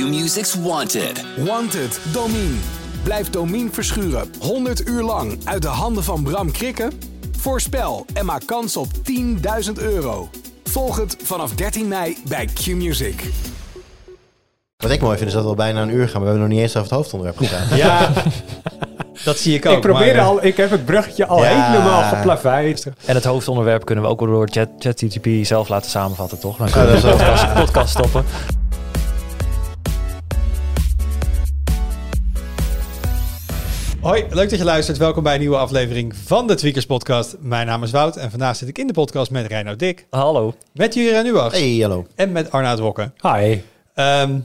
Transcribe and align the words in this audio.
Q-Music's 0.00 0.54
Wanted. 0.54 1.24
Wanted, 1.36 2.00
Domine. 2.12 2.54
Blijf 3.02 3.30
Domine 3.30 3.68
verschuren 3.72 4.30
100 4.40 4.88
uur 4.88 5.02
lang 5.02 5.38
uit 5.44 5.62
de 5.62 5.68
handen 5.68 6.04
van 6.04 6.22
Bram 6.22 6.50
Krikken? 6.52 6.92
Voorspel 7.38 8.06
en 8.14 8.24
maak 8.24 8.42
kans 8.46 8.76
op 8.76 8.86
10.000 9.66 9.72
euro. 9.74 10.28
Volg 10.64 10.96
het 10.96 11.16
vanaf 11.22 11.52
13 11.54 11.88
mei 11.88 12.16
bij 12.28 12.44
Q-Music. 12.54 13.22
Wat 14.76 14.90
ik 14.90 15.00
mooi 15.00 15.16
vind 15.16 15.28
is 15.28 15.34
dat 15.34 15.42
we 15.42 15.48
al 15.48 15.54
bijna 15.54 15.82
een 15.82 15.90
uur 15.94 16.08
gaan, 16.08 16.12
maar 16.12 16.20
we 16.22 16.26
hebben 16.28 16.40
nog 16.40 16.48
niet 16.48 16.60
eens 16.60 16.76
over 16.76 16.88
het 16.90 16.98
hoofdonderwerp 16.98 17.38
gedaan. 17.48 17.76
Ja, 17.76 18.10
dat 19.24 19.38
zie 19.38 19.54
ik 19.54 19.66
ook. 19.66 19.74
ik 19.74 19.80
probeerde 19.80 20.12
maar, 20.12 20.20
eh, 20.22 20.26
al, 20.28 20.44
ik 20.44 20.56
heb 20.56 20.70
het 20.70 20.84
bruggetje 20.84 21.26
al 21.26 21.42
Ja. 21.42 21.70
helemaal 21.72 22.02
geplaveid. 22.16 22.86
En 23.04 23.14
het 23.14 23.24
hoofdonderwerp 23.24 23.84
kunnen 23.84 24.04
we 24.04 24.10
ook 24.10 24.20
wel 24.20 24.28
door 24.28 24.48
Chat- 24.50 24.68
ChatGPT 24.78 25.46
zelf 25.46 25.68
laten 25.68 25.90
samenvatten, 25.90 26.38
toch? 26.40 26.56
Dan 26.56 26.70
kunnen 26.70 26.90
we 26.90 26.96
is 27.32 27.40
de 27.40 27.52
podcast 27.54 27.90
stoppen. 27.90 28.24
Hoi, 34.06 34.26
leuk 34.30 34.50
dat 34.50 34.58
je 34.58 34.64
luistert. 34.64 34.98
Welkom 34.98 35.22
bij 35.22 35.34
een 35.34 35.40
nieuwe 35.40 35.56
aflevering 35.56 36.16
van 36.16 36.46
de 36.46 36.54
Tweakers 36.54 36.86
Podcast. 36.86 37.36
Mijn 37.40 37.66
naam 37.66 37.82
is 37.82 37.90
Wout 37.90 38.16
en 38.16 38.30
vandaag 38.30 38.56
zit 38.56 38.68
ik 38.68 38.78
in 38.78 38.86
de 38.86 38.92
podcast 38.92 39.30
met 39.30 39.46
Reinoud 39.46 39.78
Dik, 39.78 40.06
Hallo. 40.10 40.54
met 40.72 40.94
Jurgen 40.94 41.24
Nuach 41.24 41.52
Hey, 41.52 41.78
hallo. 41.80 42.06
en 42.14 42.32
met 42.32 42.50
Arnaud 42.50 42.78
Wokken. 42.78 43.14
Hi. 43.22 43.58
Ehm 43.94 44.38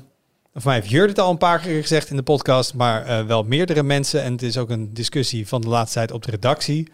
voor 0.53 0.61
mij 0.63 0.75
heeft 0.75 0.89
Jur 0.89 1.07
het 1.07 1.19
al 1.19 1.31
een 1.31 1.37
paar 1.37 1.59
keer 1.59 1.81
gezegd 1.81 2.09
in 2.09 2.15
de 2.15 2.23
podcast, 2.23 2.73
maar 2.73 3.05
eh, 3.05 3.25
wel 3.25 3.43
meerdere 3.43 3.83
mensen. 3.83 4.23
En 4.23 4.31
het 4.31 4.41
is 4.41 4.57
ook 4.57 4.69
een 4.69 4.93
discussie 4.93 5.47
van 5.47 5.61
de 5.61 5.67
laatste 5.67 5.97
tijd 5.97 6.11
op 6.11 6.23
de 6.23 6.31
redactie. 6.31 6.91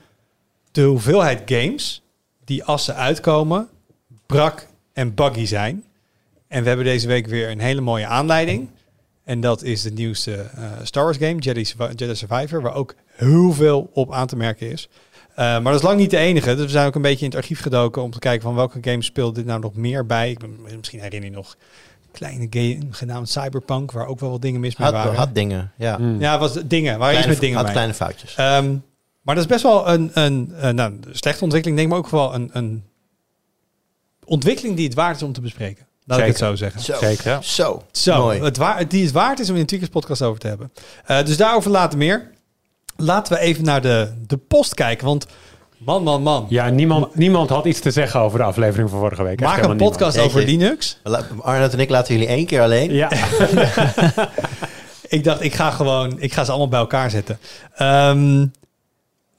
De 0.71 0.83
hoeveelheid 0.83 1.41
games 1.45 2.03
die 2.45 2.63
als 2.63 2.85
ze 2.85 2.93
uitkomen, 2.93 3.67
brak 4.25 4.67
en 4.93 5.13
buggy 5.13 5.45
zijn. 5.45 5.83
En 6.47 6.61
we 6.61 6.67
hebben 6.67 6.85
deze 6.85 7.07
week 7.07 7.27
weer 7.27 7.49
een 7.49 7.59
hele 7.59 7.81
mooie 7.81 8.07
aanleiding. 8.07 8.69
En 9.27 9.39
dat 9.41 9.63
is 9.63 9.81
de 9.81 9.91
nieuwste 9.91 10.33
eh, 10.35 10.63
Star 10.83 11.03
Wars 11.03 11.17
game, 11.17 11.35
Jedi, 11.39 11.65
Survi- 11.65 11.93
Jedi 11.95 12.15
Survivor, 12.15 12.61
waar 12.61 12.73
ook 12.73 12.95
heel 13.07 13.51
veel 13.53 13.89
op 13.93 14.13
aan 14.13 14.27
te 14.27 14.35
merken 14.35 14.71
is. 14.71 14.89
Eh, 15.29 15.35
maar 15.45 15.63
dat 15.63 15.75
is 15.75 15.81
lang 15.81 15.99
niet 15.99 16.09
de 16.09 16.17
enige. 16.17 16.55
Dus 16.55 16.65
we 16.65 16.71
zijn 16.71 16.87
ook 16.87 16.95
een 16.95 17.01
beetje 17.01 17.25
in 17.25 17.31
het 17.31 17.39
archief 17.39 17.61
gedoken 17.61 18.01
om 18.01 18.11
te 18.11 18.19
kijken 18.19 18.41
van 18.41 18.55
welke 18.55 18.77
games 18.81 19.05
speelt 19.05 19.35
dit 19.35 19.45
nou 19.45 19.59
nog 19.59 19.75
meer 19.75 20.05
bij. 20.05 20.31
Ik 20.31 20.39
ben, 20.39 20.57
misschien 20.77 20.99
herinner 20.99 21.29
je 21.29 21.35
nog 21.35 21.55
een 22.05 22.11
kleine 22.11 22.47
game 22.49 22.77
genaamd 22.91 23.29
Cyberpunk, 23.29 23.91
waar 23.91 24.07
ook 24.07 24.19
wel 24.19 24.29
wat 24.29 24.41
dingen 24.41 24.59
mis 24.59 24.75
mee 24.77 24.87
Had, 24.87 24.95
waren. 24.95 25.15
had 25.17 25.35
dingen, 25.35 25.71
ja. 25.77 25.97
Mm. 25.97 26.19
ja, 26.19 26.39
was 26.39 26.53
dingen. 26.53 26.97
Waar 26.99 27.13
iets 27.13 27.23
Kleine, 27.23 27.27
met 27.31 27.39
dingen 27.39 27.55
had 27.55 27.65
mee. 27.65 27.73
kleine 27.73 27.93
foutjes. 27.93 28.35
Ehm, 28.35 28.75
maar 29.21 29.35
dat 29.35 29.43
is 29.43 29.49
best 29.49 29.63
wel 29.63 29.89
een, 29.89 30.11
een, 30.13 30.51
een 30.55 30.75
nou, 30.75 30.99
slechte 31.11 31.43
ontwikkeling, 31.43 31.79
denk 31.79 31.89
ik, 31.91 31.95
maar 31.95 32.05
ook 32.05 32.11
wel 32.11 32.33
een, 32.35 32.49
een 32.53 32.83
ontwikkeling 34.25 34.75
die 34.75 34.85
het 34.85 34.95
waard 34.95 35.15
is 35.15 35.23
om 35.23 35.33
te 35.33 35.41
bespreken. 35.41 35.86
Laat 36.07 36.19
ik 36.19 36.25
het 36.25 36.37
zo 36.37 36.55
zeggen. 36.55 36.81
Zo, 36.81 36.95
Zeker, 36.99 37.29
ja. 37.29 37.41
zo, 37.41 37.83
Zo, 37.91 38.21
mooi. 38.21 38.41
het 38.41 38.57
waar, 38.57 38.87
die 38.87 39.03
het 39.03 39.11
waard 39.11 39.39
is 39.39 39.49
om 39.49 39.55
in 39.55 39.61
een 39.61 39.67
Tweakers 39.67 39.91
podcast 39.91 40.21
over 40.21 40.39
te 40.39 40.47
hebben. 40.47 40.71
Eh, 41.05 41.23
dus 41.25 41.37
daarover 41.37 41.71
later 41.71 41.97
meer. 41.97 42.31
Laten 42.95 43.33
we 43.33 43.39
even 43.39 43.63
naar 43.63 43.81
de, 43.81 44.13
de 44.27 44.37
post 44.37 44.73
kijken, 44.73 45.05
want 45.05 45.27
man, 45.77 46.03
man, 46.03 46.21
man. 46.21 46.45
Ja, 46.49 46.69
niemand, 46.69 47.15
niemand 47.15 47.49
had 47.49 47.65
iets 47.65 47.79
te 47.79 47.91
zeggen 47.91 48.19
over 48.19 48.39
de 48.39 48.45
aflevering 48.45 48.89
van 48.89 48.99
vorige 48.99 49.23
week. 49.23 49.39
Maak 49.39 49.63
een 49.63 49.77
podcast 49.77 50.15
niemand. 50.15 50.35
over 50.35 50.49
Jeetje. 50.49 50.57
Linux. 50.57 50.99
Arnold 51.41 51.73
en 51.73 51.79
ik 51.79 51.89
laten 51.89 52.13
jullie 52.13 52.29
één 52.29 52.45
keer 52.45 52.61
alleen. 52.61 52.93
Ja, 52.93 53.09
Ik 55.07 55.23
dacht, 55.23 55.41
ik 55.43 55.53
ga 55.55 55.71
gewoon, 55.71 56.15
ik 56.19 56.33
ga 56.33 56.43
ze 56.43 56.49
allemaal 56.49 56.69
bij 56.69 56.79
elkaar 56.79 57.09
zetten. 57.09 57.39
Ehm, 57.75 58.45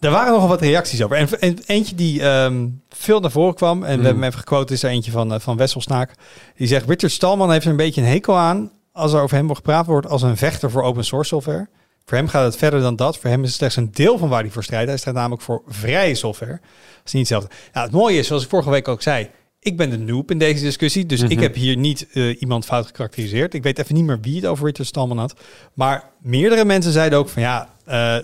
er 0.00 0.10
waren 0.10 0.32
nogal 0.32 0.48
wat 0.48 0.60
reacties 0.60 1.02
over. 1.02 1.16
En, 1.16 1.40
en 1.40 1.58
eentje 1.66 1.94
die 1.94 2.22
ehm, 2.22 2.66
veel 2.88 3.20
naar 3.20 3.30
voren 3.30 3.54
kwam, 3.54 3.82
en 3.82 3.90
we 3.90 3.96
Mm. 3.96 4.04
hebben 4.04 4.14
hem 4.22 4.24
even 4.24 4.38
gequote, 4.38 4.72
is 4.72 4.82
er 4.82 4.90
eentje 4.90 5.10
van, 5.10 5.32
eh, 5.32 5.40
van 5.40 5.56
Wesselsnaak. 5.56 6.10
Die 6.56 6.66
zegt, 6.66 6.88
Richard 6.88 7.12
Stallman 7.12 7.50
heeft 7.52 7.64
er 7.64 7.70
een 7.70 7.76
beetje 7.76 8.00
een 8.00 8.06
hekel 8.06 8.36
aan 8.36 8.70
als 8.92 9.12
er 9.12 9.20
over 9.20 9.36
hem 9.36 9.46
wordt 9.46 9.62
gepraat 9.64 9.86
wordt 9.86 10.06
als 10.06 10.22
een 10.22 10.36
vechter 10.36 10.70
voor 10.70 10.82
open 10.82 11.04
source 11.04 11.28
software. 11.28 11.68
Voor 12.04 12.16
hem 12.18 12.28
gaat 12.28 12.44
het 12.44 12.56
verder 12.56 12.80
dan 12.80 12.96
dat. 12.96 13.18
Voor 13.18 13.30
hem 13.30 13.40
is 13.42 13.48
het 13.48 13.56
slechts 13.56 13.76
een 13.76 13.90
deel 13.92 14.18
van 14.18 14.28
waar 14.28 14.40
hij 14.42 14.50
voor 14.50 14.62
strijdt. 14.64 14.88
Hij 14.88 14.96
strijdt 14.98 15.18
namelijk 15.18 15.42
voor 15.42 15.62
vrije 15.66 16.14
software. 16.14 16.52
Dat 16.60 16.60
is 17.04 17.12
niet 17.12 17.28
hetzelfde. 17.28 17.54
Nou, 17.72 17.86
het 17.86 17.94
mooie 17.94 18.18
is, 18.18 18.26
zoals 18.26 18.42
ik 18.42 18.48
vorige 18.48 18.70
week 18.70 18.88
ook 18.88 19.02
zei, 19.02 19.28
ik 19.60 19.76
ben 19.76 19.90
de 19.90 19.98
noob 19.98 20.30
in 20.30 20.38
deze 20.38 20.64
discussie. 20.64 21.06
Dus 21.06 21.20
ik 21.22 21.30
Mhm. 21.32 21.40
heb 21.40 21.54
hier 21.54 21.76
niet 21.76 22.06
eh, 22.12 22.40
iemand 22.40 22.64
fout 22.64 22.86
gekarakteriseerd. 22.86 23.54
Ik 23.54 23.62
weet 23.62 23.78
even 23.78 23.94
niet 23.94 24.04
meer 24.04 24.20
wie 24.20 24.36
het 24.36 24.46
over 24.46 24.66
Richard 24.66 24.88
Stallman 24.88 25.18
had. 25.18 25.34
Maar 25.74 26.04
meerdere 26.22 26.64
mensen 26.64 26.92
zeiden 26.92 27.18
ook 27.18 27.28
van 27.28 27.42
ja, 27.42 27.68
eh, 27.84 28.16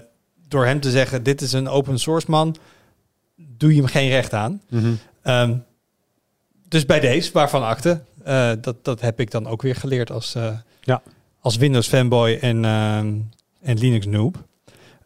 door 0.48 0.66
hem 0.66 0.80
te 0.80 0.90
zeggen, 0.90 1.22
dit 1.22 1.40
is 1.40 1.52
een 1.52 1.68
open 1.68 1.98
source 1.98 2.30
man, 2.30 2.56
doe 3.36 3.70
je 3.74 3.80
hem 3.80 3.90
geen 3.90 4.08
recht 4.08 4.32
aan. 4.32 4.60
Mhm. 4.70 4.92
Ehm, 5.22 5.54
dus 6.68 6.86
bij 6.86 7.00
deze, 7.00 7.32
waarvan 7.32 7.64
akte, 7.66 8.00
eh, 8.24 8.50
dat, 8.60 8.84
dat 8.84 9.00
heb 9.00 9.20
ik 9.20 9.30
dan 9.30 9.46
ook 9.46 9.62
weer 9.62 9.76
geleerd 9.76 10.10
als, 10.10 10.34
eh, 10.34 10.48
Ja. 10.80 11.02
als 11.40 11.56
Windows 11.56 11.88
fanboy 11.88 12.38
en, 12.40 12.64
ehm, 12.64 13.14
en 13.62 13.78
Linux 13.78 14.06
noob. 14.06 14.44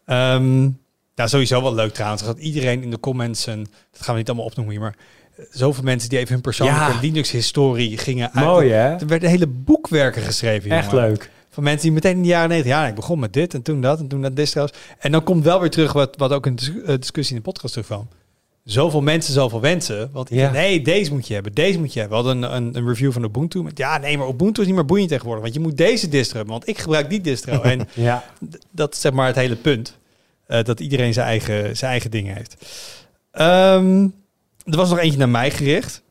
Ehm 0.05 0.69
ja, 1.15 1.27
sowieso 1.27 1.63
wel 1.63 1.75
leuk 1.75 1.93
trouwens, 1.95 2.23
dat 2.23 2.39
iedereen 2.39 2.83
in 2.83 2.91
de 2.91 3.01
comments, 3.01 3.47
en 3.47 3.59
dat 3.93 4.03
gaan 4.03 4.13
we 4.15 4.19
niet 4.21 4.29
allemaal 4.29 4.47
opnoemen 4.47 4.73
hier, 4.75 4.83
maar 4.83 4.97
eh, 5.37 5.45
zoveel 5.51 5.83
mensen 5.85 6.09
die 6.09 6.19
even 6.19 6.33
hun 6.33 6.41
persoonlijke 6.43 6.93
Ja. 6.93 7.01
Linux-historie 7.01 7.99
gingen 7.99 8.33
uit. 8.33 8.45
mooi 8.45 8.71
hè? 8.71 8.95
Er 8.97 9.07
werden 9.07 9.29
hele 9.29 9.47
boekwerken 9.47 10.23
geschreven. 10.23 10.71
Echt 10.71 10.91
jongen. 10.91 11.09
leuk. 11.09 11.31
Van 11.59 11.67
mensen 11.67 11.87
die 11.87 11.93
meteen 11.93 12.17
in 12.17 12.23
de 12.23 12.29
jaren 12.29 12.49
90, 12.49 12.73
ja, 12.73 12.87
ik 12.87 12.95
begon 12.95 13.19
met 13.19 13.33
dit 13.33 13.55
en 13.55 13.63
toen 13.63 13.81
dat 13.81 13.99
en 13.99 14.09
toen 14.09 14.23
dat 14.23 14.37
distro's. 14.37 14.71
En 14.99 15.13
dan 15.13 15.25
komt 15.25 15.45
wel 15.45 15.61
weer 15.61 15.71
terug 15.71 15.93
wat, 15.93 16.17
wat 16.17 16.33
ook 16.33 16.57
dis- 16.57 16.73
eh, 16.87 16.95
discussie 16.99 17.37
in 17.37 17.43
de 17.43 17.51
podcast 17.51 17.73
terugkwam. 17.73 18.09
Zoveel 18.65 19.01
mensen, 19.01 19.33
zoveel 19.33 19.61
wensen. 19.61 20.11
Want 20.13 20.29
Ja. 20.31 20.51
nee, 20.51 20.83
deze 20.83 21.13
moet 21.13 21.27
je 21.27 21.35
hebben, 21.35 21.53
deze 21.55 21.79
moet 21.79 21.93
je 21.93 22.01
hebben. 22.01 22.19
We 22.19 22.25
hadden 22.25 22.43
een, 22.43 22.57
een, 22.57 22.77
een 22.77 22.87
review 22.89 23.13
van 23.13 23.25
Ubuntu. 23.25 23.63
Met, 23.63 23.79
ja, 23.79 23.99
nee, 23.99 24.19
maar 24.19 24.29
Ubuntu 24.29 24.61
is 24.61 24.67
niet 24.67 24.77
meer 24.77 24.85
boeiend 24.85 25.09
tegenwoordig. 25.09 25.43
Want 25.43 25.55
je 25.55 25.61
moet 25.61 25.77
deze 25.77 26.09
distro 26.09 26.37
hebben, 26.37 26.55
want 26.55 26.69
ik 26.69 26.79
gebruik 26.79 27.11
die 27.11 27.21
distro. 27.21 27.61
en 27.73 27.89
Ja. 27.95 28.25
dat 28.71 28.95
is 28.95 29.01
zeg 29.01 29.13
maar 29.13 29.27
het 29.27 29.37
hele 29.37 29.57
punt. 29.57 29.99
Eh, 30.47 30.63
dat 30.65 30.81
iedereen 30.81 31.13
zijn 31.13 31.27
eigen, 31.27 31.77
zijn 31.77 31.91
eigen 31.91 32.11
dingen 32.11 32.35
heeft. 32.37 32.57
Ehm, 33.31 34.03
er 34.65 34.77
was 34.77 34.91
nog 34.91 34.99
eentje 34.99 35.19
naar 35.19 35.29
mij 35.29 35.51
gericht. 35.51 36.03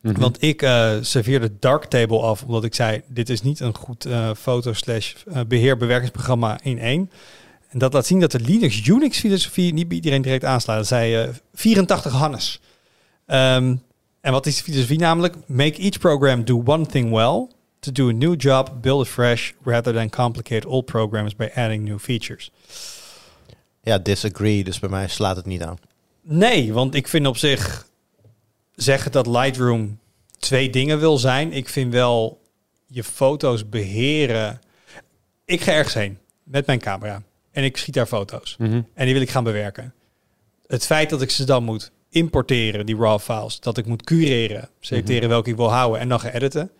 Mhm. 0.00 0.20
Want 0.20 0.42
ik 0.42 0.62
eh, 0.62 0.96
serveerde 1.00 1.50
Darktable 1.58 2.20
af, 2.20 2.42
omdat 2.42 2.64
ik 2.64 2.74
zei, 2.74 3.02
dit 3.08 3.28
is 3.28 3.42
niet 3.42 3.60
een 3.60 3.74
goed 3.74 4.04
eh, 4.04 4.30
foto 4.36 4.72
slash 4.72 5.14
eh, 5.32 5.40
beheerbewerkingsprogramma 5.48 6.58
in 6.62 6.78
één. 6.78 7.10
En 7.68 7.78
dat 7.78 7.92
laat 7.92 8.06
zien 8.06 8.20
dat 8.20 8.30
de 8.30 8.40
Linux 8.40 8.86
Unix 8.86 9.18
filosofie 9.18 9.72
niet 9.72 9.88
bij 9.88 9.96
iedereen 9.96 10.22
direct 10.22 10.44
aanslaat. 10.44 10.76
Dat 10.76 10.86
zei 10.86 11.14
eh, 11.14 11.28
84 11.54 12.12
Hannes. 12.12 12.60
Ehm, 13.26 13.76
en 14.20 14.32
wat 14.32 14.46
is 14.46 14.56
de 14.56 14.62
filosofie 14.62 14.98
namelijk? 14.98 15.36
Make 15.46 15.82
each 15.82 15.98
program 15.98 16.44
do 16.44 16.62
one 16.64 16.86
thing 16.86 17.10
well. 17.10 17.48
To 17.80 17.92
do 17.92 18.08
a 18.08 18.12
new 18.12 18.40
job, 18.40 18.70
build 18.80 19.06
it 19.06 19.12
fresh, 19.12 19.52
rather 19.62 19.94
than 19.94 20.10
complicate 20.10 20.68
old 20.68 20.84
programs 20.84 21.36
by 21.36 21.48
adding 21.54 21.84
new 21.84 21.98
features. 21.98 22.50
Ja, 23.82 23.98
disagree, 23.98 24.64
dus 24.64 24.78
bij 24.78 24.88
mij 24.88 25.08
slaat 25.08 25.36
het 25.36 25.46
niet 25.46 25.62
aan. 25.62 25.78
Nee, 26.22 26.72
want 26.72 26.94
ik 26.94 27.08
vind 27.08 27.26
op 27.26 27.36
zich 27.36 27.87
zeggen 28.82 29.12
dat 29.12 29.26
Lightroom 29.26 29.98
twee 30.38 30.70
dingen 30.70 30.98
wil 30.98 31.18
zijn. 31.18 31.52
Ik 31.52 31.68
vind 31.68 31.92
wel 31.92 32.40
je 32.86 33.04
foto's 33.04 33.68
beheren. 33.68 34.60
Ik 35.44 35.60
ga 35.60 35.72
ergens 35.72 35.94
heen 35.94 36.18
met 36.42 36.66
mijn 36.66 36.78
camera 36.78 37.22
en 37.50 37.64
ik 37.64 37.76
schiet 37.76 37.94
daar 37.94 38.06
foto's 38.06 38.56
Mhm. 38.58 38.80
en 38.94 39.04
die 39.04 39.12
wil 39.12 39.22
ik 39.22 39.30
gaan 39.30 39.44
bewerken. 39.44 39.94
Het 40.66 40.86
feit 40.86 41.10
dat 41.10 41.22
ik 41.22 41.30
ze 41.30 41.44
dan 41.44 41.64
moet 41.64 41.90
importeren, 42.10 42.86
die 42.86 42.96
raw 42.96 43.18
files, 43.20 43.60
dat 43.60 43.78
ik 43.78 43.86
moet 43.86 44.02
cureren, 44.04 44.68
selecteren 44.80 45.28
welke 45.28 45.50
ik 45.50 45.56
wil 45.56 45.70
houden 45.72 46.00
en 46.00 46.08
dan 46.08 46.20
gaan 46.20 46.30
editen, 46.30 46.70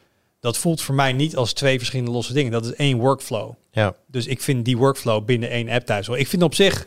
dat 0.41 0.59
voelt 0.59 0.80
voor 0.82 0.94
mij 0.94 1.12
niet 1.12 1.36
als 1.36 1.53
twee 1.53 1.78
verschillende 1.78 2.10
losse 2.12 2.32
dingen. 2.32 2.53
Dat 2.53 2.65
is 2.65 2.75
één 2.75 2.98
workflow. 2.98 3.53
Ja, 3.70 3.94
Dus 4.06 4.26
ik 4.26 4.41
vind 4.42 4.65
die 4.65 4.76
workflow 4.76 5.25
binnen 5.25 5.50
één 5.50 5.69
app 5.69 5.86
thuis 5.86 6.06
wel. 6.06 6.16
Ik 6.16 6.26
vind 6.28 6.42
op 6.42 6.54
zich 6.54 6.86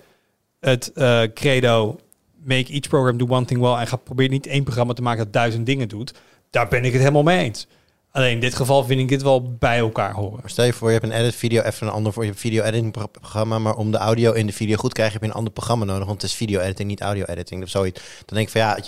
het 0.59 0.91
eh, 0.93 1.21
credo 1.33 1.99
make 2.43 2.71
each 2.73 2.89
program 2.89 3.17
do 3.17 3.25
one 3.29 3.45
thing 3.45 3.59
well 3.61 3.73
en 3.73 3.87
ga 3.87 3.95
proberen 3.95 4.31
niet 4.31 4.47
één 4.47 4.63
programma 4.63 4.93
te 4.93 5.01
maken 5.01 5.23
dat 5.23 5.33
duizend 5.33 5.65
dingen 5.65 5.87
doet. 5.87 6.13
Daar 6.49 6.67
ben 6.67 6.85
ik 6.85 6.91
het 6.91 7.01
helemaal 7.01 7.23
mee 7.23 7.43
eens. 7.43 7.67
Alleen 8.11 8.31
in 8.31 8.39
dit 8.39 8.55
geval 8.55 8.83
vind 8.83 8.99
ik 8.99 9.07
dit 9.07 9.21
wel 9.21 9.55
bij 9.57 9.77
elkaar 9.77 10.13
horen. 10.13 10.39
maar 10.41 10.49
stel 10.49 10.65
je 10.65 10.73
voor, 10.73 10.87
je 10.91 10.97
hebt 10.99 11.11
een 11.11 11.19
edit 11.19 11.35
video, 11.35 11.61
even 11.61 11.87
een 11.87 11.93
ander 11.93 12.13
voor 12.13 12.25
je 12.25 12.33
video 12.33 12.63
editing 12.63 12.91
pro- 12.91 13.07
programma, 13.07 13.59
maar 13.59 13.75
om 13.75 13.91
de 13.91 13.97
audio 13.97 14.31
in 14.31 14.45
de 14.45 14.53
video 14.53 14.75
goed 14.75 14.89
te 14.89 14.95
krijgen, 14.95 15.13
heb 15.13 15.23
je 15.23 15.29
een 15.29 15.37
ander 15.37 15.53
programma 15.53 15.85
nodig, 15.85 16.05
want 16.07 16.21
het 16.21 16.31
is 16.31 16.37
video 16.37 16.59
editing, 16.59 16.89
niet 16.89 17.01
audio 17.01 17.23
editing 17.23 17.63
of 17.63 17.69
zoiets. 17.69 18.01
Dan 18.25 18.35
denk 18.35 18.45
ik 18.47 18.49
van 18.49 18.61
ja, 18.61 18.79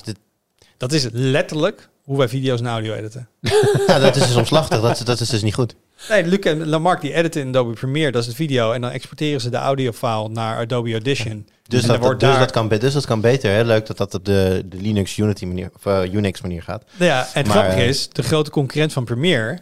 Dat 0.78 0.92
is 0.92 1.08
letterlijk 1.12 1.90
hoe 2.04 2.18
wij 2.18 2.28
video's 2.30 2.60
en 2.60 2.68
audio 2.68 2.94
editen. 2.94 3.28
ja 3.88 4.00
dat 4.00 4.16
is 4.16 4.28
dus 4.28 4.36
omslachtig, 4.36 4.82
dat, 4.82 4.92
is- 5.00 5.06
dat 5.06 5.20
is 5.20 5.30
dus 5.30 5.42
niet 5.44 5.54
goed. 5.54 5.76
Nee, 6.10 6.26
Luc 6.26 6.40
en 6.40 6.68
Lamarck 6.68 7.02
die 7.02 7.14
editen 7.14 7.42
in 7.42 7.48
Adobe 7.48 7.74
Premiere, 7.74 8.12
dat 8.12 8.22
is 8.22 8.28
de 8.30 8.36
video. 8.36 8.72
En 8.72 8.82
dan 8.82 8.92
exporteren 8.92 9.42
ze 9.42 9.50
de 9.50 9.58
audiofile 9.58 10.30
naar 10.30 10.58
Adobe 10.58 10.92
Audition. 10.92 11.48
Dus, 11.68 11.82
En 11.82 11.88
dat, 11.88 12.00
wordt 12.00 12.20
dus, 12.20 12.30
daar- 12.30 12.40
dat 12.40 12.52
kan, 12.52 12.68
dus 12.68 12.94
dat 12.94 13.06
kan 13.06 13.22
beter. 13.22 13.52
Hè? 13.52 13.64
Leuk 13.64 13.86
dat 13.86 13.98
dat 13.98 14.14
op 14.14 14.26
de, 14.26 14.64
de 14.66 14.78
Linux 14.82 15.18
Unity 15.18 15.46
manier, 15.46 15.70
of 15.76 15.86
eh, 15.86 16.14
Unix 16.14 16.42
manier 16.42 16.64
gaat. 16.64 16.84
Nou 16.98 17.12
Ja, 17.12 17.20
en 17.22 17.28
het 17.34 17.48
Maar, 17.48 17.56
grappige 17.56 17.82
eh, 17.82 17.88
is, 17.88 18.10
de 18.10 18.24
grote 18.24 18.50
concurrent 18.52 18.94
van 18.94 19.04
Premiere... 19.04 19.60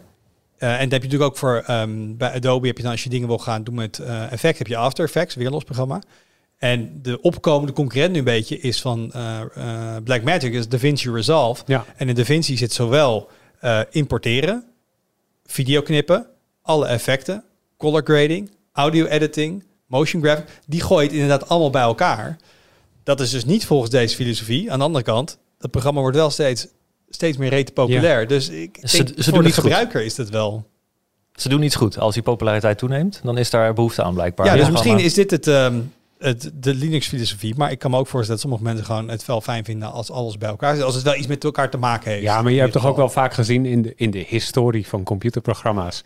eh, 0.58 0.68
en 0.72 0.78
dat 0.78 0.80
heb 0.80 0.90
je 0.90 0.96
natuurlijk 1.08 1.22
ook 1.30 1.36
voor... 1.36 1.62
ehm, 1.66 2.16
bij 2.16 2.32
Adobe 2.34 2.66
heb 2.66 2.76
je 2.76 2.82
dan 2.82 2.92
als 2.92 3.02
je 3.04 3.10
dingen 3.10 3.28
wil 3.28 3.38
gaan 3.38 3.64
doen 3.64 3.74
met 3.74 3.98
effect... 4.30 4.58
heb 4.58 4.66
je 4.66 4.76
After 4.76 5.04
Effects, 5.04 5.34
weer 5.34 5.46
een 5.46 5.52
los 5.52 5.64
programma. 5.64 6.00
En 6.62 6.98
de 7.02 7.20
opkomende 7.20 7.72
concurrent 7.72 8.12
nu 8.12 8.18
een 8.18 8.24
beetje 8.24 8.58
is 8.58 8.80
van 8.80 9.12
eh 9.12 9.40
eh, 9.54 10.02
Blackmagic... 10.04 10.52
is 10.52 10.68
DaVinci 10.68 11.10
Resolve. 11.10 11.62
Ja. 11.66 11.84
En 11.96 12.08
in 12.08 12.14
DaVinci 12.14 12.56
zit 12.56 12.72
zowel 12.72 13.28
eh, 13.60 13.80
importeren, 13.90 14.64
video 15.46 15.82
knippen... 15.82 16.26
alle 16.62 16.86
effecten, 16.86 17.44
color 17.76 18.02
grading, 18.04 18.50
audio 18.72 19.06
editing, 19.06 19.64
motion 19.86 20.22
graphic, 20.22 20.44
die 20.66 20.80
gooi 20.80 21.02
je 21.04 21.10
het 21.10 21.20
inderdaad 21.20 21.48
allemaal 21.48 21.70
bij 21.70 21.82
elkaar. 21.82 22.36
Dat 23.02 23.20
is 23.20 23.30
dus 23.30 23.44
niet 23.44 23.66
volgens 23.66 23.90
deze 23.90 24.16
filosofie. 24.16 24.72
Aan 24.72 24.78
de 24.78 24.84
andere 24.84 25.04
kant, 25.04 25.38
het 25.58 25.70
programma 25.70 26.00
wordt 26.00 26.16
wel 26.16 26.30
steeds, 26.30 26.66
steeds 27.08 27.36
meer 27.36 27.50
rete 27.50 27.72
populair. 27.72 28.26
Dus 28.26 28.48
ik 28.48 28.78
Ze- 28.82 29.04
denk, 29.04 29.22
ze 29.22 29.30
voor 29.30 29.42
de 29.42 29.52
goed. 29.52 29.62
gebruiker 29.62 30.04
is 30.04 30.14
dat 30.14 30.28
wel... 30.28 30.66
Ze 31.34 31.48
doen 31.48 31.62
iets 31.62 31.76
goed. 31.76 31.98
Als 31.98 32.14
die 32.14 32.22
populariteit 32.22 32.78
toeneemt, 32.78 33.20
dan 33.22 33.38
is 33.38 33.50
daar 33.50 33.74
behoefte 33.74 34.02
aan 34.02 34.14
blijkbaar. 34.14 34.46
Ja, 34.46 34.56
dus 34.56 34.70
misschien 34.70 34.98
is 34.98 35.14
dit 35.14 35.30
het, 35.30 35.46
ehm, 35.46 35.80
het, 36.22 36.50
de 36.54 36.74
Linux-filosofie. 36.74 37.54
Maar 37.56 37.70
ik 37.70 37.78
kan 37.78 37.90
me 37.90 37.96
ook 37.96 38.06
voorstellen 38.06 38.40
dat 38.40 38.50
sommige 38.50 38.62
mensen 38.74 38.84
gewoon 38.84 39.08
het 39.10 39.26
wel 39.26 39.40
fijn 39.40 39.64
vinden 39.64 39.92
als 39.92 40.10
alles 40.10 40.38
bij 40.38 40.48
elkaar 40.48 40.74
zit. 40.74 40.84
Als 40.84 40.94
het 40.94 41.04
wel 41.04 41.14
iets 41.16 41.26
met 41.26 41.44
elkaar 41.44 41.70
te 41.70 41.76
maken 41.78 42.10
heeft. 42.10 42.22
Ja, 42.22 42.42
maar 42.42 42.52
je 42.52 42.60
hebt 42.60 42.72
toch 42.72 42.86
ook 42.86 42.96
wel 42.96 43.08
vaak 43.08 43.34
gezien 43.34 43.66
in 43.66 43.82
de, 43.82 43.92
in 43.96 44.10
de 44.10 44.24
historie 44.28 44.86
van 44.86 45.02
computerprogramma's, 45.02 46.04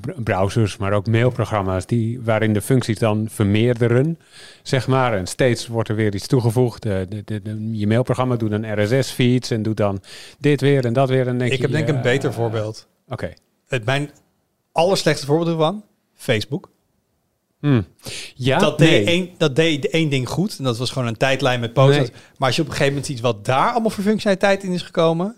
br- 0.00 0.10
browsers, 0.24 0.76
maar 0.76 0.92
ook 0.92 1.06
mailprogramma's, 1.06 1.86
die, 1.86 2.20
waarin 2.22 2.52
de 2.52 2.60
functies 2.62 2.98
dan 2.98 3.26
vermeerderen, 3.30 4.18
zeg 4.62 4.86
maar. 4.86 5.14
En 5.14 5.26
steeds 5.26 5.66
wordt 5.66 5.88
er 5.88 5.94
weer 5.94 6.14
iets 6.14 6.26
toegevoegd. 6.26 6.82
De, 6.82 7.06
de, 7.08 7.22
de, 7.24 7.42
de- 7.42 7.78
je 7.78 7.86
mailprogramma 7.86 8.36
doet 8.36 8.50
dan 8.50 8.82
RSS-feeds 8.82 9.50
en 9.50 9.62
doet 9.62 9.76
dan 9.76 10.02
dit 10.38 10.60
weer 10.60 10.84
en 10.84 10.92
dat 10.92 11.08
weer. 11.08 11.26
En 11.28 11.38
denk 11.38 11.50
Ik 11.50 11.56
je, 11.56 11.62
heb 11.62 11.72
denk 11.72 11.88
ik 11.88 11.94
een 11.94 12.02
beter 12.02 12.32
voorbeeld. 12.32 12.86
Oké. 13.08 13.32
Het, 13.68 13.84
mijn 13.84 14.10
allerslechtste 14.72 15.26
voorbeeld 15.26 15.48
ervan, 15.48 15.84
Facebook. 16.14 16.70
Hmm. 17.60 17.86
Ja, 18.34 18.58
dat, 18.58 18.78
nee. 18.78 18.88
deed 18.88 19.06
één, 19.06 19.30
dat 19.38 19.56
deed 19.56 19.88
één 19.90 20.08
ding 20.08 20.28
goed. 20.28 20.58
En 20.58 20.64
dat 20.64 20.78
was 20.78 20.90
gewoon 20.90 21.08
een 21.08 21.16
tijdlijn 21.16 21.60
met 21.60 21.72
posters. 21.72 22.08
Nee. 22.10 22.20
Maar 22.38 22.46
als 22.48 22.56
je 22.56 22.62
op 22.62 22.68
een 22.68 22.74
gegeven 22.74 22.92
moment 22.94 23.12
ziet 23.12 23.20
wat 23.20 23.44
daar 23.44 23.70
allemaal 23.70 23.90
voor 23.90 24.04
functionaliteit 24.04 24.62
in 24.62 24.72
is 24.72 24.82
gekomen. 24.82 25.36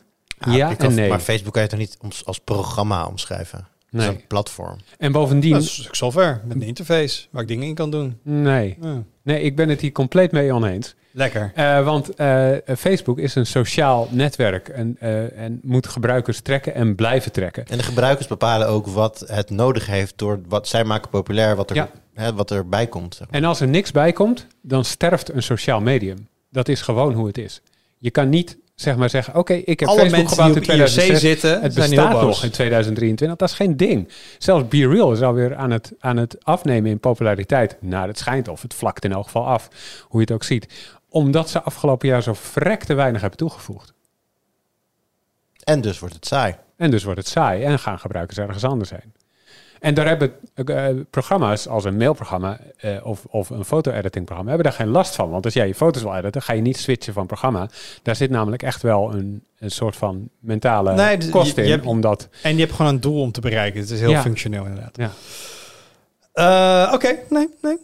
Ja 0.50 0.68
je 0.68 0.76
kan- 0.76 0.88
en 0.88 0.94
nee. 0.94 1.08
Maar 1.08 1.20
Facebook 1.20 1.52
kan 1.52 1.62
je 1.62 1.68
toch 1.68 1.78
niet 1.78 1.98
als 2.24 2.38
programma 2.38 3.06
omschrijven? 3.06 3.68
Is 3.92 3.98
Nee. 4.00 4.08
een 4.08 4.26
platform. 4.26 4.76
En 4.98 5.12
bovendien, 5.12 5.52
Dat 5.52 5.62
is 5.62 5.88
software 5.90 6.40
met 6.44 6.56
een 6.56 6.62
interface 6.62 7.26
waar 7.30 7.42
ik 7.42 7.48
dingen 7.48 7.66
in 7.66 7.74
kan 7.74 7.90
doen. 7.90 8.18
nee. 8.22 8.76
Ja. 8.80 9.02
nee, 9.22 9.40
ik 9.42 9.56
ben 9.56 9.68
het 9.68 9.80
hier 9.80 9.92
compleet 9.92 10.32
mee 10.32 10.52
oneens. 10.52 10.94
Lekker. 11.14 11.52
Eh, 11.54 11.84
want 11.84 12.14
eh, 12.14 12.50
Facebook 12.78 13.18
is 13.18 13.34
een 13.34 13.46
sociaal 13.46 14.08
netwerk 14.10 14.68
en, 14.68 14.96
eh, 15.00 15.38
en 15.38 15.60
moet 15.62 15.86
gebruikers 15.86 16.40
trekken 16.40 16.74
en 16.74 16.94
blijven 16.94 17.32
trekken. 17.32 17.64
En 17.66 17.76
de 17.78 17.82
gebruikers 17.84 18.26
bepalen 18.26 18.68
ook 18.68 18.86
wat 18.86 19.24
het 19.26 19.50
nodig 19.50 19.86
heeft 19.86 20.18
door 20.18 20.40
wat 20.48 20.68
zij 20.68 20.84
maken 20.84 21.10
populair, 21.10 21.56
wat 21.56 21.70
er, 21.70 21.76
Ja. 21.76 21.90
hè, 22.14 22.34
wat 22.34 22.50
erbij 22.50 22.86
komt. 22.86 23.14
zeg 23.14 23.30
maar. 23.30 23.40
En 23.40 23.46
als 23.46 23.60
er 23.60 23.68
niks 23.68 23.90
bij 23.90 24.12
komt, 24.12 24.46
dan 24.62 24.84
sterft 24.84 25.32
een 25.32 25.42
sociaal 25.42 25.80
medium. 25.80 26.28
Dat 26.50 26.68
is 26.68 26.80
gewoon 26.82 27.12
hoe 27.12 27.26
het 27.26 27.38
is. 27.38 27.60
Je 27.98 28.10
kan 28.10 28.28
niet 28.28 28.58
zeg 28.82 28.96
maar 28.96 29.10
zeggen, 29.10 29.34
oké, 29.34 29.52
ik 29.52 29.80
heb 29.80 29.88
Alle 29.88 29.98
Facebook 29.98 30.18
mensen 30.18 30.36
gebouwd 30.36 30.54
die 30.54 30.62
in 30.62 30.80
op 30.80 30.86
IRC 30.86 30.88
2006. 30.88 31.20
zitten, 31.20 31.60
Het 31.62 31.74
zijn 31.74 31.90
heel 31.90 32.02
bestaat 32.02 32.22
nog 32.22 32.44
in 32.44 32.50
2023. 32.50 33.38
Dat 33.38 33.48
is 33.48 33.54
geen 33.54 33.76
ding. 33.76 34.08
Zelfs 34.38 34.68
Be 34.68 34.88
Real 34.88 35.12
is 35.12 35.20
alweer 35.20 35.56
aan 35.56 35.70
het, 35.70 35.92
aan 35.98 36.16
het 36.16 36.44
afnemen 36.44 36.90
in 36.90 37.00
populariteit. 37.00 37.76
Naar 37.80 38.06
het 38.06 38.18
schijnt, 38.18 38.48
of 38.48 38.62
het 38.62 38.74
vlakt 38.74 39.04
in 39.04 39.12
elk 39.12 39.24
geval 39.24 39.46
af. 39.46 39.68
Hoe 40.08 40.20
je 40.20 40.26
het 40.26 40.30
ook 40.30 40.44
ziet. 40.44 40.92
Omdat 41.08 41.50
ze 41.50 41.62
afgelopen 41.62 42.08
jaar 42.08 42.22
zo 42.22 42.32
vrek 42.34 42.84
te 42.84 42.94
weinig 42.94 43.20
hebben 43.20 43.38
toegevoegd. 43.38 43.92
En 45.64 45.80
dus 45.80 45.98
wordt 45.98 46.14
het 46.14 46.26
saai. 46.26 46.56
En 46.76 46.90
dus 46.90 47.04
wordt 47.04 47.18
het 47.18 47.28
saai 47.28 47.62
en 47.62 47.78
gaan 47.78 47.98
gebruikers 47.98 48.38
ergens 48.38 48.64
anders 48.64 48.90
heen. 48.90 49.12
En 49.82 49.94
daar 49.94 50.06
hebben 50.06 50.32
eh, 50.54 50.86
programma's 51.10 51.68
als 51.68 51.84
een 51.84 51.96
mailprogramma 51.96 52.58
eh, 52.76 52.90
of, 53.06 53.24
of 53.24 53.50
een 53.50 53.64
foto-editing-programma 53.64 54.50
hebben 54.52 54.70
daar 54.70 54.78
geen 54.80 54.88
last 54.92 55.14
van. 55.14 55.30
Want 55.30 55.44
als 55.44 55.54
jij 55.54 55.66
je 55.66 55.74
foto's 55.74 56.02
wil 56.02 56.14
editen, 56.16 56.42
ga 56.42 56.52
je 56.52 56.60
niet 56.62 56.76
switchen 56.78 57.12
van 57.12 57.26
programma. 57.26 57.68
Daar 58.02 58.16
zit 58.16 58.30
namelijk 58.30 58.62
echt 58.62 58.82
wel 58.82 59.14
een, 59.14 59.42
een 59.58 59.70
soort 59.70 59.96
van 59.96 60.28
mentale 60.40 60.94
Nee, 60.94 61.28
kost 61.30 61.56
in. 61.58 61.70
hebt- 61.70 61.86
omdat, 61.86 62.28
En 62.42 62.54
je 62.54 62.60
hebt 62.60 62.72
gewoon 62.72 62.94
een 62.94 63.00
doel 63.00 63.20
om 63.20 63.32
te 63.32 63.40
bereiken. 63.40 63.80
Het 63.80 63.90
is 63.90 64.00
heel 64.00 64.10
Ja. 64.10 64.22
functioneel 64.22 64.64
inderdaad. 64.64 64.96
ja. 64.96 65.10
Eh, 66.32 66.92
Oké, 66.94 67.18
nee, 67.28 67.48
nee. 67.62 67.76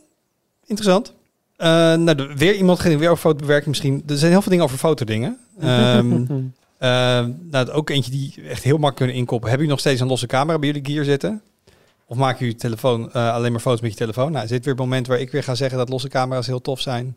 Interessant. 0.67 1.15
Nou, 1.57 2.15
de- 2.15 2.33
weer 2.37 2.55
iemand 2.55 2.81
ging 2.81 2.99
weer 2.99 3.11
over 3.11 3.23
fotobewerking 3.31 3.69
misschien. 3.69 4.03
Er 4.07 4.17
zijn 4.19 4.31
heel 4.33 4.41
veel 4.43 4.51
dingen 4.51 4.65
over 4.67 4.79
fotodingen. 4.79 5.39
Eh, 6.79 7.25
nou, 7.51 7.71
ook 7.71 7.91
eentje 7.91 8.11
die 8.11 8.35
echt 8.49 8.63
heel 8.63 8.73
makkelijk 8.73 8.97
kunnen 8.97 9.17
inkoppen. 9.17 9.51
Heb 9.51 9.61
je 9.61 9.67
nog 9.67 9.79
steeds 9.79 10.01
een 10.01 10.07
losse 10.07 10.27
camera 10.27 10.59
bij 10.59 10.69
jullie 10.69 10.85
gear 10.93 11.05
zitten? 11.05 11.43
Of 12.11 12.17
maak 12.17 12.39
je 12.39 12.47
je 12.47 12.55
telefoon 12.55 13.13
eh, 13.13 13.35
alleen 13.35 13.53
maar 13.53 13.61
foto's 13.61 13.81
met 13.81 13.91
je 13.91 13.97
telefoon? 13.97 14.33
Nou, 14.33 14.45
is 14.45 14.51
dit 14.51 14.65
weer 14.65 14.75
het 14.75 14.83
moment 14.83 15.07
waar 15.07 15.19
ik 15.19 15.31
weer 15.31 15.43
ga 15.43 15.55
zeggen 15.55 15.79
dat 15.79 15.89
losse 15.89 16.09
camera's 16.09 16.47
heel 16.47 16.61
tof 16.61 16.81
zijn. 16.81 17.17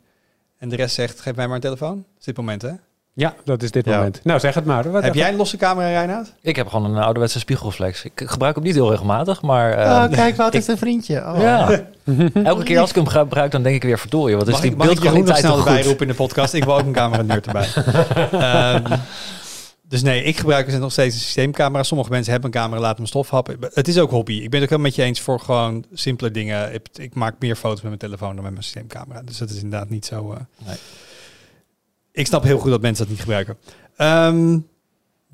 En 0.57 0.69
de 0.69 0.75
rest 0.75 0.95
zegt, 0.95 1.19
geef 1.19 1.35
mij 1.35 1.45
maar 1.47 1.55
een 1.55 1.61
telefoon. 1.61 1.95
Dat 1.95 2.19
is 2.19 2.25
dit 2.25 2.38
moment, 2.38 2.61
hè? 2.61 2.69
ja, 3.13 3.33
dat 3.43 3.63
is 3.63 3.71
dit 3.71 3.85
Ja. 3.85 3.95
moment. 3.95 4.19
Nou, 4.23 4.39
zeg 4.39 4.53
het 4.53 4.65
maar. 4.65 4.91
Wat 4.91 5.03
Heb 5.03 5.13
jij 5.13 5.29
een 5.29 5.35
losse 5.35 5.57
camera, 5.57 5.88
Reinoud? 5.88 6.33
Ik 6.41 6.55
heb 6.55 6.67
gewoon 6.67 6.95
een 6.95 7.03
ouderwetse 7.03 7.39
spiegelreflex. 7.39 8.03
Ik 8.03 8.21
gebruik 8.25 8.55
hem 8.55 8.63
niet 8.63 8.73
heel 8.73 8.89
regelmatig, 8.89 9.41
maar... 9.41 9.71
eh, 9.73 9.85
oh, 9.89 10.11
kijk, 10.11 10.35
wat 10.35 10.53
is 10.61 10.67
een 10.67 10.77
vriendje. 10.77 11.17
Oh. 11.17 11.38
Ja. 11.41 11.81
Elke 12.43 12.63
keer 12.63 12.79
als 12.79 12.89
ik 12.89 12.95
hem 12.95 13.07
gebruik, 13.07 13.51
dan 13.51 13.63
denk 13.63 13.75
ik 13.75 13.83
weer 13.83 13.99
verdorie. 13.99 14.35
Wat 14.35 14.47
is 14.47 14.53
Mag 14.53 14.61
die 14.61 14.75
beeldkwaliteit 14.75 15.38
snel 15.38 15.51
toch 15.55 15.59
erbij 15.65 15.77
goed? 15.77 15.85
roepen 15.85 16.05
in 16.05 16.11
de 16.11 16.17
podcast? 16.17 16.53
Ik 16.53 16.63
wil 16.63 16.73
ook 16.73 16.85
een 16.85 16.91
camera 16.93 17.21
nerd 17.21 17.45
erbij. 17.47 17.67
Ehm, 18.31 18.97
dus 19.91 20.01
nee, 20.01 20.23
ik 20.23 20.38
gebruik 20.38 20.65
dus 20.65 20.79
nog 20.79 20.91
steeds 20.91 21.15
een 21.15 21.21
systeemcamera. 21.21 21.83
Sommige 21.83 22.09
mensen 22.09 22.31
hebben 22.31 22.51
een 22.53 22.59
camera, 22.61 22.81
laten 22.81 22.97
hem 22.97 23.05
stof 23.05 23.29
happen. 23.29 23.57
Het 23.73 23.88
is 23.88 23.97
ook 23.97 24.09
hobby. 24.09 24.33
Ik 24.33 24.49
ben 24.49 24.61
het 24.61 24.63
ook 24.63 24.69
helemaal 24.69 24.79
met 24.81 24.95
je 24.95 25.03
eens 25.03 25.21
voor 25.21 25.39
gewoon 25.39 25.85
simpele 25.93 26.31
dingen. 26.31 26.73
Ik, 26.73 26.88
ik 26.93 27.13
maak 27.15 27.35
meer 27.39 27.55
foto's 27.55 27.81
met 27.81 27.88
mijn 27.88 27.97
telefoon 27.97 28.33
dan 28.33 28.43
met 28.43 28.51
mijn 28.51 28.63
systeemcamera. 28.63 29.21
Dus 29.21 29.38
dat 29.38 29.49
is 29.49 29.55
inderdaad 29.55 29.89
niet 29.89 30.05
zo... 30.05 30.31
eh. 30.31 30.39
Nee. 30.65 30.75
Ik 32.11 32.27
snap 32.27 32.43
heel 32.43 32.59
goed 32.59 32.71
dat 32.71 32.81
mensen 32.81 33.03
dat 33.03 33.13
niet 33.13 33.21
gebruiken. 33.21 33.57
Ehm, 33.95 34.59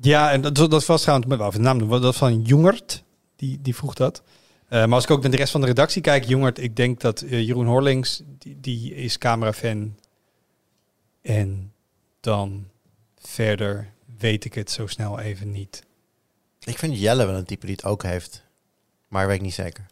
ja, 0.00 0.32
en 0.32 0.40
dat, 0.40 0.54
dat 0.56 0.86
was 0.86 1.02
trouwens... 1.02 1.28
Met 1.28 1.38
wel 1.38 1.48
even 1.48 1.62
de 1.62 1.66
naam. 1.66 2.00
Dat 2.00 2.16
van 2.16 2.42
Jongert. 2.42 3.04
Die, 3.36 3.58
die 3.62 3.74
vroeg 3.74 3.94
dat. 3.94 4.22
Eh, 4.68 4.84
maar 4.84 4.94
als 4.94 5.04
ik 5.04 5.10
ook 5.10 5.22
naar 5.22 5.30
de 5.30 5.36
rest 5.36 5.52
van 5.52 5.60
de 5.60 5.66
redactie 5.66 6.02
kijk, 6.02 6.24
Jongert, 6.24 6.58
ik 6.58 6.76
denk 6.76 7.00
dat 7.00 7.20
eh, 7.20 7.46
Jeroen 7.46 7.66
Horlings, 7.66 8.22
die, 8.38 8.58
die 8.60 8.94
is 8.94 9.18
camerafan. 9.18 9.94
En 11.22 11.72
dan 12.20 12.66
verder 13.18 13.96
weet 14.18 14.44
ik 14.44 14.54
het 14.54 14.70
zo 14.70 14.86
snel 14.86 15.18
even 15.20 15.50
niet. 15.50 15.82
Ik 16.64 16.78
vind 16.78 16.98
Jelle 17.00 17.26
wel 17.26 17.34
een 17.34 17.44
type 17.44 17.66
die 17.66 17.74
het 17.74 17.84
ook 17.84 18.02
heeft. 18.02 18.42
Maar 19.08 19.26
weet 19.26 19.36
ik 19.36 19.42
niet 19.42 19.54
zeker. 19.54 19.86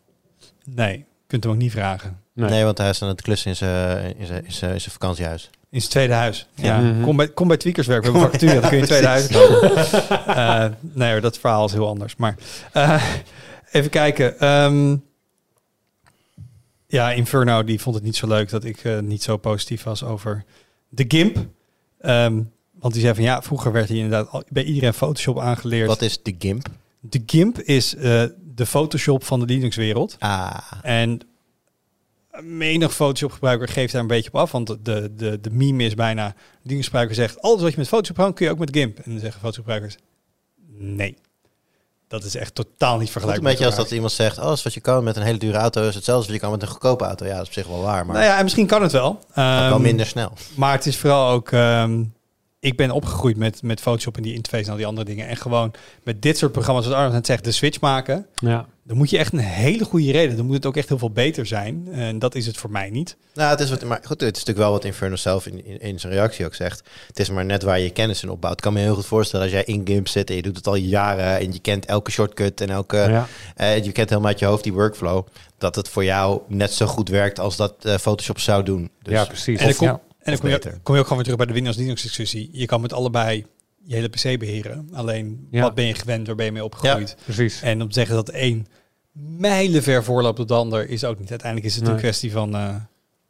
Nee, 0.64 0.98
je 0.98 1.04
kunt 1.26 1.44
hem 1.44 1.52
ook 1.52 1.58
niet 1.58 1.72
vragen. 1.72 2.20
Nee. 2.32 2.50
Nee, 2.50 2.64
want 2.64 2.78
hij 2.78 2.88
is 2.88 3.02
aan 3.02 3.08
het 3.08 3.22
klussen 3.22 3.50
in 3.50 3.56
zijn, 3.56 4.16
in 4.16 4.26
zijn, 4.26 4.44
in 4.44 4.52
zijn, 4.52 4.72
in 4.72 4.80
zijn 4.80 4.92
vakantiehuis. 4.92 5.50
In 5.70 5.78
zijn 5.80 5.92
tweede 5.92 6.12
huis. 6.12 6.48
Ja, 6.54 6.80
Mhm. 6.80 7.02
kom, 7.02 7.16
bij, 7.16 7.28
kom 7.28 7.48
bij 7.48 7.56
Tweakerswerk. 7.56 8.04
We 8.04 8.10
hebben 8.10 8.24
een 8.24 8.30
vacature, 8.32 8.60
dan 8.60 8.70
kun 8.70 8.78
je 8.78 8.84
in 8.86 8.90
het 8.90 9.00
tweede 9.00 9.06
huis 9.16 9.28
komen. 9.28 10.36
Eh, 10.36 10.78
nee 10.80 11.10
hoor, 11.12 11.20
dat 11.20 11.38
verhaal 11.38 11.64
is 11.66 11.72
heel 11.72 11.88
anders. 11.88 12.16
Maar 12.16 12.34
eh, 12.72 13.04
even 13.72 13.90
kijken. 13.90 14.38
Ehm, 14.38 14.96
ja, 16.86 17.12
Inferno 17.12 17.64
die 17.64 17.80
vond 17.80 17.94
het 17.94 18.04
niet 18.04 18.16
zo 18.16 18.26
leuk 18.26 18.48
dat 18.50 18.64
ik 18.64 18.84
eh, 18.84 18.98
niet 18.98 19.22
zo 19.22 19.36
positief 19.36 19.82
was 19.82 20.02
over 20.04 20.44
de 20.88 21.04
GIMP. 21.08 21.36
Ehm, 22.00 22.42
want 22.78 22.92
die 22.92 23.02
zei 23.02 23.14
van 23.14 23.24
ja, 23.24 23.42
vroeger 23.42 23.72
werd 23.72 23.88
hier 23.88 24.04
inderdaad 24.04 24.44
bij 24.48 24.64
iedereen 24.64 24.94
Photoshop 24.94 25.38
aangeleerd. 25.40 25.86
Wat 25.88 26.02
is 26.02 26.22
de 26.22 26.34
GIMP? 26.38 26.66
De 27.00 27.22
GIMP 27.26 27.58
is 27.60 27.94
eh, 27.94 28.24
de 28.54 28.66
Photoshop 28.66 29.24
van 29.24 29.40
de 29.40 29.46
Linux-wereld. 29.46 30.16
Ah, 30.18 30.58
En 30.82 31.20
menig 32.40 32.94
Photoshop-gebruiker 32.94 33.68
geeft 33.68 33.92
daar 33.92 34.00
een 34.02 34.06
beetje 34.06 34.28
op 34.32 34.36
af. 34.36 34.52
Want 34.52 34.66
de, 34.66 35.12
de, 35.16 35.40
de 35.40 35.50
meme 35.50 35.84
is 35.84 35.94
bijna... 35.94 36.28
De 36.28 36.34
Linux-gebruiker 36.68 37.14
zegt... 37.14 37.40
Alles 37.42 37.60
wat 37.62 37.70
je 37.70 37.78
met 37.78 37.88
Photoshop 37.88 38.16
kan, 38.16 38.32
kun 38.34 38.46
je 38.46 38.52
ook 38.52 38.58
met 38.58 38.76
GIMP. 38.76 38.98
En 38.98 39.10
dan 39.10 39.20
zeggen 39.20 39.40
Photoshop-gebruikers... 39.40 39.96
Nee. 40.78 41.16
Dat 42.08 42.24
is 42.24 42.34
echt 42.34 42.54
totaal 42.54 42.98
niet 42.98 42.98
het 42.98 43.00
een 43.06 43.12
vergelijkbaar. 43.12 43.50
beetje 43.50 43.66
als 43.66 43.76
dat 43.76 43.90
iemand 43.90 44.12
zegt... 44.12 44.38
Alles 44.38 44.62
wat 44.62 44.74
je 44.74 44.80
kan 44.80 45.04
met 45.04 45.16
een 45.16 45.22
hele 45.22 45.38
dure 45.38 45.56
auto 45.58 45.80
is 45.80 45.94
hetzelfde 45.94 46.12
als 46.12 46.24
wat 46.26 46.34
je 46.34 46.40
kan 46.40 46.50
met 46.50 46.62
een 46.62 46.68
goedkope 46.68 47.04
auto. 47.04 47.24
Ja, 47.26 47.32
dat 47.32 47.40
is 47.42 47.46
op 47.48 47.52
zich 47.52 47.66
wel 47.66 47.82
waar, 47.82 48.06
maar 48.06 48.14
Nou 48.14 48.26
ja, 48.26 48.36
en 48.36 48.42
misschien 48.42 48.66
kan 48.66 48.82
het 48.82 48.92
wel. 48.92 49.20
wel 49.34 49.44
Ehm, 49.44 49.80
minder 49.82 50.06
snel. 50.06 50.32
Maar 50.54 50.72
het 50.72 50.86
is 50.86 50.96
vooral 50.96 51.30
ook... 51.30 51.52
ehm, 51.52 52.02
ik 52.66 52.76
ben 52.76 52.90
opgegroeid 52.90 53.36
met, 53.36 53.62
met 53.62 53.80
Photoshop 53.80 54.16
en 54.16 54.22
die 54.22 54.34
interface 54.34 54.64
en 54.64 54.70
al 54.70 54.76
die 54.76 54.86
andere 54.86 55.06
dingen. 55.06 55.26
En 55.28 55.36
gewoon 55.36 55.74
met 56.02 56.22
dit 56.22 56.38
soort 56.38 56.52
programma's, 56.52 56.84
zoals 56.84 56.98
Arnold 56.98 57.14
net 57.14 57.26
zegt, 57.26 57.44
de 57.44 57.52
switch 57.52 57.80
maken. 57.80 58.26
Ja. 58.34 58.66
Dan 58.82 58.96
moet 58.96 59.10
je 59.10 59.18
echt 59.18 59.32
een 59.32 59.38
hele 59.38 59.84
goede 59.84 60.12
reden. 60.12 60.36
Dan 60.36 60.46
moet 60.46 60.54
het 60.54 60.66
ook 60.66 60.76
echt 60.76 60.88
heel 60.88 60.98
veel 60.98 61.10
beter 61.10 61.46
zijn. 61.46 61.88
En 61.92 62.18
dat 62.18 62.34
is 62.34 62.46
het 62.46 62.56
voor 62.56 62.70
mij 62.70 62.90
niet. 62.90 63.16
Nou, 63.34 63.50
het 63.50 63.60
is 63.60 63.70
wat, 63.70 63.84
maar 63.84 64.00
goed, 64.02 64.20
het 64.20 64.36
is 64.36 64.44
natuurlijk 64.44 64.58
wel 64.58 64.70
wat 64.70 64.84
Inferno 64.84 65.16
zelf 65.16 65.46
in, 65.46 65.66
in, 65.66 65.80
in 65.80 66.00
zijn 66.00 66.12
reactie 66.12 66.44
ook 66.44 66.54
zegt. 66.54 66.82
Het 67.06 67.18
is 67.18 67.30
maar 67.30 67.44
net 67.44 67.62
waar 67.62 67.80
je 67.80 67.90
kennis 67.90 68.22
in 68.22 68.30
opbouwt. 68.30 68.56
Ik 68.56 68.62
kan 68.62 68.72
me 68.72 68.80
heel 68.80 68.94
goed 68.94 69.06
voorstellen 69.06 69.44
als 69.44 69.54
jij 69.54 69.64
in 69.64 69.82
GIMP 69.84 70.08
zit 70.08 70.30
en 70.30 70.36
je 70.36 70.42
doet 70.42 70.56
het 70.56 70.66
al 70.66 70.74
jaren 70.74 71.38
en 71.38 71.52
je 71.52 71.58
kent 71.58 71.84
elke 71.84 72.10
shortcut 72.10 72.60
en 72.60 72.70
elke, 72.70 72.96
ja. 72.96 73.26
eh, 73.56 73.84
je 73.84 73.92
kent 73.92 74.08
helemaal 74.08 74.30
uit 74.30 74.38
je 74.38 74.46
hoofd 74.46 74.62
die 74.62 74.72
workflow, 74.72 75.26
dat 75.58 75.74
het 75.74 75.88
voor 75.88 76.04
jou 76.04 76.40
net 76.48 76.72
zo 76.72 76.86
goed 76.86 77.08
werkt 77.08 77.38
als 77.38 77.56
dat 77.56 77.74
eh, 77.82 77.94
Photoshop 77.94 78.38
zou 78.38 78.62
doen. 78.62 78.90
Dus, 79.02 79.12
ja, 79.12 79.24
precies. 79.24 79.60
En 79.60 79.66
dan 79.66 79.76
kom, 79.76 79.86
ja, 79.86 80.00
en 80.26 80.32
dan 80.32 80.40
kom, 80.40 80.48
je, 80.48 80.80
kom 80.82 80.94
je 80.94 81.00
ook 81.00 81.06
gewoon 81.06 81.22
weer 81.22 81.22
terug 81.22 81.36
bij 81.36 81.46
de 81.46 81.52
Windows 81.52 81.76
Linux 81.76 82.02
discussie. 82.02 82.48
Je 82.52 82.66
kan 82.66 82.80
met 82.80 82.92
allebei 82.92 83.46
je 83.84 83.94
hele 83.94 84.08
PC 84.08 84.38
beheren. 84.38 84.88
Alleen 84.92 85.48
Ja. 85.50 85.62
wat 85.62 85.74
ben 85.74 85.84
je 85.84 85.94
gewend, 85.94 86.26
waar 86.26 86.36
ben 86.36 86.46
je 86.46 86.52
mee 86.52 86.64
opgegroeid? 86.64 87.16
precies. 87.24 87.62
En 87.62 87.82
om 87.82 87.88
te 87.88 87.94
zeggen 87.94 88.14
dat 88.14 88.28
één 88.28 88.66
mijlenver 89.12 90.04
voorloopt 90.04 90.38
op 90.38 90.48
de 90.48 90.54
ander 90.54 90.88
is 90.88 91.04
ook 91.04 91.18
niet. 91.18 91.30
Uiteindelijk 91.30 91.70
is 91.70 91.76
het 91.76 91.88
een 91.88 91.96
kwestie 91.96 92.32
van, 92.32 92.54
eh, 92.54 92.74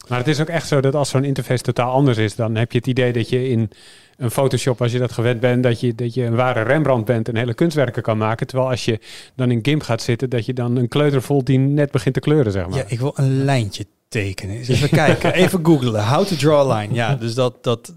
Maar 0.08 0.18
het 0.18 0.28
is 0.28 0.40
ook 0.40 0.48
echt 0.48 0.68
zo 0.68 0.80
dat 0.80 0.94
als 0.94 1.08
zo'n 1.08 1.24
interface 1.24 1.62
totaal 1.62 1.92
anders 1.92 2.18
is, 2.18 2.34
dan 2.34 2.54
heb 2.54 2.72
je 2.72 2.78
het 2.78 2.86
idee 2.86 3.12
dat 3.12 3.28
je 3.28 3.48
in 3.48 3.70
een 4.16 4.30
Photoshop, 4.30 4.82
als 4.82 4.92
je 4.92 4.98
dat 4.98 5.12
gewend 5.12 5.40
bent, 5.40 5.62
dat 5.62 5.80
je, 5.80 5.94
dat 5.94 6.14
je 6.14 6.22
een 6.24 6.34
ware 6.34 6.62
Rembrandt 6.62 7.06
bent 7.06 7.28
en 7.28 7.36
hele 7.36 7.54
kunstwerken 7.54 8.02
kan 8.02 8.18
maken. 8.18 8.46
Terwijl 8.46 8.70
als 8.70 8.84
je 8.84 8.98
dan 9.34 9.50
in 9.50 9.58
GIMP 9.62 9.82
gaat 9.82 10.02
zitten, 10.02 10.30
dat 10.30 10.46
je 10.46 10.52
dan 10.52 10.76
een 10.76 10.88
kleuter 10.88 11.22
voelt 11.22 11.46
die 11.46 11.58
net 11.58 11.90
begint 11.90 12.14
te 12.14 12.20
kleuren, 12.20 12.52
zeg 12.52 12.68
maar. 12.68 12.78
Ja, 12.78 12.84
ik 12.88 12.98
wil 12.98 13.12
een 13.14 13.44
lijntje 13.44 13.86
tekenen. 14.08 14.56
Eens 14.56 14.68
even 14.68 14.88
kijken, 14.88 15.32
even 15.42 15.64
googlen. 15.64 16.08
How 16.08 16.26
to 16.26 16.36
draw 16.36 16.70
a 16.70 16.76
line. 16.78 16.94
Ja, 16.94 17.14
dus 17.14 17.34
dat, 17.34 17.64
dat, 17.64 17.92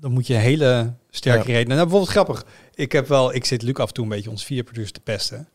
dan 0.00 0.12
moet 0.12 0.26
je 0.26 0.34
hele 0.34 0.92
sterke 1.10 1.38
Ja. 1.48 1.54
redenen. 1.54 1.76
Nou, 1.76 1.88
bijvoorbeeld 1.88 2.10
grappig. 2.10 2.44
Ik 2.74 2.92
heb 2.92 3.08
wel, 3.08 3.34
ik 3.34 3.44
zit 3.44 3.62
Luc 3.62 3.74
af 3.74 3.88
en 3.88 3.94
toe 3.94 4.04
een 4.04 4.10
beetje 4.10 4.30
ons 4.30 4.44
vier 4.44 4.62
producer 4.62 4.92
te 4.92 5.00
pesten. 5.00 5.48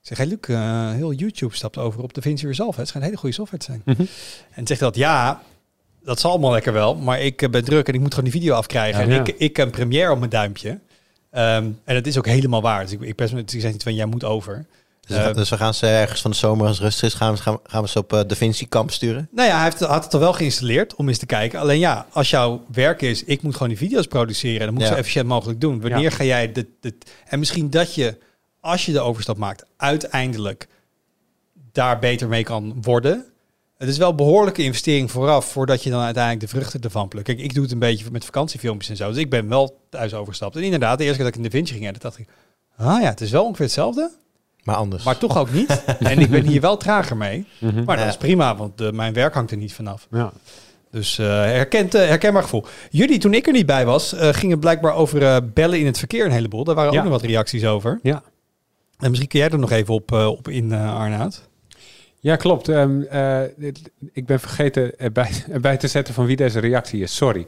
Ik 0.00 0.16
zeg, 0.16 0.18
hey 0.18 0.26
Luc, 0.26 0.38
eh, 0.40 0.92
heel 0.92 1.12
YouTube 1.12 1.54
stapt 1.56 1.78
over 1.78 2.02
op 2.02 2.14
DaVinci 2.14 2.46
Resolve. 2.46 2.78
Het 2.78 2.88
schijnt 2.88 3.06
hele 3.06 3.18
goede 3.18 3.34
software 3.34 3.64
te 3.64 3.70
zijn. 3.70 3.82
Mhm. 3.96 4.08
En 4.50 4.66
zegt 4.66 4.80
dat, 4.80 4.96
ja, 4.96 5.42
dat 6.02 6.20
zal 6.20 6.30
allemaal 6.30 6.52
lekker 6.52 6.72
wel, 6.72 6.94
maar 6.94 7.20
ik 7.20 7.42
eh, 7.42 7.50
ben 7.50 7.64
druk 7.64 7.88
en 7.88 7.94
ik 7.94 8.00
moet 8.00 8.14
gewoon 8.14 8.30
die 8.30 8.40
video 8.40 8.54
afkrijgen. 8.54 9.00
Ja, 9.00 9.06
en 9.06 9.14
ja. 9.14 9.20
ik, 9.20 9.34
ik 9.38 9.56
heb 9.56 9.70
Premiere 9.70 10.10
op 10.12 10.18
mijn 10.18 10.30
duimpje. 10.30 10.78
Ehm, 11.30 11.64
en 11.84 11.94
dat 11.94 12.06
is 12.06 12.18
ook 12.18 12.26
helemaal 12.26 12.62
waar. 12.62 12.82
Dus 12.82 12.92
ik, 12.92 13.00
ik 13.00 13.14
pest 13.14 13.32
me, 13.32 13.40
ik 13.40 13.50
zeg 13.50 13.72
niet 13.72 13.82
van, 13.82 13.94
jij 13.94 14.06
moet 14.06 14.24
over. 14.24 14.66
Dus, 15.08 15.16
we- 15.16 15.22
Eh, 15.22 15.34
dus 15.34 15.48
we 15.48 15.56
gaan 15.56 15.74
ze 15.74 15.86
ergens 15.86 16.20
van 16.20 16.30
de 16.30 16.36
zomer 16.36 16.66
als 16.66 16.76
het 16.76 16.84
rustig 16.84 17.08
is, 17.08 17.14
gaan 17.14 17.34
we, 17.34 17.40
gaan, 17.40 17.58
gaan 17.64 17.82
we 17.82 17.88
ze 17.88 17.98
op 17.98 18.10
Da 18.10 18.34
Vinci 18.34 18.68
kamp 18.68 18.90
sturen. 18.90 19.28
Nou 19.32 19.48
ja, 19.48 19.54
hij 19.54 19.64
heeft, 19.64 19.80
had 19.80 20.04
het 20.04 20.14
al 20.14 20.20
wel 20.20 20.32
geïnstalleerd 20.32 20.94
om 20.94 21.08
eens 21.08 21.18
te 21.18 21.26
kijken. 21.26 21.60
Alleen 21.60 21.78
ja, 21.78 22.06
als 22.12 22.30
jouw 22.30 22.64
werk 22.72 23.02
is, 23.02 23.24
ik 23.24 23.42
moet 23.42 23.52
gewoon 23.52 23.68
die 23.68 23.78
video's 23.78 24.06
produceren. 24.06 24.60
En 24.60 24.64
dat 24.66 24.74
moet 24.74 24.82
Ja. 24.82 24.88
zo 24.88 24.94
efficiënt 24.94 25.26
mogelijk 25.26 25.60
doen. 25.60 25.80
Wanneer 25.80 26.00
Ja. 26.00 26.10
ga 26.10 26.24
jij 26.24 26.52
dit, 26.52 26.66
dit... 26.80 26.94
En 27.28 27.38
misschien 27.38 27.70
dat 27.70 27.94
je, 27.94 28.18
als 28.60 28.86
je 28.86 28.92
de 28.92 29.00
overstap 29.00 29.36
maakt, 29.36 29.64
uiteindelijk 29.76 30.68
daar 31.72 31.98
beter 31.98 32.28
mee 32.28 32.42
kan 32.44 32.78
worden. 32.82 33.24
Het 33.78 33.88
is 33.88 33.98
wel 33.98 34.10
een 34.10 34.16
behoorlijke 34.16 34.62
investering 34.62 35.10
vooraf, 35.10 35.44
voordat 35.46 35.82
je 35.82 35.90
dan 35.90 36.00
uiteindelijk 36.02 36.44
de 36.52 36.56
vruchten 36.58 36.80
ervan 36.80 37.08
plukt. 37.08 37.26
Kijk, 37.26 37.38
ik 37.40 37.54
doe 37.54 37.62
het 37.62 37.72
een 37.72 37.78
beetje 37.78 38.04
met 38.12 38.24
vakantiefilmpjes 38.24 38.90
en 38.90 38.96
zo. 38.96 39.08
Dus 39.08 39.16
ik 39.18 39.30
ben 39.30 39.48
wel 39.48 39.80
thuis 39.90 40.14
overgestapt. 40.14 40.56
En 40.56 40.62
inderdaad, 40.62 40.98
de 40.98 41.04
eerste 41.04 41.16
keer 41.22 41.26
dat 41.30 41.34
ik 41.38 41.44
in 41.44 41.50
de 41.50 41.56
Vinci 41.56 41.72
ging, 41.72 41.84
editen, 41.84 42.02
dacht 42.02 42.18
ik... 42.18 42.28
Ah 42.76 43.00
ja, 43.00 43.08
het 43.08 43.20
is 43.20 43.30
wel 43.30 43.44
ongeveer 43.44 43.64
hetzelfde, 43.64 44.10
Maar 44.62 44.76
anders. 44.76 45.04
maar 45.04 45.18
toch 45.18 45.36
ook 45.38 45.50
niet. 45.52 45.84
en 45.98 46.18
ik 46.18 46.30
ben 46.30 46.44
hier 46.46 46.60
wel 46.60 46.76
trager 46.76 47.16
mee. 47.16 47.46
Mhm. 47.58 47.84
Maar 47.84 47.96
dat 47.96 48.04
Ja. 48.04 48.10
is 48.10 48.16
prima, 48.16 48.56
want 48.56 48.80
eh, 48.80 48.90
mijn 48.90 49.12
werk 49.12 49.34
hangt 49.34 49.50
er 49.50 49.56
niet 49.56 49.72
vanaf. 49.74 50.06
Ja. 50.10 50.32
Dus 50.90 51.18
eh, 51.18 51.26
herkend, 51.26 51.94
eh, 51.94 52.06
herkenbaar 52.08 52.42
gevoel. 52.42 52.64
Jullie, 52.90 53.18
toen 53.18 53.34
ik 53.34 53.46
er 53.46 53.52
niet 53.52 53.66
bij 53.66 53.84
was, 53.86 54.12
eh, 54.14 54.28
gingen 54.28 54.58
blijkbaar 54.58 54.94
over 54.94 55.22
eh, 55.22 55.36
bellen 55.54 55.78
in 55.78 55.86
het 55.86 55.98
verkeer 55.98 56.24
een 56.24 56.30
heleboel. 56.30 56.64
Daar 56.64 56.74
waren 56.74 56.92
Ja. 56.92 56.98
ook 56.98 57.04
nog 57.04 57.12
wat 57.12 57.22
reacties 57.22 57.64
over. 57.64 57.98
Ja. 58.02 58.22
En 58.98 59.08
misschien 59.08 59.28
kun 59.28 59.38
jij 59.40 59.48
er 59.50 59.58
nog 59.58 59.70
even 59.70 59.94
op, 59.94 60.12
eh, 60.12 60.26
op 60.26 60.48
in, 60.48 60.72
eh 60.72 60.96
Arnoud. 61.00 61.47
Ja, 62.20 62.36
klopt. 62.36 62.68
Ehm, 62.68 63.02
eh, 63.02 63.42
ik 64.12 64.26
ben 64.26 64.40
vergeten 64.40 64.98
erbij, 64.98 65.30
erbij 65.50 65.76
te 65.76 65.88
zetten 65.88 66.14
van 66.14 66.26
wie 66.26 66.36
deze 66.36 66.58
reactie 66.58 67.02
is. 67.02 67.16
Sorry. 67.16 67.46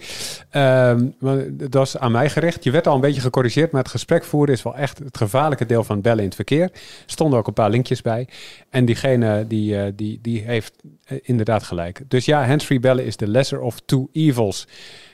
Maar 1.19 1.45
dat 1.51 1.75
was 1.75 1.99
aan 1.99 2.13
mij 2.13 2.31
gericht. 2.31 2.65
Je 2.65 2.71
werd 2.71 2.87
al 2.87 2.95
een 2.95 3.01
beetje 3.01 3.21
gecorrigeerd, 3.21 3.71
maar 3.71 3.83
het 3.83 3.91
gesprek 3.91 4.25
voeren 4.25 4.55
is 4.55 4.63
wel 4.63 4.77
echt 4.77 4.99
het 4.99 5.17
gevaarlijke 5.17 5.67
deel 5.67 5.85
van 5.85 6.01
bellen 6.01 6.19
in 6.19 6.25
het 6.25 6.35
verkeer. 6.35 6.63
Er 6.63 6.71
stonden 7.07 7.39
ook 7.39 7.47
een 7.47 7.53
paar 7.53 7.71
linkjes 7.71 8.03
bij. 8.03 8.29
En 8.71 8.85
diegene 8.85 9.47
die, 9.47 9.77
eh, 9.77 9.93
die, 9.95 10.19
die 10.23 10.43
heeft 10.43 10.75
eh, 11.05 11.19
inderdaad 11.23 11.63
gelijk. 11.63 12.01
Dus 12.09 12.25
ja, 12.25 12.47
handsfree 12.47 12.81
bellen 12.81 13.05
is 13.05 13.17
de 13.17 13.29
lesser 13.29 13.61
of 13.61 13.81
two 13.85 14.09
evils. 14.13 14.67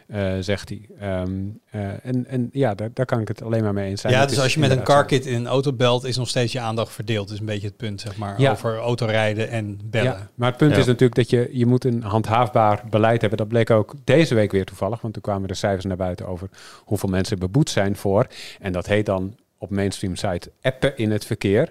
Eh, 0.07 0.33
zegt 0.41 0.69
hij. 0.69 0.81
Ehm, 1.01 1.31
eh, 1.71 1.81
en, 2.07 2.27
en 2.27 2.49
ja, 2.53 2.75
daar, 2.75 2.91
daar 2.93 3.07
kan 3.07 3.21
ik 3.21 3.29
het 3.29 3.43
alleen 3.43 3.63
maar 3.63 3.73
mee 3.73 3.89
eens 3.91 4.01
zijn. 4.01 4.13
ja, 4.13 4.21
Het 4.21 4.29
dus 4.29 4.41
als 4.41 4.55
je 4.55 4.61
met 4.61 4.71
een 4.71 4.77
zo. 4.77 4.83
carkit 4.83 5.27
in 5.27 5.35
een 5.35 5.47
auto 5.47 5.73
belt, 5.73 6.05
is 6.05 6.17
nog 6.17 6.29
steeds 6.29 6.53
je 6.53 6.61
aandacht 6.61 6.93
verdeeld. 6.93 7.31
is 7.31 7.39
een 7.39 7.47
beetje 7.47 7.67
het 7.67 7.77
punt, 7.77 8.01
zeg 8.01 8.17
maar, 8.17 8.41
Ja. 8.41 8.51
over 8.51 8.77
autorijden 8.77 9.49
en 9.51 9.81
bellen. 9.85 10.11
Ja, 10.13 10.29
maar 10.35 10.49
het 10.49 10.59
punt 10.59 10.73
Ja. 10.73 10.79
is 10.79 10.87
natuurlijk 10.87 11.15
dat 11.15 11.31
je, 11.31 11.49
je 11.53 11.67
moet 11.67 11.85
een 11.85 12.03
handhaafbaar 12.03 12.83
beleid 12.91 13.21
hebben. 13.21 13.39
Dat 13.39 13.49
bleek 13.49 13.71
ook 13.71 13.95
deze 14.05 14.35
week 14.35 14.53
weer 14.53 14.65
toevallig, 14.65 15.01
want 15.01 15.13
toen 15.13 15.23
kwamen 15.23 15.49
de 15.49 15.55
cijfers 15.55 15.85
naar 15.85 15.97
buiten 15.97 16.27
over 16.27 16.49
hoeveel 16.85 17.09
mensen 17.09 17.39
beboet 17.39 17.71
zijn 17.71 17.97
voor. 17.97 18.27
En 18.61 18.73
dat 18.73 18.87
heet 18.87 19.07
dan 19.07 19.35
op 19.59 19.71
mainstream 19.71 20.17
site 20.17 20.51
appen 20.63 20.97
in 20.97 21.11
het 21.11 21.25
verkeer. 21.25 21.71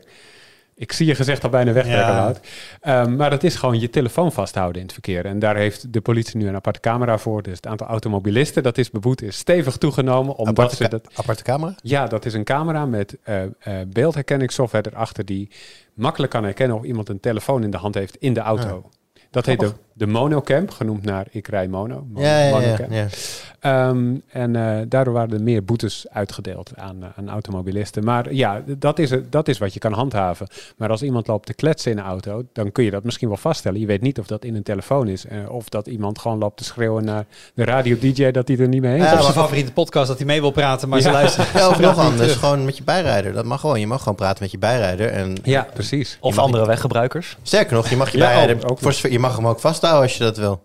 Ik 0.77 0.91
zie 0.91 1.05
je 1.05 1.15
gezegd 1.15 1.43
al 1.43 1.49
bijna 1.49 1.71
wegtrekken, 1.71 2.13
Ja. 2.13 2.33
Ehm, 2.81 3.15
maar 3.15 3.29
dat 3.29 3.43
is 3.43 3.55
gewoon 3.55 3.79
je 3.79 3.89
telefoon 3.89 4.31
vasthouden 4.31 4.75
in 4.75 4.83
het 4.83 4.93
verkeer. 4.93 5.25
En 5.25 5.39
daar 5.39 5.55
heeft 5.55 5.93
de 5.93 6.01
politie 6.01 6.37
nu 6.37 6.47
een 6.47 6.55
aparte 6.55 6.79
camera 6.79 7.17
voor. 7.17 7.41
Dus 7.41 7.55
het 7.55 7.67
aantal 7.67 7.87
automobilisten 7.87 8.63
dat 8.63 8.77
is 8.77 8.91
beboet 8.91 9.21
is 9.21 9.37
stevig 9.37 9.77
toegenomen. 9.77 10.35
Omdat 10.35 10.57
aparte, 10.57 10.75
ze 10.75 10.89
dat 10.89 11.09
aparte 11.13 11.43
camera? 11.43 11.75
ja, 11.81 12.07
dat 12.07 12.25
is 12.25 12.33
een 12.33 12.43
camera 12.43 12.85
met 12.85 13.17
eh, 13.23 13.41
beeldherkenningssoftware 13.87 14.89
erachter 14.91 15.25
die 15.25 15.49
makkelijk 15.93 16.31
kan 16.31 16.43
herkennen 16.43 16.77
of 16.77 16.83
iemand 16.83 17.09
een 17.09 17.19
telefoon 17.19 17.63
in 17.63 17.71
de 17.71 17.77
hand 17.77 17.95
heeft 17.95 18.15
in 18.15 18.33
de 18.33 18.39
auto. 18.39 18.89
Dat 19.29 19.45
heet 19.45 19.59
de, 19.59 19.73
de 19.97 20.07
monocam, 20.07 20.69
genoemd 20.71 21.03
naar 21.03 21.27
ik 21.31 21.47
rij 21.47 21.67
mono. 21.67 22.05
mono 22.09 22.25
Ja, 22.25 22.39
ja, 22.39 22.75
ja. 22.89 23.07
Ehm, 23.59 24.15
en 24.27 24.55
eh, 24.55 24.77
daardoor 24.87 25.13
waren 25.13 25.33
er 25.33 25.41
meer 25.43 25.63
boetes 25.63 26.05
uitgedeeld 26.11 26.71
aan, 26.75 27.03
eh, 27.03 27.09
aan 27.15 27.29
automobilisten. 27.29 28.03
Maar 28.03 28.33
ja, 28.33 28.63
dat 28.77 28.99
is, 28.99 29.09
het, 29.09 29.31
dat 29.31 29.47
is 29.47 29.57
wat 29.57 29.73
je 29.73 29.79
kan 29.79 29.93
handhaven. 29.93 30.47
Maar 30.77 30.89
als 30.89 31.01
iemand 31.03 31.27
loopt 31.27 31.45
te 31.45 31.53
kletsen 31.53 31.91
in 31.91 31.97
een 31.97 32.03
auto, 32.03 32.43
dan 32.53 32.71
kun 32.71 32.83
je 32.83 32.91
dat 32.91 33.03
misschien 33.03 33.27
wel 33.27 33.37
vaststellen. 33.37 33.79
Je 33.79 33.85
weet 33.85 34.01
niet 34.01 34.19
of 34.19 34.27
dat 34.27 34.43
in 34.43 34.55
een 34.55 34.63
telefoon 34.63 35.07
is. 35.07 35.25
eh, 35.25 35.37
of 35.49 35.69
dat 35.69 35.87
iemand 35.87 36.19
gewoon 36.19 36.37
loopt 36.37 36.57
te 36.57 36.63
schreeuwen 36.63 37.05
naar 37.05 37.25
de 37.53 37.63
radio-dj 37.63 38.31
dat 38.31 38.47
hij 38.47 38.57
er 38.57 38.67
niet 38.67 38.81
mee 38.81 38.95
eens 38.95 39.03
Ja, 39.05 39.13
maar- 39.13 39.21
zijn 39.21 39.33
favoriete 39.33 39.71
podcast 39.73 40.07
dat 40.07 40.17
hij 40.17 40.25
mee 40.25 40.41
wil 40.41 40.51
praten, 40.51 40.89
maar 40.89 41.01
ze 41.01 41.11
luisteren. 41.11 41.47
Ja, 41.53 41.69
of 41.69 41.79
nog 41.89 41.97
anders, 41.97 42.21
terug. 42.21 42.39
gewoon 42.39 42.65
met 42.65 42.77
je 42.77 42.83
bijrijder. 42.83 43.33
Dat 43.33 43.45
mag 43.45 43.59
gewoon. 43.59 43.79
Je 43.79 43.87
mag 43.87 43.99
gewoon 43.99 44.15
praten 44.15 44.43
met 44.43 44.51
je 44.51 44.57
bijrijder. 44.57 45.09
En 45.09 45.35
Ja, 45.43 45.67
precies. 45.73 46.17
Of 46.21 46.37
andere 46.37 46.65
weggebruikers. 46.65 47.37
sterker 47.41 47.75
nog, 47.75 47.89
je 47.89 47.95
mag 47.95 48.11
je 48.11 48.17
bijrijder, 48.17 48.55
ook- 48.55 48.71
ook 48.71 48.79
voor 48.79 49.11
je 49.11 49.19
mag 49.19 49.35
hem 49.35 49.47
ook 49.47 49.59
vasthouden 49.85 50.01
als 50.03 50.17
je 50.17 50.23
dat 50.23 50.37
wil. 50.37 50.63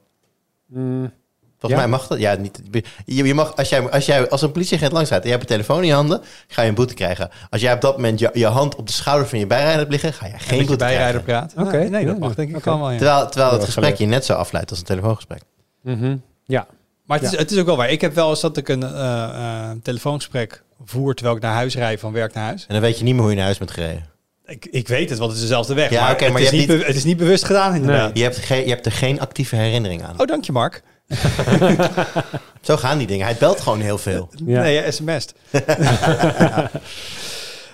Mm, 0.66 1.12
Volgens 1.58 1.80
Ja. 1.80 1.86
mij 1.88 1.98
mag 1.98 2.06
dat. 2.06 2.18
Ja, 2.18 2.34
niet. 2.34 2.60
Je, 3.04 3.24
je 3.24 3.34
mag, 3.34 3.56
als, 3.56 3.68
jij, 3.68 3.90
als 3.90 4.06
jij 4.06 4.28
als 4.28 4.42
een 4.42 4.52
politieagent 4.52 4.92
langs 4.92 5.08
rijdt 5.10 5.24
en 5.24 5.30
je 5.30 5.36
hebt 5.36 5.50
een 5.50 5.56
telefoon 5.56 5.80
in 5.82 5.86
je 5.88 5.94
handen, 5.94 6.20
ga 6.48 6.62
je 6.62 6.68
een 6.68 6.74
boete 6.74 6.94
krijgen. 6.94 7.30
Als 7.50 7.60
jij 7.60 7.72
op 7.72 7.80
dat 7.80 7.96
moment 7.96 8.18
je, 8.18 8.30
je 8.32 8.46
hand 8.46 8.74
op 8.76 8.86
de 8.86 8.92
schouder 8.92 9.28
van 9.28 9.38
je 9.38 9.46
bijrijder 9.46 9.78
hebt 9.78 9.90
liggen, 9.90 10.12
ga 10.12 10.26
je 10.26 10.32
En 10.32 10.40
geen 10.40 10.58
boete 10.58 10.76
bijrijder 10.76 11.22
krijgen. 11.22 11.50
praat. 11.54 11.66
Oké. 11.66 11.76
Nee, 11.76 11.88
nee, 11.88 12.06
dat 12.06 12.18
mag 12.18 12.34
denk 12.34 12.56
ik 12.56 12.64
wel. 12.64 12.90
Ja. 12.90 12.96
Terwijl, 12.98 13.28
terwijl 13.28 13.52
het 13.52 13.64
gesprek 13.64 13.84
geleerd. 13.84 13.98
je 13.98 14.06
net 14.06 14.24
zo 14.24 14.32
afleidt 14.32 14.70
als 14.70 14.78
een 14.78 14.84
telefoongesprek. 14.84 15.42
mhm. 15.82 16.16
Ja, 16.44 16.66
Maar 17.06 17.18
het 17.18 17.26
is, 17.26 17.32
Ja. 17.32 17.38
het 17.38 17.50
is 17.50 17.58
ook 17.58 17.66
wel 17.66 17.76
waar. 17.76 17.90
Ik 17.90 18.00
heb 18.00 18.14
wel 18.14 18.30
eens 18.30 18.40
dat 18.40 18.56
ik 18.56 18.68
een 18.68 18.82
eh, 18.82 19.22
eh, 19.24 19.70
telefoongesprek 19.82 20.62
voer 20.84 21.14
terwijl 21.14 21.36
ik 21.36 21.42
naar 21.42 21.54
huis 21.54 21.74
rijd 21.74 22.00
van 22.00 22.12
werk 22.12 22.34
naar 22.34 22.44
huis. 22.44 22.62
En 22.66 22.72
dan 22.74 22.82
weet 22.82 22.98
je 22.98 23.04
niet 23.04 23.12
meer 23.12 23.20
hoe 23.22 23.30
je 23.30 23.36
naar 23.36 23.44
huis 23.46 23.58
bent 23.58 23.70
gereden. 23.70 24.04
Ik, 24.50 24.66
ik 24.70 24.88
weet 24.88 25.10
het, 25.10 25.18
want 25.18 25.30
het 25.30 25.40
is 25.40 25.46
dezelfde 25.46 25.74
weg. 25.74 25.90
Ja, 25.90 26.02
maar, 26.02 26.12
oké, 26.12 26.24
het, 26.24 26.32
maar 26.32 26.42
is 26.42 26.50
je 26.50 26.56
niet 26.56 26.86
het 26.86 26.96
is 26.96 27.04
niet 27.04 27.16
bewust 27.16 27.44
gedaan 27.44 27.74
inderdaad. 27.74 28.16
Je 28.16 28.22
hebt, 28.22 28.46
je 28.46 28.54
hebt 28.54 28.86
er 28.86 28.92
geen 28.92 29.20
actieve 29.20 29.56
herinnering 29.56 30.02
aan. 30.02 30.20
Oh, 30.20 30.26
dank 30.26 30.44
je 30.44 30.52
Mark. 30.52 30.82
Zo 32.60 32.76
gaan 32.76 32.98
die 32.98 33.06
dingen. 33.06 33.26
Hij 33.26 33.36
belt 33.38 33.60
gewoon 33.60 33.80
heel 33.80 33.98
veel. 33.98 34.30
Ja. 34.46 34.60
Nee, 34.60 34.74
je 34.74 34.90
sms't. 34.90 35.34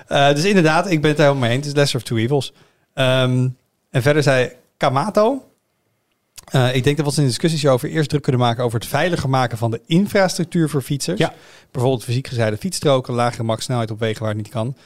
Eh, 0.06 0.34
dus 0.34 0.44
inderdaad, 0.44 0.90
ik 0.90 1.00
ben 1.00 1.10
het 1.10 1.18
er 1.18 1.24
helemaal 1.24 1.48
mee 1.48 1.56
eens. 1.56 1.66
Het 1.66 1.74
is 1.74 1.80
lesser 1.80 1.98
of 1.98 2.04
two 2.04 2.16
evils. 2.16 2.52
Ehm, 2.94 3.48
en 3.90 4.02
verder 4.02 4.22
zei 4.22 4.52
Kamato... 4.76 5.44
eh, 6.44 6.74
ik 6.74 6.84
denk 6.84 6.96
dat 6.96 7.04
we 7.04 7.10
ons 7.10 7.18
in 7.18 7.26
discussies 7.26 7.66
over 7.66 7.88
eerst 7.88 8.08
druk 8.08 8.22
kunnen 8.22 8.40
maken 8.40 8.64
over 8.64 8.78
het 8.78 8.88
veiliger 8.88 9.28
maken 9.28 9.58
van 9.58 9.70
de 9.70 9.80
infrastructuur 9.86 10.68
voor 10.68 10.82
fietsers. 10.82 11.18
Ja. 11.18 11.32
Bijvoorbeeld 11.70 12.04
fysiek 12.04 12.26
gezijde 12.26 12.56
fietsstroken, 12.56 13.14
lagere 13.14 13.42
maxsnelheid 13.42 13.90
op 13.90 13.98
wegen 13.98 14.20
waar 14.20 14.28
het 14.34 14.42
niet 14.42 14.48
kan. 14.48 14.76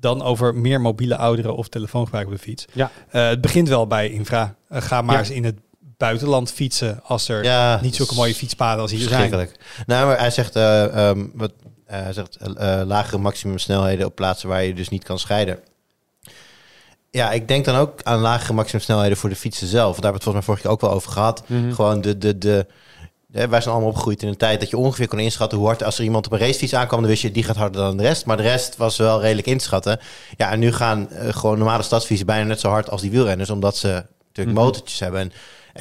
Dan 0.00 0.22
over 0.22 0.54
meer 0.54 0.80
mobiele 0.80 1.16
ouderen 1.16 1.56
of 1.56 1.68
telefoongebruik 1.68 2.26
op 2.26 2.32
de 2.32 2.38
fiets. 2.38 2.64
Ja. 2.72 2.90
Eh, 3.08 3.28
het 3.28 3.40
begint 3.40 3.68
wel 3.68 3.86
bij 3.86 4.10
infra. 4.10 4.54
Eh, 4.68 4.82
ga 4.82 5.02
maar 5.02 5.14
Ja. 5.14 5.20
eens 5.20 5.30
in 5.30 5.44
het 5.44 5.58
buitenland 5.96 6.52
fietsen 6.52 7.00
als 7.04 7.28
er 7.28 7.44
Ja, 7.44 7.78
niet 7.82 7.96
zulke 7.96 8.14
mooie 8.14 8.34
fietspaden 8.34 8.82
als 8.82 8.90
hier 8.90 9.08
zijn. 9.08 9.48
Nou, 9.86 10.06
maar 10.06 10.18
hij 10.18 10.30
zegt, 10.30 10.56
eh, 10.56 11.08
ehm, 11.08 11.26
wat, 11.34 11.52
eh, 11.86 12.00
hij 12.02 12.12
zegt 12.12 12.38
lagere 12.84 13.18
maximumsnelheden 13.18 14.06
op 14.06 14.14
plaatsen 14.14 14.48
waar 14.48 14.62
je 14.64 14.74
dus 14.74 14.88
niet 14.88 15.04
kan 15.04 15.18
scheiden. 15.18 15.58
Ja, 17.10 17.30
ik 17.32 17.48
denk 17.48 17.64
dan 17.64 17.76
ook 17.76 18.02
aan 18.02 18.18
lagere 18.20 18.52
maximumsnelheden 18.52 19.16
voor 19.16 19.28
de 19.28 19.36
fietsen 19.36 19.66
zelf. 19.66 19.94
Daar 19.94 20.02
hebben 20.02 20.10
we 20.10 20.14
het 20.16 20.22
volgens 20.22 20.46
mij 20.46 20.54
vorige 20.54 20.62
keer 20.62 20.70
ook 20.70 20.80
wel 20.80 20.90
over 20.92 21.12
gehad. 21.12 21.42
Mhm. 21.46 21.72
Gewoon 21.72 22.00
de, 22.00 22.18
de, 22.18 22.38
de, 22.38 22.66
hè, 23.32 23.48
wij 23.48 23.60
zijn 23.60 23.72
allemaal 23.74 23.90
opgegroeid 23.90 24.22
in 24.22 24.28
een 24.28 24.36
tijd 24.36 24.60
dat 24.60 24.70
je 24.70 24.76
ongeveer 24.76 25.08
kon 25.08 25.18
inschatten 25.18 25.58
hoe 25.58 25.66
hard 25.66 25.82
als 25.82 25.98
er 25.98 26.04
iemand 26.04 26.26
op 26.26 26.32
een 26.32 26.38
racefiets 26.38 26.74
aankwam, 26.74 27.00
dan 27.00 27.10
wist 27.10 27.22
je 27.22 27.30
die 27.30 27.42
gaat 27.42 27.56
harder 27.56 27.80
dan 27.80 27.96
de 27.96 28.02
rest. 28.02 28.26
Maar 28.26 28.36
de 28.36 28.42
rest 28.42 28.76
was 28.76 28.96
wel 28.96 29.20
redelijk 29.20 29.46
inschatten. 29.46 29.98
Ja, 30.36 30.50
en 30.50 30.58
nu 30.58 30.72
gaan 30.72 31.10
eh, 31.10 31.32
gewoon 31.34 31.58
normale 31.58 31.82
stadsfietsen 31.82 32.26
bijna 32.26 32.44
net 32.44 32.60
zo 32.60 32.68
hard 32.68 32.90
als 32.90 33.00
die 33.00 33.10
wielrenners, 33.10 33.50
omdat 33.50 33.76
ze 33.76 33.86
natuurlijk 34.28 34.56
Mhm. 34.56 34.66
motortjes 34.66 35.00
hebben. 35.00 35.20
En 35.20 35.32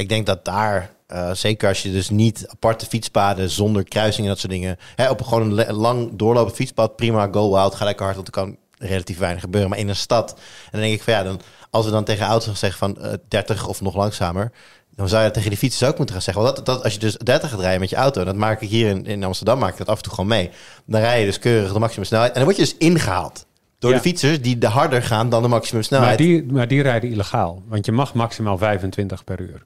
ik 0.02 0.10
denk 0.10 0.26
dat 0.26 0.46
daar, 0.46 0.90
eh, 1.08 1.32
zeker 1.34 1.68
als 1.68 1.84
je 1.84 1.92
dus 1.92 2.10
niet 2.10 2.46
aparte 2.48 2.86
fietspaden 2.86 3.50
zonder 3.50 3.84
kruisingen 3.84 4.24
en 4.24 4.30
dat 4.32 4.40
soort 4.40 4.52
dingen, 4.52 4.78
hè, 4.96 5.10
op 5.10 5.22
gewoon 5.22 5.58
een 5.60 5.74
lang 5.74 6.10
doorlopend 6.14 6.56
fietspad, 6.56 6.96
prima, 6.96 7.28
go 7.32 7.56
out, 7.56 7.76
ga 7.76 7.86
lekker 7.86 8.04
hard, 8.04 8.16
want 8.16 8.28
er 8.28 8.34
kan 8.34 8.58
relatief 8.78 9.18
weinig 9.18 9.42
gebeuren. 9.42 9.70
Maar 9.70 9.80
in 9.80 9.90
een 9.90 9.96
stad, 9.96 10.32
en 10.32 10.40
dan 10.72 10.82
denk 10.82 10.94
ik 10.94 11.02
van 11.04 11.14
ja, 11.14 11.24
dan, 11.24 11.40
als 11.70 11.86
we 11.86 11.92
dan 11.92 12.04
tegen 12.04 12.26
auto's 12.26 12.60
zeggen 12.60 12.80
van 12.80 13.04
eh, 13.04 13.14
30 13.28 13.68
of 13.68 13.82
nog 13.82 13.96
langzamer, 13.96 14.52
dan 14.96 15.10
zou 15.10 15.24
je 15.24 15.32
tegen 15.32 15.50
die 15.50 15.58
fietsers 15.60 15.90
ook 15.90 15.98
moeten 15.98 16.16
gaan 16.16 16.24
zeggen. 16.24 16.44
Want 16.44 16.56
dat, 16.56 16.66
dat, 16.66 16.84
als 16.84 16.94
je 16.94 17.00
dus 17.00 17.18
30 17.18 17.50
gaat 17.50 17.60
rijden 17.60 17.80
met 17.80 17.90
je 17.90 17.96
auto, 17.96 18.24
dat 18.24 18.36
maak 18.36 18.62
ik 18.62 18.70
hier 18.70 18.90
in, 18.90 19.06
in 19.06 19.24
Amsterdam, 19.24 19.60
maak 19.60 19.72
ik 19.72 19.78
dat 19.78 19.88
af 19.90 19.98
en 19.98 20.04
toe 20.04 20.14
gewoon 20.14 20.30
mee. 20.30 20.50
Dan 20.86 21.02
rij 21.02 21.20
je 21.20 21.26
dus 21.26 21.40
keurig 21.40 21.74
de 21.74 21.80
maximumsnelheid. 21.80 22.32
En 22.34 22.38
dan 22.38 22.46
word 22.54 22.56
je 22.58 22.64
dus 22.64 22.88
ingehaald 22.88 23.46
door 23.80 23.90
Ja. 23.92 23.96
de 23.98 24.02
fietsers 24.04 24.42
die 24.42 24.58
de 24.58 24.68
harder 24.68 25.04
gaan 25.04 25.30
dan 25.30 25.42
de 25.42 25.48
Maar 25.48 25.58
maximumsnelheid. 25.58 26.18
die, 26.18 26.44
maar 26.52 26.68
die 26.68 26.82
rijden 26.82 27.10
illegaal, 27.10 27.64
want 27.68 27.86
je 27.86 27.92
mag 27.92 28.14
maximaal 28.14 28.58
25 28.58 29.24
per 29.24 29.40
uur. 29.42 29.66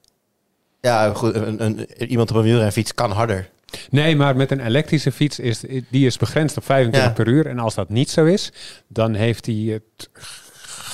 Ja, 0.80 1.12
goed, 1.14 1.34
een, 1.34 1.64
een, 1.64 2.02
iemand 2.02 2.30
op 2.30 2.36
een 2.36 2.42
wielrenfiets 2.42 2.94
kan 2.94 3.10
harder. 3.10 3.48
Nee, 3.90 4.16
maar 4.16 4.36
met 4.36 4.50
een 4.50 4.60
elektrische 4.66 5.12
fiets 5.12 5.38
is 5.38 5.60
die 5.90 6.06
is 6.06 6.16
begrensd 6.16 6.56
op 6.56 6.64
25 6.64 7.08
Ja. 7.10 7.14
per 7.24 7.32
uur. 7.32 7.46
En 7.46 7.58
als 7.58 7.74
dat 7.74 7.88
niet 7.88 8.10
zo 8.10 8.24
is, 8.24 8.52
dan 8.88 9.14
heeft 9.14 9.46
hij 9.46 9.54
het 9.54 10.10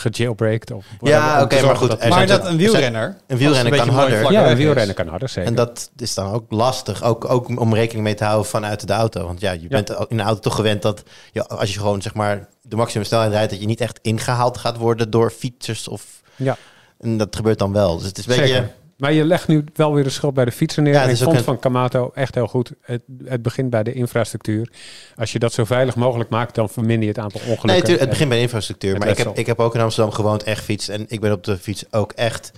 gejailbreakt. 0.01 0.71
Of 0.71 0.85
Ja, 1.01 1.43
oké, 1.43 1.63
maar 1.63 1.77
goed, 1.77 1.89
dat- 1.91 2.09
maar 2.09 2.27
dat 2.27 2.45
een 2.45 2.51
er 2.51 2.57
wielrenner... 2.57 3.17
een 3.27 3.37
wielrenner 3.37 3.71
kan 3.73 3.81
een 3.81 3.87
beetje 3.87 4.01
harder. 4.01 4.33
ja, 4.33 4.45
een 4.47 4.51
is. 4.53 4.57
wielrennen 4.57 4.95
kan 4.95 5.09
harder, 5.09 5.29
zeker. 5.29 5.49
En 5.51 5.55
dat 5.57 5.91
is 5.97 6.15
dan 6.15 6.33
ook 6.33 6.45
lastig, 6.49 7.03
ook, 7.03 7.31
ook 7.31 7.61
om 7.61 7.75
rekening 7.75 8.05
mee 8.05 8.15
te 8.15 8.25
houden 8.25 8.47
vanuit 8.51 8.87
de 8.87 8.93
auto. 8.93 9.27
Want 9.27 9.41
ja, 9.41 9.53
je 9.53 9.69
bent 9.69 9.91
in 10.09 10.17
de 10.17 10.23
auto 10.23 10.41
toch 10.41 10.55
gewend 10.55 10.83
dat 10.83 11.03
je, 11.33 11.47
als 11.47 11.73
je 11.75 11.79
gewoon 11.79 12.03
zeg 12.03 12.15
maar 12.15 12.49
de 12.63 12.77
maximum 12.77 13.07
snelheid 13.07 13.33
rijdt, 13.33 13.51
dat 13.51 13.61
je 13.61 13.67
niet 13.67 13.81
echt 13.81 13.99
ingehaald 14.03 14.59
gaat 14.59 14.77
worden 14.77 15.11
door 15.11 15.31
fietsers. 15.31 15.89
Of, 15.89 16.05
Ja. 16.37 16.57
en 17.01 17.17
dat 17.17 17.37
gebeurt 17.37 17.59
dan 17.59 17.73
wel. 17.73 17.97
Dus 17.99 18.07
het 18.07 18.19
is 18.19 18.27
een 18.27 18.33
Zeker. 18.35 18.71
Maar 19.01 19.13
je 19.13 19.25
legt 19.25 19.49
nu 19.49 19.65
wel 19.75 19.95
weer 19.95 20.05
de 20.05 20.11
schuld 20.11 20.35
bij 20.35 20.45
de 20.45 20.53
fietser 20.53 20.83
neer. 20.83 20.93
Ja, 20.93 21.03
en 21.03 21.11
ik 21.11 21.17
vond 21.17 21.37
een- 21.37 21.45
van 21.45 21.59
Kamato 21.59 22.11
echt 22.15 22.35
heel 22.35 22.47
goed. 22.47 22.73
Het, 22.83 23.03
het 23.25 23.43
begint 23.43 23.71
bij 23.71 23.83
de 23.83 23.93
infrastructuur. 23.93 24.71
Als 25.17 25.33
je 25.33 25.39
dat 25.39 25.53
zo 25.53 25.65
veilig 25.65 25.97
mogelijk 25.97 26.31
maakt, 26.31 26.55
dan 26.55 26.69
verminder 26.69 27.03
je 27.03 27.09
het 27.09 27.19
aantal 27.19 27.41
ongelukken. 27.41 27.67
Nee, 27.69 27.77
tuurlijk, 27.81 28.01
het 28.01 28.09
begint 28.09 28.29
bij 28.29 28.39
de 28.39 28.45
infrastructuur. 28.45 28.99
Maar 28.99 29.09
ik 29.09 29.17
heb, 29.19 29.39
ik 29.39 29.47
heb 29.47 29.59
ook 29.61 29.75
in 29.75 29.81
Amsterdam 29.81 30.13
gewoond, 30.13 30.43
echt 30.43 30.65
fiets. 30.65 30.89
En 30.89 31.05
ik 31.09 31.21
ben 31.21 31.33
op 31.33 31.45
de 31.45 31.57
fiets 31.59 31.85
ook 31.91 32.13
echt... 32.13 32.53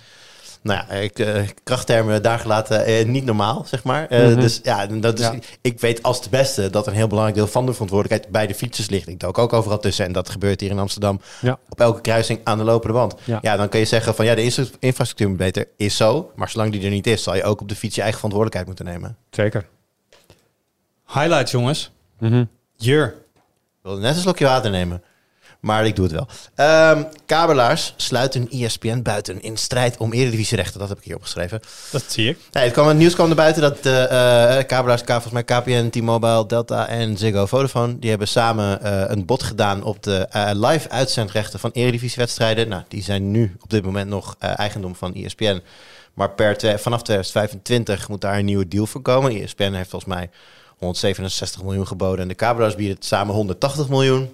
Nou 0.63 0.85
ja, 0.89 0.95
ik, 0.95 1.19
eh, 1.19 1.43
krachttermen 1.65 2.23
daar 2.23 2.39
gelaten, 2.39 2.85
eh, 2.85 3.07
niet 3.07 3.25
normaal, 3.25 3.65
zeg 3.67 3.85
maar. 3.85 4.07
Eh, 4.09 4.27
Mhm. 4.27 4.41
Dus 4.41 4.61
ja, 4.63 4.87
dat 4.87 5.19
is, 5.19 5.25
Ja. 5.25 5.35
ik 5.61 5.81
weet 5.81 6.03
als 6.03 6.23
de 6.23 6.29
beste 6.29 6.71
dat 6.71 6.87
een 6.87 6.93
heel 6.93 7.07
belangrijk 7.07 7.37
deel 7.39 7.47
van 7.47 7.67
de 7.67 7.73
verantwoordelijkheid 7.73 8.33
bij 8.33 8.47
de 8.47 8.55
fietsers 8.55 8.89
ligt. 8.89 9.09
Ik 9.09 9.21
dook 9.21 9.39
ook 9.39 9.53
overal 9.53 9.79
tussen 9.79 10.05
en 10.05 10.13
dat 10.13 10.29
gebeurt 10.29 10.61
hier 10.61 10.71
in 10.71 10.79
Amsterdam 10.79 11.21
Ja. 11.41 11.59
op 11.69 11.81
elke 11.81 12.01
kruising 12.01 12.41
aan 12.45 12.59
de 12.59 12.65
lopende 12.65 12.95
band. 12.95 13.15
Ja. 13.25 13.39
Ja, 13.43 13.57
dan 13.57 13.69
kun 13.69 13.79
je 13.81 13.85
zeggen 13.87 14.15
van 14.15 14.25
ja, 14.25 14.35
de 14.35 14.43
infra- 14.43 14.65
infrastructuur 14.79 15.29
moet 15.29 15.37
beter, 15.39 15.69
is 15.77 15.97
zo. 15.97 16.33
Maar 16.35 16.49
zolang 16.49 16.73
die 16.73 16.85
er 16.85 16.91
niet 16.91 17.07
is, 17.07 17.23
zal 17.23 17.35
je 17.37 17.45
ook 17.45 17.61
op 17.61 17.69
de 17.69 17.77
fiets 17.77 17.95
je 17.95 18.01
eigen 18.03 18.21
verantwoordelijkheid 18.21 18.67
moeten 18.79 18.95
nemen. 18.95 19.17
Zeker. 19.31 19.67
Highlights, 21.07 21.51
jongens. 21.51 21.91
Mhm. 22.19 22.45
Jur. 22.77 23.07
Ik 23.07 23.89
wilde 23.89 24.01
net 24.01 24.15
een 24.15 24.21
slokje 24.21 24.45
water 24.45 24.71
nemen. 24.71 25.03
Maar 25.63 25.87
ik 25.87 25.97
doe 25.97 26.05
het 26.05 26.15
wel. 26.15 26.29
Ehm, 26.55 27.03
kabelaars 27.27 27.95
sluiten 27.97 28.49
ESPN 28.51 29.03
buiten 29.03 29.43
in 29.43 29.57
strijd 29.57 29.97
om 29.97 30.13
eredivisierechten. 30.13 30.81
Dat 30.81 30.89
heb 30.89 30.99
ik 30.99 31.05
hier 31.05 31.15
opgeschreven. 31.15 31.61
Dat 31.91 32.05
zie 32.07 32.29
ik. 32.29 32.39
Nee, 32.53 32.65
het, 32.65 32.73
kwam, 32.73 32.89
het 32.89 32.97
nieuws 32.97 33.15
kwam 33.15 33.27
naar 33.27 33.37
buiten 33.37 33.63
dat 33.63 33.83
de 33.83 33.99
eh, 33.99 34.67
kabelaars, 34.67 35.03
volgens 35.07 35.33
mij 35.33 35.45
KPN, 35.45 35.89
T-Mobile, 35.91 36.47
Delta 36.47 36.89
en 36.89 37.17
Ziggo 37.17 37.47
Vodafone, 37.47 37.99
die 37.99 38.11
hebben 38.11 38.29
samen 38.29 38.83
eh, 38.83 39.05
een 39.07 39.27
bod 39.27 39.43
gedaan 39.43 39.83
op 39.83 40.03
de 40.03 40.29
live 40.53 40.89
uitzendrechten 40.89 41.59
van 41.59 41.71
eredivisiewedstrijden. 41.73 42.69
Nou, 42.69 42.83
die 42.89 43.03
zijn 43.03 43.31
nu 43.31 43.57
op 43.61 43.71
dit 43.71 43.85
moment 43.85 44.09
nog 44.09 44.37
eigendom 44.39 44.95
van 44.95 45.15
ESPN. 45.15 45.63
Maar 46.15 46.31
per 46.31 46.57
vanaf 46.79 47.03
2025 47.03 48.09
moet 48.09 48.21
daar 48.21 48.39
een 48.39 48.45
nieuwe 48.45 48.69
deal 48.69 48.87
voor 48.87 49.03
komen. 49.03 49.43
ESPN 49.43 49.73
heeft 49.73 49.91
volgens 49.91 50.15
mij 50.15 50.31
167 50.79 51.63
miljoen 51.63 51.87
geboden 51.87 52.21
en 52.21 52.29
de 52.29 52.35
kabelaars 52.35 52.75
bieden 52.75 52.95
het 52.95 53.05
samen 53.05 53.35
180 53.35 53.89
miljoen. 53.89 54.31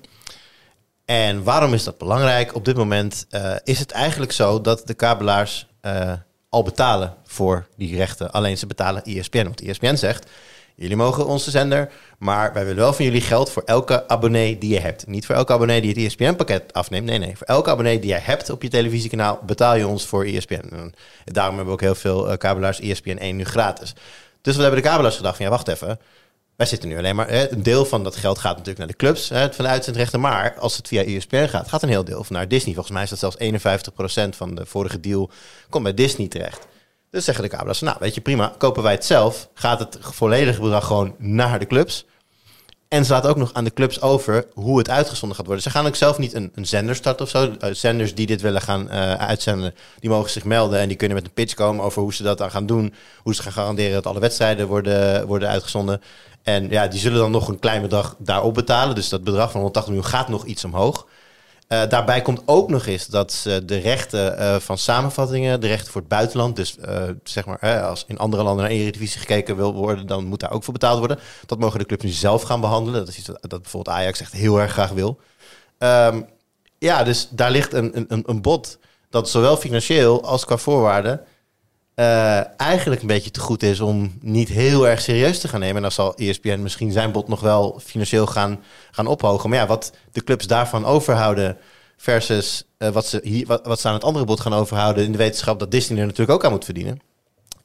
En 1.09 1.43
waarom 1.43 1.75
is 1.75 1.85
dat 1.85 1.99
belangrijk? 1.99 2.55
Op 2.55 2.65
dit 2.65 2.77
moment 2.77 3.27
eh, 3.31 3.55
is 3.65 3.79
het 3.79 3.91
eigenlijk 3.91 4.33
zo 4.33 4.61
dat 4.61 4.87
de 4.87 4.95
kabelaars 4.95 5.67
eh, 5.81 6.13
al 6.49 6.63
betalen 6.63 7.15
voor 7.25 7.67
die 7.77 7.97
rechten. 7.97 8.31
Alleen 8.31 8.59
ze 8.59 8.67
betalen 8.67 9.05
ESPN. 9.05 9.43
Want 9.43 9.61
ESPN 9.63 9.95
zegt, 9.95 10.27
jullie 10.75 10.97
mogen 10.97 11.27
onze 11.27 11.51
zender, 11.51 11.91
maar 12.19 12.53
wij 12.53 12.65
willen 12.65 12.83
wel 12.83 12.93
van 12.93 13.05
jullie 13.05 13.21
geld 13.21 13.51
voor 13.51 13.63
elke 13.67 14.09
abonnee 14.09 14.59
die 14.59 14.73
je 14.73 14.81
hebt. 14.81 15.07
Niet 15.07 15.27
voor 15.27 15.35
elke 15.35 15.53
abonnee 15.53 15.81
die 15.81 15.91
het 15.91 15.99
ESPN-pakket 15.99 16.73
afneemt. 16.73 17.07
Nee, 17.07 17.19
nee. 17.19 17.37
Voor 17.37 17.47
elke 17.47 17.71
abonnee 17.71 17.99
die 17.99 18.11
jij 18.11 18.23
hebt 18.23 18.51
op 18.51 18.63
je 18.63 18.69
televisiekanaal 18.69 19.41
betaal 19.47 19.75
je 19.75 19.87
ons 19.87 20.07
voor 20.07 20.25
ESPN. 20.25 20.73
En 20.73 20.93
daarom 21.25 21.57
hebben 21.57 21.75
we 21.75 21.81
ook 21.81 21.87
heel 21.87 22.01
veel 22.01 22.31
eh, 22.31 22.39
kabelaars 22.39 22.81
ESPN 22.81 23.17
1 23.17 23.37
nu 23.37 23.45
gratis. 23.45 23.95
Dus 24.41 24.55
wat 24.55 24.63
hebben 24.63 24.83
de 24.83 24.89
kabelaars 24.89 25.17
gedacht? 25.17 25.39
Ja, 25.39 25.49
wacht 25.49 25.69
even. 25.69 25.99
Wij 26.59 26.67
zitten 26.67 26.89
nu 26.89 26.99
alleen 26.99 27.17
maar... 27.17 27.31
Een 27.31 27.63
deel 27.63 27.85
van 27.85 28.05
dat 28.05 28.17
geld 28.17 28.39
gaat 28.39 28.51
natuurlijk 28.51 28.79
naar 28.79 28.87
de 28.87 28.97
clubs 28.97 29.29
hè, 29.29 29.53
van 29.53 29.65
de 29.65 29.71
uitzendrechten. 29.71 30.21
Maar 30.21 30.55
als 30.59 30.77
het 30.77 30.89
via 30.89 31.03
ESPN 31.05 31.47
gaat, 31.47 31.69
gaat 31.69 31.83
een 31.83 31.89
heel 31.89 32.05
deel 32.05 32.25
naar 32.29 32.49
Disney. 32.49 32.75
Volgens 32.75 32.95
mij 32.95 33.03
is 33.03 33.11
dat 33.11 33.19
zelfs 33.19 33.37
51% 34.33 34.37
van 34.37 34.55
de 34.55 34.67
vorige 34.67 35.01
deal 35.01 35.31
komt 35.69 35.83
bij 35.83 35.95
Disney 35.95 36.29
terecht. 36.29 36.67
Dus 37.11 37.25
zeggen 37.25 37.45
de 37.45 37.51
kabelaars, 37.51 37.81
nou 37.81 37.97
weet 38.01 38.15
je 38.15 38.21
prima, 38.21 38.55
kopen 38.59 38.83
wij 38.83 38.93
het 38.93 39.05
zelf. 39.05 39.49
Gaat 39.55 39.79
het 39.79 39.99
volledige 40.01 40.61
bedrag 40.61 40.87
gewoon 40.87 41.15
naar 41.19 41.59
de 41.59 41.67
clubs. 41.67 42.07
En 42.89 43.05
ze 43.05 43.13
laten 43.13 43.31
ook 43.31 43.37
nog 43.37 43.53
aan 43.53 43.65
de 43.65 43.73
clubs 43.73 44.01
over 44.01 44.47
hoe 44.55 44.79
het 44.79 44.91
uitgezonden 44.91 45.37
gaat 45.37 45.47
worden. 45.47 45.65
Ze 45.65 45.71
gaan 45.71 45.87
ook 45.87 45.97
zelf 45.97 46.19
niet 46.19 46.35
een, 46.35 46.53
een 46.55 46.67
zender 46.67 46.95
starten 46.95 47.25
of 47.25 47.31
zo. 47.31 47.45
Uh, 47.45 47.71
zenders 47.73 48.15
die 48.15 48.27
dit 48.27 48.41
willen 48.41 48.61
gaan 48.61 48.87
uh, 48.87 49.13
uitzenden, 49.15 49.75
die 49.99 50.11
mogen 50.11 50.31
zich 50.31 50.45
melden. 50.45 50.79
En 50.79 50.89
die 50.89 50.97
kunnen 50.97 51.17
met 51.17 51.27
een 51.27 51.33
pitch 51.33 51.55
komen 51.55 51.85
over 51.85 52.03
hoe 52.03 52.15
ze 52.15 52.23
dat 52.23 52.39
dan 52.39 52.51
gaan 52.51 52.67
doen. 52.67 52.95
Hoe 53.23 53.35
ze 53.35 53.43
gaan 53.43 53.53
garanderen 53.53 53.93
dat 53.93 54.07
alle 54.07 54.21
wedstrijden 54.21 54.67
worden, 54.67 55.27
worden 55.27 55.49
uitgezonden. 55.49 56.01
En 56.49 56.69
ja, 56.71 56.87
die 56.87 57.01
zullen 57.01 57.19
dan 57.19 57.31
nog 57.31 57.49
een 57.49 57.59
klein 57.59 57.83
bedrag 57.83 58.17
daarop 58.19 58.55
betalen. 58.55 58.95
Dus 58.95 59.09
dat 59.09 59.25
bedrag 59.25 59.51
van 59.51 59.61
180 59.61 59.93
miljoen 59.93 60.11
gaat 60.11 60.29
nog 60.29 60.45
iets 60.45 60.65
omhoog. 60.65 61.07
Uh, 61.69 61.89
daarbij 61.89 62.23
komt 62.23 62.43
ook 62.45 62.71
nog 62.71 62.87
eens 62.87 63.07
dat 63.07 63.33
ze 63.33 63.65
de 63.65 63.79
rechten 63.79 64.39
uh, 64.39 64.57
van 64.57 64.79
samenvattingen, 64.79 65.61
de 65.61 65.67
rechten 65.67 65.93
voor 65.93 66.01
het 66.01 66.11
buitenland, 66.11 66.57
dus 66.57 66.77
uh, 66.89 67.03
zeg 67.23 67.47
maar, 67.47 67.83
als 67.83 68.05
in 68.07 68.19
andere 68.19 68.43
landen 68.43 68.65
naar 68.65 68.73
Eredivisie 68.73 69.21
gekeken 69.21 69.57
wil 69.57 69.75
worden, 69.75 70.07
dan 70.07 70.25
moet 70.25 70.41
daar 70.41 70.51
ook 70.51 70.65
voor 70.65 70.73
betaald 70.73 70.99
worden. 70.99 71.19
Dat 71.47 71.59
mogen 71.59 71.79
de 71.79 71.87
clubs 71.87 72.05
nu 72.05 72.11
zelf 72.11 72.43
gaan 72.43 72.61
behandelen. 72.61 73.01
Dat 73.01 73.09
is 73.09 73.19
iets 73.19 73.27
dat, 73.41 73.63
bijvoorbeeld 73.63 73.97
Ajax 73.97 74.21
echt 74.21 74.33
heel 74.33 74.61
erg 74.61 74.73
graag 74.73 74.91
wil. 74.91 75.21
Um, 75.79 76.27
ja, 76.79 77.03
dus 77.05 77.29
daar 77.31 77.51
ligt 77.51 77.73
een, 77.73 78.07
een, 78.09 78.23
een 78.27 78.43
bod 78.43 78.79
dat 79.11 79.29
zowel 79.29 79.57
financieel 79.57 80.25
als 80.25 80.45
qua 80.45 80.57
voorwaarden 80.57 81.21
uh, 81.99 82.61
eigenlijk 82.61 83.01
een 83.01 83.07
beetje 83.07 83.31
te 83.31 83.41
goed 83.41 83.63
is 83.63 83.81
om 83.81 84.19
niet 84.21 84.49
heel 84.49 84.89
erg 84.89 85.01
serieus 85.01 85.41
te 85.41 85.49
gaan 85.49 85.61
nemen. 85.61 85.77
En 85.77 85.83
dan 85.83 85.93
zal 85.93 86.15
ESPN 86.17 86.63
misschien 86.63 86.93
zijn 86.93 87.13
bod 87.13 87.29
nog 87.29 87.41
wel 87.41 87.81
financieel 87.85 88.27
gaan, 88.27 88.61
gaan 88.91 89.07
ophogen. 89.07 89.51
Maar 89.51 89.59
ja, 89.59 89.67
wat 89.67 89.93
de 90.13 90.25
clubs 90.25 90.47
daarvan 90.47 90.85
overhouden 90.85 91.57
versus 91.97 92.65
uh, 92.79 92.89
wat, 92.89 93.07
ze 93.07 93.21
hier, 93.23 93.47
wat, 93.47 93.67
wat 93.67 93.81
ze 93.81 93.89
aan 93.89 93.95
het 93.95 94.05
andere 94.05 94.25
bod 94.25 94.41
gaan 94.41 94.55
overhouden 94.55 95.05
in 95.05 95.13
de 95.13 95.19
wetenschap 95.19 95.59
dat 95.59 95.71
Disney 95.71 95.99
er 95.99 96.05
natuurlijk 96.05 96.31
ook 96.31 96.45
aan 96.45 96.51
moet 96.51 96.65
verdienen. 96.65 97.01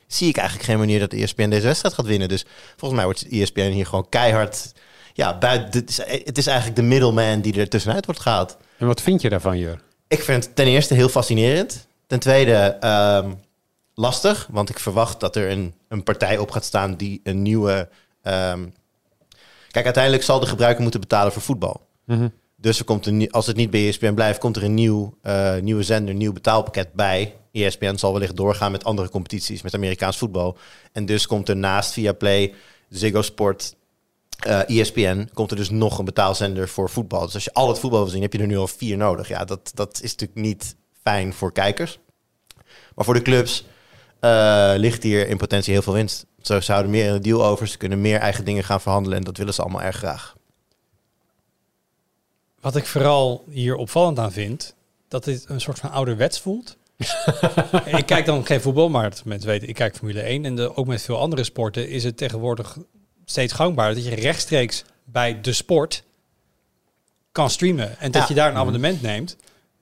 Zie 0.07 0.27
ik 0.27 0.37
eigenlijk 0.37 0.69
geen 0.69 0.77
manier 0.77 0.99
dat 0.99 1.13
ESPN 1.13 1.49
deze 1.49 1.65
wedstrijd 1.65 1.93
gaat 1.93 2.05
winnen. 2.05 2.29
Dus 2.29 2.45
volgens 2.69 2.93
mij 2.93 3.03
wordt 3.03 3.27
ESPN 3.29 3.71
hier 3.71 3.85
gewoon 3.85 4.09
keihard. 4.09 4.73
Ja, 5.13 5.37
buiten, 5.37 5.79
het, 5.79 5.89
is, 5.89 5.97
het 6.25 6.37
is 6.37 6.47
eigenlijk 6.47 6.77
de 6.77 6.83
middleman 6.83 7.41
die 7.41 7.59
er 7.59 7.69
tussenuit 7.69 8.05
wordt 8.05 8.21
gehaald. 8.21 8.57
En 8.77 8.87
wat 8.87 9.01
vind 9.01 9.21
je 9.21 9.29
daarvan, 9.29 9.57
Jur? 9.57 9.81
Ik 10.07 10.23
vind 10.23 10.45
het 10.45 10.55
ten 10.55 10.65
eerste 10.65 10.93
heel 10.93 11.09
fascinerend. 11.09 11.87
Ten 12.07 12.19
tweede, 12.19 12.77
um, 13.23 13.39
lastig, 13.95 14.47
want 14.51 14.69
ik 14.69 14.79
verwacht 14.79 15.19
dat 15.19 15.35
er 15.35 15.49
een, 15.49 15.73
een 15.87 16.03
partij 16.03 16.37
op 16.37 16.51
gaat 16.51 16.65
staan 16.65 16.95
die 16.95 17.19
een 17.23 17.41
nieuwe. 17.41 17.89
Um... 18.23 18.73
Kijk, 19.71 19.85
uiteindelijk 19.85 20.23
zal 20.23 20.39
de 20.39 20.45
gebruiker 20.45 20.81
moeten 20.81 20.99
betalen 20.99 21.31
voor 21.31 21.41
voetbal. 21.41 21.87
Mm 22.05 22.17
-hmm. 22.17 22.33
Dus 22.55 22.79
er 22.79 22.85
komt 22.85 23.05
een, 23.05 23.31
als 23.31 23.47
het 23.47 23.55
niet 23.55 23.69
bij 23.69 23.87
ESPN 23.87 24.13
blijft, 24.13 24.39
komt 24.39 24.55
er 24.55 24.63
een 24.63 24.73
nieuw, 24.73 25.17
uh, 25.23 25.55
nieuwe 25.57 25.83
zender, 25.83 26.13
nieuw 26.13 26.33
betaalpakket 26.33 26.93
bij. 26.93 27.35
ESPN 27.51 27.95
zal 27.95 28.13
wellicht 28.13 28.35
doorgaan 28.35 28.71
met 28.71 28.83
andere 28.83 29.09
competities, 29.09 29.61
met 29.61 29.73
Amerikaans 29.73 30.17
voetbal. 30.17 30.57
En 30.91 31.05
dus 31.05 31.27
komt 31.27 31.49
er 31.49 31.55
naast 31.55 31.93
Viaplay, 31.93 32.53
Ziggo 32.89 33.21
Sport, 33.21 33.75
uh, 34.47 34.79
ESPN, 34.79 35.29
komt 35.33 35.51
er 35.51 35.57
dus 35.57 35.69
nog 35.69 35.97
een 35.97 36.05
betaalzender 36.05 36.69
voor 36.69 36.89
voetbal. 36.89 37.25
Dus 37.25 37.33
als 37.33 37.43
je 37.43 37.53
al 37.53 37.67
het 37.67 37.79
voetbal 37.79 37.99
wil 37.99 38.09
zien, 38.09 38.21
heb 38.21 38.33
je 38.33 38.39
er 38.39 38.47
nu 38.47 38.57
al 38.57 38.67
vier 38.67 38.97
nodig. 38.97 39.27
Ja, 39.27 39.45
dat, 39.45 39.71
dat 39.73 40.01
is 40.01 40.11
natuurlijk 40.11 40.39
niet 40.39 40.75
fijn 41.01 41.33
voor 41.33 41.51
kijkers. 41.51 41.99
Maar 42.95 43.05
voor 43.05 43.13
de 43.13 43.21
clubs 43.21 43.65
uh, 44.23 44.73
ligt 44.77 45.03
hier 45.03 45.27
in 45.27 45.37
potentie 45.37 45.73
heel 45.73 45.81
veel 45.81 45.93
winst. 45.93 46.25
Ze 46.41 46.61
zouden 46.61 46.91
meer 46.91 47.05
in 47.05 47.13
de 47.13 47.19
deal 47.19 47.45
over, 47.45 47.67
ze 47.67 47.77
kunnen 47.77 48.01
meer 48.01 48.19
eigen 48.19 48.45
dingen 48.45 48.63
gaan 48.63 48.81
verhandelen 48.81 49.17
en 49.17 49.23
dat 49.23 49.37
willen 49.37 49.53
ze 49.53 49.61
allemaal 49.61 49.81
erg 49.81 49.95
graag. 49.95 50.35
Wat 52.59 52.75
ik 52.75 52.85
vooral 52.85 53.43
hier 53.49 53.75
opvallend 53.75 54.19
aan 54.19 54.31
vind, 54.31 54.75
dat 55.07 55.23
dit 55.23 55.45
een 55.47 55.61
soort 55.61 55.79
van 55.79 55.91
ouderwets 55.91 56.39
voelt. 56.39 56.77
ik 57.97 58.05
kijk 58.05 58.25
dan 58.25 58.45
geen 58.45 58.61
voetbal, 58.61 58.89
maar 58.89 59.09
dat 59.09 59.25
mensen 59.25 59.49
weten, 59.49 59.67
ik 59.67 59.75
kijk 59.75 59.95
Formule 59.95 60.21
1 60.21 60.45
en 60.45 60.55
de, 60.55 60.75
ook 60.75 60.87
met 60.87 61.01
veel 61.01 61.19
andere 61.19 61.43
sporten 61.43 61.89
is 61.89 62.03
het 62.03 62.17
tegenwoordig 62.17 62.77
steeds 63.25 63.53
gangbaar 63.53 63.93
dat 63.93 64.03
je 64.03 64.15
rechtstreeks 64.15 64.83
bij 65.03 65.41
de 65.41 65.53
sport 65.53 66.03
kan 67.31 67.49
streamen 67.49 67.99
en 67.99 68.11
dat 68.11 68.21
Ja. 68.21 68.27
je 68.27 68.33
daar 68.33 68.49
een 68.49 68.57
abonnement 68.57 69.01
neemt. 69.01 69.37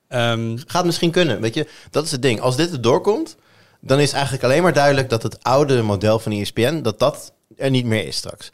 Um, 0.08 0.58
Gaat 0.66 0.84
misschien 0.84 1.10
kunnen, 1.10 1.40
weet 1.40 1.54
je. 1.54 1.68
Dat 1.90 2.04
is 2.04 2.10
het 2.10 2.22
ding. 2.22 2.40
Als 2.40 2.56
dit 2.56 2.72
er 2.72 2.80
doorkomt, 2.80 3.36
dan 3.84 4.00
is 4.00 4.12
eigenlijk 4.12 4.44
alleen 4.44 4.62
maar 4.62 4.72
duidelijk 4.72 5.08
dat 5.08 5.22
het 5.22 5.44
oude 5.44 5.82
model 5.82 6.18
van 6.18 6.32
ESPN, 6.32 6.82
dat 6.82 6.98
dat 6.98 7.32
er 7.56 7.70
niet 7.70 7.84
meer 7.84 8.06
is 8.06 8.16
straks. 8.16 8.50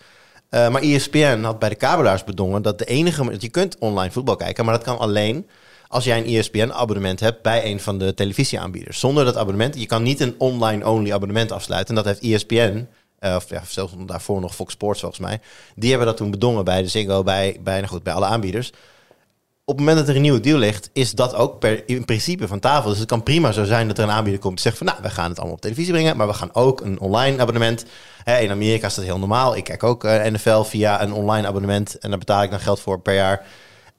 Uh, 0.51 0.69
maar 0.69 0.83
ESPN 0.83 1.41
had 1.43 1.59
bij 1.59 1.69
de 1.69 1.75
kabelaars 1.75 2.25
bedongen 2.25 2.63
dat 2.63 2.79
de 2.79 2.85
enige... 2.85 3.35
Je 3.39 3.49
kunt 3.49 3.79
online 3.79 4.13
voetbal 4.13 4.37
kijken, 4.37 4.65
maar 4.65 4.75
dat 4.75 4.85
kan 4.85 4.99
alleen 4.99 5.49
als 5.89 6.05
jij 6.05 6.19
een 6.19 6.27
ESPN-abonnement 6.27 7.21
hebt 7.21 7.43
bij 7.43 7.65
een 7.65 7.81
van 7.81 7.99
de 7.99 8.15
televisieaanbieders. 8.15 8.99
Zonder 8.99 9.25
dat 9.25 9.37
abonnement, 9.37 9.81
je 9.81 9.87
kan 9.87 10.03
niet 10.03 10.21
een 10.21 10.35
online-only 10.39 11.13
abonnement 11.13 11.53
afsluiten. 11.53 11.97
En 11.97 12.03
dat 12.03 12.21
heeft 12.21 12.35
ESPN, 12.35 12.89
uh, 13.21 13.35
of 13.35 13.51
ja, 13.51 13.63
zelfs 13.69 13.93
daarvoor 14.07 14.41
nog 14.41 14.55
Fox 14.55 14.73
Sports 14.73 15.01
volgens 15.01 15.21
mij. 15.21 15.41
Die 15.75 15.89
hebben 15.89 16.07
dat 16.07 16.17
toen 16.17 16.31
bedongen 16.31 16.65
bij 16.65 16.83
de 16.83 16.89
Ziggo, 16.89 17.23
bij, 17.23 17.57
bij, 17.63 17.77
nou 17.77 17.89
goed, 17.89 18.03
bij 18.03 18.13
alle 18.13 18.27
aanbieders. 18.27 18.73
Op 19.69 19.77
het 19.77 19.87
moment 19.87 19.99
dat 19.99 20.09
er 20.09 20.17
een 20.17 20.23
nieuwe 20.23 20.41
deal 20.41 20.59
ligt, 20.59 20.91
is 20.93 21.13
dat 21.13 21.35
ook 21.35 21.59
per, 21.59 21.89
in 21.89 22.05
principe 22.05 22.47
van 22.49 22.61
tafel. 22.61 22.89
Dus 22.91 22.99
het 22.99 23.09
kan 23.09 23.23
prima 23.23 23.53
zo 23.53 23.65
zijn 23.65 23.89
dat 23.89 23.99
er 23.99 24.05
een 24.05 24.11
aanbieder 24.11 24.41
komt 24.41 24.55
die 24.55 24.63
zegt 24.63 24.77
van, 24.77 24.87
nou, 24.87 24.99
we 25.03 25.11
gaan 25.11 25.29
het 25.29 25.37
allemaal 25.39 25.55
op 25.57 25.61
televisie 25.61 25.93
brengen, 25.93 26.17
maar 26.17 26.27
we 26.27 26.33
gaan 26.33 26.55
ook 26.55 26.81
een 26.81 27.01
online 27.01 27.41
abonnement. 27.41 27.85
In 28.41 28.51
Amerika 28.51 28.87
is 28.87 28.95
dat 28.95 29.05
heel 29.05 29.19
normaal. 29.19 29.57
Ik 29.57 29.65
kijk 29.65 29.83
ook 29.83 30.05
eh, 30.05 30.33
NFL 30.33 30.63
via 30.63 31.03
een 31.03 31.13
online 31.13 31.47
abonnement 31.47 31.99
en 31.99 32.11
daar 32.11 32.19
betaal 32.19 32.43
ik 32.43 32.51
dan 32.51 32.61
geld 32.61 32.81
voor 32.81 33.01
per 33.01 33.15
jaar. 33.15 33.47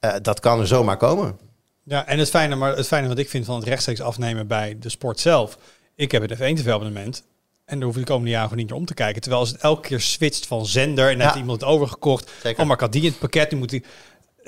Eh, 0.00 0.12
dat 0.22 0.40
kan 0.40 0.60
er 0.60 0.66
zomaar 0.66 0.96
komen. 0.96 1.38
Ja, 1.84 2.06
en 2.06 2.18
het 2.18 2.30
fijne, 2.30 2.54
maar 2.54 2.76
het 2.76 2.86
fijne 2.86 3.08
wat 3.08 3.18
ik 3.18 3.28
vind 3.28 3.44
van 3.44 3.56
het 3.56 3.64
rechtstreeks 3.64 4.00
afnemen 4.00 4.46
bij 4.46 4.76
de 4.80 4.88
sport 4.88 5.20
zelf. 5.20 5.58
Ik 5.94 6.12
heb 6.12 6.22
het 6.28 6.34
F1 6.34 6.54
TV-abonnement. 6.54 7.22
En 7.64 7.76
daar 7.78 7.86
hoef 7.86 7.96
ik 7.96 8.00
de 8.06 8.08
komende 8.08 8.30
jaren 8.30 8.48
gewoon 8.48 8.62
niet 8.62 8.70
meer 8.72 8.80
om 8.80 8.86
te 8.86 8.94
kijken. 8.94 9.20
Terwijl 9.20 9.42
als 9.42 9.50
het 9.52 9.60
elke 9.60 9.88
keer 9.88 10.00
switcht 10.00 10.46
van 10.46 10.66
zender 10.66 11.10
en 11.10 11.16
Ja. 11.18 11.24
heeft 11.24 11.34
iemand 11.34 11.60
het 11.60 11.70
overgekocht. 11.70 12.30
Zeker. 12.42 12.60
Oh, 12.60 12.66
maar 12.66 12.74
ik 12.74 12.80
had 12.82 12.92
die 12.92 13.02
in 13.02 13.08
het 13.08 13.18
pakket. 13.18 13.50
Nu 13.50 13.58
moet 13.58 13.68
die. 13.70 13.84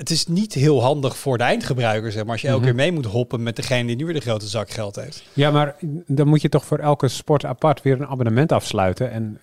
Het 0.03 0.11
is 0.11 0.27
niet 0.27 0.53
heel 0.53 0.81
handig 0.81 1.17
voor 1.17 1.37
de 1.37 1.43
eindgebruiker, 1.43 2.11
zeg 2.11 2.23
maar. 2.23 2.31
Als 2.31 2.41
je 2.41 2.47
elke 2.47 2.63
keer 2.63 2.75
mee 2.75 2.91
moet 2.91 3.05
hoppen 3.05 3.43
met 3.43 3.55
degene 3.55 3.87
die 3.87 3.95
nu 3.95 4.05
weer 4.05 4.13
de 4.13 4.19
grote 4.19 4.47
zak 4.47 4.69
geld 4.69 4.95
heeft. 4.95 5.23
Ja, 5.33 5.51
maar 5.51 5.75
dan 6.07 6.27
moet 6.27 6.41
je 6.41 6.49
toch 6.49 6.65
voor 6.65 6.77
elke 6.79 7.07
sport 7.07 7.45
apart 7.45 7.81
weer 7.81 7.93
een 8.01 8.07
abonnement 8.07 8.51
afsluiten. 8.51 9.11
En 9.11 9.39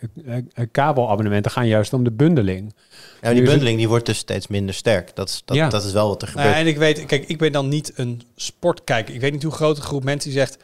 kabelabonnementen 0.70 1.50
gaan 1.50 1.66
juist 1.66 1.92
om 1.92 2.04
de 2.04 2.10
bundeling. 2.12 2.74
Ja, 2.74 2.86
maar 3.20 3.30
die 3.32 3.40
het- 3.42 3.50
bundeling 3.50 3.78
die 3.78 3.88
wordt 3.88 4.06
dus 4.06 4.18
steeds 4.18 4.46
minder 4.46 4.74
sterk. 4.74 5.16
Dat 5.16 5.28
is, 5.28 5.42
dat, 5.44 5.56
Ja. 5.56 5.68
dat 5.68 5.84
is 5.84 5.92
wel 5.92 6.08
wat 6.08 6.22
er 6.22 6.28
Nou, 6.34 6.40
gebeurt. 6.40 6.60
en 6.60 6.66
ik 6.66 6.76
weet, 6.78 7.06
kijk, 7.06 7.24
ik 7.28 7.38
ben 7.38 7.52
dan 7.52 7.68
niet 7.68 7.92
een 7.94 8.22
sportkijker. 8.36 9.14
Ik 9.14 9.20
weet 9.20 9.32
niet 9.32 9.42
hoe 9.42 9.52
groot 9.52 9.76
een 9.76 9.82
groep 9.82 10.04
mensen 10.04 10.30
die 10.30 10.38
zegt... 10.38 10.56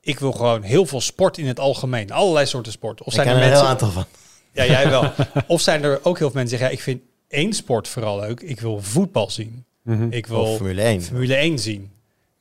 ik 0.00 0.18
wil 0.18 0.32
gewoon 0.32 0.62
heel 0.62 0.86
veel 0.86 1.00
sport 1.00 1.38
in 1.38 1.46
het 1.46 1.60
algemeen. 1.60 2.10
Allerlei 2.12 2.46
soorten 2.46 2.72
sport. 2.72 3.00
Of 3.00 3.06
ik 3.06 3.12
zijn 3.12 3.26
ken 3.26 3.36
er 3.36 3.42
er 3.42 3.46
een 3.46 3.50
mensen... 3.50 3.76
heel 3.76 3.86
aantal 3.86 4.02
van. 4.02 4.04
Ja, 4.52 4.64
jij 4.66 4.90
wel. 4.90 5.12
of 5.46 5.60
zijn 5.60 5.82
er 5.84 5.98
ook 6.02 6.18
heel 6.18 6.30
veel 6.30 6.40
mensen 6.40 6.42
die 6.42 6.48
zeggen... 6.48 6.66
Ja, 6.66 6.72
ik 6.72 6.80
vind 6.82 7.00
één 7.32 7.52
sport 7.52 7.88
vooral 7.88 8.20
leuk. 8.20 8.40
Ik 8.40 8.60
wil 8.60 8.82
voetbal 8.82 9.30
zien. 9.30 9.64
Mhm. 9.82 10.06
Ik 10.10 10.26
wil 10.26 10.40
Of 10.40 10.56
Formule 10.56 10.82
1. 10.82 11.02
Formule 11.02 11.34
1 11.34 11.58
zien. 11.58 11.90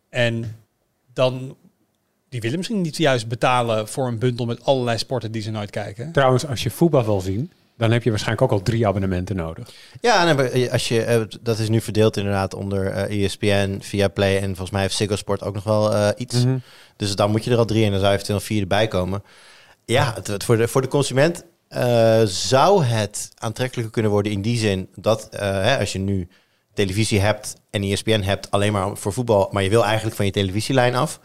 En 0.10 0.56
dan... 1.13 1.56
Die 2.30 2.41
willen 2.41 2.58
misschien 2.58 2.82
niet 2.82 2.97
juist 2.97 3.27
betalen 3.27 3.88
voor 3.88 4.08
een 4.08 4.19
bundel 4.19 4.45
met 4.45 4.65
allerlei 4.65 4.97
sporten 4.97 5.32
die 5.32 5.41
ze 5.41 5.51
nooit 5.51 5.69
kijken. 5.69 6.12
Trouwens, 6.12 6.47
als 6.47 6.63
je 6.63 6.69
voetbal 6.69 7.06
wil 7.06 7.21
zien, 7.21 7.51
dan 7.77 7.91
heb 7.91 8.04
je 8.04 8.10
waarschijnlijk 8.10 8.51
ook 8.51 8.60
al 8.60 8.63
drie 8.63 8.88
abonnementen 8.88 9.36
nodig. 9.36 9.69
Ja, 10.01 10.27
en 10.27 10.71
als 10.71 10.88
je, 10.88 11.04
eh, 11.04 11.21
dat 11.41 11.60
is 11.60 11.69
nu 11.69 11.82
verdeeld 11.82 12.17
inderdaad 12.17 12.54
onder 12.54 12.88
eh 12.88 13.23
ESPN, 13.23 13.77
Viaplay 13.82 14.38
en 14.38 14.45
volgens 14.45 14.71
mij 14.71 14.82
heeft 14.82 14.95
Ziggo 14.95 15.15
Sport 15.15 15.43
ook 15.43 15.54
nog 15.54 15.63
wel 15.63 15.93
eh, 15.93 16.10
iets. 16.17 16.45
Mhm. 16.45 16.58
Dus 16.95 17.15
dan 17.15 17.32
moet 17.32 17.43
je 17.43 17.51
er 17.51 17.58
al 17.58 17.65
drie 17.65 17.86
en 17.86 17.91
dan 17.91 17.99
zou 17.99 18.12
eventueel 18.12 18.38
nog 18.38 18.47
vier 18.47 18.62
erbij 18.62 18.88
komen. 18.88 19.23
Ja, 19.86 20.13
het, 20.13 20.27
het 20.27 20.43
voor, 20.43 20.58
de, 20.58 20.67
voor 20.67 20.82
de 20.82 20.88
consument 20.88 21.43
eh, 21.72 22.22
zou 22.26 22.84
het 22.84 23.32
aantrekkelijker 23.38 23.94
kunnen 23.94 24.12
worden 24.12 24.32
in 24.32 24.42
die 24.42 24.58
zin 24.58 24.90
dat 24.96 25.30
eh, 25.30 25.40
hè, 25.40 25.80
als 25.80 25.92
je 25.92 26.00
nu 26.00 26.28
televisie 26.74 27.20
hebt 27.20 27.54
en 27.70 27.84
ESPN 27.84 28.22
hebt 28.22 28.52
alleen 28.52 28.72
maar 28.72 28.98
voor 28.98 29.14
voetbal, 29.14 29.50
maar 29.52 29.64
je 29.64 29.70
wil 29.70 29.86
eigenlijk 29.86 30.16
van 30.16 30.26
je 30.26 30.32
televisielijn 30.32 30.96
af, 30.96 31.20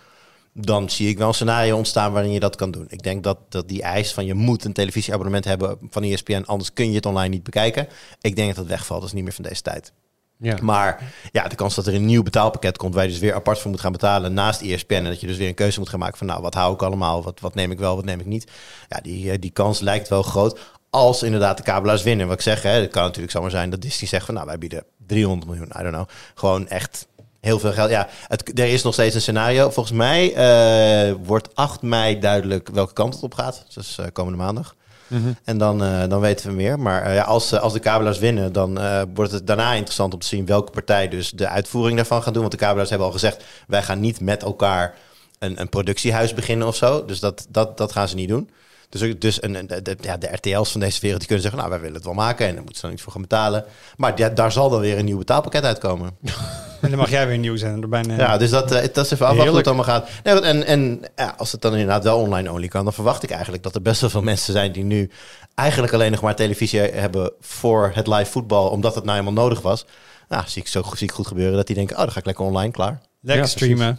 dan 0.53 0.91
zie 0.91 1.09
ik 1.09 1.19
wel 1.19 1.29
een 1.29 1.35
scenario 1.35 1.77
ontstaan 1.77 2.13
waarin 2.13 2.31
je 2.31 2.41
dat 2.41 2.57
kan 2.57 2.71
doen. 2.71 2.87
Ik 2.89 3.03
denk 3.03 3.25
dat, 3.25 3.39
dat 3.49 3.69
die 3.69 3.83
eis 3.83 4.13
van 4.13 4.27
je 4.27 4.35
moet 4.35 4.65
een 4.65 4.73
televisieabonnement 4.73 5.45
hebben 5.45 5.79
van 5.91 6.03
ESPN, 6.03 6.43
anders 6.47 6.73
kun 6.73 6.89
je 6.89 6.97
het 6.97 7.07
online 7.07 7.29
niet 7.29 7.43
bekijken. 7.43 7.89
Ik 8.21 8.37
denk 8.37 8.49
dat 8.49 8.57
dat 8.57 8.67
wegvalt, 8.67 9.01
dat 9.01 9.09
is 9.09 9.15
niet 9.15 9.25
meer 9.25 9.33
van 9.33 9.45
deze 9.45 9.63
tijd. 9.63 9.93
Ja. 10.39 10.57
Maar 10.63 11.13
ja, 11.33 11.49
de 11.49 11.55
kans 11.55 11.75
dat 11.75 11.87
er 11.87 11.95
een 11.95 12.05
nieuw 12.05 12.23
betaalpakket 12.23 12.77
komt 12.77 12.95
waar 12.95 13.05
je 13.05 13.11
dus 13.11 13.19
weer 13.19 13.35
apart 13.35 13.59
voor 13.59 13.71
moet 13.71 13.81
gaan 13.81 13.93
betalen 13.93 14.35
naast 14.35 14.61
ESPN 14.61 14.95
en 14.95 15.05
dat 15.05 15.21
je 15.21 15.27
dus 15.27 15.37
weer 15.37 15.49
een 15.49 15.55
keuze 15.55 15.79
moet 15.79 15.89
gaan 15.89 15.99
maken 15.99 16.19
van 16.19 16.27
nou, 16.27 16.43
wat 16.43 16.55
hou 16.55 16.75
ik 16.75 16.83
allemaal, 16.83 17.23
wat, 17.23 17.41
wat 17.41 17.55
neem 17.55 17.71
ik 17.71 17.79
wel, 17.79 17.97
wat 17.97 18.05
neem 18.05 18.21
ik 18.21 18.27
niet. 18.27 18.51
Ja, 18.89 19.01
die, 19.03 19.31
eh, 19.31 19.39
die 19.41 19.51
kans 19.51 19.81
lijkt 19.81 20.09
wel 20.09 20.23
groot 20.23 20.59
als 20.91 21.23
inderdaad 21.23 21.57
de 21.57 21.63
kabelaars 21.63 22.03
winnen. 22.03 22.27
Wat 22.27 22.37
ik 22.37 22.43
zeg, 22.43 22.63
hè, 22.63 22.71
het 22.71 22.91
kan 22.91 23.03
natuurlijk 23.03 23.33
zomaar 23.33 23.51
zijn 23.51 23.71
dat 23.71 23.83
Disney 23.83 24.09
zegt 24.09 24.25
van 24.25 24.35
nou, 24.35 24.47
wij 24.47 24.59
bieden 24.59 24.85
300 25.07 25.51
miljoen, 25.51 25.73
I 25.79 25.83
don't 25.83 25.95
know. 25.95 26.09
Gewoon 26.35 26.69
echt 26.69 27.07
heel 27.41 27.59
veel 27.59 27.73
geld. 27.73 27.91
Ja, 27.91 28.09
er 28.55 28.73
is 28.73 28.83
nog 28.83 28.93
steeds 28.93 29.15
een 29.15 29.21
scenario. 29.21 29.71
Volgens 29.71 29.97
mij 29.97 30.35
eh, 30.35 31.15
wordt 31.25 31.55
8 31.55 31.83
mei 31.83 32.19
duidelijk 32.19 32.69
welke 32.69 32.93
kant 32.93 33.15
het 33.15 33.23
op 33.23 33.35
gaat. 33.35 33.65
Dus 33.75 33.99
eh, 33.99 34.07
komende 34.13 34.39
maandag. 34.39 34.75
Mhm. 35.07 35.33
En 35.45 35.59
dan, 35.59 35.83
eh, 35.83 36.09
dan 36.09 36.21
weten 36.21 36.49
we 36.49 36.55
meer. 36.55 36.79
Maar 36.79 37.03
eh, 37.03 37.15
ja, 37.15 37.23
als, 37.23 37.53
eh, 37.53 37.61
als 37.61 37.73
de 37.73 37.79
kabelaars 37.79 38.19
winnen, 38.19 38.53
dan 38.53 38.79
wordt 39.15 39.33
het 39.33 39.47
daarna 39.47 39.73
interessant 39.73 40.13
om 40.13 40.19
te 40.19 40.27
zien 40.27 40.47
welke 40.47 40.71
partij 40.71 41.09
dus 41.09 41.31
de 41.31 41.49
uitvoering 41.49 41.97
daarvan 41.97 42.23
gaat 42.23 42.33
doen. 42.33 42.43
Want 42.43 42.55
de 42.55 42.65
kabelaars 42.65 42.89
hebben 42.89 43.07
al 43.07 43.13
gezegd, 43.13 43.45
wij 43.67 43.83
gaan 43.83 44.01
niet 44.01 44.21
met 44.21 44.43
elkaar 44.43 44.95
een, 45.39 45.61
een 45.61 45.69
productiehuis 45.69 46.35
beginnen 46.35 46.67
of 46.67 46.77
zo. 46.77 47.05
Dus 47.05 47.21
dat, 47.21 47.47
dat, 47.49 47.77
dat 47.77 47.93
gaan 47.93 48.09
ze 48.09 48.15
niet 48.15 48.29
doen. 48.29 48.51
Dus, 48.89 49.15
dus 49.19 49.39
de, 49.41 49.83
de- 49.83 49.97
ja, 50.01 50.17
de 50.17 50.29
RTL's 50.33 50.71
van 50.71 50.81
deze 50.81 51.01
wereld 51.01 51.19
die 51.21 51.29
kunnen 51.29 51.41
zeggen, 51.41 51.59
nou, 51.59 51.71
wij 51.71 51.81
willen 51.81 51.95
het 51.97 52.05
wel 52.05 52.15
maken 52.15 52.47
en 52.47 52.53
daar 52.53 52.59
moeten 52.63 52.77
ze 52.81 52.83
dan 52.83 52.93
iets 52.93 53.03
voor 53.03 53.13
gaan 53.13 53.21
betalen. 53.21 53.65
Maar 53.97 54.13
ja, 54.17 54.29
daar 54.29 54.53
zal 54.53 54.71
dan 54.71 54.81
weer 54.81 54.99
een 54.99 55.05
nieuw 55.05 55.19
betaalpakket 55.19 55.65
uitkomen. 55.65 56.11
En 56.81 56.91
dan 56.91 56.99
mag 57.01 57.11
jij 57.11 57.27
weer 57.27 57.39
nieuws 57.39 57.63
en 57.63 57.83
erbij 57.83 58.03
nemen. 58.03 58.25
Ja, 58.25 58.37
dus 58.37 58.51
dat, 58.51 58.73
eh, 58.73 58.83
dat 58.93 59.05
is 59.05 59.11
even 59.11 59.27
afwachten 59.27 59.49
hoe 59.49 59.57
het 59.57 59.67
allemaal 59.67 59.85
gaat. 59.85 60.09
Nee, 60.25 60.41
en 60.41 60.67
en 60.67 61.01
ja, 61.17 61.35
als 61.37 61.53
het 61.53 61.61
dan 61.61 61.73
inderdaad 61.73 62.05
wel 62.05 62.19
online 62.19 62.53
only 62.53 62.69
kan, 62.69 62.85
dan 62.85 62.93
verwacht 62.93 63.23
ik 63.23 63.31
eigenlijk 63.31 63.63
dat 63.63 63.75
er 63.75 63.83
best 63.83 64.01
wel 64.01 64.11
veel 64.11 64.23
mensen 64.23 64.53
zijn 64.53 64.73
die 64.73 64.85
nu 64.85 65.11
eigenlijk 65.55 65.93
alleen 65.93 66.11
nog 66.11 66.21
maar 66.21 66.35
televisie 66.35 66.81
hebben 66.81 67.33
voor 67.41 67.91
het 67.95 68.07
live 68.07 68.31
voetbal, 68.31 68.69
omdat 68.69 68.95
het 68.95 69.05
nou 69.05 69.19
eenmaal 69.19 69.33
nodig 69.33 69.61
was. 69.61 69.85
Nou, 70.29 70.43
zie 70.47 70.63
ik 70.63 70.69
zo 70.69 70.83
zie 70.97 71.07
ik 71.09 71.13
goed 71.15 71.27
gebeuren 71.27 71.57
dat 71.57 71.67
die 71.67 71.77
denken, 71.77 71.97
oh, 71.97 72.03
dan 72.03 72.13
ga 72.13 72.19
ik 72.19 72.27
lekker 72.27 72.45
online, 72.45 72.71
klaar. 72.73 73.01
Lekker 73.21 73.45
Ja, 73.45 73.51
streamen. 73.51 73.99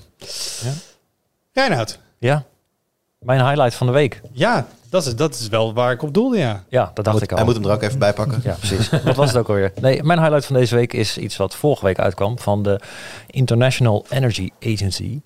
Ja. 0.63 0.71
Reinoud. 1.53 1.99
Ja. 2.19 2.45
Mijn 3.19 3.45
highlight 3.47 3.73
van 3.75 3.87
de 3.87 3.93
week. 3.93 4.21
Ja, 4.31 4.67
dat 4.89 5.05
is, 5.05 5.15
dat 5.15 5.33
is 5.33 5.47
wel 5.47 5.73
waar 5.73 5.91
ik 5.91 6.01
op 6.01 6.13
doelde, 6.13 6.37
ja. 6.37 6.63
Ja, 6.69 6.91
dat 6.93 7.05
dacht 7.05 7.11
Moet- 7.15 7.23
ik 7.23 7.31
al. 7.31 7.37
Hij 7.37 7.45
moet 7.45 7.55
hem 7.55 7.65
er 7.65 7.71
ook 7.71 7.81
even 7.81 7.99
bij 7.99 8.13
pakken. 8.13 8.39
Ja, 8.43 8.53
precies. 8.53 8.89
Wat 9.03 9.15
was 9.15 9.27
het 9.29 9.37
ook 9.37 9.47
alweer? 9.47 9.71
Nee, 9.81 10.03
mijn 10.03 10.19
highlight 10.19 10.45
van 10.45 10.55
deze 10.55 10.75
week 10.75 10.93
is 10.93 11.17
iets 11.17 11.37
wat 11.37 11.55
vorige 11.55 11.85
week 11.85 11.99
uitkwam 11.99 12.39
van 12.39 12.63
de 12.63 12.79
International 13.27 14.05
Energy 14.09 14.49
Agency. 14.65 15.21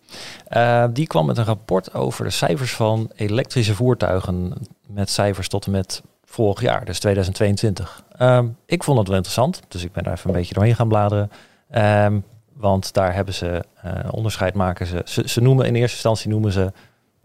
Eh, 0.47 0.86
die 0.91 1.08
kwam 1.08 1.25
met 1.25 1.38
een 1.38 1.45
rapport 1.45 1.93
over 1.93 2.23
de 2.23 2.30
cijfers 2.30 2.73
van 2.73 3.12
elektrische 3.15 3.75
voertuigen 3.75 4.54
met 4.88 5.10
cijfers 5.10 5.47
tot 5.47 5.65
en 5.65 5.71
met 5.71 6.01
vorig 6.25 6.62
jaar, 6.62 6.86
dus 6.86 6.99
2022. 6.99 8.04
Ehm, 8.17 8.47
ik 8.65 8.84
vond 8.84 8.97
het 8.97 9.08
wel 9.08 9.15
interessant, 9.17 9.62
dus 9.67 9.84
ik 9.84 9.91
ben 9.91 10.04
daar 10.04 10.13
even 10.13 10.30
een 10.30 10.36
beetje 10.36 10.54
doorheen 10.54 10.75
gaan 10.75 10.88
bladeren. 10.88 11.32
Ehm, 11.69 12.19
want 12.54 12.93
daar 12.93 13.13
hebben 13.13 13.34
ze 13.34 13.63
eh, 13.82 13.91
onderscheid 14.12 14.54
maken. 14.54 14.86
Ze, 14.86 15.01
ze, 15.06 15.23
ze 15.25 15.41
noemen 15.41 15.65
in 15.65 15.75
eerste 15.75 15.93
instantie 15.93 16.30
noemen 16.30 16.51
ze 16.51 16.71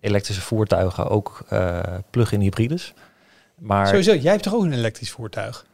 elektrische 0.00 0.42
voertuigen 0.42 1.08
ook 1.08 1.44
eh, 1.48 1.80
plug-in 2.10 2.40
hybrides. 2.40 2.94
Maar 3.58 3.86
Sowieso, 3.86 4.14
jij 4.14 4.30
hebt 4.30 4.42
toch 4.42 4.54
ook 4.54 4.64
een 4.64 4.72
elektrisch 4.72 5.10
voertuig? 5.10 5.66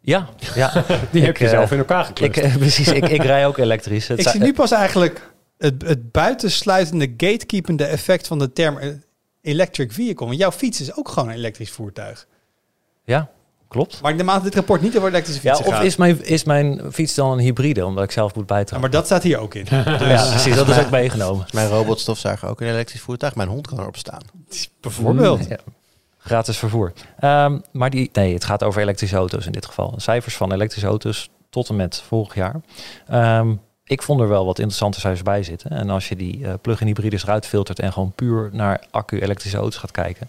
ja, 0.00 0.28
ja. 0.54 0.84
Die 1.12 1.24
heb 1.24 1.36
je 1.36 1.44
eh, 1.44 1.50
zelf 1.50 1.72
in 1.72 1.78
elkaar 1.78 2.04
geklust. 2.04 2.36
Ik, 2.36 2.42
eh, 2.44 2.56
precies, 2.56 2.88
ik, 2.88 3.08
ik 3.08 3.22
rij 3.22 3.46
ook 3.46 3.58
elektrisch. 3.58 4.08
Het 4.08 4.20
ik 4.20 4.28
zie 4.28 4.40
nu 4.40 4.52
pas 4.52 4.70
eigenlijk 4.70 5.32
het, 5.58 5.82
het 5.82 6.12
buitensluitende 6.12 7.14
gatekeepende 7.16 7.84
effect 7.84 8.26
van 8.26 8.38
de 8.38 8.52
term 8.52 9.02
electric 9.42 9.92
vehicle. 9.92 10.26
Want 10.26 10.38
jouw 10.38 10.52
fiets 10.52 10.80
is 10.80 10.96
ook 10.96 11.08
gewoon 11.08 11.28
een 11.28 11.34
elektrisch 11.34 11.70
voertuig. 11.70 12.26
Ja, 13.04 13.30
klopt. 13.70 14.00
Maar 14.02 14.10
ik 14.10 14.16
neem 14.16 14.30
aan 14.30 14.42
dit 14.42 14.54
rapport 14.54 14.80
niet 14.80 14.96
over 14.96 15.08
elektrische 15.08 15.40
Ja, 15.42 15.54
fietsen 15.54 15.66
of 15.72 15.78
gaat. 15.78 15.84
is 15.86 15.96
mijn, 15.96 16.24
is 16.24 16.44
mijn 16.44 16.80
fiets 16.92 17.14
dan 17.14 17.32
een 17.32 17.38
hybride, 17.38 17.86
omdat 17.86 18.04
ik 18.04 18.10
zelf 18.10 18.34
moet 18.34 18.48
Ja, 18.48 18.54
bijtrappen? 18.54 18.80
maar 18.80 18.90
dat 18.90 19.04
staat 19.06 19.22
hier 19.22 19.38
ook 19.38 19.54
in. 19.54 19.64
Dus 19.98 20.08
ja, 20.08 20.28
precies, 20.30 20.54
dat 20.54 20.68
is 20.68 20.78
ook 20.78 20.90
meegenomen. 20.90 21.44
Is 21.46 21.52
Mijn 21.52 21.68
robotstofzuiger 21.68 22.48
ook 22.48 22.60
een 22.60 22.66
elektrisch 22.68 23.00
voertuig. 23.00 23.34
Mijn 23.34 23.48
hond 23.48 23.66
kan 23.66 23.78
erop 23.80 23.96
staan. 23.96 24.20
bijvoorbeeld. 24.80 25.48
Ja. 25.48 25.56
Gratis 26.18 26.56
vervoer. 26.58 26.92
Ehm, 27.20 27.58
maar 27.72 27.90
die, 27.90 28.10
nee, 28.12 28.34
het 28.34 28.44
gaat 28.44 28.64
over 28.64 28.82
elektrische 28.82 29.16
auto's 29.16 29.46
in 29.46 29.52
dit 29.52 29.66
geval. 29.66 29.94
Cijfers 29.96 30.36
van 30.36 30.52
elektrische 30.52 30.88
auto's 30.88 31.28
tot 31.50 31.68
en 31.68 31.76
met 31.76 32.02
vorig 32.06 32.34
jaar. 32.34 32.60
Ehm, 33.08 33.54
ik 33.84 34.02
vond 34.02 34.20
er 34.20 34.28
wel 34.28 34.44
wat 34.44 34.58
interessante 34.58 35.00
cijfers 35.00 35.22
bij 35.22 35.42
zitten. 35.42 35.70
En 35.70 35.90
als 35.90 36.08
je 36.08 36.16
die 36.16 36.46
eh, 36.46 36.52
plug-in 36.62 36.86
hybrides 36.86 37.22
eruit 37.22 37.46
filtert 37.46 37.78
en 37.78 37.92
gewoon 37.92 38.12
puur 38.12 38.48
naar 38.52 38.84
accu-elektrische 38.90 39.56
auto's 39.58 39.76
gaat 39.80 39.90
kijken, 39.90 40.28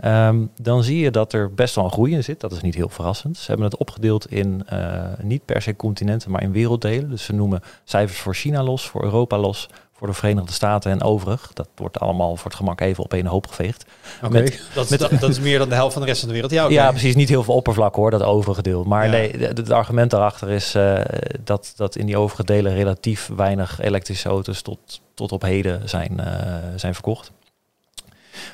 ehm, 0.00 0.38
dan 0.60 0.82
zie 0.82 0.98
je 0.98 1.10
dat 1.10 1.32
er 1.32 1.54
best 1.54 1.74
wel 1.74 1.84
een 1.84 1.90
groei 1.92 2.12
in 2.14 2.24
zit. 2.24 2.40
Dat 2.40 2.52
is 2.52 2.60
niet 2.60 2.74
heel 2.74 2.88
verrassend. 2.88 3.36
Ze 3.36 3.46
hebben 3.46 3.66
het 3.66 3.76
opgedeeld 3.76 4.30
in 4.30 4.62
eh, 4.66 5.02
niet 5.22 5.44
per 5.44 5.62
se 5.62 5.76
continenten, 5.76 6.30
maar 6.30 6.42
in 6.42 6.52
werelddelen. 6.52 7.10
Dus 7.10 7.24
ze 7.24 7.32
noemen 7.34 7.60
cijfers 7.84 8.18
voor 8.20 8.34
China 8.34 8.62
los, 8.62 8.88
voor 8.88 9.02
Europa 9.02 9.38
los, 9.38 9.68
voor 9.92 10.06
de 10.06 10.12
Verenigde 10.12 10.52
Staten 10.52 10.90
en 10.90 11.02
overig. 11.02 11.50
Dat 11.54 11.68
wordt 11.76 12.00
allemaal 12.00 12.36
voor 12.36 12.44
het 12.50 12.54
gemak 12.54 12.80
even 12.80 13.04
op 13.04 13.12
één 13.14 13.26
hoop 13.26 13.46
geveegd. 13.46 13.84
Oké. 14.22 14.32
met- 14.32 14.62
Dat, 14.74 14.90
is, 14.90 14.98
dat, 14.98 15.10
dat 15.20 15.30
is 15.30 15.40
meer 15.40 15.58
dan 15.58 15.68
de 15.68 15.74
helft 15.74 15.92
van 15.92 16.02
de 16.02 16.08
rest 16.08 16.18
van 16.20 16.28
de 16.28 16.34
wereld. 16.34 16.52
Ja. 16.52 16.68
Ja, 16.68 16.90
precies. 16.90 17.14
Niet 17.14 17.28
heel 17.28 17.42
veel 17.42 17.54
oppervlak 17.54 17.94
hoor, 17.94 18.10
dat 18.10 18.22
overige 18.22 18.62
deel. 18.62 18.84
Maar 18.84 19.04
Ja. 19.04 19.10
nee, 19.10 19.30
het 19.38 19.70
argument 19.70 20.10
daarachter 20.10 20.48
is 20.50 20.74
eh, 20.74 21.00
dat, 21.44 21.72
dat 21.76 21.96
in 21.96 22.06
die 22.06 22.16
overige 22.16 22.44
delen 22.44 22.74
relatief 22.74 23.30
weinig 23.36 23.80
elektrische 23.80 24.28
auto's 24.28 24.62
tot, 24.62 24.78
tot 25.14 25.32
op 25.32 25.42
heden 25.42 25.88
zijn, 25.88 26.20
eh, 26.20 26.54
zijn 26.76 26.94
verkocht. 26.94 27.32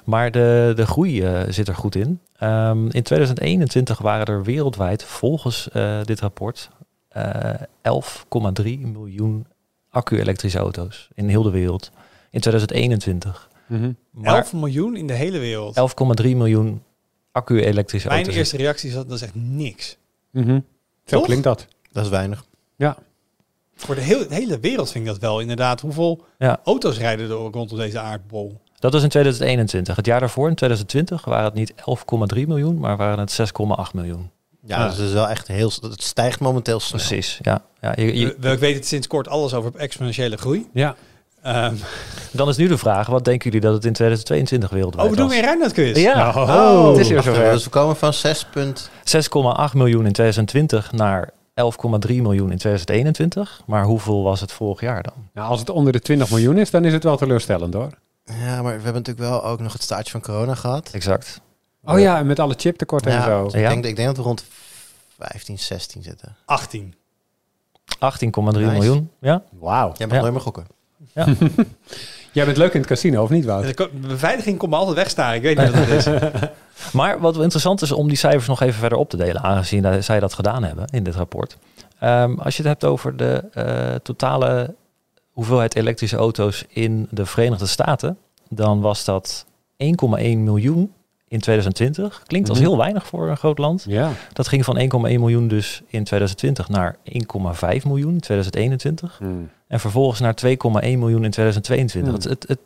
Maar 0.04 0.30
de, 0.30 0.72
de 0.76 0.86
groei 0.86 1.22
eh, 1.22 1.42
zit 1.48 1.68
er 1.68 1.74
goed 1.74 1.94
in. 1.94 2.20
Ehm, 2.36 2.86
in 2.90 3.02
2021 3.02 3.98
waren 3.98 4.26
er 4.26 4.42
wereldwijd 4.42 5.04
volgens 5.04 5.68
eh, 5.70 6.00
dit 6.04 6.20
rapport 6.20 6.70
eh 7.08 7.54
11,3 7.82 8.78
miljoen 8.78 9.46
accu-elektrische 9.90 10.58
auto's 10.58 11.08
in 11.14 11.28
heel 11.28 11.42
de 11.42 11.50
wereld. 11.50 11.90
In 12.30 12.40
2021. 12.40 13.48
Mhm. 13.66 13.92
Maar 14.10 14.34
11 14.36 14.52
miljoen 14.52 14.96
in 14.96 15.06
de 15.06 15.12
hele 15.12 15.38
wereld. 15.38 15.76
11,3 16.22 16.28
miljoen 16.36 16.82
accu-elektrische 17.32 18.08
Mijn 18.08 18.20
auto's. 18.20 18.36
eerste 18.38 18.56
reactie 18.56 18.88
is 18.88 18.94
dat 18.94 19.08
dat 19.08 19.16
is 19.16 19.22
echt 19.22 19.34
niks. 19.34 19.96
Mhm. 20.30 20.60
Zo 21.04 21.16
Toch? 21.16 21.24
klinkt 21.24 21.44
dat. 21.44 21.66
Dat 21.92 22.04
is 22.04 22.10
weinig. 22.10 22.44
Ja. 22.76 22.96
Voor 23.74 23.94
de, 23.94 24.00
heel, 24.00 24.28
de 24.28 24.34
hele 24.34 24.60
wereld 24.60 24.90
vind 24.90 25.04
ik 25.06 25.10
dat 25.10 25.20
wel 25.20 25.40
inderdaad. 25.40 25.80
Hoeveel 25.80 26.24
Ja. 26.38 26.60
auto's 26.64 26.98
rijden 26.98 27.26
er 27.30 27.36
rondom 27.36 27.78
deze 27.78 27.98
aardbol? 27.98 28.60
Dat 28.84 28.92
was 28.92 29.02
in 29.02 29.08
2021. 29.08 29.96
Het 29.96 30.06
jaar 30.06 30.20
daarvoor, 30.20 30.48
in 30.48 30.54
2020, 30.54 31.24
waren 31.24 31.44
het 31.44 31.54
niet 31.54 31.72
11,3 32.36 32.46
miljoen, 32.46 32.78
maar 32.78 32.96
waren 32.96 33.18
het 33.18 33.40
6,8 33.86 33.94
miljoen. 33.94 34.30
Ja, 34.66 34.86
dus 34.88 34.96
het 34.96 35.06
is 35.06 35.12
wel 35.12 35.28
echt 35.28 35.48
heel... 35.48 35.72
Het 35.80 36.02
stijgt 36.02 36.40
momenteel 36.40 36.80
snel. 36.80 37.00
Precies, 37.00 37.38
ja. 37.42 37.62
ja 37.80 37.92
je, 37.96 38.18
je- 38.18 38.26
We, 38.26 38.34
we 38.38 38.58
weten 38.58 38.84
sinds 38.84 39.06
kort 39.06 39.28
alles 39.28 39.54
over 39.54 39.72
exponentiële 39.76 40.36
groei. 40.36 40.68
Ja. 40.72 40.94
Ehm 41.42 41.74
dan 42.30 42.48
is 42.48 42.56
nu 42.56 42.68
de 42.68 42.78
vraag, 42.78 43.06
wat 43.06 43.24
denken 43.24 43.44
jullie 43.44 43.60
dat 43.66 43.74
het 43.74 43.84
in 43.84 43.92
2022 43.92 44.70
wereldwijd 44.70 45.06
oh, 45.06 45.12
we 45.12 45.18
doen 45.20 45.28
weer 45.28 45.38
een 45.38 45.44
Rijnmond-quiz. 45.44 45.98
Ja, 46.02 46.28
Oh. 46.36 46.88
het 46.88 46.98
is 46.98 47.08
weer 47.08 47.22
zover. 47.22 47.52
Dus 47.52 47.64
we 47.64 47.70
komen 47.70 47.96
van 47.96 48.12
6 48.12 48.44
punt... 48.44 48.90
6,8 48.98 49.72
miljoen 49.72 50.06
in 50.06 50.12
2020 50.12 50.92
naar 50.92 51.30
11,3 51.30 51.34
miljoen 52.08 52.50
in 52.50 52.58
2021. 52.58 53.62
Maar 53.66 53.84
hoeveel 53.84 54.22
was 54.22 54.40
het 54.40 54.52
vorig 54.52 54.80
jaar 54.80 55.02
dan? 55.02 55.14
Nou, 55.34 55.48
als 55.48 55.60
het 55.60 55.70
onder 55.70 55.92
de 55.92 56.00
20 56.00 56.30
miljoen 56.30 56.58
is, 56.58 56.70
dan 56.70 56.84
is 56.84 56.92
het 56.92 57.04
wel 57.04 57.16
teleurstellend 57.16 57.74
hoor. 57.74 57.90
Ja, 58.24 58.62
maar 58.62 58.76
we 58.76 58.82
hebben 58.82 58.92
natuurlijk 59.02 59.18
wel 59.28 59.44
ook 59.44 59.60
nog 59.60 59.72
het 59.72 59.82
staartje 59.82 60.10
van 60.10 60.20
corona 60.20 60.54
gehad. 60.54 60.90
Exact. 60.92 61.40
Oh 61.84 61.98
ja, 62.00 62.18
en 62.18 62.26
met 62.26 62.38
alle 62.38 62.54
chiptekorten 62.56 63.10
en 63.10 63.16
Ja, 63.16 63.24
zo. 63.24 63.46
ik, 63.46 63.52
Ja. 63.54 63.68
denk, 63.68 63.84
ik 63.84 63.96
denk 63.96 64.08
dat 64.08 64.16
we 64.16 64.22
rond 64.22 64.44
15, 65.18 65.58
16 65.58 66.02
zitten. 66.02 66.36
18. 66.44 66.94
18,3 67.98 68.64
Nice. 68.66 68.72
miljoen. 68.72 69.10
Ja? 69.20 69.42
Wauw. 69.58 69.92
Jij 69.96 70.06
mag 70.06 70.16
Ja. 70.16 70.22
nooit 70.22 70.32
meer 70.32 70.42
gokken. 70.42 70.66
Jij 72.32 72.44
bent 72.44 72.56
leuk 72.56 72.72
in 72.72 72.78
het 72.80 72.88
casino, 72.88 73.22
of 73.22 73.30
niet, 73.30 73.44
Wout? 73.44 73.76
De 73.76 73.88
beveiliging 74.00 74.58
komt 74.58 74.70
me 74.70 74.76
altijd 74.76 74.96
wegstaan. 74.96 75.34
Ik 75.34 75.42
weet 75.42 75.58
niet 75.58 75.70
wat 75.70 75.86
het 75.86 76.06
is. 76.06 76.08
Maar 76.92 77.20
wat 77.20 77.34
wel 77.34 77.42
interessant 77.42 77.82
is 77.82 77.92
om 77.92 78.08
die 78.08 78.16
cijfers 78.16 78.46
nog 78.46 78.60
even 78.60 78.78
verder 78.80 78.98
op 78.98 79.10
te 79.10 79.16
delen, 79.16 79.42
aangezien 79.42 80.02
zij 80.02 80.20
dat 80.20 80.34
gedaan 80.34 80.62
hebben 80.64 80.84
in 80.90 81.02
dit 81.04 81.14
rapport. 81.14 81.56
Ehm, 81.98 82.34
als 82.38 82.56
je 82.56 82.62
het 82.62 82.70
hebt 82.70 82.84
over 82.84 83.16
de 83.16 83.44
eh, 83.52 83.94
totale 84.02 84.74
hoeveelheid 85.34 85.74
elektrische 85.76 86.16
auto's 86.16 86.64
in 86.68 87.06
de 87.10 87.26
Verenigde 87.26 87.66
Staten, 87.66 88.18
dan 88.48 88.80
was 88.80 89.04
dat 89.04 89.46
1,1 89.76 90.44
miljoen 90.44 90.92
in 91.28 91.40
2020. 91.40 92.22
Klinkt 92.26 92.48
als 92.48 92.58
Mhm. 92.58 92.66
heel 92.68 92.76
weinig 92.78 93.06
voor 93.06 93.28
een 93.28 93.36
groot 93.36 93.58
land. 93.58 93.84
Ja. 93.88 94.10
Dat 94.32 94.48
ging 94.48 94.64
van 94.64 94.76
1,1 94.78 95.20
miljoen 95.20 95.48
dus 95.48 95.82
in 95.86 96.04
2020 96.04 96.68
naar 96.68 96.96
1,5 97.04 97.84
miljoen 97.84 98.12
in 98.12 98.20
2021. 98.20 99.18
Hmm. 99.18 99.50
En 99.66 99.80
vervolgens 99.80 100.20
naar 100.20 100.34
2,1 100.34 100.98
miljoen 100.98 101.24
in 101.24 101.30
2022. 101.30 102.12
Hmm. 102.12 102.20
Het, 102.20 102.24
het, 102.24 102.48
het, 102.48 102.58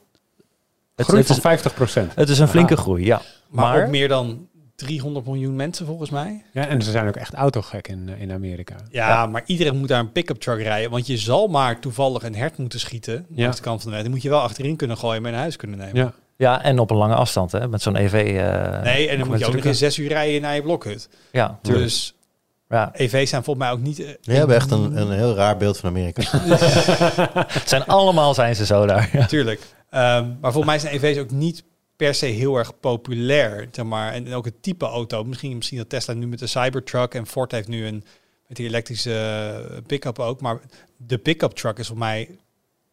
het, 0.95 1.07
Groei 1.07 1.19
het 1.19 1.27
van 1.27 1.37
is, 1.37 1.43
50 1.43 1.75
procent. 1.75 2.15
het 2.15 2.29
is 2.29 2.39
een 2.39 2.49
flinke 2.49 2.75
Wauw. 2.75 2.85
groei, 2.85 3.05
ja. 3.05 3.21
Maar, 3.49 3.65
Maar- 3.75 3.85
ook 3.85 3.91
meer 3.91 4.09
dan 4.09 4.47
300 4.87 5.27
miljoen 5.27 5.57
mensen 5.57 5.87
volgens 5.87 6.11
mij. 6.11 6.43
Ja, 6.53 6.67
en 6.67 6.83
ze 6.83 6.91
zijn 6.91 7.09
ook 7.09 7.17
echt 7.17 7.35
autogek 7.35 7.89
in, 7.89 8.09
eh, 8.09 8.21
in 8.21 8.33
Amerika. 8.33 8.75
Ja, 8.91 9.27
maar 9.27 9.43
iedereen 9.47 9.77
moet 9.79 9.89
daar 9.89 10.01
een 10.01 10.13
pick-up 10.13 10.41
truck 10.41 10.63
rijden. 10.63 10.91
Want 10.91 11.07
je 11.07 11.17
zal 11.17 11.47
maar 11.47 11.81
toevallig 11.81 12.23
een 12.23 12.35
hert 12.35 12.59
moeten 12.59 12.81
schieten. 12.81 13.27
Ja. 13.35 13.43
Langs 13.43 13.57
de 13.57 13.63
kant 13.63 13.81
van 13.83 13.91
de 13.91 13.95
weg. 13.97 14.05
Die 14.05 14.15
moet 14.15 14.23
je 14.23 14.29
wel 14.29 14.41
achterin 14.41 14.77
kunnen 14.77 14.97
gooien 14.97 15.17
en 15.17 15.23
mee 15.23 15.33
naar 15.33 15.41
huis 15.41 15.57
kunnen 15.57 15.79
nemen. 15.79 15.95
Ja. 15.97 16.13
Ja, 16.37 16.63
en 16.63 16.79
op 16.79 16.91
een 16.91 16.97
lange 16.97 17.15
afstand, 17.15 17.53
hè, 17.53 17.69
met 17.69 17.83
zo'n 17.83 17.97
EV. 17.97 18.13
eh, 18.13 18.83
Nee, 18.83 19.09
en 19.09 19.19
dan 19.19 19.29
moet 19.29 19.39
je 19.39 19.47
ook 19.47 19.55
nog 19.55 19.65
in 19.65 19.75
zes 19.75 19.99
uur 19.99 20.09
rijden 20.09 20.41
naar 20.43 20.55
je 20.55 20.63
blokhut. 20.63 21.09
Ja, 21.33 21.59
tuurlijk. 21.63 21.85
Dus 21.85 22.15
Ja, 22.69 22.91
EV's 22.95 23.31
zijn 23.31 23.45
volgens 23.45 23.65
mij 23.67 23.75
ook 23.75 23.81
niet... 23.81 23.97
We 24.23 24.35
hebben 24.35 24.57
echt 24.57 24.71
een, 24.71 24.97
een 24.97 25.11
heel 25.11 25.35
raar 25.35 25.57
beeld 25.57 25.79
van 25.79 25.89
Amerika. 25.89 26.23
het 27.59 27.69
zijn 27.69 27.85
allemaal 27.87 28.35
zijn 28.35 28.57
ze 28.57 28.67
zo 28.67 28.87
daar. 28.87 29.09
Ja. 29.13 29.19
Natuurlijk. 29.19 29.61
Ehm, 29.91 30.27
maar 30.41 30.53
volgens 30.53 30.65
mij 30.67 30.79
zijn 30.79 30.95
EV's 30.95 31.19
ook 31.19 31.31
niet 31.31 31.65
per 31.99 32.15
se 32.15 32.27
heel 32.27 32.57
erg 32.57 32.81
populair. 32.81 33.69
Zeg 33.73 33.85
maar. 33.85 34.13
En 34.13 34.33
ook 34.33 34.45
het 34.45 34.63
type 34.63 34.85
auto. 34.85 35.25
Misschien, 35.25 35.57
misschien 35.57 35.79
dat 35.79 35.89
Tesla 35.89 36.15
nu 36.15 36.27
met 36.27 36.39
de 36.39 36.47
Cybertruck 36.47 37.15
en 37.15 37.27
Ford 37.27 37.53
heeft 37.53 37.69
nu 37.69 37.87
een 37.87 38.05
met 38.47 38.57
die 38.57 38.67
elektrische 38.67 39.13
eh, 39.71 39.77
pick-up 39.87 40.19
ook. 40.19 40.41
Maar 40.41 40.61
de 40.97 41.19
pick-up 41.19 41.53
truck 41.53 41.79
is 41.79 41.87
voor 41.87 41.99
mij 41.99 42.29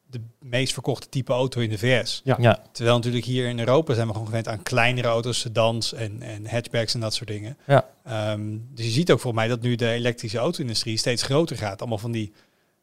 de 0.10 0.22
meest 0.40 0.74
verkochte 0.74 1.10
type 1.10 1.34
auto 1.34 1.62
in 1.62 1.70
de 1.70 1.78
VS. 1.78 2.22
Ja. 2.24 2.38
Ja. 2.40 2.64
Terwijl 2.72 2.96
natuurlijk 2.96 3.26
hier 3.26 3.48
in 3.48 3.60
Europa 3.60 3.94
zijn 3.94 4.08
we 4.08 4.14
gewoon 4.14 4.28
gewend 4.28 4.48
aan 4.48 4.64
kleinere 4.64 5.08
auto's, 5.08 5.40
sedans 5.40 5.94
en, 5.94 6.22
en 6.22 6.48
hatchbacks 6.48 6.94
en 6.94 7.00
dat 7.00 7.14
soort 7.14 7.30
dingen. 7.30 7.58
Ja. 7.68 7.90
Ehm, 8.04 8.58
dus 8.74 8.86
je 8.86 8.92
ziet 8.92 9.12
ook 9.12 9.20
volgens 9.20 9.44
mij 9.44 9.56
dat 9.56 9.62
nu 9.62 9.76
de 9.76 9.90
elektrische 9.90 10.38
auto-industrie 10.38 10.98
steeds 10.98 11.24
groter 11.24 11.58
gaat. 11.58 11.80
Allemaal 11.80 11.98
van 11.98 12.12
die 12.12 12.34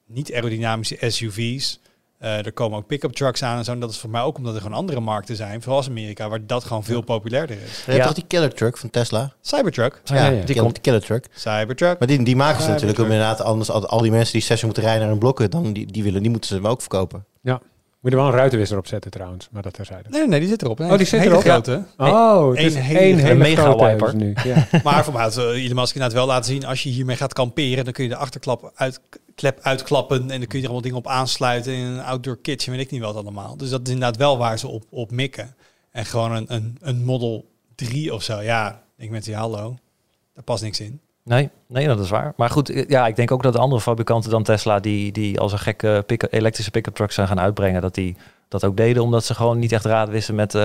niet 0.07 0.33
aerodynamische 0.33 1.11
SUV's. 1.11 1.81
Eh, 2.23 2.47
er 2.47 2.53
komen 2.53 2.79
ook 2.79 2.87
pick-up 2.87 3.13
trucks 3.13 3.43
aan 3.43 3.59
en 3.59 3.65
zo. 3.65 3.73
En 3.73 3.81
dat 3.81 3.91
is 3.91 3.99
voor 3.99 4.11
mij 4.11 4.21
ook 4.21 4.37
omdat 4.37 4.55
er 4.55 4.61
gewoon 4.61 4.77
andere 4.77 5.01
markten 5.01 5.37
zijn, 5.37 5.61
vooral 5.61 5.77
als 5.77 5.89
Amerika, 5.89 6.29
waar 6.29 6.47
dat 6.47 6.65
gewoon 6.65 6.85
veel 6.85 7.01
populairder 7.01 7.57
is. 7.57 7.77
Je 7.77 7.83
hebt 7.85 7.97
Ja. 7.97 8.05
toch 8.05 8.15
die 8.15 8.25
killer 8.27 8.55
truck 8.55 8.79
van 8.79 8.91
Tesla? 8.91 9.33
Cybertruck. 9.41 10.01
Ja, 10.05 10.15
ja, 10.15 10.23
die, 10.29 10.37
die 10.37 10.45
killer, 10.45 10.63
komt. 10.63 10.75
die 10.75 10.83
killer 10.83 11.01
truck. 11.03 11.27
Cybertruck. 11.35 11.99
Maar 11.99 12.09
die, 12.09 12.23
die 12.23 12.37
maken 12.37 12.61
ze 12.61 12.67
Ja, 12.67 12.73
natuurlijk 12.73 12.99
om 12.99 13.05
natuurlijk. 13.09 13.37
inderdaad 13.37 13.71
anders 13.71 13.91
al, 13.91 14.01
die 14.03 14.11
mensen 14.11 14.33
die 14.33 14.43
zes 14.43 14.59
uur 14.61 14.65
moeten 14.65 14.83
rijden 14.83 15.03
naar 15.03 15.13
een 15.13 15.19
blokken, 15.19 15.51
dan 15.51 15.73
die, 15.73 15.87
die 15.93 16.03
willen, 16.03 16.23
die 16.23 16.31
moeten 16.31 16.49
ze 16.49 16.55
hem 16.55 16.67
ook 16.67 16.81
verkopen. 16.81 17.25
Moet 18.03 18.11
je 18.13 18.17
er 18.19 18.23
wel 18.25 18.33
een 18.33 18.39
ruitenwisser 18.39 18.79
op 18.79 18.87
zetten 18.87 19.11
trouwens, 19.11 19.49
maar 19.51 19.63
dat 19.63 19.73
terzijde. 19.75 20.09
Nee, 20.09 20.29
nee, 20.29 20.41
die 20.41 20.49
zit 20.49 20.63
erop. 20.63 20.79
Nee, 20.79 20.91
Oh, 20.91 20.97
die 20.97 21.07
zit 21.07 21.19
hele 21.21 21.31
erop? 21.31 21.43
grote. 21.45 21.85
Oh, 21.97 22.49
het 22.49 22.59
Eén 22.59 22.65
is 22.65 22.75
hele 22.75 22.99
één 22.99 23.13
grote 23.19 23.27
hele 23.27 23.39
mega 23.39 23.75
wiper. 23.77 24.15
nu. 24.17 24.35
Ja. 24.45 24.67
Maar 24.85 25.05
voor 25.05 25.13
mij 25.13 25.23
had 25.23 25.39
uh, 25.39 25.45
Elon 25.65 25.75
Musk 25.75 25.95
inderdaad 25.95 26.13
wel 26.19 26.27
laten 26.27 26.45
zien, 26.53 26.65
als 26.67 26.83
je 26.83 26.89
hiermee 26.89 27.17
gaat 27.17 27.33
kamperen, 27.33 27.85
dan 27.85 27.93
kun 27.93 28.03
je 28.05 28.11
de 28.11 28.17
achterklap 28.17 28.73
uit, 28.75 29.01
klep 29.35 29.59
uitklappen 29.63 30.21
en 30.31 30.39
dan 30.39 30.47
kun 30.47 30.59
je 30.59 30.65
er 30.65 30.71
allemaal 30.73 30.81
dingen 30.81 30.97
op 30.99 31.07
aansluiten 31.07 31.73
in 31.73 31.85
een 31.85 32.01
outdoor 32.03 32.39
kitchen, 32.41 32.73
weet 32.73 32.81
ik 32.81 32.91
niet 32.91 33.01
wat 33.03 33.17
allemaal. 33.17 33.57
Dus 33.57 33.71
dat 33.71 33.81
is 33.87 33.93
inderdaad 33.93 34.17
wel 34.17 34.39
waar 34.39 34.59
ze 34.59 34.69
op, 34.69 34.85
op 34.91 35.11
mikken. 35.11 35.55
En 35.91 36.05
gewoon 36.05 36.33
een, 36.33 36.45
een, 36.49 36.77
een 36.81 37.05
Model 37.05 37.45
3 37.75 38.15
of 38.15 38.23
zo, 38.23 38.41
ja, 38.41 38.83
ik 38.97 39.11
met 39.11 39.25
die 39.25 39.35
hallo, 39.35 39.77
daar 40.35 40.45
past 40.45 40.63
niks 40.63 40.81
in. 40.81 41.01
Nee, 41.25 41.51
nee, 41.69 41.87
dat 41.87 42.01
is 42.01 42.11
waar. 42.11 42.33
Maar 42.37 42.51
goed, 42.51 42.71
eh, 42.71 42.89
ja, 42.89 43.07
ik 43.07 43.17
denk 43.17 43.31
ook 43.31 43.43
dat 43.43 43.53
de 43.53 43.59
andere 43.59 43.81
fabrikanten 43.81 44.31
dan 44.31 44.43
Tesla, 44.43 44.81
die, 44.81 45.13
die 45.13 45.41
als 45.41 45.53
een 45.53 45.59
gekke 45.59 46.03
pick 46.07 46.27
elektrische 46.31 46.71
pick-up 46.71 46.95
trucks 46.95 47.15
zijn 47.15 47.27
gaan 47.27 47.41
uitbrengen, 47.41 47.81
dat 47.81 47.95
die 47.95 48.17
dat 48.49 48.65
ook 48.65 48.77
deden, 48.77 49.03
omdat 49.03 49.25
ze 49.25 49.35
gewoon 49.35 49.59
niet 49.59 49.73
echt 49.73 49.85
raad 49.85 50.09
wisten 50.09 50.35
met 50.35 50.55
eh, 50.55 50.63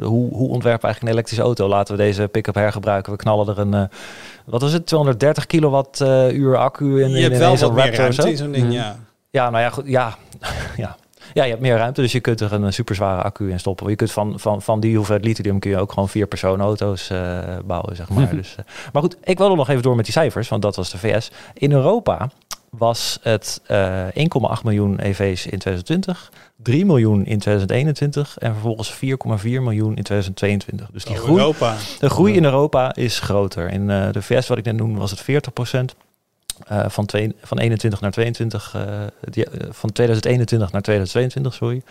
hoe, 0.00 0.32
hoe 0.34 0.48
ontwerpen 0.48 0.60
we 0.80 0.86
eigenlijk 0.86 1.02
een 1.02 1.08
elektrische 1.08 1.42
auto. 1.42 1.68
Laten 1.68 1.96
we 1.96 2.02
deze 2.02 2.28
pick-up 2.28 2.54
hergebruiken. 2.54 3.12
We 3.12 3.18
knallen 3.18 3.48
er 3.48 3.58
een, 3.58 3.74
eh, 3.74 3.82
wat 4.44 4.60
was 4.62 4.72
het, 4.72 4.86
230 4.86 5.46
kilowatt 5.46 6.00
eh, 6.00 6.32
uur 6.32 6.56
accu 6.56 6.84
in, 7.02 7.10
je 7.10 7.16
in, 7.16 7.22
hebt 7.22 7.34
in 7.34 7.40
wel 7.40 7.56
zo'n 7.56 7.74
wat 7.74 7.84
meer 7.84 7.94
ruimte 7.94 8.30
in 8.30 8.36
zo'n 8.36 8.52
ding, 8.52 8.64
Mhm. 8.64 8.72
ja. 8.72 8.96
Ja, 9.30 9.50
nou 9.50 9.62
ja, 9.62 9.70
goed, 9.70 9.86
ja, 9.86 10.14
ja. 10.76 10.96
Ja, 11.34 11.42
je 11.44 11.50
hebt 11.50 11.62
meer 11.62 11.76
ruimte, 11.76 12.00
dus 12.00 12.12
je 12.12 12.20
kunt 12.20 12.40
er 12.40 12.52
een 12.52 12.72
super 12.72 12.94
zware 12.94 13.22
accu 13.22 13.50
in 13.50 13.58
stoppen. 13.60 13.88
Je 13.90 13.96
kunt 13.96 14.12
van, 14.12 14.40
van, 14.40 14.62
van 14.62 14.80
die 14.80 14.96
hoeveelheid 14.96 15.26
lithium 15.26 15.58
kun 15.58 15.70
je 15.70 15.78
ook 15.78 15.92
gewoon 15.92 16.08
vier 16.08 16.26
personenauto's 16.26 17.10
eh 17.10 17.38
bouwen, 17.64 17.96
zeg 17.96 18.08
maar. 18.08 18.36
dus, 18.36 18.54
eh, 18.58 18.64
maar 18.92 19.02
goed, 19.02 19.16
ik 19.24 19.38
wil 19.38 19.50
er 19.50 19.56
nog 19.56 19.68
even 19.68 19.82
door 19.82 19.96
met 19.96 20.04
die 20.04 20.14
cijfers, 20.14 20.48
want 20.48 20.62
dat 20.62 20.76
was 20.76 20.90
de 20.90 20.98
VS. 20.98 21.30
In 21.54 21.72
Europa 21.72 22.28
was 22.70 23.18
het 23.22 23.60
eh 23.66 24.06
1,8 24.06 24.62
miljoen 24.64 24.98
EV's 25.00 25.46
in 25.46 25.58
2020, 25.58 26.32
3 26.56 26.86
miljoen 26.86 27.24
in 27.24 27.38
2021 27.38 28.38
en 28.38 28.52
vervolgens 28.52 28.92
4,4 28.92 28.98
miljoen 29.42 29.96
in 29.96 30.02
2022. 30.02 30.88
Dus 30.92 31.04
die 31.04 31.16
Oh, 31.16 31.22
groei, 31.22 31.38
Europa. 31.38 31.76
de 31.98 32.10
groei 32.10 32.34
in 32.34 32.44
Europa 32.44 32.94
is 32.94 33.20
groter. 33.20 33.70
In 33.70 33.90
eh, 33.90 34.12
de 34.12 34.22
VS, 34.22 34.46
wat 34.48 34.58
ik 34.58 34.64
net 34.64 34.76
noemde, 34.76 34.98
was 34.98 35.10
het 35.10 35.20
40 35.20 35.52
eh, 36.66 36.84
van, 36.88 37.06
twee, 37.06 37.34
van 37.42 37.58
21 37.58 38.00
naar 38.00 38.10
22, 38.10 38.74
eh, 38.74 38.82
die, 39.20 39.44
eh, 39.44 39.68
van 39.70 39.92
2021 39.92 40.72
naar 40.72 40.82
2022, 40.82 41.54
sorry. 41.54 41.82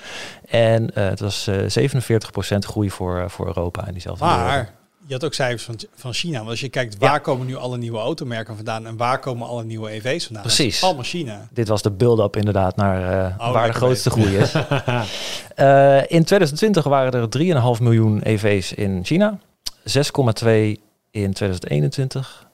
En 0.50 0.90
het 0.94 1.20
was 1.20 1.48
eh 1.48 1.56
47% 1.68 2.66
groei 2.66 2.90
voor, 2.90 3.30
voor 3.30 3.48
Europa 3.48 3.88
in 3.88 3.92
diezelfde 3.94 4.26
periode. 4.26 4.48
Maar 4.48 4.74
je 5.06 5.14
had 5.14 5.24
ook 5.24 5.34
cijfers 5.34 5.64
van, 5.64 5.80
van 5.96 6.14
China. 6.14 6.38
Want 6.38 6.50
als 6.50 6.60
je 6.60 6.70
kijkt, 6.70 6.98
waar 6.98 7.12
Ja. 7.12 7.18
komen 7.18 7.48
nu 7.48 7.56
alle 7.56 7.78
nieuwe 7.78 7.98
automerken 7.98 8.56
vandaan 8.56 8.86
en 8.86 8.98
waar 8.98 9.20
komen 9.20 9.48
alle 9.48 9.64
nieuwe 9.64 9.90
EV's 9.90 10.26
vandaan? 10.26 10.44
Precies. 10.44 10.84
allemaal 10.84 11.04
China. 11.04 11.48
Dit 11.52 11.68
was 11.68 11.82
de 11.82 11.92
build-up 11.92 12.36
inderdaad 12.36 12.76
naar 12.76 13.36
Oh, 13.38 13.52
waar 13.52 13.68
de 13.68 13.74
grootste 13.74 14.10
groei 14.10 14.38
is. 14.38 14.52
In 16.18 16.24
2020 16.24 16.84
waren 16.84 17.12
er 17.12 17.78
3,5 17.78 17.82
miljoen 17.82 18.22
EV's 18.22 18.74
in 18.74 19.06
China. 19.06 19.40
6,2 19.84 20.78
in 21.12 21.34
2021. 21.34 22.47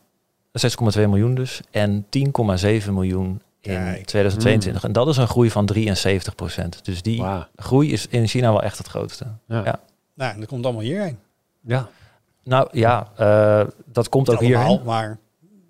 6,2 0.98 1.00
miljoen 1.08 1.36
dus. 1.36 1.62
En 1.72 2.06
10,7 2.06 2.89
miljoen 2.92 3.42
in 3.60 3.74
Kijk. 3.74 4.06
2022. 4.06 4.84
En 4.84 4.92
dat 4.92 5.08
is 5.08 5.18
een 5.18 5.28
groei 5.28 5.52
van 5.52 5.70
73% 5.74 6.82
Dus 6.84 7.02
die 7.02 7.24
groei 7.56 7.92
is 7.92 8.08
in 8.08 8.28
China 8.28 8.50
wel 8.52 8.63
echt 8.63 8.78
het 8.78 8.88
grootste. 8.88 9.26
Ja. 9.48 9.62
Ja. 9.66 9.80
Nou, 10.13 10.34
en 10.34 10.39
dat 10.39 10.50
komt 10.50 10.63
allemaal 10.66 10.84
hierheen. 10.84 11.18
Ja. 11.62 11.88
Nou 12.44 12.68
ja, 12.72 13.08
eh, 13.16 13.68
dat 13.86 14.10
komt 14.10 14.30
ook 14.30 14.38
Allemaal, 14.39 14.60
hierheen. 14.60 14.86
Maar 14.86 15.18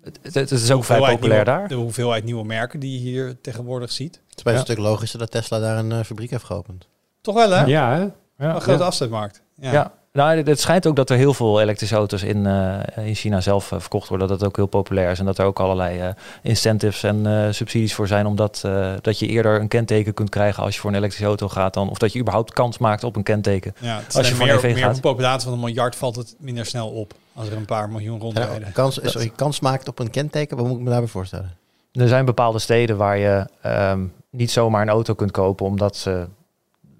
Het, 0.02 0.18
het- 0.22 0.34
het 0.34 0.50
is 0.50 0.70
ook 0.70 0.84
vrij 0.84 0.98
populair 0.98 1.20
nieuwe- 1.28 1.44
daar. 1.44 1.68
De 1.68 1.74
hoeveelheid 1.74 2.24
nieuwe 2.24 2.44
merken 2.44 2.80
die 2.80 2.92
je 2.92 2.98
hier 2.98 3.40
tegenwoordig 3.40 3.92
ziet. 3.92 4.14
Het 4.28 4.36
is 4.36 4.42
best 4.42 4.54
Ja. 4.56 4.60
een 4.60 4.66
stuk 4.66 4.78
logischer 4.78 5.18
dat 5.18 5.30
Tesla 5.30 5.58
daar 5.58 5.78
een 5.78 5.92
eh, 5.92 6.00
fabriek 6.02 6.30
heeft 6.30 6.44
geopend. 6.44 6.88
Toch 7.20 7.34
wel, 7.34 7.50
hè? 7.50 7.64
Ja, 7.64 7.94
hè? 7.96 8.00
Ja. 8.46 8.54
Een 8.54 8.60
grote 8.60 8.82
afzetmarkt. 8.84 9.42
Ja. 9.60 9.92
Ja. 10.16 10.24
Nou, 10.24 10.36
het- 10.36 10.46
het 10.46 10.60
schijnt 10.60 10.86
ook 10.86 10.96
dat 10.96 11.10
er 11.10 11.16
heel 11.16 11.34
veel 11.34 11.60
elektrische 11.60 11.94
auto's 11.94 12.22
in, 12.22 12.46
eh, 12.46 13.06
in 13.06 13.14
China 13.14 13.40
zelf 13.40 13.72
eh, 13.72 13.80
verkocht 13.80 14.08
worden. 14.08 14.28
Dat 14.28 14.38
het 14.40 14.48
ook 14.48 14.56
heel 14.56 14.66
populair 14.66 15.10
is 15.10 15.18
en 15.18 15.24
dat 15.24 15.38
er 15.38 15.44
ook 15.44 15.60
allerlei 15.60 15.98
eh, 16.00 16.08
incentives 16.42 17.02
en 17.02 17.26
eh, 17.26 17.52
subsidies 17.52 17.94
voor 17.94 18.06
zijn. 18.06 18.26
Omdat 18.26 18.62
eh, 18.64 18.92
dat 19.00 19.18
je 19.18 19.26
eerder 19.26 19.60
een 19.60 19.68
kenteken 19.68 20.14
kunt 20.14 20.28
krijgen 20.30 20.62
als 20.62 20.74
je 20.74 20.80
voor 20.80 20.90
een 20.90 20.96
elektrische 20.96 21.26
auto 21.26 21.48
gaat. 21.48 21.74
Dan, 21.74 21.90
of 21.90 21.98
dat 21.98 22.12
je 22.12 22.18
überhaupt 22.18 22.52
kans 22.52 22.78
maakt 22.78 23.04
op 23.04 23.16
een 23.16 23.22
kenteken. 23.22 23.74
Ja, 23.80 24.00
Als 24.14 24.28
je 24.28 24.34
meer, 24.34 24.48
een 24.50 24.56
EV 24.56 24.62
meer 24.62 24.76
gaat. 24.76 24.88
op 24.88 24.94
een 24.94 25.00
populatie 25.00 25.44
van 25.44 25.52
een 25.52 25.64
miljard 25.64 25.96
valt 25.96 26.16
het 26.16 26.34
minder 26.38 26.66
snel 26.66 26.88
op. 26.88 27.12
Als 27.34 27.48
er 27.48 27.56
een 27.56 27.64
paar 27.64 27.88
miljoen 27.90 28.16
Ja, 28.16 28.22
rondrijden. 28.22 28.72
kans, 28.72 28.98
sorry, 29.02 29.32
kans 29.36 29.60
maakt 29.60 29.88
op 29.88 29.98
een 29.98 30.10
kenteken, 30.10 30.56
wat 30.56 30.66
moet 30.66 30.76
ik 30.78 30.82
me 30.82 30.90
daarbij 30.90 31.08
voorstellen? 31.08 31.56
er 31.92 32.08
zijn 32.08 32.24
bepaalde 32.24 32.58
steden 32.58 32.96
waar 32.96 33.18
je 33.18 33.46
ehm, 33.62 34.04
niet 34.30 34.50
zomaar 34.50 34.82
een 34.82 34.88
auto 34.88 35.14
kunt 35.14 35.30
kopen, 35.30 35.66
omdat 35.66 35.96
ze 35.96 36.26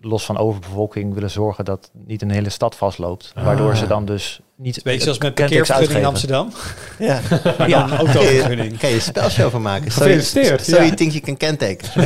los 0.04 0.24
van 0.24 0.38
overbevolking 0.38 1.14
willen 1.14 1.30
zorgen 1.30 1.64
dat 1.64 1.90
niet 1.92 2.22
een 2.22 2.30
hele 2.30 2.48
stad 2.48 2.76
vastloopt. 2.76 3.32
Waardoor 3.34 3.76
ze 3.76 3.86
dan 3.86 4.04
dus 4.04 4.40
niet. 4.56 4.82
Weet 4.82 4.96
je, 4.96 5.02
zoals 5.02 5.18
met 5.18 5.34
parkeervergunning 5.34 5.98
in. 5.98 6.04
Amsterdam. 6.04 6.50
Ja. 6.98 7.20
Ja, 7.66 7.84
Een 7.90 7.96
autovergunning. 7.96 8.78
Kan 8.78 8.88
je 8.88 8.94
een 8.94 9.00
spelshow 9.00 9.50
van 9.50 9.62
maken? 9.62 9.92
So, 9.92 10.02
Gefeliciteerd, 10.02 10.66
you 10.66 10.94
think 10.94 11.12
you 11.12 11.24
can 11.24 11.36
kenteken. 11.36 11.88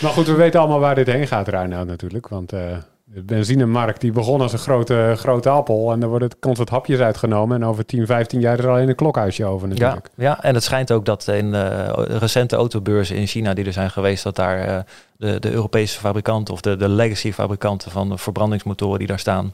Maar 0.00 0.10
goed, 0.10 0.26
we 0.26 0.34
weten 0.34 0.60
allemaal 0.60 0.80
waar 0.80 0.94
dit 0.94 1.06
heen 1.06 1.26
gaat, 1.26 1.48
Reinoud 1.48 1.86
natuurlijk. 1.86 2.28
Want 2.28 2.52
eh, 2.52 2.76
de 3.12 3.22
benzinemarkt 3.22 4.00
die 4.00 4.12
begon 4.12 4.40
als 4.40 4.52
een 4.52 4.58
grote, 4.58 5.14
grote 5.16 5.48
appel. 5.48 5.92
En 5.92 6.02
er 6.02 6.08
worden 6.08 6.38
constant 6.38 6.68
hapjes 6.68 6.98
uitgenomen. 6.98 7.56
En 7.62 7.68
over 7.68 7.86
10, 7.86 8.06
15 8.06 8.40
jaar 8.40 8.58
is 8.58 8.64
er 8.64 8.70
alleen 8.70 8.88
een 8.88 8.94
klokhuisje 8.94 9.44
over 9.44 9.68
Ja, 9.68 9.74
natuurlijk. 9.74 10.08
ja, 10.16 10.42
en 10.42 10.54
het 10.54 10.62
schijnt 10.64 10.92
ook 10.92 11.04
dat 11.04 11.28
in 11.28 11.54
eh, 11.54 11.88
recente 12.18 12.56
autobeurzen 12.56 13.16
in 13.16 13.26
China 13.26 13.54
die 13.54 13.64
er 13.64 13.72
zijn 13.72 13.90
geweest, 13.90 14.22
dat 14.22 14.36
daar 14.36 14.60
eh, 14.60 14.78
de, 15.16 15.38
de 15.38 15.50
Europese 15.50 15.98
fabrikanten 15.98 16.54
of 16.54 16.60
de, 16.60 16.76
de 16.76 16.88
legacy 16.88 17.32
fabrikanten 17.32 17.90
van 17.90 18.08
de 18.08 18.18
verbrandingsmotoren 18.18 18.98
die 18.98 19.08
daar 19.08 19.18
staan, 19.18 19.52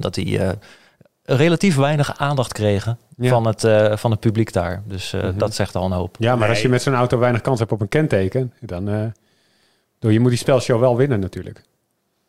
dat 0.00 0.14
die 0.14 0.38
eh, 0.38 0.48
relatief 1.22 1.76
weinig 1.76 2.18
aandacht 2.18 2.52
kregen 2.52 2.98
Ja. 3.16 3.28
van, 3.28 3.46
het, 3.46 3.64
eh, 3.64 3.96
van 3.96 4.10
het 4.10 4.20
publiek 4.20 4.52
daar. 4.52 4.82
Dus 4.86 5.12
eh, 5.12 5.22
Mhm. 5.22 5.38
dat 5.38 5.54
zegt 5.54 5.74
al 5.76 5.84
een 5.84 5.92
hoop. 5.92 6.16
Ja, 6.18 6.36
maar 6.36 6.48
als 6.48 6.62
je 6.62 6.68
met 6.68 6.82
zo'n 6.82 6.94
auto 6.94 7.18
weinig 7.18 7.40
kans 7.40 7.58
hebt 7.58 7.72
op 7.72 7.80
een 7.80 7.88
kenteken, 7.88 8.52
dan... 8.60 8.88
eh 8.88 9.04
door, 9.98 10.12
je 10.12 10.20
moet 10.20 10.30
die 10.30 10.38
spelshow 10.38 10.80
wel 10.80 10.96
winnen 10.96 11.20
natuurlijk. 11.20 11.62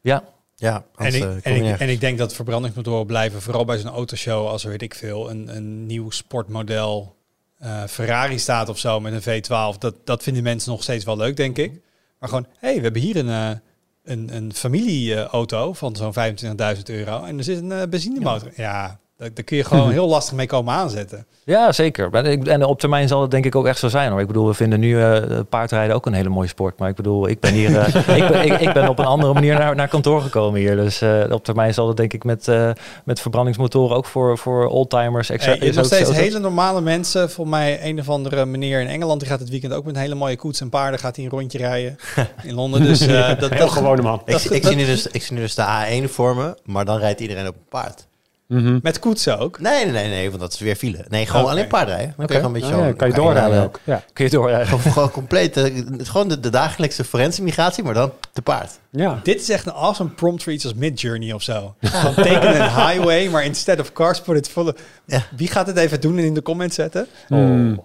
Ja, 0.02 0.24
Ja, 0.62 0.86
En 0.96 1.14
ik, 1.14 1.22
eh, 1.22 1.30
en, 1.42 1.66
ik, 1.66 1.80
en 1.80 1.90
ik 1.90 2.00
denk 2.00 2.18
dat 2.18 2.34
verbrandingsmotoren 2.34 3.06
blijven, 3.06 3.42
vooral 3.42 3.66
bij 3.66 3.78
zo'n 3.78 3.92
autoshow, 3.92 4.48
als 4.48 4.64
er 4.64 4.70
weet 4.70 4.82
ik 4.82 4.96
veel, 4.96 5.30
een, 5.30 5.56
een 5.56 5.86
nieuw 5.86 6.10
sportmodel 6.10 7.16
eh, 7.58 7.84
Ferrari 7.84 8.40
staat 8.40 8.70
of 8.70 8.78
zo 8.80 9.00
met 9.00 9.26
een 9.26 9.44
V12. 9.44 9.78
Dat, 9.78 9.96
dat 10.04 10.24
vinden 10.24 10.44
mensen 10.44 10.72
nog 10.72 10.84
steeds 10.84 11.06
wel 11.06 11.18
leuk, 11.18 11.38
denk 11.38 11.58
ik. 11.58 11.82
Maar 12.20 12.30
gewoon, 12.30 12.46
hé, 12.50 12.68
hey, 12.68 12.76
we 12.76 12.82
hebben 12.82 13.02
hier 13.02 13.16
een, 13.16 13.30
eh, 13.30 13.58
een, 14.04 14.36
een 14.36 14.54
familieauto 14.54 15.74
van 15.74 15.96
zo'n 15.96 16.14
25.000 16.14 16.82
euro 16.84 17.24
en 17.24 17.38
er 17.38 17.44
zit 17.44 17.58
een 17.62 17.90
benzinemotor. 17.90 18.52
Ja, 18.56 19.00
daar, 19.22 19.34
daar 19.34 19.44
kun 19.44 19.58
je 19.58 19.64
gewoon 19.64 19.92
heel 20.00 20.08
lastig 20.08 20.34
mee 20.36 20.48
komen 20.48 20.74
aanzetten. 20.74 21.26
ja 21.44 21.72
zeker. 21.72 22.14
En 22.48 22.64
op 22.66 22.80
termijn 22.80 23.08
zal 23.08 23.22
het 23.22 23.32
denk 23.32 23.46
ik 23.46 23.56
ook 23.56 23.66
echt 23.68 23.80
zo 23.80 23.88
zijn 23.88 24.12
hoor. 24.12 24.20
Ik 24.22 24.28
bedoel, 24.28 24.48
we 24.48 24.54
vinden 24.54 24.80
nu 24.80 25.02
eh, 25.04 25.40
paardrijden 25.50 25.96
ook 25.96 26.06
een 26.06 26.14
hele 26.14 26.30
mooie 26.30 26.48
sport. 26.48 26.80
Maar 26.80 26.90
ik 26.90 26.96
bedoel, 26.96 27.28
ik 27.28 27.40
ben 27.40 27.54
hier, 27.54 27.80
eh, 27.80 28.18
ik, 28.18 28.28
ben, 28.28 28.46
ik, 28.46 28.60
ik 28.60 28.74
ben 28.74 28.90
op 28.90 29.00
een 29.00 29.06
andere 29.06 29.34
manier 29.34 29.54
naar, 29.58 29.76
naar 29.76 29.88
kantoor 29.88 30.22
gekomen 30.22 30.60
hier. 30.60 30.76
Dus 30.76 31.02
eh, 31.02 31.24
op 31.30 31.44
termijn 31.44 31.74
zal 31.74 31.88
het 31.88 31.98
denk 31.98 32.14
ik 32.14 32.24
met, 32.24 32.48
eh, 32.48 32.70
met 33.06 33.20
verbrandingsmotoren 33.20 33.96
ook 33.96 34.06
voor, 34.06 34.38
voor 34.38 34.66
oldtimers. 34.68 35.30
Eh, 35.30 35.36
exa- 35.36 35.52
je 35.52 35.60
hebt 35.64 35.76
nog 35.76 35.86
steeds 35.86 36.12
hele 36.12 36.40
normale 36.40 36.82
mensen. 36.82 37.30
Volgens 37.32 37.56
mij 37.58 37.86
een 37.86 38.00
of 38.00 38.10
andere 38.10 38.46
meneer 38.46 38.82
in 38.82 38.88
Engeland, 38.88 39.20
die 39.20 39.30
gaat 39.30 39.40
het 39.40 39.50
weekend 39.50 39.74
ook 39.74 39.86
met 39.86 39.96
een 39.96 40.02
hele 40.02 40.16
mooie 40.16 40.36
koets 40.38 40.62
en 40.62 40.70
paarden, 40.70 41.00
gaat 41.00 41.16
hij 41.16 41.26
een 41.26 41.32
rondje 41.32 41.58
rijden 41.58 41.96
in 42.44 42.54
Londen. 42.54 42.84
Dus 42.84 43.02
eh, 43.02 43.28
dat, 43.40 43.50
Heel 43.50 43.60
dat, 43.60 43.70
gewone 43.70 44.02
man. 44.02 44.22
Ik, 44.26 44.36
ik, 44.44 44.66
zie 44.66 44.76
nu 44.76 44.86
dus, 44.86 45.08
ik 45.08 45.22
zie 45.24 45.36
nu 45.36 45.42
dus 45.42 45.56
de 45.56 45.66
A1 46.02 46.10
voor 46.12 46.36
me, 46.36 46.58
maar 46.66 46.86
dan 46.86 46.98
rijdt 46.98 47.20
iedereen 47.20 47.48
op 47.48 47.56
een 47.56 47.62
paard. 47.70 48.08
Mhm. 48.52 48.80
met 48.82 49.00
koetsen 49.00 49.40
ook. 49.40 49.60
Nee, 49.60 49.84
nee, 49.86 49.94
nee, 49.94 50.10
nee, 50.10 50.30
want 50.30 50.42
dat 50.42 50.54
is 50.54 50.60
weer 50.60 50.76
file. 50.76 51.06
Nee, 51.10 51.26
gewoon 51.26 51.42
Oké. 51.42 51.52
alleen 51.52 51.68
paardrijden. 51.68 52.14
Dan 52.18 52.26
kun 52.26 52.36
je 52.36 52.42
gewoon 52.42 52.56
een 52.56 52.62
beetje 52.62 52.76
Oh, 52.76 52.82
zo... 52.82 52.88
ja, 52.88 52.94
kan 52.94 53.08
je 53.08 53.14
doorrijden 53.14 53.64
ook. 53.64 53.80
Ja. 53.84 54.04
Kun 54.14 54.26
je 54.26 54.32
door. 54.32 54.50
Gewoon, 54.50 54.80
gewoon 54.94 55.12
compleet, 55.12 55.58
eh, 55.58 55.84
gewoon 55.98 56.28
de, 56.28 56.40
de 56.40 56.50
dagelijkse 56.50 57.04
forensische 57.04 57.44
migratie, 57.44 57.84
maar 57.84 57.94
dan 57.94 58.12
te 58.34 58.42
paard. 58.42 58.80
ja. 58.90 59.20
Dit 59.24 59.42
is 59.42 59.50
echt 59.50 59.66
een 59.66 59.74
awesome 59.74 60.10
prompt 60.10 60.44
voor 60.44 60.54
iets 60.54 60.64
als 60.64 60.74
Midjourney 60.74 61.34
of 61.34 61.42
zo. 61.44 61.76
Van 61.82 62.14
teken 62.14 62.56
een 62.62 62.76
highway, 62.88 63.28
maar 63.30 63.44
instead 63.46 63.80
of 63.80 63.94
cars 63.94 64.22
put 64.22 64.38
it 64.38 64.50
full. 64.50 64.74
Ja. 65.06 65.24
Wie 65.36 65.48
gaat 65.48 65.68
het 65.68 65.78
even 65.78 66.02
doen 66.02 66.18
en 66.18 66.24
in 66.24 66.34
de 66.34 66.42
comments 66.42 66.76
zetten? 66.76 67.08
Mm. 67.28 67.82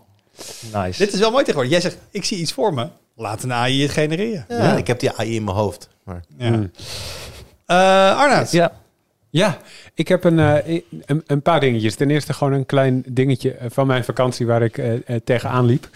Nice. 0.73 0.99
Dit 1.05 1.13
is 1.13 1.19
wel 1.21 1.31
mooi 1.31 1.45
tegenwoordig. 1.45 1.73
Jij 1.73 1.91
zegt, 1.91 1.97
ik 2.11 2.25
zie 2.25 2.39
iets 2.39 2.53
voor 2.53 2.75
me. 2.75 2.89
Laat 3.17 3.43
een 3.43 3.53
AI 3.53 3.83
het 3.83 3.91
genereren. 3.91 4.45
Ja, 4.49 4.57
Ja. 4.57 4.77
Ik 4.77 4.87
heb 4.87 5.01
die 5.01 5.11
AI 5.17 5.35
in 5.35 5.45
mijn 5.45 5.57
hoofd. 5.57 5.89
Maar 6.05 6.21
Ja. 6.39 6.51
Mm. 6.51 6.71
Eh, 7.67 7.77
Arnoud. 8.19 8.51
Ja, 8.51 8.73
Ja, 9.37 9.59
ik 9.95 10.09
heb 10.09 10.25
een, 10.25 10.39
eh, 10.39 10.81
een, 11.05 11.23
een 11.27 11.43
paar 11.43 11.61
dingetjes. 11.61 11.95
Ten 11.95 12.11
eerste 12.11 12.33
gewoon 12.33 12.53
een 12.53 12.67
klein 12.67 13.05
dingetje 13.09 13.53
eh, 13.53 13.67
van 13.71 13.87
mijn 13.87 14.05
vakantie 14.05 14.47
waar 14.47 14.63
ik 14.63 14.79
eh, 14.79 15.17
tegenaan 15.25 15.65
liep. 15.65 15.89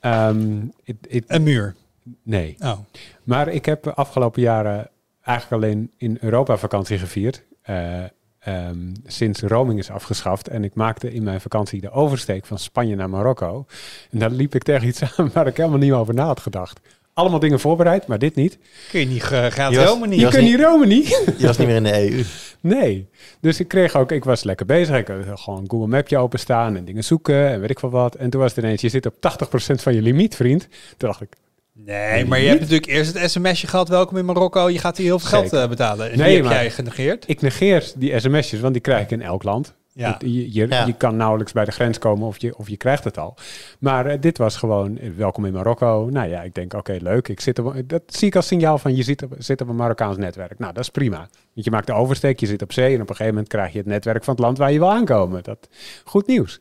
Ehm, 0.00 0.56
it- 0.84 1.06
it- 1.08 1.24
Een 1.26 1.42
muur. 1.42 1.74
nee, 2.22 2.56
Oh. 2.60 2.78
maar 3.22 3.48
ik 3.48 3.64
heb 3.64 3.86
afgelopen 3.86 4.42
jaren 4.42 4.90
eigenlijk 5.22 5.62
alleen 5.64 5.90
in 5.96 6.16
Europa 6.20 6.56
vakantie 6.56 6.98
gevierd. 6.98 7.42
eh, 7.62 8.04
ehm, 8.38 8.78
sinds 9.06 9.40
roaming 9.40 9.78
is 9.78 9.90
afgeschaft. 9.90 10.48
En 10.48 10.64
ik 10.64 10.74
maakte 10.74 11.12
in 11.12 11.22
mijn 11.22 11.40
vakantie 11.40 11.80
de 11.80 11.90
oversteek 11.90 12.46
van 12.46 12.58
Spanje 12.58 12.96
naar 12.96 13.10
Marokko. 13.10 13.66
En 14.10 14.18
daar 14.18 14.30
liep 14.30 14.54
ik 14.54 14.62
tegen 14.62 14.88
iets 14.88 15.02
aan 15.16 15.30
waar 15.34 15.46
ik 15.46 15.56
helemaal 15.56 15.78
niet 15.78 15.92
over 15.92 16.14
na 16.14 16.24
had 16.24 16.40
gedacht. 16.40 16.80
Allemaal 17.18 17.38
dingen 17.38 17.60
voorbereid, 17.60 18.06
maar 18.06 18.18
dit 18.18 18.34
niet. 18.34 18.58
Kun 18.90 19.00
je 19.00 19.06
niet 19.06 19.22
uh, 19.22 19.44
gaat 19.44 19.72
Je 19.72 19.78
was- 19.78 19.86
Rome 19.88 20.06
niet. 20.06 20.18
Je 20.18 20.24
was 20.24 20.34
kunt 20.34 20.46
niet- 20.46 20.60
romen 20.60 20.88
niet. 20.88 21.08
je 21.38 21.46
was 21.46 21.56
niet 21.58 21.66
meer 21.66 21.76
in 21.76 21.82
de 21.82 22.10
EU. 22.10 22.22
Nee. 22.60 23.08
Dus 23.40 23.60
ik 23.60 23.68
kreeg 23.68 23.96
ook, 23.96 24.12
ik 24.12 24.24
was 24.24 24.44
lekker 24.44 24.66
bezig. 24.66 24.96
Ik 24.96 25.08
had 25.08 25.40
gewoon 25.40 25.64
Google 25.68 25.86
Mapje 25.86 26.18
openstaan 26.18 26.76
en 26.76 26.84
dingen 26.84 27.04
zoeken 27.04 27.48
en 27.48 27.60
weet 27.60 27.70
ik 27.70 27.78
wel 27.78 27.90
wat. 27.90 28.14
En 28.14 28.30
toen 28.30 28.40
was 28.40 28.54
het 28.54 28.64
ineens, 28.64 28.80
je 28.80 28.88
zit 28.88 29.06
op 29.06 29.14
80% 29.14 29.82
van 29.82 29.94
je 29.94 30.02
limiet, 30.02 30.34
vriend. 30.34 30.60
Toen 30.96 31.08
dacht 31.08 31.20
ik, 31.20 31.28
Nee, 31.72 32.24
maar 32.24 32.40
je 32.40 32.46
hebt 32.48 32.60
natuurlijk 32.60 32.86
eerst 32.88 33.14
het 33.18 33.30
sms'je 33.30 33.66
gehad. 33.66 33.88
Welkom 33.88 34.16
in 34.16 34.24
Marokko. 34.24 34.68
Je 34.70 34.78
gaat 34.78 34.96
hier 34.96 35.06
heel 35.06 35.18
veel 35.18 35.28
geld 35.28 35.42
Zeker. 35.48 35.62
eh, 35.62 35.68
betalen. 35.68 36.10
En 36.10 36.18
Nee, 36.18 36.26
die 36.26 36.36
heb 36.36 36.44
maar- 36.44 36.54
jij 36.54 36.70
genegeerd. 36.70 37.24
ik 37.28 37.40
negeer 37.40 37.92
die 37.96 38.18
sms'jes, 38.20 38.60
want 38.60 38.72
die 38.72 38.82
krijg 38.82 39.02
ik 39.02 39.10
in 39.10 39.22
elk 39.22 39.42
land. 39.42 39.74
Ja. 39.98 40.12
Het- 40.12 40.22
Je, 40.22 40.52
je, 40.52 40.66
Ja. 40.68 40.86
je 40.86 40.92
kan 40.92 41.16
nauwelijks 41.16 41.52
bij 41.52 41.64
de 41.64 41.70
grens 41.70 41.98
komen 41.98 42.26
of 42.26 42.38
je, 42.40 42.56
of 42.56 42.68
je 42.68 42.76
krijgt 42.76 43.04
het 43.04 43.18
al. 43.18 43.34
Maar 43.78 44.06
eh, 44.06 44.20
dit 44.20 44.38
was 44.38 44.56
gewoon, 44.56 44.98
eh, 44.98 45.10
welkom 45.16 45.44
in 45.44 45.52
Marokko. 45.52 46.08
Nou 46.10 46.28
ja, 46.28 46.42
ik 46.42 46.54
denk, 46.54 46.74
oké, 46.74 46.96
leuk. 47.00 47.28
Ik 47.28 47.40
zit 47.40 47.58
op, 47.58 47.82
dat 47.86 48.02
zie 48.06 48.28
ik 48.28 48.36
als 48.36 48.46
signaal 48.46 48.78
van, 48.78 48.96
je 48.96 49.02
zit 49.02 49.22
op, 49.22 49.34
zit 49.38 49.60
op 49.60 49.68
een 49.68 49.76
Marokkaans 49.76 50.16
netwerk. 50.16 50.58
Nou, 50.58 50.72
dat 50.72 50.82
is 50.82 50.90
prima. 50.90 51.16
Want 51.54 51.64
je 51.64 51.70
maakt 51.70 51.86
de 51.86 51.92
oversteek, 51.92 52.40
je 52.40 52.46
zit 52.46 52.62
op 52.62 52.72
zee... 52.72 52.86
en 52.94 52.94
op 52.94 53.00
een 53.00 53.06
gegeven 53.16 53.32
moment 53.32 53.48
krijg 53.48 53.72
je 53.72 53.78
het 53.78 53.86
netwerk 53.86 54.24
van 54.24 54.34
het 54.34 54.42
land 54.42 54.58
waar 54.58 54.72
je 54.72 54.78
wil 54.78 54.90
aankomen. 54.90 55.42
Dat, 55.42 55.68
goed 56.04 56.26
nieuws. 56.26 56.60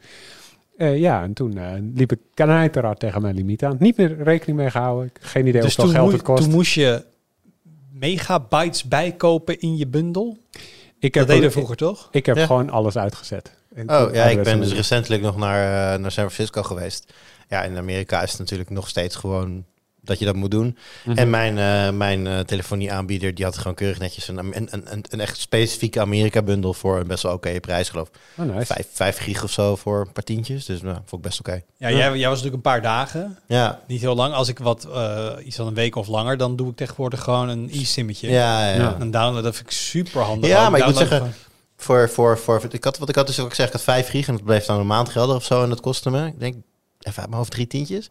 Eh, 0.78 0.98
ja, 0.98 1.24
en 1.24 1.34
toen 1.34 1.58
eh, 1.58 1.72
liep 1.94 2.12
ik 2.12 2.20
kanijterhard 2.34 3.00
tegen 3.00 3.22
mijn 3.22 3.36
limiet 3.36 3.64
aan. 3.64 3.76
Niet 3.80 3.98
meer 3.98 4.24
rekening 4.24 4.58
mee 4.58 4.70
gehouden. 4.70 5.12
Geen 5.20 5.48
idee 5.48 5.62
Dus 5.62 5.76
hoeveel 5.76 5.94
geld 5.96 6.12
het 6.12 6.22
kost. 6.22 6.44
toen 6.44 6.52
moest 6.52 6.74
je 6.74 7.04
megabytes 7.92 8.84
bijkopen 8.84 9.60
in 9.60 9.78
je 9.78 9.88
bundel. 9.88 10.38
Ik 11.00 11.14
Dat 11.14 11.22
heb, 11.22 11.28
deden 11.28 11.44
we 11.44 11.52
vroeger 11.52 11.76
toch? 11.76 12.08
ik 12.12 12.26
heb 12.26 12.36
Ja. 12.36 12.46
gewoon 12.46 12.70
alles 12.70 12.98
uitgezet. 12.98 13.52
Oh 13.86 14.08
ja, 14.14 14.24
ik 14.26 14.44
ben 14.44 14.60
dus 14.60 14.74
recentelijk 14.74 15.22
nog 15.22 15.38
naar, 15.38 15.94
eh, 15.94 16.00
naar 16.00 16.12
San 16.12 16.32
Francisco 16.32 16.64
geweest. 16.64 17.14
Ja, 17.50 17.64
in 17.64 17.78
Amerika 17.78 18.24
is 18.24 18.30
het 18.30 18.40
natuurlijk 18.40 18.70
nog 18.70 18.88
steeds 18.88 19.16
gewoon 19.16 19.66
dat 20.08 20.20
je 20.20 20.26
dat 20.26 20.36
moet 20.36 20.52
doen. 20.52 20.78
Mhm. 21.04 21.18
En 21.18 21.30
mijn, 21.30 21.58
eh, 21.58 21.98
mijn 21.98 22.28
eh, 22.28 22.40
telefonieaanbieder 22.40 23.36
die 23.36 23.46
had 23.46 23.58
gewoon 23.58 23.74
keurig 23.74 24.00
netjes 24.00 24.28
een, 24.28 24.38
een, 24.38 24.68
een, 24.72 24.92
een, 24.92 25.06
een 25.10 25.20
echt 25.20 25.38
specifieke 25.38 26.00
Amerika-bundel 26.00 26.74
voor 26.74 27.00
een 27.00 27.08
best 27.08 27.24
wel 27.24 27.34
oké 27.34 27.60
prijs, 27.60 27.90
geloof 27.90 28.08
ik. 28.08 28.14
Oh, 28.38 28.46
nice. 28.46 28.66
Vijf, 28.66 28.88
vijf 28.92 29.18
gig 29.18 29.44
of 29.44 29.52
zo 29.52 29.76
voor 29.76 30.00
een 30.00 30.12
paar 30.12 30.24
tientjes. 30.24 30.66
Dus 30.66 30.82
nou, 30.82 30.96
vond 30.96 31.12
ik 31.12 31.22
best 31.22 31.40
oké. 31.40 31.62
Ja, 31.78 31.92
jij, 31.92 31.98
jij 31.98 32.30
was 32.30 32.42
natuurlijk 32.42 32.56
een 32.56 32.72
paar 32.72 32.82
dagen. 32.82 33.38
Ja, 33.48 33.80
Niet 33.88 34.02
heel 34.02 34.16
lang. 34.16 34.34
Als 34.34 34.48
ik 34.48 34.60
wat, 34.60 34.86
eh, 34.86 35.30
iets 35.44 35.56
van 35.56 35.68
een 35.68 35.74
week 35.74 35.96
of 35.96 36.08
langer, 36.08 36.38
dan 36.38 36.56
doe 36.56 36.70
ik 36.70 36.76
tegenwoordig 36.76 37.24
gewoon 37.24 37.50
een 37.50 37.70
e-simmetje. 37.72 38.30
ja, 38.30 38.70
ja. 38.70 38.76
Ja. 38.76 38.96
Een 39.00 39.12
download, 39.12 39.44
dat 39.44 39.56
vind 39.56 39.68
ik 39.68 39.74
super 39.74 40.22
handig. 40.22 40.50
Ja, 40.50 40.70
maar 40.70 40.80
ik 40.80 40.86
moet 40.86 40.98
zeggen, 40.98 41.34
Voor, 41.78 42.10
voor, 42.10 42.38
voor, 42.38 42.62
ik 42.70 42.84
had, 42.84 42.98
wat 42.98 43.10
ik 43.10 43.16
had 43.16 43.28
dus 43.28 43.40
ook 43.40 43.50
gezegd, 43.50 43.68
ik 43.68 43.74
had 43.74 43.84
vijf 43.84 44.10
gig 44.10 44.28
en 44.28 44.34
dat 44.34 44.44
bleef 44.44 44.66
dan 44.66 44.80
een 44.80 44.88
maand 44.88 45.10
gelden 45.10 45.36
of 45.36 45.44
zo. 45.44 45.64
En 45.64 45.70
dat 45.70 45.82
kostte 45.82 46.10
me, 46.10 46.28
ik 46.28 46.40
denk, 46.40 46.56
even 47.00 47.20
uit 47.20 47.28
mijn 47.28 47.34
hoofd, 47.34 47.52
drie 47.52 47.68
tientjes. 47.68 48.10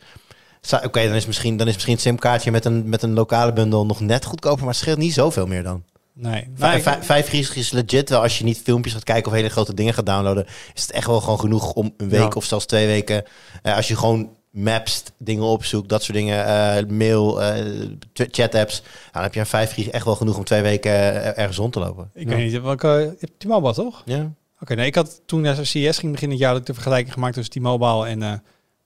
Oké, 0.85 1.07
dan 1.07 1.15
is 1.15 1.27
misschien, 1.27 1.57
dan 1.57 1.67
is 1.67 1.73
misschien 1.75 1.93
het 1.95 2.03
simkaartje 2.03 2.51
met 2.51 2.65
een, 2.65 2.89
met 2.89 3.03
een 3.03 3.13
lokale 3.13 3.53
bundel 3.53 3.87
nog 3.87 4.01
net 4.01 4.25
goedkoper, 4.25 4.59
maar 4.65 4.69
het 4.73 4.77
scheelt 4.83 4.99
niet 4.99 5.13
zoveel 5.15 5.47
meer 5.47 5.63
dan. 5.63 5.83
Nee. 6.13 6.49
Vijf, 6.55 6.73
Nee, 6.73 6.83
vijf, 6.83 7.05
vijf 7.07 7.29
gig 7.29 7.57
is 7.57 7.71
legit 7.71 8.09
wel 8.09 8.23
als 8.23 8.39
je 8.39 8.45
niet 8.45 8.61
filmpjes 8.65 8.93
gaat 8.95 9.05
kijken 9.05 9.27
of 9.31 9.37
hele 9.37 9.49
grote 9.49 9.75
dingen 9.75 9.95
gaat 9.95 10.07
downloaden. 10.07 10.47
Is 10.75 10.83
het 10.83 10.91
echt 10.91 11.07
wel 11.07 11.21
gewoon 11.21 11.41
genoeg 11.41 11.73
om 11.73 11.95
een 11.97 12.09
week 12.09 12.21
Ja. 12.21 12.29
of 12.35 12.45
zelfs 12.45 12.67
twee 12.67 12.87
weken. 12.87 13.25
eh, 13.63 13.77
als 13.77 13.89
je 13.89 13.97
gewoon 13.97 14.31
maps, 14.51 15.03
dingen 15.19 15.45
opzoekt, 15.45 15.89
dat 15.89 16.03
soort 16.03 16.17
dingen, 16.17 16.47
eh, 16.47 16.85
mail, 16.89 17.43
eh, 17.43 17.65
ch- 18.13 18.27
chat-apps. 18.31 18.81
Nou, 18.81 18.91
dan 19.13 19.23
heb 19.23 19.35
je 19.35 19.41
een 19.41 19.47
vijf 19.47 19.73
gig 19.73 19.89
echt 19.89 20.05
wel 20.05 20.15
genoeg 20.17 20.37
om 20.37 20.45
twee 20.45 20.63
weken 20.63 20.91
eh, 20.93 21.39
ergens 21.39 21.57
rond 21.57 21.73
te 21.73 21.79
lopen. 21.79 22.11
ik 22.15 22.29
Ja. 22.29 22.35
weet 22.35 22.45
niet. 22.45 22.53
Je 22.53 23.15
hebt 23.19 23.33
T-Mobile 23.39 23.75
toch? 23.75 24.03
Ja. 24.05 24.31
Oké, 24.61 24.75
nee, 24.75 24.87
ik 24.87 24.95
had 24.95 25.21
toen 25.27 25.41
naar 25.41 25.57
CS 25.61 25.99
ging 25.99 26.13
begin 26.13 26.31
het 26.31 26.39
jaar 26.39 26.51
had 26.51 26.61
ik 26.61 26.67
de 26.67 26.75
vergelijking 26.75 27.13
gemaakt 27.13 27.35
tussen 27.35 27.55
T-Mobile 27.61 28.07
en 28.07 28.23
eh, 28.23 28.33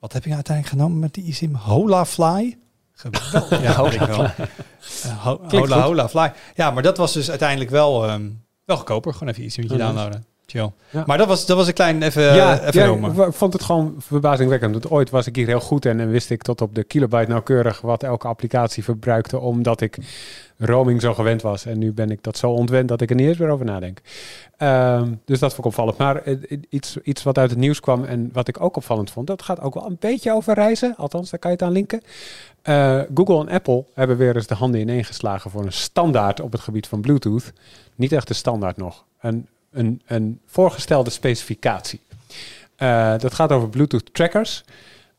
wat 0.01 0.13
heb 0.13 0.25
je 0.25 0.35
uiteindelijk 0.35 0.77
genomen 0.77 0.99
met 0.99 1.15
die 1.15 1.25
eSIM? 1.31 1.55
Holafly. 1.55 2.59
Geweldig. 2.93 3.63
ja, 3.67 3.83
weet 3.83 3.95
ik 3.95 4.01
wel. 4.01 4.27
Ho- 5.19 5.37
Klinkt 5.37 5.69
Hola, 5.69 5.75
goed. 5.77 5.85
Hola 5.85 6.09
Fly. 6.09 6.33
Ja, 6.55 6.71
maar 6.71 6.83
dat 6.83 6.97
was 6.97 7.13
dus 7.13 7.31
uiteindelijk 7.31 7.71
wel, 7.71 8.07
ehm, 8.07 8.23
wel 8.65 8.77
goedkoper. 8.77 9.13
Gewoon 9.13 9.29
even 9.29 9.45
iets 9.45 9.57
met 9.57 9.69
je 9.71 9.75
Mhm. 9.77 9.83
downloaden. 9.85 10.25
chill. 10.47 10.73
Ja. 10.91 11.03
Maar 11.07 11.19
dat 11.19 11.27
was, 11.27 11.47
dat 11.47 11.57
was 11.57 11.67
een 11.67 11.73
klein 11.75 12.03
even, 12.03 12.23
ja, 12.23 12.61
even 12.67 13.01
ja, 13.01 13.27
ik 13.27 13.33
vond 13.33 13.53
het 13.53 13.63
gewoon 13.63 13.95
verbazingwekkend. 13.99 14.73
Want 14.73 14.91
ooit 14.91 15.11
was 15.11 15.27
ik 15.27 15.37
hier 15.37 15.47
heel 15.47 15.61
goed 15.61 15.87
en, 15.87 16.01
en 16.01 16.11
wist 16.11 16.31
ik 16.31 16.43
tot 16.43 16.61
op 16.61 16.75
de 16.75 16.85
kilobyte 16.85 17.31
nauwkeurig 17.31 17.81
wat 17.81 18.03
elke 18.03 18.29
applicatie 18.29 18.85
verbruikte, 18.85 19.39
omdat 19.39 19.81
ik 19.81 19.99
roaming 20.61 21.01
zo 21.01 21.15
gewend 21.15 21.43
was. 21.43 21.67
En 21.67 21.79
nu 21.79 21.93
ben 21.93 22.11
ik 22.11 22.23
dat 22.23 22.37
zo 22.37 22.51
ontwend 22.51 22.89
dat 22.89 23.01
ik 23.01 23.11
er 23.11 23.17
niet 23.17 23.27
eens 23.27 23.39
meer 23.39 23.49
over 23.49 23.65
nadenk. 23.67 24.01
Ehm, 24.57 25.15
dus 25.25 25.39
dat 25.39 25.55
vond 25.55 25.59
ik 25.59 25.65
opvallend. 25.65 25.99
Maar 25.99 26.17
eh, 26.23 26.37
iets, 26.69 26.97
iets 27.03 27.23
wat 27.23 27.39
uit 27.39 27.51
het 27.51 27.59
nieuws 27.59 27.81
kwam 27.81 28.05
en 28.05 28.31
wat 28.33 28.49
ik 28.49 28.61
ook 28.61 28.77
opvallend 28.77 29.11
vond, 29.11 29.27
dat 29.27 29.43
gaat 29.43 29.61
ook 29.61 29.75
wel 29.75 29.87
een 29.87 29.97
beetje 30.01 30.33
over 30.33 30.55
reizen. 30.55 30.95
Althans, 30.97 31.31
daar 31.31 31.41
kan 31.41 31.51
je 31.51 31.57
het 31.57 31.67
aan 31.67 31.73
linken. 31.73 32.01
Eh, 32.63 33.01
Google 33.15 33.41
en 33.41 33.49
Apple 33.49 33.85
hebben 33.95 34.17
weer 34.17 34.37
eens 34.37 34.47
de 34.47 34.55
handen 34.55 34.81
ineen 34.81 35.05
geslagen 35.05 35.51
voor 35.51 35.65
een 35.65 35.73
standaard 35.73 36.41
op 36.41 36.53
het 36.53 36.61
gebied 36.61 36.87
van 36.87 37.01
Bluetooth. 37.01 37.53
Niet 37.95 38.13
echt 38.13 38.29
een 38.29 38.35
standaard 38.35 38.77
nog. 38.77 39.05
Een, 39.21 39.47
een, 39.71 40.03
een 40.07 40.41
voorgestelde 40.47 41.11
specificatie. 41.11 42.01
Eh, 42.77 43.19
dat 43.19 43.35
gaat 43.35 43.53
over 43.53 43.69
Bluetooth 43.69 44.15
trackers. 44.15 44.65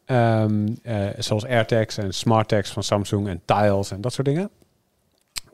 Ehm, 0.06 0.68
eh, 0.84 1.06
zoals 1.18 1.46
AirTags 1.46 1.98
en 1.98 2.14
SmartTags 2.14 2.72
van 2.72 2.84
Samsung 2.84 3.28
en 3.28 3.42
Tiles 3.46 3.92
en 3.92 4.02
dat 4.02 4.14
soort 4.14 4.28
dingen. 4.28 4.50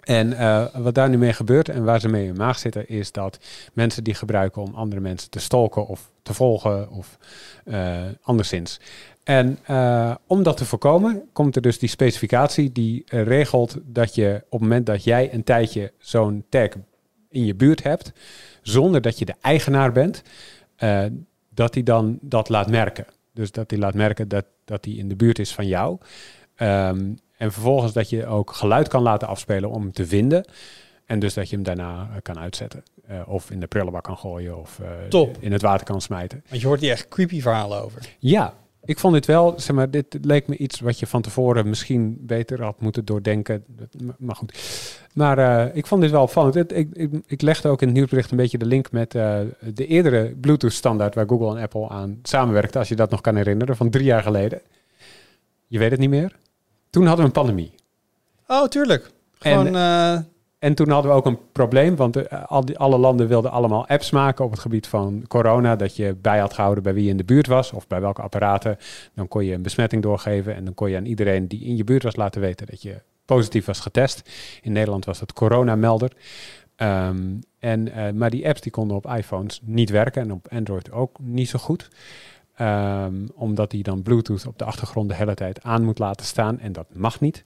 En 0.08 0.34
eh, 0.34 0.66
wat 0.74 0.95
daar 0.95 1.10
nu 1.10 1.18
mee 1.18 1.34
gebeurt 1.34 1.70
en 1.70 1.84
waar 1.84 1.99
ze 1.99 2.08
mee 2.08 2.28
in 2.28 2.36
maag 2.36 2.60
zitten, 2.60 2.88
is 2.89 3.12
dat 3.12 3.39
mensen 3.74 4.03
die 4.03 4.14
gebruiken 4.14 4.62
om 4.62 4.76
andere 4.76 5.01
mensen 5.01 5.30
te 5.30 5.39
stalken 5.39 5.88
of 5.88 6.12
te 6.22 6.34
volgen 6.34 6.89
of 6.89 7.18
eh, 7.66 8.01
anderszins. 8.22 8.80
En 9.24 9.58
eh, 9.66 10.16
om 10.28 10.43
dat 10.43 10.58
te 10.58 10.66
voorkomen, 10.66 11.24
komt 11.34 11.55
er 11.55 11.62
dus 11.62 11.80
die 11.80 11.89
specificatie 11.89 12.72
die 12.72 13.03
regelt 13.05 13.78
dat 13.84 14.16
je 14.16 14.36
op 14.45 14.60
het 14.60 14.62
moment 14.62 14.86
dat 14.86 15.03
jij 15.03 15.34
een 15.34 15.43
tijdje 15.43 15.91
zo'n 15.97 16.45
tag 16.49 16.70
in 17.30 17.45
je 17.45 17.55
buurt 17.55 17.84
hebt, 17.84 18.12
zonder 18.62 19.01
dat 19.01 19.20
je 19.20 19.26
de 19.26 19.36
eigenaar 19.41 19.91
bent, 19.91 20.22
dat 21.53 21.74
hij 21.74 21.84
dan 21.84 22.18
dat 22.22 22.49
laat 22.49 22.70
merken. 22.70 23.05
Dus 23.34 23.51
dat 23.51 23.70
hij 23.70 23.80
laat 23.80 23.93
merken 23.93 24.28
dat, 24.28 24.45
dat 24.66 24.86
hij 24.86 24.93
in 24.93 25.08
de 25.08 25.16
buurt 25.16 25.39
is 25.39 25.53
van 25.53 25.68
jou. 25.68 25.97
Ehm, 26.55 27.14
en 27.38 27.51
vervolgens 27.51 27.93
dat 27.93 28.09
je 28.09 28.25
ook 28.25 28.51
geluid 28.51 28.88
kan 28.88 29.01
laten 29.01 29.27
afspelen 29.27 29.69
om 29.69 29.81
hem 29.81 29.91
te 29.91 30.05
vinden. 30.05 30.45
En 31.07 31.19
dus 31.19 31.33
dat 31.33 31.49
je 31.49 31.55
hem 31.55 31.65
daarna 31.65 32.09
eh, 32.11 32.21
kan 32.21 32.39
uitzetten. 32.39 32.83
Eh, 33.07 33.21
of 33.25 33.51
in 33.51 33.59
de 33.59 33.67
prullenbak 33.67 34.03
kan 34.03 34.17
gooien 34.17 34.57
of 34.57 34.79
eh, 34.79 34.89
Top. 35.09 35.38
in 35.39 35.51
het 35.51 35.61
water 35.61 35.85
kan 35.85 36.01
smijten. 36.01 36.43
Want 36.49 36.61
je 36.61 36.67
hoort 36.67 36.81
hier 36.81 36.91
echt 36.91 37.07
creepy 37.07 37.41
verhalen 37.41 37.83
over. 37.83 38.01
Ja, 38.19 38.53
ik 38.83 38.99
vond 38.99 39.13
dit 39.13 39.25
wel, 39.25 39.53
zeg 39.57 39.75
maar, 39.75 39.91
dit 39.91 40.17
leek 40.21 40.47
me 40.47 40.57
iets 40.57 40.79
wat 40.79 40.99
je 40.99 41.07
van 41.07 41.21
tevoren 41.21 41.69
misschien 41.69 42.17
beter 42.19 42.63
had 42.63 42.81
moeten 42.81 43.05
doordenken. 43.05 43.63
Maar 44.17 44.35
goed. 44.35 44.57
Maar 45.13 45.69
ik 45.75 45.88
vond 45.88 46.01
dit 46.01 46.11
wel 46.11 46.21
opvallend. 46.21 46.55
Ik, 46.55 46.89
ik, 46.93 47.11
ik 47.25 47.41
legde 47.41 47.69
ook 47.69 47.81
in 47.81 47.88
het 47.88 47.95
nieuwsbericht 47.95 48.31
een 48.31 48.38
beetje 48.38 48.57
de 48.57 48.65
link 48.65 48.91
met 48.91 49.11
de 49.11 49.85
eerdere 49.88 50.35
Bluetooth-standaard 50.41 51.15
waar 51.15 51.27
Google 51.27 51.55
en 51.55 51.61
Apple 51.61 51.89
aan 51.89 52.19
samenwerkten, 52.23 52.79
als 52.79 52.89
je 52.89 52.95
dat 52.95 53.09
nog 53.09 53.21
kan 53.21 53.35
herinneren, 53.35 53.75
van 53.75 53.89
drie 53.89 54.05
jaar 54.05 54.23
geleden. 54.23 54.61
Je 55.67 55.79
weet 55.79 55.91
het 55.91 55.99
niet 55.99 56.09
meer. 56.09 56.35
Toen 56.97 57.07
hadden 57.07 57.25
we 57.25 57.31
een 57.31 57.43
pandemie. 57.43 57.71
Oh, 58.47 58.67
tuurlijk. 58.67 59.09
Gewoon, 59.39 59.75
eh, 59.75 60.13
En 60.59 60.73
toen 60.75 60.89
hadden 60.89 61.11
we 61.11 61.17
ook 61.17 61.25
een 61.25 61.39
probleem, 61.51 61.95
want 61.95 62.15
eh, 62.15 62.43
al 62.45 62.65
die, 62.65 62.77
alle 62.77 62.97
landen 62.97 63.27
wilden 63.27 63.51
allemaal 63.51 63.87
apps 63.87 64.11
maken 64.11 64.45
op 64.45 64.51
het 64.51 64.59
gebied 64.59 64.87
van 64.87 65.23
corona. 65.27 65.75
Dat 65.75 65.95
je 65.95 66.15
bij 66.21 66.39
had 66.39 66.53
gehouden 66.53 66.83
bij 66.83 66.93
wie 66.93 67.09
in 67.09 67.17
de 67.17 67.23
buurt 67.23 67.47
was 67.47 67.71
of 67.71 67.87
bij 67.87 68.01
welke 68.01 68.21
apparaten. 68.21 68.77
Dan 69.13 69.27
kon 69.27 69.45
je 69.45 69.53
een 69.53 69.61
besmetting 69.61 70.03
doorgeven 70.03 70.55
en 70.55 70.65
dan 70.65 70.73
kon 70.73 70.89
je 70.89 70.97
aan 70.97 71.05
iedereen 71.05 71.47
die 71.47 71.65
in 71.65 71.77
je 71.77 71.83
buurt 71.83 72.03
was 72.03 72.15
laten 72.15 72.41
weten 72.41 72.67
dat 72.67 72.81
je 72.81 73.01
positief 73.25 73.65
was 73.65 73.79
getest. 73.79 74.29
In 74.61 74.71
Nederland 74.71 75.05
was 75.05 75.19
dat 75.19 75.33
coronamelder. 75.33 76.11
Ehm, 76.75 77.35
en, 77.59 77.91
eh, 77.91 78.11
maar 78.11 78.29
die 78.29 78.47
apps 78.47 78.61
die 78.61 78.71
konden 78.71 78.97
op 78.97 79.05
iPhones 79.05 79.61
niet 79.63 79.89
werken 79.89 80.21
en 80.21 80.31
op 80.31 80.47
Android 80.51 80.91
ook 80.91 81.19
niet 81.19 81.49
zo 81.49 81.59
goed. 81.59 81.89
Ehm, 82.58 83.28
omdat 83.36 83.72
die 83.72 83.84
dan 83.84 84.01
Bluetooth 84.01 84.47
op 84.47 84.58
de 84.58 84.66
achtergrond 84.66 85.10
de 85.10 85.16
hele 85.16 85.34
tijd 85.34 85.64
aan 85.64 85.84
moet 85.84 85.99
laten 85.99 86.26
staan 86.26 86.60
en 86.60 86.72
dat 86.72 86.88
mag 86.93 87.20
niet. 87.20 87.43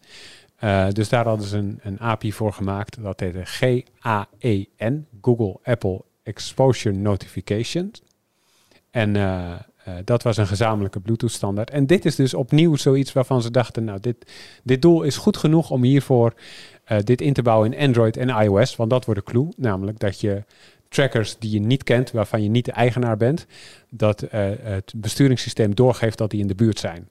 Eh, 0.55 0.89
dus 0.89 1.09
daar 1.09 1.25
hadden 1.25 1.47
ze 1.47 1.57
een, 1.57 1.79
een 1.83 1.99
API 1.99 2.33
voor 2.33 2.53
gemaakt. 2.53 3.03
Dat 3.03 3.19
heette 3.19 3.45
GAEN, 3.45 5.07
Google 5.21 5.59
Apple 5.63 6.01
Exposure 6.23 6.95
Notification. 6.95 7.91
En 8.91 9.15
eh, 9.15 9.51
eh, 9.51 9.93
dat 10.03 10.23
was 10.23 10.37
een 10.37 10.47
gezamenlijke 10.47 10.99
Bluetooth 10.99 11.31
standaard. 11.31 11.69
En 11.69 11.87
dit 11.87 12.05
is 12.05 12.15
dus 12.15 12.33
opnieuw 12.33 12.75
zoiets 12.75 13.13
waarvan 13.13 13.41
ze 13.41 13.51
dachten, 13.51 13.83
nou, 13.83 13.99
dit, 13.99 14.31
dit 14.63 14.81
doel 14.81 15.01
is 15.03 15.17
goed 15.17 15.37
genoeg 15.37 15.69
om 15.69 15.83
hiervoor 15.83 16.33
dit 17.03 17.21
in 17.21 17.33
te 17.33 17.41
bouwen 17.41 17.73
in 17.73 17.87
Android 17.87 18.17
en 18.17 18.29
iOS. 18.29 18.75
Want 18.75 18.89
dat 18.89 19.05
wordt 19.05 19.25
de 19.25 19.31
clue, 19.31 19.47
namelijk 19.57 19.99
dat 19.99 20.19
je 20.19 20.43
trackers 20.91 21.35
die 21.39 21.51
je 21.51 21.59
niet 21.59 21.83
kent, 21.83 22.11
waarvan 22.11 22.43
je 22.43 22.49
niet 22.49 22.65
de 22.65 22.71
eigenaar 22.71 23.17
bent, 23.17 23.45
dat 23.89 24.21
eh, 24.21 24.49
het 24.61 24.93
besturingssysteem 24.95 25.75
doorgeeft 25.75 26.17
dat 26.17 26.29
die 26.29 26.39
in 26.41 26.47
de 26.47 26.55
buurt 26.55 26.79
zijn. 26.79 27.09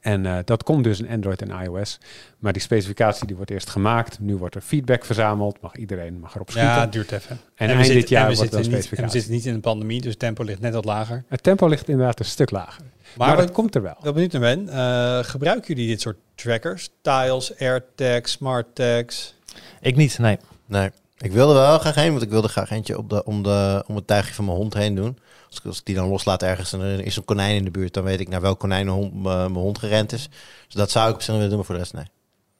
En 0.00 0.26
eh, 0.26 0.38
dat 0.44 0.62
komt 0.62 0.84
dus 0.84 1.00
in 1.00 1.08
Android 1.08 1.42
en 1.42 1.62
iOS. 1.64 1.98
Maar 2.38 2.52
die 2.52 2.62
specificatie 2.62 3.26
die 3.26 3.36
wordt 3.36 3.50
eerst 3.50 3.70
gemaakt. 3.70 4.20
Nu 4.20 4.36
wordt 4.36 4.54
er 4.54 4.60
feedback 4.60 5.04
verzameld. 5.04 5.60
Mag 5.60 5.76
iedereen 5.76 6.18
mag 6.20 6.34
erop 6.34 6.50
schieten. 6.50 6.70
ja, 6.72 6.80
het 6.80 6.92
duurt 6.92 7.12
even. 7.12 7.30
en 7.54 7.66
we 7.66 7.72
eind 7.72 7.78
zitten- 7.84 7.94
dit 8.00 8.08
jaar 8.08 8.30
en 8.30 8.36
wordt 8.36 8.50
dan 8.52 8.62
zitten 8.62 8.72
niet, 8.72 8.72
en 8.72 8.76
we 8.76 8.82
specificatie. 8.86 9.20
zitten 9.20 9.32
niet 9.36 9.46
in 9.46 9.54
een 9.54 9.60
pandemie, 9.60 10.00
dus 10.00 10.10
het 10.10 10.18
tempo 10.18 10.42
ligt 10.44 10.60
net 10.60 10.74
wat 10.74 10.84
lager. 10.84 11.24
Het 11.28 11.42
tempo 11.42 11.66
ligt 11.68 11.88
inderdaad 11.88 12.18
een 12.18 12.24
stuk 12.24 12.50
lager. 12.50 12.82
Maar, 12.82 13.28
Maar, 13.28 13.36
het 13.36 13.46
wat 13.46 13.54
komt 13.54 13.74
er 13.74 13.82
wel. 13.82 13.92
ik 13.98 14.02
wel 14.02 14.12
benieuwd 14.12 14.32
naar 14.32 14.40
ben, 14.40 14.68
eh, 14.68 15.24
gebruiken 15.24 15.74
jullie 15.74 15.88
dit 15.90 16.00
soort 16.00 16.16
trackers? 16.34 16.88
Tiles, 17.02 17.58
AirTags, 17.58 18.32
SmartTags? 18.32 19.34
Ik 19.80 19.96
niet, 19.96 20.18
nee. 20.18 20.38
Nee, 20.66 20.90
ik 21.18 21.32
wilde 21.32 21.54
wel 21.54 21.78
graag 21.78 21.94
heen, 21.94 22.10
want 22.10 22.22
ik 22.22 22.30
wilde 22.30 22.48
graag 22.48 22.70
eentje 22.70 22.98
op 22.98 23.10
de, 23.10 23.24
om, 23.24 23.42
de, 23.42 23.84
om 23.86 23.96
het 23.96 24.06
tuigje 24.06 24.34
van 24.34 24.44
mijn 24.44 24.56
hond 24.56 24.74
heen 24.74 24.94
doen. 24.94 25.18
Als 25.48 25.58
ik, 25.58 25.64
als 25.64 25.78
ik 25.78 25.84
die 25.84 25.94
dan 25.94 26.08
loslaat 26.08 26.42
ergens 26.42 26.72
en 26.72 26.80
er 26.80 27.04
is 27.04 27.16
een 27.16 27.24
konijn 27.24 27.56
in 27.56 27.64
de 27.64 27.70
buurt, 27.70 27.94
dan 27.94 28.04
weet 28.04 28.20
ik 28.20 28.28
naar 28.28 28.40
welk 28.40 28.58
konijn 28.58 28.86
mijn 28.86 28.98
hond, 28.98 29.22
mijn 29.22 29.54
hond 29.54 29.78
gerend 29.78 30.12
is. 30.12 30.28
Dus 30.66 30.74
dat 30.74 30.90
zou 30.90 31.08
ik 31.08 31.14
op 31.14 31.22
zich 31.22 31.34
willen 31.34 31.48
doen, 31.48 31.56
maar 31.56 31.66
voor 31.66 31.74
de 31.74 31.80
rest 31.80 31.94
nee. 31.94 32.04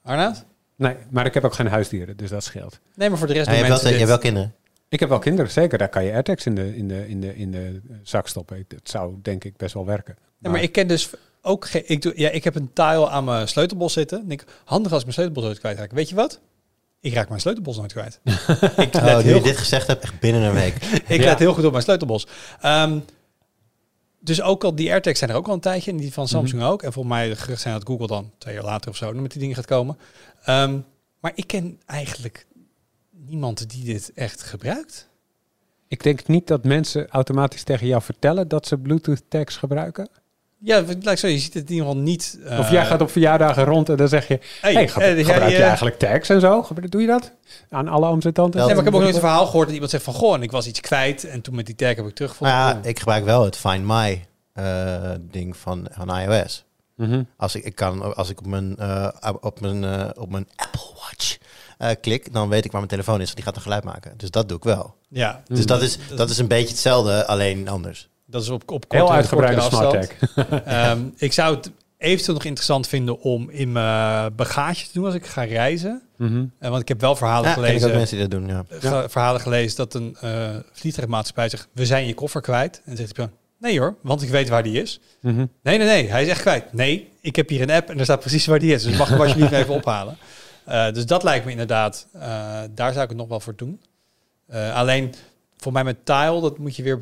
Arnaud? 0.03 0.45
Nee, 0.77 0.97
maar 1.11 1.27
ik 1.27 1.35
heb 1.35 1.45
ook 1.45 1.55
geen 1.55 1.67
huisdieren, 1.67 2.17
dus 2.17 2.31
dat 2.31 2.45
scheelt. 2.45 2.81
Nee, 2.95 3.09
maar 3.09 3.19
voor 3.19 3.27
de 3.27 3.33
rest 3.33 3.47
Ja, 3.47 3.53
je, 3.53 3.65
hebt 3.65 3.83
wel, 3.83 3.93
je 3.93 3.97
hebt 3.97 4.09
wel 4.09 4.19
kinderen. 4.19 4.55
Ik 4.89 5.01
heb 5.01 5.09
wel 5.09 5.19
kinderen, 5.19 5.51
zeker. 5.51 5.79
Daar 5.79 5.89
kan 5.89 6.05
je 6.05 6.13
AirTags 6.13 6.47
in 6.47 6.55
de, 6.55 6.77
in 6.77 6.89
de, 6.89 7.09
in 7.09 7.21
de, 7.21 7.37
in 7.37 7.51
de 7.51 7.81
zak 8.03 8.29
stoppen. 8.29 8.65
Dat 8.69 8.81
zou 8.83 9.15
denk 9.23 9.45
ik 9.45 9.57
best 9.57 9.75
wel 9.75 9.87
werken. 9.87 10.17
Ja, 10.39 10.51
maar 10.51 10.63
ik 10.63 10.73
ken 10.73 10.89
dus 10.89 11.11
ook 11.43 11.67
geen... 11.67 11.83
Ik, 11.87 12.03
doe, 12.03 12.13
ja, 12.17 12.31
ik 12.31 12.45
heb 12.45 12.55
een 12.55 12.71
tile 12.73 13.09
aan 13.09 13.25
mijn 13.25 13.49
sleutelbos 13.49 13.93
zitten. 13.93 14.23
En 14.23 14.31
ik, 14.31 14.45
handig 14.65 14.93
als 14.93 15.01
ik 15.01 15.07
mijn 15.07 15.15
sleutelbos 15.15 15.45
nooit 15.45 15.59
kwijtraak. 15.59 15.93
Weet 15.93 16.09
je 16.09 16.15
wat? 16.15 16.41
Ik 17.01 17.15
raak 17.15 17.29
mijn 17.29 17.41
sleutelbos 17.41 17.77
nooit 17.77 17.93
kwijt. 17.93 18.21
ik 18.77 18.95
let, 18.95 18.95
Oh, 18.95 19.03
nu 19.03 19.09
heel, 19.09 19.21
je 19.29 19.35
goed, 19.35 19.45
dit 19.45 19.57
gezegd 19.57 19.87
hebt, 19.87 20.03
echt 20.03 20.21
binnen 20.21 20.43
een 20.43 20.53
week. 20.55 20.75
ik 21.07 21.21
Ja. 21.21 21.25
let 21.25 21.39
heel 21.39 21.55
goed 21.55 21.65
op 21.65 21.71
mijn 21.71 21.83
sleutelbos. 21.83 22.27
Ehm, 22.61 22.99
dus 24.21 24.43
ook 24.43 24.65
al 24.65 24.75
die 24.75 24.91
AirTags 24.91 25.19
zijn 25.19 25.31
er 25.31 25.37
ook 25.37 25.47
al 25.49 25.55
een 25.55 25.61
tijdje. 25.61 25.91
En 25.91 25.97
die 25.97 26.13
van 26.13 26.29
Samsung 26.29 26.63
ook. 26.63 26.83
En 26.83 26.93
volgens 26.93 27.15
mij 27.15 27.29
de 27.29 27.37
gerucht 27.37 27.61
zijn 27.61 27.75
dat 27.75 27.87
Google 27.87 28.07
dan 28.07 28.33
twee 28.39 28.55
jaar 28.55 28.65
later 28.65 28.91
of 28.91 28.97
zo 28.97 29.13
met 29.13 29.31
die 29.31 29.41
dingen 29.41 29.55
gaat 29.57 29.67
komen. 29.67 29.99
Ehm, 30.45 30.79
maar 31.21 31.33
ik 31.35 31.47
ken 31.47 31.81
eigenlijk 31.87 32.47
niemand 33.11 33.71
die 33.71 33.85
dit 33.85 34.13
echt 34.15 34.43
gebruikt. 34.43 35.09
Ik 35.89 36.03
denk 36.03 36.27
niet 36.27 36.47
dat 36.47 36.65
mensen 36.65 37.09
automatisch 37.09 37.63
tegen 37.63 37.87
jou 37.87 38.03
vertellen 38.03 38.49
dat 38.49 38.67
ze 38.67 38.79
Bluetooth 38.79 39.23
tags 39.29 39.57
gebruiken. 39.57 40.09
Ja, 40.59 40.83
ik 41.11 41.19
zo, 41.19 41.27
je 41.27 41.39
ziet 41.39 41.55
het 41.55 41.63
in 41.71 41.71
ieder 41.75 41.87
geval 41.87 42.03
niet. 42.03 42.39
eh, 42.45 42.59
of 42.59 42.71
jij 42.71 42.87
gaat 42.87 43.01
op 43.01 43.11
verjaardagen 43.11 43.65
rond 43.65 43.89
en 43.89 43.97
dan 43.97 44.09
zeg 44.09 44.29
je... 44.29 44.39
Hey, 44.61 44.73
Hey, 44.73 44.89
ge- 44.89 45.01
eh, 45.01 45.15
jij, 45.15 45.25
gebruik 45.25 45.51
je 45.51 45.57
eh, 45.57 45.65
eigenlijk 45.67 45.99
tags 45.99 46.29
en 46.29 46.41
zo? 46.41 46.67
Doe 46.89 47.01
je 47.01 47.07
dat? 47.07 47.33
Aan 47.71 47.89
alle 47.89 48.07
ooms 48.07 48.25
en 48.25 48.33
tantes? 48.33 48.61
Nee, 48.61 48.69
maar 48.69 48.79
ik 48.79 48.85
heb 48.85 48.95
ook 48.95 49.01
nooit 49.01 49.15
een 49.15 49.21
verhaal 49.21 49.47
gehoord 49.47 49.65
dat 49.65 49.73
iemand 49.75 49.91
zegt 49.91 50.05
van... 50.05 50.15
Goh, 50.15 50.35
en 50.35 50.43
ik 50.43 50.51
was 50.51 50.67
iets 50.67 50.81
kwijt 50.81 51.25
en 51.25 51.41
toen 51.41 51.55
met 51.55 51.67
die 51.67 51.75
tag 51.75 51.97
heb 51.97 52.07
ik 52.07 52.15
teruggevonden. 52.15 52.57
Maar 52.57 52.75
ja, 52.75 52.81
ik 52.83 52.99
gebruik 52.99 53.25
wel 53.25 53.45
het 53.45 53.57
Find 53.57 53.85
My 53.85 54.25
eh, 54.53 55.11
ding 55.21 55.57
van, 55.57 55.87
van 55.91 56.19
iOS. 56.19 56.65
Mhm. 56.95 57.23
Als 57.37 57.55
ik, 57.55 57.65
ik 57.65 57.75
kan, 57.75 58.15
als 58.17 58.31
ik 58.31 58.39
op 58.39 58.47
mijn, 58.47 58.77
eh, 58.77 59.09
op 59.41 59.61
mijn, 59.61 59.85
eh, 59.85 60.09
op 60.23 60.31
mijn 60.31 60.49
Apple 60.57 60.81
Watch 60.95 61.37
eh, 61.79 61.91
klik, 62.01 62.33
dan 62.33 62.49
weet 62.49 62.65
ik 62.65 62.71
waar 62.71 62.81
mijn 62.81 62.93
telefoon 62.93 63.19
is. 63.21 63.25
Want 63.25 63.37
die 63.37 63.45
gaat 63.45 63.57
een 63.57 63.63
geluid 63.63 63.85
maken. 63.85 64.13
Dus 64.17 64.31
dat 64.31 64.49
doe 64.49 64.57
ik 64.57 64.65
wel. 64.65 64.95
Ja, 65.09 65.43
Dus 65.49 65.67
dat 65.67 65.83
is, 65.83 65.99
dat 66.17 66.31
is 66.31 66.39
een 66.39 66.49
beetje 66.49 66.69
hetzelfde, 66.69 67.27
alleen 67.27 67.69
anders. 67.69 68.09
Dat 68.27 68.43
is 68.43 68.49
op, 68.49 68.63
op 68.63 68.89
korte, 68.89 68.97
Heel 69.05 69.13
uitgebreide 69.13 69.61
smart 69.61 69.91
tag. 69.91 70.35
Ehm, 70.65 71.01
ik 71.17 71.33
zou 71.33 71.57
het 71.57 71.71
eventueel 71.99 72.35
nog 72.35 72.45
interessant 72.45 72.89
vinden 72.89 73.21
om 73.21 73.51
in 73.51 73.73
mijn 73.73 74.35
bagage 74.35 74.87
te 74.87 74.91
doen 74.93 75.05
als 75.05 75.15
ik 75.15 75.27
ga 75.27 75.43
reizen. 75.43 76.03
Mhm. 76.17 76.45
Eh, 76.59 76.69
want 76.71 76.83
ik 76.83 76.89
heb 76.89 77.01
wel 77.01 77.17
verhalen 77.17 77.49
Ja, 77.49 77.55
ken 77.55 77.63
ik 77.65 77.69
gelezen... 77.69 77.91
mensen 77.97 78.17
die 78.19 78.29
dat 78.29 78.41
doen, 78.41 78.49
ja. 78.49 78.65
ge- 78.69 79.09
verhalen 79.09 79.41
gelezen 79.41 79.77
dat 79.77 79.95
een 79.95 80.17
eh 80.21 80.49
vliegtuigmaatschappij 80.73 81.49
zegt... 81.49 81.69
we 81.73 81.87
zijn 81.87 82.07
je 82.07 82.15
koffer 82.15 82.41
kwijt. 82.41 82.77
En 82.77 82.83
dan 82.87 82.97
zegt 82.97 83.17
hij... 83.17 83.29
Nee 83.59 83.79
hoor, 83.79 83.95
want 84.03 84.23
ik 84.23 84.29
weet 84.29 84.49
waar 84.49 84.63
die 84.63 84.83
is. 84.83 85.01
Mhm. 85.21 85.47
Nee, 85.63 85.79
nee, 85.79 85.87
nee. 85.87 86.11
Hij 86.11 86.23
is 86.23 86.29
echt 86.29 86.41
kwijt. 86.41 86.73
Nee, 86.73 87.11
ik 87.21 87.37
heb 87.37 87.49
hier 87.49 87.63
een 87.63 87.71
app 87.71 87.91
en 87.91 87.99
er 87.99 88.05
staat 88.05 88.21
precies 88.21 88.47
waar 88.47 88.59
die 88.59 88.73
is. 88.73 88.83
Dus 88.83 88.97
mag 88.97 89.09
hem 89.09 89.21
alsjeblieft 89.21 89.53
even 89.63 89.75
ophalen. 89.75 90.17
Eh, 90.65 90.93
dus 90.93 91.07
dat 91.07 91.23
lijkt 91.23 91.45
me 91.45 91.51
inderdaad. 91.51 92.07
eh, 92.13 92.21
daar 92.71 92.93
zou 92.93 93.03
ik 93.03 93.09
het 93.09 93.17
nog 93.19 93.29
wel 93.29 93.41
voor 93.41 93.57
doen. 93.57 93.81
Eh, 94.47 94.75
alleen, 94.75 95.15
voor 95.57 95.73
mij 95.73 95.85
met 95.85 96.05
Tile, 96.05 96.41
dat 96.41 96.59
moet 96.59 96.77
je 96.77 96.83
weer 96.83 96.99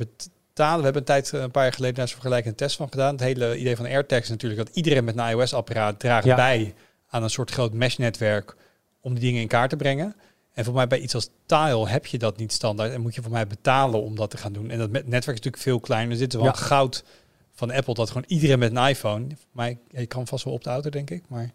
We 0.55 0.63
hebben 0.63 0.97
een 0.97 1.05
tijd, 1.05 1.33
eh, 1.33 1.41
een 1.41 1.51
paar 1.51 1.63
jaar 1.63 1.73
geleden, 1.73 1.95
daar 1.97 2.05
een 2.05 2.11
vergelijkende 2.13 2.57
test 2.57 2.77
van 2.77 2.89
gedaan. 2.91 3.11
Het 3.13 3.21
hele 3.21 3.59
idee 3.59 3.77
van 3.77 3.87
AirTags 3.87 4.23
is 4.23 4.29
natuurlijk 4.29 4.67
dat 4.67 4.77
iedereen 4.77 5.05
met 5.05 5.17
een 5.19 5.29
iOS-apparaat 5.29 5.99
draagt 6.01 6.25
Ja. 6.25 6.37
bij 6.37 6.75
aan 7.09 7.23
een 7.23 7.31
soort 7.31 7.51
groot 7.51 7.73
mesh-netwerk 7.73 8.57
om 9.01 9.13
die 9.15 9.23
dingen 9.23 9.41
in 9.41 9.49
kaart 9.49 9.71
te 9.71 9.77
brengen. 9.77 10.15
En 10.53 10.65
voor 10.65 10.75
mij 10.75 10.87
bij 10.87 10.99
iets 10.99 11.15
als 11.15 11.29
Tile 11.47 11.89
heb 11.89 12.07
je 12.07 12.19
dat 12.19 12.37
niet 12.37 12.53
standaard. 12.53 12.93
En 12.93 13.01
moet 13.01 13.15
je 13.15 13.23
voor 13.23 13.31
mij 13.33 13.47
betalen 13.47 14.03
om 14.03 14.17
dat 14.17 14.31
te 14.31 14.37
gaan 14.37 14.53
doen. 14.53 14.71
En 14.71 14.79
dat 14.79 14.91
netwerk 14.91 15.13
is 15.15 15.25
natuurlijk 15.27 15.63
veel 15.63 15.81
kleiner. 15.81 16.13
Er 16.13 16.19
zit 16.19 16.33
wel 16.33 16.45
Ja. 16.45 16.53
goud 16.53 17.05
van 17.53 17.71
Apple 17.71 17.95
dat 17.95 18.09
gewoon 18.09 18.25
iedereen 18.27 18.59
met 18.59 18.77
een 18.77 18.87
iPhone. 18.89 19.27
Ja, 19.55 19.73
je 19.91 20.07
kan 20.07 20.27
vast 20.27 20.45
wel 20.45 20.55
op 20.55 20.65
de 20.65 20.71
auto, 20.71 20.91
denk 20.91 21.11
ik. 21.11 21.23
Maar 21.29 21.51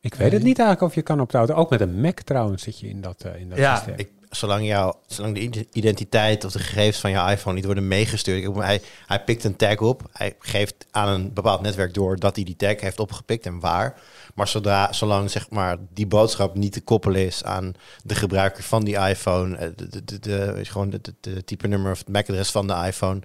Ik 0.00 0.14
weet 0.14 0.32
het 0.32 0.42
niet 0.42 0.58
eigenlijk 0.58 0.88
of 0.90 0.94
je 0.94 1.02
kan 1.02 1.20
op 1.20 1.30
de 1.30 1.38
auto. 1.38 1.54
Ook 1.54 1.70
met 1.70 1.80
een 1.80 2.00
Mac 2.00 2.20
trouwens 2.20 2.62
zit 2.62 2.78
je 2.80 2.88
in 2.88 3.00
dat, 3.00 3.22
eh, 3.24 3.40
in 3.40 3.48
dat 3.48 3.58
Ja, 3.58 3.76
systeem. 3.76 3.94
Ik, 3.98 4.10
zolang, 4.30 4.66
jou, 4.66 4.94
zolang 5.06 5.34
de 5.34 5.40
ide- 5.40 5.66
identiteit 5.72 6.44
of 6.44 6.52
de 6.52 6.58
gegevens 6.58 6.98
van 6.98 7.10
je 7.10 7.30
iPhone 7.30 7.54
niet 7.54 7.64
worden 7.64 7.88
meegestuurd. 7.88 8.44
Ik, 8.44 8.54
hij, 8.54 8.80
hij 9.06 9.24
pikt 9.24 9.44
een 9.44 9.56
tag 9.56 9.78
op. 9.78 10.02
Hij 10.12 10.34
geeft 10.38 10.74
aan 10.90 11.08
een 11.08 11.32
bepaald 11.32 11.60
netwerk 11.60 11.94
door 11.94 12.18
dat 12.18 12.34
hij 12.36 12.44
die 12.44 12.56
tag 12.56 12.80
heeft 12.80 13.00
opgepikt 13.00 13.46
en 13.46 13.60
waar. 13.60 14.00
Maar 14.34 14.48
zodra, 14.48 14.92
zolang 14.92 15.30
zeg 15.30 15.50
maar, 15.50 15.76
die 15.92 16.06
boodschap 16.06 16.54
niet 16.54 16.72
te 16.72 16.80
koppelen 16.80 17.26
is 17.26 17.44
aan 17.44 17.72
de 18.02 18.14
gebruiker 18.14 18.62
van 18.62 18.84
die 18.84 18.96
iPhone, 18.96 19.56
eh, 19.56 19.68
de, 19.76 19.88
de, 19.88 20.04
de, 20.04 20.18
de- 20.18 20.64
gewoon 20.64 20.90
de, 20.90 21.00
de, 21.02 21.14
de 21.20 21.44
type 21.44 21.68
nummer 21.68 21.92
of 21.92 21.98
het 21.98 22.08
MAC-adres 22.08 22.50
van 22.50 22.66
de 22.66 22.82
iPhone, 22.86 23.20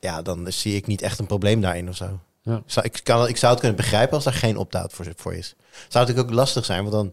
ja, 0.00 0.22
dan 0.22 0.52
zie 0.52 0.76
ik 0.76 0.86
niet 0.86 1.02
echt 1.02 1.18
een 1.18 1.26
probleem 1.26 1.60
daarin 1.60 1.88
of 1.88 1.96
zo. 1.96 2.20
Ja. 2.42 2.62
Zou, 2.66 2.86
ik, 2.86 3.00
kan, 3.02 3.28
ik 3.28 3.36
zou 3.36 3.50
het 3.52 3.60
kunnen 3.60 3.78
begrijpen 3.78 4.14
als 4.14 4.26
er 4.26 4.32
geen 4.32 4.56
opt-out 4.56 4.92
voor, 4.92 5.06
voor 5.16 5.34
is. 5.34 5.54
Zou 5.88 6.06
natuurlijk 6.06 6.28
ook 6.28 6.34
lastig 6.34 6.64
zijn, 6.64 6.80
want 6.80 6.92
dan 6.92 7.12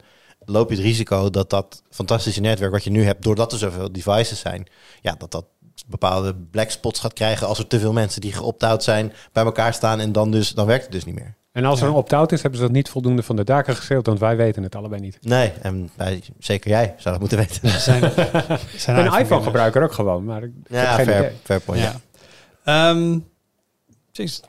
loop 0.50 0.70
je 0.70 0.76
het 0.76 0.86
risico 0.86 1.30
dat 1.30 1.50
dat 1.50 1.82
fantastische 1.90 2.42
netwerk 2.42 2.72
wat 2.72 2.84
je 2.84 2.90
nu 2.90 3.04
hebt, 3.04 3.24
doordat 3.24 3.52
er 3.52 3.58
zoveel 3.58 3.92
devices 3.92 4.40
zijn, 4.40 4.68
ja, 5.02 5.16
dat 5.18 5.32
dat 5.32 5.46
bepaalde 5.88 6.36
black 6.52 6.70
spots 6.70 7.00
gaat 7.00 7.14
krijgen 7.14 7.48
als 7.48 7.60
er 7.60 7.68
te 7.68 7.80
veel 7.80 7.94
mensen 7.94 8.22
die 8.22 8.34
geopt-out 8.34 8.84
zijn 8.84 9.14
bij 9.32 9.44
elkaar 9.44 9.74
staan 9.74 10.00
en 10.00 10.12
dan 10.12 10.32
dus 10.32 10.50
dan 10.52 10.66
werkt 10.66 10.84
het 10.84 10.92
dus 10.92 11.06
niet 11.06 11.16
meer. 11.16 11.36
En 11.52 11.66
als 11.66 11.80
er 11.80 11.86
Ja. 11.86 11.92
een 11.92 11.98
opt-out 11.98 12.32
is, 12.32 12.42
hebben 12.42 12.60
ze 12.60 12.66
dat 12.66 12.76
niet 12.76 12.90
voldoende 12.90 13.24
van 13.24 13.36
de 13.36 13.44
daken 13.44 13.76
geschreeuwd, 13.76 14.06
want 14.06 14.20
wij 14.20 14.36
weten 14.36 14.64
het 14.64 14.76
allebei 14.76 15.02
niet. 15.02 15.18
Nee, 15.22 15.50
en 15.62 15.90
wij, 15.96 16.24
zeker 16.40 16.70
jij 16.70 16.94
zou 16.98 17.10
dat 17.12 17.20
moeten 17.20 17.38
weten. 17.38 17.80
zijn, 17.82 18.12
zijn 18.78 18.98
Een 19.06 19.20
iPhone-gebruiker 19.20 19.84
ook 19.84 19.94
gewoon, 19.94 20.24
maar 20.24 20.44
ik 20.44 20.52
heb 20.68 20.72
Ja, 20.84 20.96
geen 20.96 21.06
fair, 21.06 21.20
idee. 21.20 21.38
fair 21.44 21.60
point. 21.62 21.82
Ja. 21.82 22.00
Ehm, 22.64 23.20
jezus, 24.12 24.42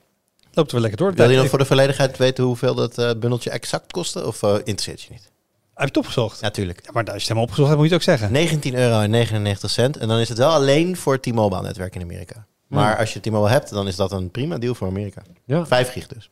loopt 0.53 0.69
er 0.69 0.73
wel 0.81 0.89
lekker 0.89 0.99
door. 1.07 1.15
Wil 1.15 1.29
je 1.31 1.35
nog 1.35 1.45
Ik- 1.45 1.51
voor 1.51 1.59
de 1.59 1.65
volledigheid 1.65 2.17
weten 2.17 2.45
hoeveel 2.45 2.75
dat 2.75 2.99
eh, 2.99 3.11
bundeltje 3.19 3.51
exact 3.51 3.93
kostte? 3.93 4.27
Of 4.27 4.43
eh, 4.43 4.55
interesseert 4.55 5.03
je 5.03 5.09
niet? 5.11 5.31
Heb 5.79 5.89
je 5.89 5.99
het 5.99 6.07
opgezocht? 6.07 6.41
Ja, 6.41 6.51
tuurlijk. 6.51 6.81
Ja, 6.85 6.91
maar 6.93 7.03
als 7.03 7.13
je 7.13 7.19
het 7.19 7.23
helemaal 7.23 7.43
opgezocht 7.43 7.69
hebt, 7.69 7.81
moet 7.81 7.91
je 7.91 7.95
het 7.95 8.05
ook 8.05 8.19
zeggen. 8.19 8.33
19 8.33 8.75
euro 8.75 9.01
en 9.01 9.11
99 9.11 9.71
cent. 9.71 9.97
En 9.97 10.09
dan 10.09 10.19
is 10.19 10.29
het 10.29 10.39
wel 10.39 10.51
alleen 10.51 10.97
voor 10.97 11.13
het 11.13 11.23
T-Mobile 11.23 11.63
netwerk 11.63 11.95
in 11.95 12.03
Amerika. 12.03 12.47
Maar 12.67 12.99
als 12.99 13.13
je 13.13 13.21
T-Mobile 13.21 13.51
hebt, 13.51 13.71
dan 13.71 13.87
is 13.87 13.97
dat 13.97 14.13
een 14.13 14.31
prima 14.31 14.59
deal 14.59 14.75
voor 14.75 14.89
Amerika. 14.89 15.23
Ja. 15.45 15.67
5 15.67 15.93
gig 15.93 16.07
dus. 16.07 16.31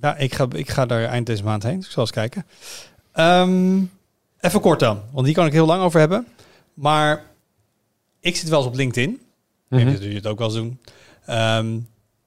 Ja, 0.00 0.16
ik 0.16 0.34
ga, 0.34 0.46
ik 0.54 0.70
ga 0.70 0.86
daar 0.86 1.04
eind 1.04 1.26
deze 1.26 1.44
maand 1.44 1.62
heen. 1.62 1.76
Dus 1.76 1.86
ik 1.86 1.92
zal 1.92 2.02
eens 2.02 2.12
kijken. 2.12 2.46
Ehm, 3.12 3.80
even 4.40 4.60
kort 4.60 4.80
dan, 4.80 5.00
want 5.10 5.26
die 5.26 5.34
kan 5.34 5.46
ik 5.46 5.52
heel 5.52 5.66
lang 5.66 5.82
over 5.82 6.00
hebben. 6.00 6.26
Maar 6.74 7.24
ik 8.20 8.36
zit 8.36 8.48
wel 8.48 8.58
eens 8.58 8.68
op 8.68 8.74
LinkedIn. 8.74 9.20
Weet 9.68 9.86
dat 9.86 9.98
jullie 9.98 10.16
het 10.16 10.26
ook 10.26 10.38
wel 10.38 10.46
eens 10.46 10.56
doen. 10.56 10.80
Ehm, 11.26 11.78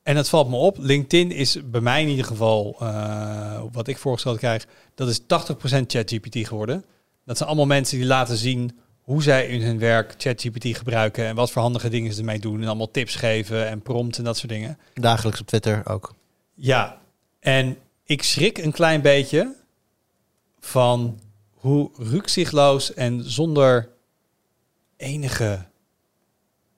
en 0.05 0.15
het 0.15 0.29
valt 0.29 0.49
me 0.49 0.55
op. 0.55 0.77
LinkedIn 0.79 1.31
is 1.31 1.57
bij 1.65 1.81
mij 1.81 2.01
in 2.01 2.07
ieder 2.07 2.25
geval, 2.25 2.75
eh, 2.79 3.61
wat 3.71 3.87
ik 3.87 3.97
voorgesteld 3.97 4.37
krijg, 4.37 4.65
dat 4.95 5.07
is 5.07 5.19
80% 5.19 5.91
ChatGPT 5.91 6.47
geworden. 6.47 6.85
Dat 7.25 7.37
zijn 7.37 7.49
allemaal 7.49 7.67
mensen 7.67 7.97
die 7.97 8.07
laten 8.07 8.37
zien 8.37 8.79
hoe 9.01 9.23
zij 9.23 9.47
in 9.47 9.61
hun 9.61 9.79
werk 9.79 10.13
ChatGPT 10.17 10.77
gebruiken 10.77 11.25
en 11.25 11.35
wat 11.35 11.51
voor 11.51 11.61
handige 11.61 11.89
dingen 11.89 12.13
ze 12.13 12.19
ermee 12.19 12.39
doen. 12.39 12.61
En 12.61 12.67
allemaal 12.67 12.91
tips 12.91 13.15
geven 13.15 13.67
en 13.67 13.81
prompts 13.81 14.17
en 14.17 14.23
dat 14.23 14.37
soort 14.37 14.51
dingen. 14.51 14.77
Dagelijks 14.93 15.41
op 15.41 15.47
Twitter 15.47 15.81
ook. 15.89 16.13
Ja, 16.53 17.01
en 17.39 17.77
ik 18.03 18.23
schrik 18.23 18.57
een 18.57 18.71
klein 18.71 19.01
beetje 19.01 19.55
van 20.59 21.19
hoe 21.51 21.89
rukzichtloos 21.97 22.93
en 22.93 23.31
zonder 23.31 23.89
enige, 24.97 25.65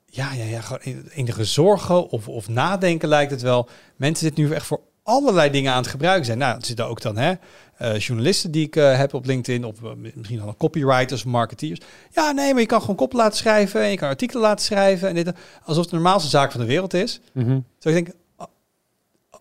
ja, 0.10 0.34
ja, 0.34 0.44
ja, 0.44 0.62
gewoon 0.62 1.04
enige 1.10 1.46
zorgen 1.46 2.10
of, 2.10 2.28
of 2.28 2.48
nadenken 2.48 3.10
lijkt 3.10 3.32
het 3.32 3.42
wel. 3.42 3.70
Mensen 3.96 4.26
zitten 4.26 4.44
nu 4.44 4.52
echt 4.52 4.66
voor 4.66 4.82
allerlei 5.04 5.50
dingen 5.50 5.72
aan 5.72 5.82
het 5.82 5.88
gebruiken 5.88 6.26
zijn. 6.26 6.38
Nou, 6.38 6.56
er 6.56 6.66
zitten 6.66 6.88
ook 6.88 7.02
dan 7.02 7.18
hè, 7.18 7.34
eh, 7.78 8.00
journalisten 8.00 8.52
die 8.52 8.66
ik 8.66 8.76
eh, 8.76 8.98
heb 8.98 9.14
op 9.14 9.26
LinkedIn, 9.26 9.66
of 9.66 9.84
eh, 9.84 9.90
misschien 10.14 10.42
al 10.42 10.56
copywriters 10.58 11.26
of 11.26 11.32
marketeers. 11.32 11.80
Ja, 12.12 12.32
nee, 12.32 12.52
maar 12.52 12.62
je 12.62 12.68
kan 12.68 12.82
gewoon 12.82 12.96
koppen 12.96 13.18
laten 13.18 13.38
schrijven 13.38 13.82
en 13.82 13.90
je 13.90 13.98
kan 13.98 14.10
artikelen 14.10 14.42
laten 14.42 14.66
schrijven 14.66 15.08
en 15.08 15.16
dit, 15.16 15.32
alsof 15.64 15.82
het 15.82 15.90
de 15.90 15.96
normaalste 15.96 16.30
zaak 16.30 16.52
van 16.52 16.62
de 16.62 16.68
wereld 16.68 16.94
is. 16.94 17.20
Mhm. 17.32 17.60
Dus 17.80 17.96
ik 17.96 18.06
denk, 18.06 18.16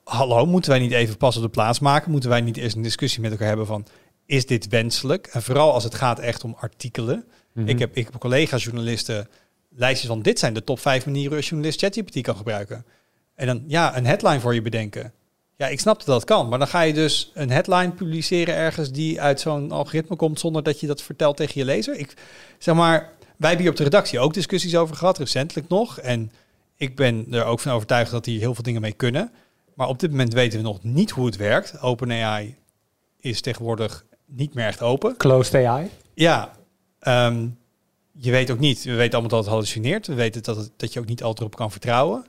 hallo, 0.04 0.46
moeten 0.46 0.70
wij 0.70 0.80
niet 0.80 0.92
even 0.92 1.16
pas 1.16 1.36
op 1.36 1.42
de 1.42 1.48
plaats 1.48 1.78
maken? 1.78 2.10
Moeten 2.10 2.30
wij 2.30 2.40
niet 2.40 2.56
eerst 2.56 2.76
een 2.76 2.82
discussie 2.82 3.20
met 3.20 3.30
elkaar 3.30 3.48
hebben 3.48 3.66
van, 3.66 3.86
is 4.26 4.46
dit 4.46 4.68
wenselijk? 4.68 5.26
En 5.26 5.42
vooral 5.42 5.72
als 5.72 5.84
het 5.84 5.94
gaat 5.94 6.18
echt 6.18 6.44
om 6.44 6.56
artikelen. 6.60 7.24
Mhm. 7.52 7.68
Ik, 7.68 7.78
heb, 7.78 7.96
ik 7.96 8.04
heb 8.04 8.20
collega's 8.20 8.64
journalisten 8.64 9.28
lijstjes 9.76 10.08
van, 10.08 10.22
dit 10.22 10.38
zijn 10.38 10.54
de 10.54 10.64
top 10.64 10.80
vijf 10.80 11.06
manieren 11.06 11.36
een 11.36 11.42
journalist 11.42 11.80
ChatGPT 11.80 12.20
kan 12.20 12.36
gebruiken. 12.36 12.84
En 13.34 13.46
dan, 13.46 13.64
ja, 13.66 13.96
een 13.96 14.06
headline 14.06 14.40
voor 14.40 14.54
je 14.54 14.62
bedenken. 14.62 15.12
Ja, 15.56 15.68
ik 15.68 15.80
snap 15.80 15.96
dat 15.96 16.06
dat 16.06 16.24
kan, 16.24 16.48
maar 16.48 16.58
dan 16.58 16.68
ga 16.68 16.80
je 16.80 16.92
dus 16.92 17.30
een 17.34 17.50
headline 17.50 17.90
publiceren 17.90 18.54
ergens 18.54 18.90
die 18.92 19.20
uit 19.20 19.40
zo'n 19.40 19.70
algoritme 19.70 20.16
komt 20.16 20.40
zonder 20.40 20.62
dat 20.62 20.80
je 20.80 20.86
dat 20.86 21.02
vertelt 21.02 21.36
tegen 21.36 21.60
je 21.60 21.64
lezer. 21.64 21.94
Ik 21.94 22.14
zeg 22.58 22.74
maar, 22.74 23.10
wij 23.36 23.48
hebben 23.48 23.60
hier 23.60 23.70
op 23.70 23.76
de 23.76 23.82
redactie 23.82 24.18
ook 24.18 24.34
discussies 24.34 24.76
over 24.76 24.96
gehad, 24.96 25.18
recentelijk 25.18 25.68
nog. 25.68 26.00
En 26.00 26.32
ik 26.76 26.96
ben 26.96 27.26
er 27.30 27.44
ook 27.44 27.60
van 27.60 27.72
overtuigd 27.72 28.10
dat 28.10 28.26
hier 28.26 28.40
heel 28.40 28.54
veel 28.54 28.62
dingen 28.62 28.80
mee 28.80 28.92
kunnen. 28.92 29.30
Maar 29.74 29.88
op 29.88 29.98
dit 29.98 30.10
moment 30.10 30.32
weten 30.32 30.58
we 30.58 30.64
nog 30.64 30.82
niet 30.82 31.10
hoe 31.10 31.26
het 31.26 31.36
werkt. 31.36 31.80
OpenAI 31.80 32.56
is 33.20 33.40
tegenwoordig 33.40 34.04
niet 34.26 34.54
meer 34.54 34.66
echt 34.66 34.82
open. 34.82 35.16
Closed 35.16 35.54
AI. 35.66 35.90
Ja, 36.14 36.52
ehm, 36.98 37.48
je 38.18 38.30
weet 38.30 38.50
ook 38.50 38.58
niet. 38.58 38.84
We 38.84 38.94
weten 38.94 39.12
allemaal 39.12 39.30
dat 39.30 39.40
het 39.40 39.48
hallucineert. 39.48 40.06
We 40.06 40.14
weten 40.14 40.42
dat, 40.42 40.56
het, 40.56 40.70
dat 40.76 40.92
je 40.92 41.00
ook 41.00 41.06
niet 41.06 41.22
altijd 41.22 41.48
op 41.48 41.56
kan 41.56 41.70
vertrouwen. 41.70 42.24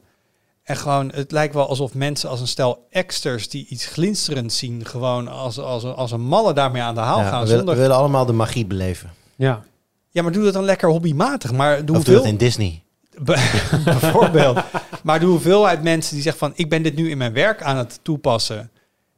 En 0.64 0.78
gewoon, 0.78 1.12
het 1.12 1.32
lijkt 1.32 1.54
wel 1.54 1.68
alsof 1.68 1.94
mensen 1.94 2.30
als 2.30 2.40
een 2.40 2.48
stel 2.48 2.88
exters 2.90 3.50
die 3.50 3.66
iets 3.68 3.86
glinsterends 3.86 4.58
zien, 4.58 4.86
gewoon 4.86 5.28
als, 5.28 5.60
als, 5.60 5.84
als 5.84 6.12
een 6.12 6.22
malle 6.22 6.54
daarmee 6.54 6.82
aan 6.82 6.96
de 6.96 7.02
haal 7.02 7.20
Ja, 7.20 7.30
gaan. 7.30 7.42
we, 7.42 7.48
zonder... 7.48 7.76
we 7.76 7.82
willen 7.82 7.96
allemaal 7.96 8.26
de 8.26 8.34
magie 8.34 8.66
beleven. 8.66 9.14
Ja. 9.36 9.64
Ja, 10.10 10.24
maar 10.24 10.32
doe 10.32 10.44
dat 10.44 10.54
dan 10.54 10.64
lekker 10.64 10.90
hobbymatig. 10.90 11.52
Maar 11.52 11.86
doe 11.86 11.98
Of 11.98 12.04
doe 12.04 12.16
dat 12.16 12.26
in 12.26 12.38
Disney. 12.38 12.84
Be- 13.22 13.70
bijvoorbeeld. 13.86 14.60
maar 15.04 15.20
de 15.20 15.26
hoeveelheid 15.26 15.84
mensen 15.84 16.14
die 16.14 16.24
zeggen 16.24 16.48
van... 16.48 16.52
ik 16.56 16.70
ben 16.70 16.84
dit 16.84 16.96
nu 16.96 17.10
in 17.10 17.18
mijn 17.18 17.34
werk 17.34 17.62
aan 17.62 17.78
het 17.78 18.00
toepassen... 18.02 18.72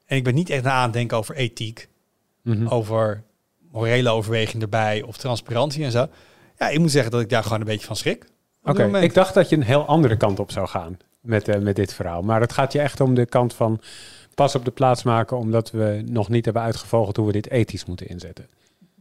en 0.06 0.18
ik 0.18 0.24
ben 0.24 0.36
niet 0.36 0.50
echt 0.50 0.66
aan 0.66 0.84
het 0.84 0.94
denken 0.94 1.18
over 1.18 1.36
ethiek... 1.36 1.90
Mhm. 2.44 2.68
over 2.68 3.24
morele 3.72 4.10
overweging 4.10 4.62
erbij... 4.62 5.02
of 5.02 5.18
transparantie 5.18 5.84
en 5.84 5.92
zo. 5.92 6.08
Ja, 6.60 6.70
ik 6.70 6.80
moet 6.80 6.92
zeggen 6.92 7.12
dat 7.12 7.22
ik 7.22 7.30
daar 7.30 7.44
gewoon 7.44 7.60
een 7.60 7.66
beetje 7.66 7.86
van 7.86 7.96
schrik. 7.96 8.26
Oké, 8.64 9.00
ik 9.00 9.14
dacht 9.14 9.34
dat 9.34 9.50
je 9.50 9.56
een 9.56 9.64
heel 9.64 9.86
andere 9.86 10.18
kant 10.18 10.40
op 10.40 10.52
zou 10.52 10.68
gaan 10.68 10.98
met, 11.22 11.48
eh, 11.48 11.60
met 11.60 11.76
dit 11.76 11.94
verhaal. 11.94 12.22
Maar 12.22 12.42
het 12.42 12.54
gaat 12.54 12.74
je 12.74 12.80
echt 12.80 13.00
om 13.00 13.14
de 13.16 13.26
kant 13.26 13.54
van 13.54 13.82
pas 14.36 14.56
op 14.56 14.66
de 14.66 14.72
plaats 14.72 15.04
maken... 15.04 15.38
omdat 15.38 15.72
we 15.72 16.04
nog 16.06 16.30
niet 16.30 16.46
hebben 16.46 16.64
uitgevogeld 16.64 17.16
hoe 17.18 17.26
we 17.26 17.32
dit 17.32 17.50
ethisch 17.50 17.86
moeten 17.86 18.08
inzetten. 18.08 18.48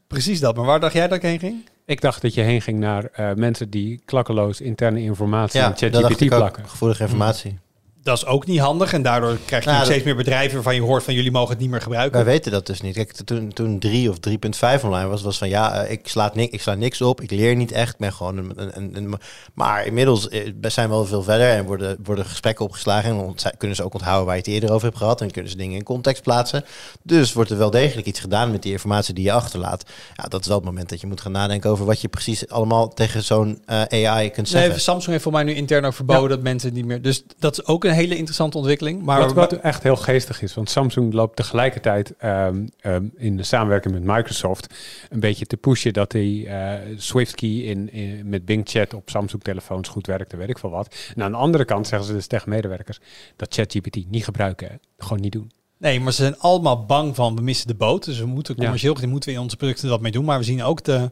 Precies 0.07 0.41
dat. 0.41 0.57
Maar 0.57 0.65
waar 0.65 0.81
dacht 0.81 0.93
jij 0.93 1.09
dat 1.09 1.17
ik 1.17 1.23
heen 1.23 1.39
ging? 1.39 1.69
Ik 1.85 2.01
dacht 2.01 2.23
dat 2.23 2.35
je 2.35 2.41
heen 2.41 2.63
ging 2.63 2.79
naar 2.79 3.05
eh, 3.05 3.33
mensen 3.35 3.71
die 3.71 4.01
klakkeloos 4.05 4.61
interne 4.61 5.01
informatie 5.01 5.61
Ja, 5.61 5.69
in 5.69 5.77
ChatGPT 5.77 6.27
plakken. 6.27 6.69
Gevoelige 6.69 7.03
informatie. 7.03 7.59
Dat 8.03 8.17
is 8.17 8.27
ook 8.27 8.47
niet 8.47 8.61
handig. 8.61 8.93
En 8.93 9.03
daardoor 9.03 9.39
krijg 9.45 9.65
je 9.65 9.71
Nou, 9.71 9.85
steeds 9.85 10.05
meer 10.05 10.17
bedrijven... 10.17 10.55
waarvan 10.55 10.75
je 10.75 10.81
hoort 10.81 11.03
van 11.03 11.15
jullie 11.15 11.31
mogen 11.31 11.51
het 11.51 11.59
niet 11.59 11.71
meer 11.71 11.81
gebruiken. 11.81 12.13
Wij 12.25 12.25
weten 12.33 12.53
dat 12.53 12.67
dus 12.67 12.81
niet. 12.81 12.95
Kijk, 12.95 13.13
toen, 13.13 13.53
toen 13.53 13.79
3 13.79 14.11
of 14.11 14.17
3.5 14.29 14.85
online 14.85 15.09
was, 15.09 15.23
was 15.23 15.39
van 15.39 15.49
ja, 15.49 15.75
eh, 15.83 15.91
ik 15.91 16.09
sla, 16.09 16.31
niks, 16.35 16.53
ik 16.53 16.61
sla 16.63 16.75
niks 16.75 17.03
op, 17.03 17.21
ik 17.21 17.31
leer 17.31 17.57
niet 17.57 17.73
echt, 17.73 17.99
ben 17.99 18.13
gewoon 18.13 18.37
een, 18.57 18.97
een, 18.97 19.15
Maar 19.55 19.87
inmiddels 19.87 20.29
eh, 20.29 20.53
zijn 20.61 20.89
we 20.89 20.95
wel 20.95 21.05
veel 21.05 21.23
verder 21.23 21.51
en 21.51 21.65
worden, 21.65 21.99
worden 22.05 22.25
gesprekken 22.25 22.65
opgeslagen 22.65 23.11
en 23.11 23.17
ont- 23.17 23.51
kunnen 23.59 23.77
ze 23.77 23.85
ook 23.85 23.95
onthouden 23.95 24.27
waar 24.27 24.35
je 24.35 24.41
het 24.43 24.51
eerder 24.51 24.73
over 24.73 24.87
hebt 24.87 24.99
gehad 24.99 25.21
en 25.21 25.31
kunnen 25.31 25.51
ze 25.51 25.57
dingen 25.57 25.77
in 25.77 25.85
context 25.85 26.23
plaatsen. 26.23 26.65
Dus 27.03 27.33
wordt 27.33 27.51
er 27.51 27.59
wel 27.59 27.71
degelijk 27.71 28.07
iets 28.07 28.21
gedaan 28.21 28.51
met 28.51 28.63
die 28.63 28.73
informatie 28.73 29.15
die 29.15 29.25
je 29.25 29.33
achterlaat. 29.33 29.83
Ja, 30.17 30.25
dat 30.25 30.41
is 30.41 30.47
wel 30.47 30.57
het 30.57 30.65
moment 30.67 30.89
dat 30.89 31.01
je 31.01 31.07
moet 31.07 31.21
gaan 31.21 31.33
nadenken 31.33 31.71
over 31.71 31.85
wat 31.85 32.01
je 32.01 32.09
precies 32.09 32.49
allemaal 32.49 32.89
tegen 32.89 33.23
zo'n 33.25 33.63
eh, 33.67 34.07
AI 34.09 34.31
kunt 34.31 34.49
zeggen. 34.49 34.71
Nee, 34.71 34.79
Samsung 34.79 35.11
heeft 35.11 35.23
voor 35.23 35.33
mij 35.33 35.43
nu 35.43 35.55
intern 35.55 35.85
ook 35.85 35.95
verboden 35.95 36.29
dat 36.29 36.43
mensen 36.43 36.73
niet 36.73 36.85
meer... 36.85 37.03
Dus 37.03 37.23
dat 37.39 37.59
is 37.59 37.67
ook 37.67 37.85
een 37.85 37.97
hele 37.99 38.17
interessante 38.17 38.57
ontwikkeling. 38.57 39.03
Maar 39.03 39.21
Wat, 39.21 39.33
wat 39.33 39.53
echt 39.53 39.83
heel 39.83 39.97
geestig 39.97 40.43
is, 40.43 40.55
want 40.55 40.71
Samsung 40.71 41.13
loopt 41.13 41.37
tegelijkertijd 41.37 42.15
ehm, 42.19 42.67
ehm, 42.81 43.05
in 43.17 43.37
de 43.37 43.43
samenwerking 43.43 43.95
met 43.95 44.03
Microsoft 44.17 44.75
een 45.11 45.21
beetje 45.21 45.47
te 45.47 45.57
pushen 45.57 45.93
dat 45.93 46.11
die 46.11 46.49
eh, 46.49 46.73
SwiftKey 46.97 47.49
in, 47.51 47.93
in, 47.93 48.29
met 48.29 48.45
Bing 48.45 48.69
Chat 48.69 48.95
op 48.95 49.11
Samsung-telefoons 49.11 49.89
goed 49.89 50.07
werkte, 50.07 50.37
weet 50.37 50.49
ik 50.49 50.59
veel 50.59 50.71
wat. 50.71 50.95
En 51.17 51.23
aan 51.23 51.31
de 51.31 51.37
andere 51.37 51.65
kant 51.65 51.87
zeggen 51.87 52.09
ze 52.09 52.15
dus 52.15 52.27
tegen 52.27 52.49
medewerkers 52.49 52.99
dat 53.37 53.55
ChatGPT 53.55 54.11
niet 54.11 54.25
gebruiken, 54.25 54.69
hè. 54.69 54.75
gewoon 54.99 55.21
niet 55.21 55.33
doen. 55.33 55.51
Nee, 55.79 56.01
maar 56.01 56.13
ze 56.13 56.23
zijn 56.23 56.39
allemaal 56.39 56.85
bang 56.85 57.15
van 57.15 57.37
we 57.37 57.43
missen 57.43 57.67
de 57.67 57.75
boot. 57.75 58.05
Dus 58.05 58.19
we 58.19 58.27
moeten 58.27 58.55
Ja. 58.57 58.61
commercieel 58.63 58.95
gezien 58.95 59.11
moeten 59.11 59.29
we 59.31 59.35
in 59.37 59.43
onze 59.43 59.57
producten 59.57 59.89
wat 59.89 60.01
mee 60.01 60.13
doen. 60.13 60.25
Maar 60.25 60.39
we 60.39 60.45
zien 60.45 60.63
ook 60.63 60.85
de, 60.85 61.11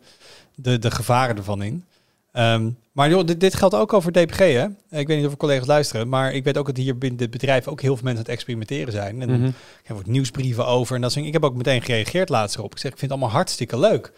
de, 0.55 0.79
de 0.79 0.91
gevaren 0.91 1.37
ervan 1.37 1.63
in. 1.63 1.85
Ehm, 2.37 2.71
maar 2.93 3.11
joh, 3.11 3.27
dit, 3.27 3.41
dit 3.41 3.55
geldt 3.55 3.75
ook 3.75 3.93
over 3.93 4.13
DPG. 4.13 4.39
Hè? 4.39 4.67
Ik 4.91 5.07
weet 5.07 5.17
niet 5.17 5.27
of 5.27 5.33
er 5.33 5.39
collega's 5.39 5.67
luisteren. 5.67 6.09
Maar 6.09 6.33
ik 6.33 6.45
weet 6.45 6.59
ook 6.59 6.67
dat 6.67 6.77
hier 6.77 6.99
binnen 6.99 7.19
dit 7.19 7.31
bedrijf 7.31 7.69
ook 7.69 7.81
heel 7.81 7.95
veel 7.95 8.05
mensen 8.05 8.25
aan 8.25 8.31
het 8.31 8.35
experimenteren 8.35 8.93
zijn. 8.93 9.23
En 9.23 9.45
ik 9.45 9.55
heb 9.83 9.97
ook 9.97 10.07
nieuwsbrieven 10.07 10.67
over. 10.67 10.95
En 10.95 11.01
dat 11.01 11.13
soort. 11.13 11.27
Ik 11.27 11.33
heb 11.33 11.45
ook 11.45 11.55
meteen 11.55 11.83
gereageerd 11.83 12.29
laatst 12.29 12.57
erop. 12.57 12.73
Ik 12.73 12.79
zeg, 12.79 12.93
ik 12.93 12.99
vind 12.99 13.11
het 13.11 13.21
allemaal 13.21 13.37
hartstikke 13.37 13.79
leuk. 13.79 14.13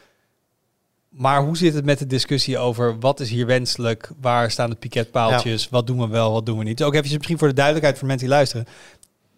Maar 1.09 1.43
hoe 1.43 1.57
zit 1.57 1.75
het 1.75 1.85
met 1.85 1.99
de 1.99 2.07
discussie 2.07 2.59
over 2.59 2.99
wat 2.99 3.21
is 3.21 3.31
hier 3.31 3.47
wenselijk? 3.47 4.11
Waar 4.21 4.51
staan 4.51 4.71
de 4.71 4.77
piketpaaltjes? 4.77 5.69
Wat 5.69 5.87
doen 5.87 5.99
we 5.99 6.09
wel, 6.09 6.33
wat 6.33 6.47
doen 6.47 6.59
we 6.59 6.65
niet? 6.65 6.83
Ook 6.83 6.95
even 6.95 7.13
misschien 7.13 7.39
voor 7.39 7.49
de 7.49 7.55
duidelijkheid 7.55 7.99
voor 7.99 8.09
mensen 8.09 8.27
die 8.27 8.37
luisteren. 8.37 8.67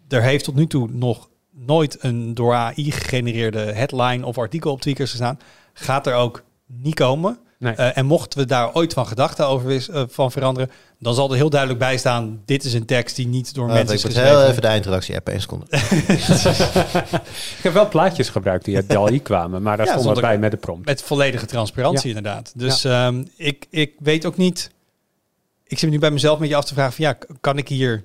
Er 0.09 0.23
heeft 0.23 0.45
tot 0.45 0.55
nu 0.55 0.67
toe 0.67 0.89
nog 0.91 1.29
nooit 1.51 2.05
een 2.05 2.35
door 2.35 2.55
AI 2.55 2.93
gegenereerde 2.93 3.59
headline 3.59 4.27
of 4.27 4.39
artikel 4.39 4.73
op 4.73 4.81
Tweakers 4.81 5.11
gestaan. 5.11 5.39
Gaat 5.73 6.07
er 6.07 6.15
ook 6.15 6.43
niet 6.67 6.95
komen. 6.95 7.39
Nee. 7.61 7.75
Eh, 7.75 7.97
en 7.97 8.07
mochten 8.07 8.39
we 8.39 8.47
daar 8.47 8.75
ooit 8.75 8.93
van 8.93 9.07
gedachten 9.07 9.47
over 9.47 9.91
eh, 9.91 10.03
van 10.09 10.33
veranderen, 10.33 10.71
dan 10.99 11.15
zal 11.15 11.31
er 11.31 11.37
heel 11.37 11.51
duidelijk 11.51 11.81
bij 11.81 11.99
staan: 11.99 12.43
dit 12.45 12.65
is 12.65 12.73
een 12.73 12.85
tekst 12.85 13.17
die 13.17 13.27
niet 13.27 13.55
door 13.55 13.67
Uh, 13.69 13.73
mensen 13.73 13.95
ik 13.95 13.99
is 13.99 14.05
geschreven. 14.05 14.39
heel 14.39 14.49
even 14.49 14.63
de 14.63 14.69
eindredactie 14.69 15.17
app 15.17 15.29
één 15.29 15.41
seconde. 15.41 15.67
Ik 17.57 17.63
heb 17.63 17.73
wel 17.73 17.89
plaatjes 17.89 18.29
gebruikt 18.29 18.65
die 18.65 18.77
uit 18.77 18.89
DALI 18.89 19.23
kwamen, 19.31 19.63
maar 19.63 19.77
daar 19.77 19.87
Ja, 19.87 19.99
stond 19.99 20.21
bij 20.21 20.39
met 20.39 20.51
de 20.51 20.57
prompt. 20.57 20.87
Met 20.87 21.03
volledige 21.03 21.47
transparantie, 21.47 22.09
inderdaad. 22.09 22.53
Dus 22.57 22.85
ehm, 22.85 23.25
ik, 23.37 23.67
ik 23.71 23.95
weet 23.99 24.25
ook 24.27 24.37
niet. 24.37 24.71
Ik 25.67 25.79
zit 25.79 25.91
nu 25.91 25.99
bij 25.99 26.11
mezelf 26.11 26.35
een 26.35 26.41
beetje 26.41 26.57
af 26.57 26.65
te 26.65 26.75
vragen: 26.75 26.93
van, 26.93 27.05
ja, 27.05 27.17
kan 27.41 27.59
ik 27.59 27.69
hier. 27.69 28.05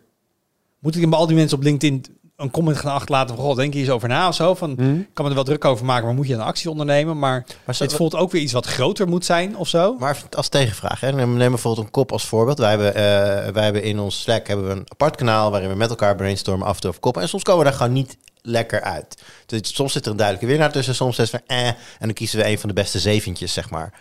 Moet 0.80 0.95
ik 0.95 1.10
bij 1.10 1.20
al 1.20 1.28
die 1.28 1.36
mensen 1.36 1.58
op 1.58 1.64
LinkedIn 1.64 2.06
een 2.36 2.52
comment 2.52 2.78
gaan 2.78 2.94
achterlaten 2.94 3.36
van: 3.36 3.46
God, 3.46 3.56
denk 3.56 3.74
je 3.74 3.80
eens 3.80 3.90
over 3.90 4.08
na 4.08 4.28
of 4.28 4.36
zo? 4.36 4.56
Van, 4.56 4.74
Hm? 4.78 5.00
ik 5.00 5.08
kan 5.14 5.24
me 5.24 5.30
er 5.30 5.36
wel 5.36 5.44
druk 5.44 5.66
over 5.66 5.86
maken, 5.86 6.06
maar 6.06 6.16
moet 6.16 6.28
je 6.28 6.34
een 6.34 6.42
actie 6.42 6.70
ondernemen? 6.70 7.20
Maar 7.20 7.46
Maar, 7.66 7.76
zo- 7.76 7.86
dit 7.86 7.94
voelt 7.96 8.16
ook 8.16 8.32
weer 8.32 8.42
iets 8.42 8.54
wat 8.54 8.66
groter 8.66 9.08
moet 9.08 9.26
zijn 9.26 9.58
of 9.58 9.68
zo. 9.68 9.96
maar 10.00 10.18
als 10.32 10.50
tegenvraag, 10.50 11.00
hè. 11.00 11.12
neem 11.12 11.38
bijvoorbeeld 11.38 11.86
een 11.86 11.92
kop 11.92 12.12
als 12.12 12.26
voorbeeld. 12.26 12.58
Wij 12.58 12.70
hebben, 12.70 12.96
eh, 12.96 13.52
wij 13.54 13.64
hebben 13.64 13.84
in 13.84 14.00
ons 14.00 14.22
Slack 14.22 14.48
hebben 14.48 14.66
we 14.68 14.72
een 14.72 14.86
apart 14.92 15.16
kanaal 15.16 15.52
waarin 15.52 15.70
we 15.70 15.76
met 15.76 15.90
elkaar 15.90 16.16
brainstormen 16.16 16.68
af 16.68 16.76
en 16.76 16.80
toe 16.82 16.90
over 16.90 17.02
koppen. 17.02 17.22
En 17.22 17.30
soms 17.30 17.44
komen 17.44 17.64
we 17.64 17.70
daar 17.70 17.78
gewoon 17.78 17.94
niet 17.94 18.18
lekker 18.42 18.82
uit. 18.82 19.22
Dus 19.46 19.76
soms 19.76 19.92
zit 19.94 20.06
er 20.06 20.12
een 20.12 20.18
duidelijke 20.18 20.50
winnaar 20.52 20.72
tussen, 20.72 20.96
soms 20.96 21.18
is 21.20 21.32
het 21.32 21.42
van 21.48 21.58
eh, 21.58 21.68
en 21.68 21.76
dan 22.00 22.14
kiezen 22.14 22.40
we 22.40 22.48
een 22.48 22.60
van 22.60 22.70
de 22.70 22.76
beste 22.76 23.00
zeventjes, 23.00 23.54
zeg 23.54 23.70
maar. 23.70 23.94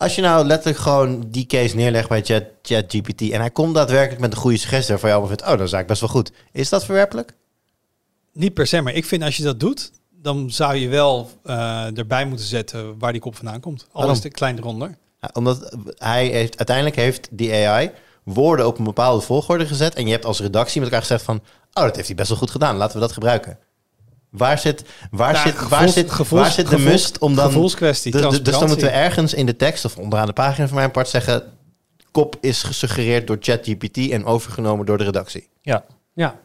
Als 0.00 0.14
je 0.14 0.22
nou 0.22 0.44
letterlijk 0.44 0.78
gewoon 0.78 1.24
die 1.26 1.46
case 1.46 1.76
neerlegt 1.76 2.08
bij 2.08 2.22
Chat, 2.22 2.44
ChatGPT 2.62 3.30
en 3.30 3.40
hij 3.40 3.50
komt 3.50 3.74
daadwerkelijk 3.74 4.20
met 4.20 4.32
een 4.32 4.38
goede 4.38 4.56
suggestie 4.56 4.88
waarvan 4.88 5.10
allemaal 5.10 5.28
vindt, 5.28 5.42
oh, 5.42 5.48
dat 5.48 5.60
is 5.60 5.72
eigenlijk 5.72 5.86
best 5.86 6.00
wel 6.00 6.10
goed. 6.10 6.32
Is 6.52 6.68
dat 6.68 6.84
verwerpelijk? 6.84 7.32
Niet 8.32 8.54
per 8.54 8.66
se, 8.66 8.80
maar 8.80 8.94
ik 8.94 9.04
vind 9.04 9.22
als 9.22 9.36
je 9.36 9.42
dat 9.42 9.60
doet, 9.60 9.90
dan 10.10 10.50
zou 10.50 10.74
je 10.74 10.88
wel 10.88 11.30
eh, 11.44 11.98
erbij 11.98 12.26
moeten 12.26 12.46
zetten 12.46 12.98
waar 12.98 13.12
die 13.12 13.20
kop 13.20 13.36
vandaan 13.36 13.60
komt. 13.60 13.80
Al 13.80 13.88
Waarom? 13.92 14.10
is 14.10 14.16
het 14.16 14.26
een 14.26 14.32
klein 14.32 14.58
eronder. 14.58 14.98
Ja, 15.20 15.30
omdat 15.32 15.76
hij 15.96 16.26
heeft, 16.26 16.58
uiteindelijk 16.58 16.96
heeft 16.96 17.28
die 17.30 17.54
AI 17.54 17.90
woorden 18.24 18.66
op 18.66 18.78
een 18.78 18.84
bepaalde 18.84 19.20
volgorde 19.20 19.66
gezet. 19.66 19.94
En 19.94 20.06
je 20.06 20.12
hebt 20.12 20.24
als 20.24 20.40
redactie 20.40 20.80
met 20.80 20.88
elkaar 20.88 21.06
gezegd 21.06 21.24
van... 21.24 21.42
Oh, 21.72 21.82
dat 21.82 21.94
heeft 21.94 22.06
hij 22.06 22.16
best 22.16 22.28
wel 22.28 22.38
goed 22.38 22.50
gedaan. 22.50 22.76
Laten 22.76 22.94
we 22.94 23.00
dat 23.00 23.12
gebruiken. 23.12 23.58
Waar 24.30 24.58
zit, 24.58 24.84
waar 25.10 25.34
Ja, 25.34 25.42
zit, 25.42 25.68
waar 25.68 25.88
zit, 25.88 26.10
gevoels- 26.10 26.42
waar 26.42 26.50
zit 26.50 26.68
de 26.68 26.76
gevoels- 26.76 26.92
must 26.92 27.18
om 27.18 27.34
dan... 27.34 27.46
Gevoelskwestie, 27.46 28.12
Dus, 28.12 28.42
dus 28.42 28.58
dan 28.58 28.68
moeten 28.68 28.86
we 28.86 28.92
ergens 28.92 29.34
in 29.34 29.46
de 29.46 29.56
tekst 29.56 29.84
of 29.84 29.96
onderaan 29.96 30.26
de 30.26 30.32
pagina 30.32 30.66
van 30.66 30.76
mijn 30.76 30.90
part 30.90 31.08
zeggen... 31.08 31.42
Kop 32.10 32.36
is 32.40 32.62
gesuggereerd 32.62 33.26
door 33.26 33.36
ChatGPT 33.40 34.10
en 34.10 34.24
overgenomen 34.24 34.86
door 34.86 34.98
de 34.98 35.04
redactie. 35.04 35.48
Ja, 35.62 35.84
Ja, 36.14 36.26
Dat, 36.28 36.38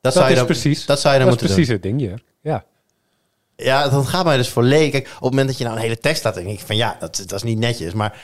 dat, 0.00 0.12
zou 0.12 0.24
je 0.24 0.30
is 0.32 0.36
dan, 0.38 0.46
precies, 0.46 0.86
dat 0.86 1.00
zou 1.00 1.14
je 1.14 1.20
dan 1.20 1.28
dat 1.28 1.36
is 1.36 1.42
moeten 1.42 1.56
precies 1.64 1.74
het 1.74 1.82
ding 1.82 2.00
hier. 2.00 2.22
Ja. 2.42 2.64
Ja, 3.56 3.88
dat 3.88 4.06
gaat 4.06 4.24
mij 4.24 4.36
dus 4.36 4.48
volledig... 4.48 4.90
Kijk, 4.90 5.06
op 5.06 5.12
het 5.12 5.22
moment 5.30 5.48
dat 5.48 5.58
je 5.58 5.64
nou 5.64 5.76
een 5.76 5.82
hele 5.82 5.98
tekst 5.98 6.24
laat... 6.24 6.34
denk 6.34 6.48
ik 6.48 6.60
van 6.60 6.76
ja, 6.76 6.96
dat, 7.00 7.16
dat 7.26 7.32
is 7.32 7.42
niet 7.42 7.58
netjes. 7.58 7.92
Maar 7.92 8.20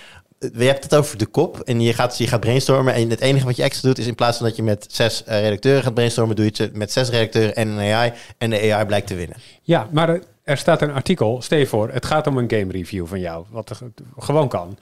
je 0.54 0.64
hebt 0.64 0.84
het 0.84 0.94
over 0.94 1.18
de 1.18 1.26
kop 1.26 1.60
en 1.60 1.80
je 1.80 1.92
gaat, 1.92 2.18
je 2.18 2.26
gaat 2.26 2.40
brainstormen. 2.40 2.94
En 2.94 3.10
het 3.10 3.20
enige 3.20 3.44
wat 3.44 3.56
je 3.56 3.62
extra 3.62 3.88
doet 3.88 3.98
is 3.98 4.06
in 4.06 4.14
plaats 4.14 4.36
van 4.38 4.46
dat 4.46 4.56
je 4.56 4.62
met 4.62 4.86
zes 4.90 5.24
eh, 5.24 5.40
redacteuren 5.40 5.82
gaat 5.82 5.94
brainstormen... 5.94 6.36
doe 6.36 6.44
je 6.44 6.62
het 6.62 6.76
met 6.76 6.92
zes 6.92 7.08
redacteuren 7.08 7.54
en 7.54 7.68
een 7.68 7.92
AI. 7.94 8.12
En 8.38 8.50
de 8.50 8.72
AI 8.72 8.86
blijkt 8.86 9.06
te 9.06 9.14
winnen. 9.14 9.36
Ja, 9.62 9.88
maar 9.92 10.18
er, 10.44 10.56
staat 10.58 10.82
een 10.82 10.92
artikel. 10.92 11.42
Stel 11.42 11.58
je 11.58 11.66
voor, 11.66 11.90
het 11.92 12.06
gaat 12.06 12.26
om 12.26 12.36
een 12.38 12.50
game 12.50 12.72
review 12.72 13.06
van 13.06 13.20
jou. 13.20 13.44
Wat 13.50 13.70
er 13.70 13.76
ge- 13.76 13.92
gewoon 14.18 14.48
kan. 14.48 14.78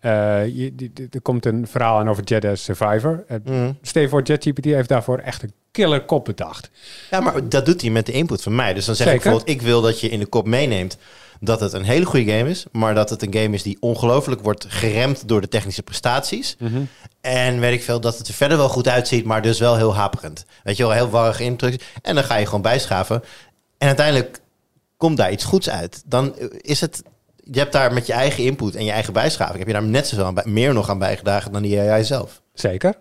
Eh, 0.00 0.46
je, 0.46 0.74
die- 0.74 0.90
die- 0.94 1.06
er 1.10 1.20
komt 1.20 1.46
een 1.46 1.66
verhaal 1.66 1.98
aan 1.98 2.08
over 2.08 2.24
Jedi 2.24 2.56
Survivor. 2.56 3.24
Uh, 3.30 3.36
Mhm. 3.44 3.72
Stel 3.82 4.02
je 4.02 4.08
voor, 4.08 4.20
ChatGPT 4.24 4.64
heeft 4.64 4.88
daarvoor 4.88 5.18
echt 5.18 5.42
een 5.42 5.52
killer 5.70 6.00
kop 6.04 6.24
bedacht. 6.24 6.70
Ja, 7.10 7.20
maar 7.20 7.48
dat 7.48 7.66
doet 7.66 7.80
hij 7.80 7.90
met 7.90 8.06
de 8.06 8.12
input 8.12 8.42
van 8.42 8.54
mij. 8.54 8.74
Dus 8.74 8.84
dan 8.84 8.94
zeg 8.96 9.06
ik 9.06 9.12
bijvoorbeeld, 9.22 9.48
ik 9.48 9.62
wil 9.62 9.80
dat 9.80 10.00
je 10.00 10.08
in 10.08 10.18
de 10.18 10.26
kop 10.26 10.46
meeneemt 10.46 10.96
dat 11.40 11.60
het 11.60 11.72
een 11.72 11.84
hele 11.84 12.04
goede 12.04 12.32
game 12.32 12.50
is, 12.50 12.64
maar 12.72 12.94
dat 12.94 13.10
het 13.10 13.22
een 13.22 13.34
game 13.34 13.54
is 13.54 13.62
die 13.62 13.76
ongelooflijk 13.80 14.40
wordt 14.40 14.66
geremd 14.68 15.28
door 15.28 15.40
de 15.40 15.48
technische 15.48 15.82
prestaties. 15.82 16.56
En 17.20 17.60
weet 17.60 17.74
ik 17.74 17.82
veel, 17.82 18.00
dat 18.00 18.18
het 18.18 18.28
er 18.28 18.34
verder 18.34 18.56
wel 18.56 18.68
goed 18.68 18.88
uitziet, 18.88 19.24
maar 19.24 19.42
dus 19.42 19.58
wel 19.58 19.76
heel 19.76 19.94
haperend. 19.94 20.44
Weet 20.62 20.76
je 20.76 20.82
wel, 20.82 20.92
heel 20.92 21.10
warrig 21.10 21.40
instructies. 21.40 21.86
En 22.02 22.14
dan 22.14 22.24
ga 22.24 22.36
je 22.36 22.44
gewoon 22.44 22.62
bijschaven. 22.62 23.22
En 23.78 23.86
uiteindelijk 23.86 24.40
komt 24.96 25.16
daar 25.16 25.32
iets 25.32 25.44
goeds 25.44 25.70
uit. 25.70 26.02
Dan 26.06 26.34
is 26.60 26.80
het, 26.80 27.02
je 27.36 27.58
hebt 27.58 27.72
daar 27.72 27.92
met 27.92 28.06
je 28.06 28.12
eigen 28.12 28.44
input 28.44 28.74
en 28.74 28.84
je 28.84 28.90
eigen 28.90 29.12
bijschaving, 29.12 29.58
heb 29.58 29.66
je 29.66 29.72
daar 29.72 29.82
net 29.82 30.06
zoveel 30.06 30.24
aan 30.24 30.34
meer 30.44 30.74
nog 30.74 30.90
aan 30.90 30.98
bijgedragen 30.98 31.52
dan 31.52 31.62
die 31.62 31.80
AI 31.80 32.04
zelf. 32.04 32.42
Zeker. 32.54 32.94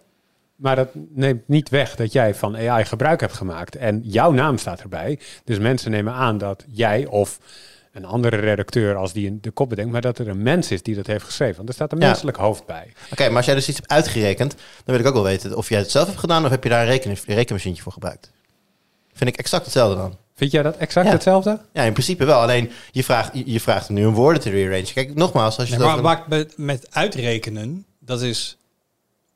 Maar 0.56 0.76
dat 0.76 0.90
neemt 0.94 1.48
niet 1.48 1.70
weg 1.70 1.96
dat 1.96 2.12
jij 2.12 2.36
van 2.36 2.56
AI 2.58 2.86
gebruik 2.86 3.20
hebt 3.20 3.34
gemaakt. 3.34 3.76
En 3.76 4.02
jouw 4.04 4.32
naam 4.32 4.58
staat 4.58 4.82
erbij. 4.82 5.20
Dus 5.44 5.60
mensen 5.60 5.92
nemen 5.92 6.14
aan 6.14 6.38
dat 6.38 6.66
jij 6.68 7.06
of 7.06 7.40
een 8.04 8.10
andere 8.10 8.36
redacteur, 8.38 8.96
als 8.96 9.14
die 9.14 9.28
een- 9.28 9.38
de 9.42 9.52
kop 9.52 9.70
bedenkt, 9.70 9.92
maar 9.92 10.02
dat 10.02 10.18
er 10.20 10.28
een 10.28 10.44
mens 10.44 10.72
is 10.72 10.82
die 10.84 10.96
dat 10.96 11.08
heeft 11.08 11.24
geschreven. 11.26 11.56
Want 11.56 11.70
er 11.70 11.74
staat 11.76 11.92
een 11.92 12.00
Ja. 12.00 12.06
menselijk 12.08 12.38
hoofd 12.38 12.66
bij. 12.66 12.94
Oké, 13.12 13.28
maar 13.28 13.38
als 13.38 13.46
jij 13.46 13.56
dus 13.56 13.68
iets 13.68 13.78
hebt 13.78 13.92
uitgerekend, 13.92 14.52
dan 14.52 14.60
wil 14.96 15.00
ik 15.00 15.06
ook 15.06 15.14
wel 15.14 15.24
weten 15.24 15.56
of 15.58 15.70
jij 15.70 15.80
het 15.80 15.92
zelf 15.92 16.08
hebt 16.08 16.20
gedaan 16.20 16.44
of 16.46 16.50
heb 16.52 16.64
je 16.64 16.70
daar 16.70 16.82
een 16.82 16.88
reken, 16.88 17.18
rekenmachientje 17.26 17.84
voor 17.84 17.92
gebruikt. 17.92 18.32
Vind 19.14 19.30
ik 19.30 19.38
exact 19.38 19.64
hetzelfde 19.64 19.96
dan. 19.98 20.18
Vind 20.36 20.52
jij 20.52 20.64
dat 20.64 20.78
exact 20.78 21.06
Ja. 21.08 21.12
hetzelfde? 21.14 21.60
Ja, 21.74 21.84
in 21.84 21.92
principe 21.94 22.26
wel. 22.26 22.40
Alleen 22.42 22.72
je 22.92 23.04
vraagt, 23.04 23.32
je, 23.46 23.60
vraagt 23.60 23.90
nu 23.90 24.06
om 24.06 24.14
woorden 24.14 24.42
te 24.42 24.50
rearrangen. 24.50 24.94
Kijk, 24.94 25.16
nogmaals, 25.16 25.58
als 25.58 25.70
je 25.70 25.78
Nee, 25.78 25.88
het 25.88 26.02
maar 26.02 26.24
met, 26.28 26.54
met 26.58 26.88
uitrekenen, 26.96 27.86
dat 28.00 28.22
is 28.22 28.58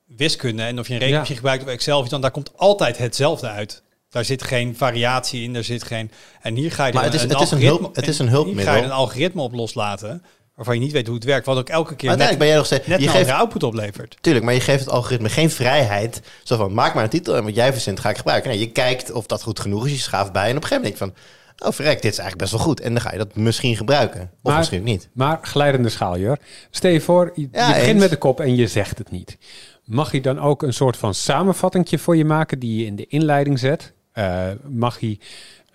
wiskunde. 0.05 0.63
En 0.63 0.79
of 0.79 0.87
je 0.87 0.93
een 0.93 0.99
rekenmachine 0.99 1.35
gebruikt 1.37 1.63
of 1.63 1.69
Excel, 1.69 1.95
of 1.97 2.01
iets, 2.01 2.11
dan 2.11 2.21
daar 2.21 2.31
komt 2.31 2.51
altijd 2.57 2.97
hetzelfde 2.97 3.47
uit. 3.47 3.81
Daar 4.13 4.25
zit 4.25 4.43
geen 4.43 4.75
variatie 4.77 5.43
in, 5.43 5.55
er 5.55 5.63
zit 5.63 5.83
geen... 5.83 6.11
En 6.41 6.55
hier 6.55 6.71
ga 6.71 6.85
je 6.85 6.93
Maar 6.93 7.03
het 7.03 7.13
is- 7.13 7.21
een 7.23 7.29
het 7.29 7.39
is 7.41 7.51
een 7.51 7.57
algoritme- 7.57 7.79
hulp- 7.83 7.95
het 7.95 8.07
is 8.07 8.19
en 8.19 8.25
een 8.25 8.31
hulpmiddel. 8.31 8.63
Hier 8.65 8.73
ga 8.73 8.79
je 8.79 8.85
een 8.85 8.91
algoritme 8.97 9.41
op 9.41 9.53
loslaten, 9.53 10.23
waarvan 10.55 10.75
je 10.75 10.81
niet 10.81 10.91
weet 10.91 11.05
hoe 11.07 11.15
het 11.15 11.23
werkt. 11.25 11.45
Wat 11.45 11.57
ook 11.57 11.69
elke 11.69 11.95
keer 11.95 12.09
Maar 12.09 12.17
net, 12.17 12.37
ben 12.37 12.47
jij 12.47 12.55
nog 12.55 12.65
steeds... 12.65 12.87
net 12.87 13.01
je 13.01 13.07
geeft, 13.07 13.29
output 13.29 13.63
oplevert. 13.63 14.17
tuurlijk, 14.21 14.45
maar 14.45 14.53
je 14.53 14.59
geeft 14.59 14.79
het 14.79 14.89
algoritme 14.89 15.29
geen 15.29 15.51
vrijheid. 15.51 16.21
Zo 16.43 16.57
van, 16.57 16.73
maak 16.73 16.93
maar 16.93 17.03
een 17.03 17.09
titel 17.09 17.35
en 17.35 17.43
wat 17.43 17.55
jij 17.55 17.71
verzint 17.71 17.99
ga 17.99 18.09
ik 18.09 18.17
gebruiken. 18.17 18.49
Nee, 18.49 18.59
je 18.59 18.71
kijkt 18.71 19.11
of 19.11 19.25
dat 19.25 19.43
goed 19.43 19.59
genoeg 19.59 19.85
is, 19.85 19.91
je 19.91 19.97
schaaft 19.97 20.31
bij. 20.31 20.49
En 20.49 20.55
op 20.57 20.63
een 20.63 20.67
gegeven 20.67 20.83
moment 20.83 20.99
denk 20.99 21.11
je 21.11 21.19
van, 21.59 21.67
oh 21.69 21.73
verrek, 21.75 22.01
dit 22.01 22.11
is 22.11 22.17
eigenlijk 22.17 22.37
best 22.37 22.51
wel 22.51 22.61
goed. 22.61 22.79
En 22.79 22.93
dan 22.93 23.01
ga 23.01 23.11
je 23.11 23.17
dat 23.17 23.35
misschien 23.35 23.75
gebruiken. 23.75 24.21
Of 24.21 24.27
Maar- 24.41 24.57
misschien 24.57 24.79
ook 24.79 24.85
niet. 24.85 25.09
Maar 25.13 25.39
glijdende 25.41 25.89
schaal, 25.89 26.17
Jur. 26.17 26.39
Stel 26.71 26.91
je 26.91 27.01
voor, 27.01 27.31
je, 27.35 27.47
Ja, 27.51 27.67
je 27.67 27.73
begint 27.73 27.89
eens. 27.91 27.99
met 27.99 28.09
de 28.09 28.17
kop 28.17 28.39
en 28.39 28.55
je 28.55 28.67
zegt 28.67 28.97
het 28.97 29.11
niet. 29.11 29.37
Mag 29.85 30.11
hij 30.11 30.21
dan 30.21 30.39
ook 30.39 30.63
een 30.63 30.73
soort 30.73 30.97
van 30.97 31.13
samenvattingje 31.13 31.97
voor 31.99 32.17
je 32.17 32.25
maken 32.25 32.59
die 32.59 32.79
je 32.79 32.85
in 32.85 32.95
de 32.95 33.07
inleiding 33.07 33.59
zet? 33.59 33.93
Eh, 34.13 34.47
mag 34.69 34.99
hij 34.99 35.19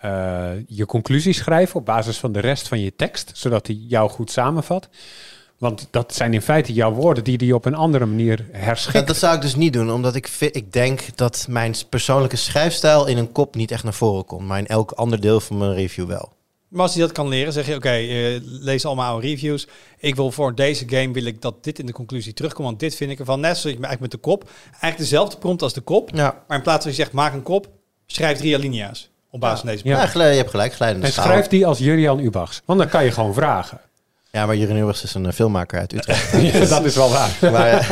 eh, 0.00 0.50
je 0.66 0.86
conclusie 0.86 1.32
schrijven 1.32 1.76
op 1.76 1.84
basis 1.86 2.18
van 2.18 2.32
de 2.32 2.40
rest 2.40 2.68
van 2.68 2.80
je 2.80 2.96
tekst, 2.96 3.30
zodat 3.34 3.66
hij 3.66 3.76
jou 3.88 4.10
goed 4.10 4.30
samenvat? 4.30 4.88
Want 5.58 5.88
dat 5.90 6.14
zijn 6.14 6.34
in 6.34 6.42
feite 6.42 6.72
jouw 6.72 6.92
woorden 6.92 7.24
die 7.24 7.36
hij 7.36 7.52
op 7.52 7.64
een 7.64 7.74
andere 7.74 8.06
manier 8.06 8.46
Ja, 8.52 8.58
herschikt. 8.58 9.06
dat 9.06 9.16
zou 9.16 9.34
ik 9.36 9.40
dus 9.42 9.54
niet 9.54 9.72
doen, 9.72 9.90
omdat 9.92 10.14
ik, 10.14 10.28
ik 10.40 10.72
denk 10.72 11.16
dat 11.16 11.46
mijn 11.48 11.74
persoonlijke 11.88 12.36
schrijfstijl 12.36 13.06
in 13.06 13.18
een 13.18 13.32
kop 13.32 13.54
niet 13.54 13.70
echt 13.70 13.84
naar 13.84 13.94
voren 13.94 14.24
komt. 14.24 14.46
Maar 14.46 14.58
in 14.58 14.66
elk 14.66 14.90
ander 14.90 15.20
deel 15.20 15.40
van 15.40 15.58
mijn 15.58 15.74
review 15.74 16.06
wel. 16.06 16.36
Maar 16.68 16.82
als 16.82 16.94
hij 16.94 17.02
dat 17.02 17.12
kan 17.12 17.28
leren, 17.28 17.52
zeg 17.52 17.66
je, 17.66 17.74
oké, 17.74 17.88
eh, 17.90 18.40
lees 18.42 18.84
allemaal 18.84 19.10
oude 19.10 19.26
reviews. 19.26 19.68
Ik 19.98 20.14
wil 20.16 20.30
voor 20.30 20.54
deze 20.54 20.84
game 20.88 21.12
wil 21.12 21.24
ik 21.24 21.42
dat 21.42 21.64
dit 21.64 21.78
in 21.78 21.86
de 21.86 21.92
conclusie 21.92 22.32
terugkomt, 22.32 22.66
want 22.68 22.80
dit 22.80 22.94
vind 22.94 23.10
ik 23.10 23.18
ervan. 23.18 23.40
Net 23.40 23.56
zoals 23.56 23.76
je 23.76 23.82
eigenlijk 23.82 24.00
met 24.00 24.10
de 24.10 24.28
kop, 24.30 24.50
eigenlijk 24.64 24.98
dezelfde 24.98 25.38
prompt 25.38 25.62
als 25.62 25.72
de 25.72 25.80
kop. 25.80 26.10
Ja, 26.14 26.44
Maar 26.48 26.56
in 26.56 26.62
plaats 26.62 26.82
van 26.82 26.90
je 26.90 26.96
zegt, 26.96 27.12
maak 27.12 27.32
een 27.32 27.42
kop, 27.42 27.68
schrijf 28.12 28.38
drie 28.38 28.54
alinea's 28.56 29.08
op 29.30 29.40
basis 29.40 29.60
van 29.60 29.68
deze 29.68 29.88
Ja. 29.88 30.00
ja. 30.00 30.06
gel- 30.06 30.20
je 30.28 30.36
hebt 30.36 30.50
gelijk, 30.50 30.74
glijdende 30.74 31.06
En 31.06 31.12
schaal. 31.12 31.24
schrijf 31.24 31.46
die 31.46 31.66
als 31.66 31.78
Jurian 31.78 32.18
Ubachs. 32.18 32.62
Want 32.64 32.78
dan 32.78 32.88
kan 32.88 33.04
je 33.04 33.10
gewoon 33.10 33.34
vragen. 33.34 33.80
Ja, 34.30 34.46
maar 34.46 34.56
Jeroen 34.56 34.76
Hilbers 34.76 35.02
is 35.02 35.14
een 35.14 35.26
eh, 35.26 35.32
filmmaker 35.32 35.78
uit 35.78 35.92
Utrecht. 35.92 36.32
Ja, 36.52 36.64
dat 36.64 36.84
is 36.84 36.94
wel 36.96 37.10
waar. 37.10 37.30
maar, 37.40 37.66
eh, 37.68 37.90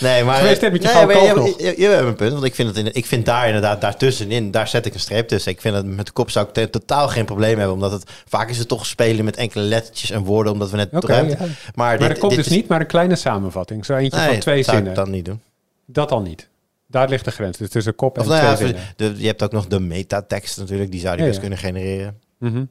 nee, 0.00 0.24
maar... 0.24 0.42
Met 0.42 0.60
je 0.60 0.70
nee, 0.70 1.06
maar 1.06 1.22
je, 1.22 1.32
nog. 1.34 1.58
je, 1.58 1.64
je, 1.66 1.80
je 1.80 1.86
hebt 1.88 2.06
een 2.06 2.14
punt, 2.14 2.32
want 2.32 2.44
ik 2.44 2.54
vind, 2.54 2.68
het 2.68 2.76
in, 2.76 2.94
ik 2.94 3.06
vind 3.06 3.26
daar 3.26 3.46
inderdaad, 3.46 3.80
daartussenin, 3.80 4.50
daar 4.50 4.68
zet 4.68 4.86
ik 4.86 4.94
een 4.94 5.00
streep 5.00 5.28
tussen. 5.28 5.52
Ik 5.52 5.60
vind 5.60 5.74
dat 5.74 5.84
met 5.84 6.06
de 6.06 6.12
kop 6.12 6.30
zou 6.30 6.48
ik 6.52 6.70
totaal 6.72 7.08
geen 7.08 7.24
probleem 7.24 7.56
hebben, 7.56 7.74
omdat 7.74 7.92
het, 7.92 8.10
vaak 8.28 8.50
is 8.50 8.58
het 8.58 8.68
toch 8.68 8.86
spelen 8.86 9.24
met 9.24 9.36
enkele 9.36 9.62
lettertjes 9.64 10.10
en 10.10 10.22
woorden, 10.24 10.52
omdat 10.52 10.70
we 10.70 10.76
net 10.76 10.88
ruimte... 10.92 11.36
ja. 11.38 11.38
Maar, 11.38 11.48
Maar 11.74 11.98
dit, 11.98 12.08
dat 12.08 12.18
komt 12.18 12.30
dit 12.34 12.40
dus 12.44 12.50
is- 12.50 12.56
niet, 12.56 12.68
maar 12.68 12.80
een 12.80 12.86
kleine 12.86 13.16
samenvatting. 13.16 13.84
Zo 13.84 13.94
eentje 13.96 14.18
Nee, 14.18 14.28
van 14.28 14.38
twee 14.38 14.56
dat 14.56 14.64
zou 14.64 14.76
zinnen. 14.76 14.94
ik 14.94 14.98
dan 15.04 15.10
niet 15.10 15.24
doen. 15.24 15.40
Dat 15.86 16.10
al 16.12 16.20
niet. 16.20 16.48
Daar 16.96 17.08
ligt 17.08 17.24
de 17.24 17.30
grens. 17.30 17.56
Dus 17.58 17.68
tussen 17.70 17.94
kop 17.94 18.16
en 18.16 18.22
Of 18.22 18.28
nou 18.28 18.38
twee 18.40 18.50
ja, 18.50 18.56
zinnen. 18.56 18.82
de, 19.14 19.20
je 19.22 19.26
hebt 19.26 19.42
ook 19.42 19.52
nog 19.52 19.66
de 19.66 19.80
metatekst 19.80 20.58
natuurlijk, 20.58 20.90
die 20.90 21.00
zou 21.00 21.16
Ja, 21.18 21.22
best 21.22 21.34
ja. 21.34 21.40
kunnen 21.40 21.58
genereren. 21.58 22.18
Mhm. 22.38 22.64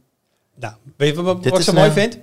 Nou, 0.59 0.73
weet 0.97 1.15
je 1.15 1.21
wat, 1.21 1.45
ik 1.45 1.57
is 1.57 1.65
zo 1.65 1.73
mooi 1.73 1.91
vind? 1.91 2.17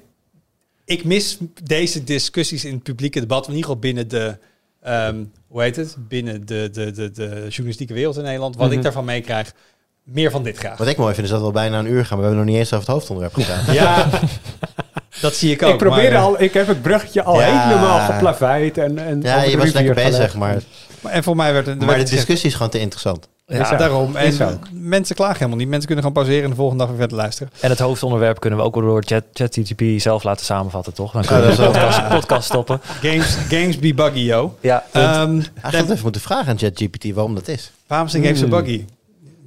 Ik 0.84 1.04
mis 1.04 1.38
deze 1.64 2.04
discussies 2.04 2.64
in 2.64 2.74
het 2.74 2.82
publieke 2.82 3.20
debat, 3.20 3.42
in 3.48 3.48
ieder 3.54 3.64
geval 3.64 3.78
binnen 3.80 4.08
de, 4.08 4.38
ehm, 4.82 5.24
hoe 5.48 5.62
heet 5.62 5.76
het? 5.76 5.96
Binnen 6.08 6.46
de, 6.46 6.68
de, 6.72 6.90
de, 6.90 7.10
de 7.10 7.46
journalistieke 7.48 7.94
wereld 7.94 8.16
in 8.16 8.22
Nederland. 8.22 8.56
Wat 8.56 8.66
Mhm. 8.68 8.76
ik 8.76 8.82
daarvan 8.82 9.04
meekrijg, 9.04 9.52
meer 10.02 10.30
van 10.30 10.42
dit 10.42 10.56
graag. 10.56 10.78
Wat 10.78 10.86
ik 10.86 10.96
mooi 10.96 11.14
vind 11.14 11.26
is 11.26 11.32
dat 11.32 11.40
we 11.40 11.46
al 11.46 11.52
bijna 11.52 11.78
een 11.78 11.86
uur 11.86 12.04
gaan, 12.06 12.18
maar 12.18 12.28
we 12.28 12.34
hebben 12.34 12.36
nog 12.36 12.46
niet 12.46 12.56
eens 12.56 12.72
over 12.72 12.86
het 12.86 12.96
hoofdonderwerp 12.96 13.34
gedaan. 13.46 13.74
Ja, 13.74 14.08
Dat 15.20 15.34
zie 15.34 15.50
ik 15.52 15.62
ook. 15.62 15.70
ik 15.72 15.76
probeerde 15.78 16.08
maar, 16.10 16.18
eh, 16.18 16.24
al, 16.24 16.40
ik 16.42 16.52
heb 16.52 16.66
het 16.66 16.82
bruggetje 16.82 17.22
al 17.22 17.40
Ja. 17.40 17.68
helemaal 17.68 18.12
geplaveid. 18.12 18.78
En, 18.78 18.98
en 18.98 19.20
Ja, 19.22 19.42
je 19.42 19.56
was 19.56 19.72
lekker 19.72 19.94
bezig, 19.94 20.14
gelegd. 20.14 20.34
maar, 20.34 20.62
maar- 21.02 21.12
En 21.12 21.22
voor 21.22 21.36
mij 21.36 21.52
werd 21.52 21.66
het... 21.66 21.78
maar 21.78 21.86
werd 21.86 21.98
de 22.00 22.04
gezegd- 22.06 22.20
discussie 22.26 22.48
is 22.48 22.54
gewoon 22.56 22.70
te 22.70 22.78
interessant. 22.78 23.28
Ja, 23.46 23.76
daarom. 23.76 24.16
Is 24.16 24.38
En 24.38 24.60
mensen 24.72 25.14
klagen 25.16 25.36
helemaal 25.36 25.56
niet. 25.58 25.68
Mensen 25.68 25.86
kunnen 25.86 26.04
gewoon 26.04 26.22
pauzeren 26.22 26.44
en 26.44 26.50
de 26.50 26.56
volgende 26.56 26.82
dag 26.82 26.88
weer 26.92 27.00
verder 27.00 27.16
luisteren. 27.16 27.52
En 27.60 27.70
het 27.70 27.78
hoofdonderwerp 27.78 28.40
kunnen 28.40 28.58
we 28.58 28.64
ook 28.64 28.74
wel 28.74 28.84
door 28.84 29.02
Chat- 29.06 29.24
ChatGPT 29.32 30.02
zelf 30.02 30.22
laten 30.22 30.44
samenvatten, 30.44 30.92
toch? 30.94 31.12
Dan 31.12 31.24
kunnen 31.24 31.50
we 31.50 31.56
de 31.56 31.62
podcast, 31.64 32.08
podcast 32.08 32.44
stoppen. 32.44 32.80
Games, 33.00 33.34
games 33.48 33.78
be 33.78 33.94
buggy, 33.94 34.18
yo. 34.18 34.56
Ja, 34.60 34.84
Ehm, 34.92 35.40
Hij 35.60 35.80
had 35.80 35.90
even 35.90 35.98
moeten 36.02 36.20
vragen 36.20 36.46
aan 36.48 36.58
ChatGPT 36.58 37.10
waarom 37.12 37.34
dat 37.34 37.48
is. 37.48 37.72
waarom 37.86 38.08
zijn 38.08 38.22
games 38.22 38.38
zo 38.38 38.46
Hmm. 38.46 38.56
buggy? 38.58 38.84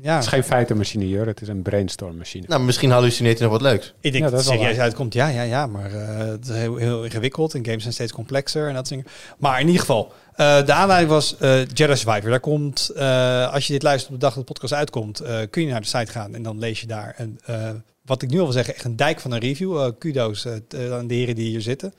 Ja, 0.02 0.14
Het 0.16 0.24
is 0.24 0.30
geen 0.30 0.44
feitenmachine, 0.44 1.10
Jur. 1.10 1.28
Het 1.28 1.42
is 1.42 1.48
een 1.48 1.62
brainstormmachine. 1.62 2.46
Nou, 2.48 2.62
misschien 2.62 2.92
hallucineert 2.92 3.40
hij 3.40 3.48
nog 3.48 3.58
wat 3.62 3.72
leuks. 3.72 3.94
ik 4.02 4.12
denk 4.12 4.24
Ja, 4.24 4.30
dat 4.30 4.40
het 4.40 4.48
serieus 4.50 4.78
uitkomt. 4.78 5.14
Ja, 5.14 5.28
ja, 5.28 5.42
ja. 5.42 5.68
Maar 5.68 5.92
eh, 5.94 6.18
het 6.18 6.50
is 6.50 6.56
heel, 6.56 6.76
heel 6.76 7.04
ingewikkeld. 7.04 7.54
En 7.54 7.66
games 7.66 7.82
zijn 7.82 7.94
steeds 7.94 8.12
complexer 8.12 8.68
en 8.68 8.74
dat 8.74 8.88
soort 8.88 9.00
dingen. 9.00 9.16
Maar 9.38 9.60
in 9.60 9.66
ieder 9.66 9.80
geval, 9.82 10.14
de 10.36 10.74
aanleiding 10.74 11.12
was 11.12 11.38
eh 11.38 11.66
Jedi 11.66 11.96
Survivor. 11.96 12.30
Daar 12.30 12.40
komt, 12.40 12.90
eh, 12.90 13.54
als 13.54 13.68
je 13.68 13.74
dit 13.74 13.84
luistert 13.84 14.14
op 14.14 14.20
de 14.20 14.26
dag 14.26 14.36
dat 14.36 14.48
de 14.48 14.54
podcast 14.54 14.74
uitkomt, 14.74 15.20
eh, 15.20 15.40
kun 15.50 15.62
je 15.62 15.72
naar 15.72 15.82
de 15.82 15.88
site 15.88 16.12
gaan 16.12 16.36
en 16.36 16.44
dan 16.44 16.60
lees 16.60 16.82
je 16.82 16.88
daar. 16.88 17.14
En, 17.18 17.40
eh, 17.46 17.70
wat 18.06 18.22
ik 18.22 18.30
nu 18.30 18.38
al 18.38 18.44
wil 18.44 18.54
zeggen, 18.54 18.76
echt 18.76 18.84
een 18.84 18.96
dijk 18.96 19.20
van 19.20 19.32
een 19.32 19.40
review. 19.40 19.78
Eh, 19.82 19.92
kudo's 20.00 20.46
eh, 20.46 20.56
eh, 20.86 20.94
aan 20.94 21.08
de 21.08 21.14
heren 21.14 21.36
die 21.36 21.50
hier 21.50 21.62
zitten. 21.62 21.94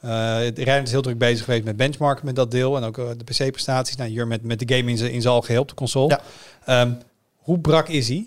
Eh 0.00 0.48
Rijn 0.54 0.82
is 0.82 0.90
heel 0.90 1.02
druk 1.02 1.18
bezig 1.18 1.44
geweest 1.44 1.64
met 1.64 1.76
benchmarken 1.76 2.26
met 2.26 2.36
dat 2.36 2.50
deel. 2.50 2.76
En 2.76 2.82
ook 2.82 2.98
eh, 2.98 3.08
de 3.16 3.24
PC-prestaties. 3.24 3.96
Nou, 3.96 4.10
hier 4.10 4.26
met, 4.26 4.42
met 4.42 4.58
de 4.58 4.74
game 4.76 4.90
in 4.90 4.98
zijn 4.98 5.12
in 5.12 5.26
algeheel 5.26 5.60
op 5.60 5.68
de 5.68 5.74
console. 5.74 6.08
Ja. 6.08 6.20
Ehm, 6.64 6.92
hoe 7.36 7.58
brak 7.58 7.88
is 7.88 8.08
hij? 8.08 8.26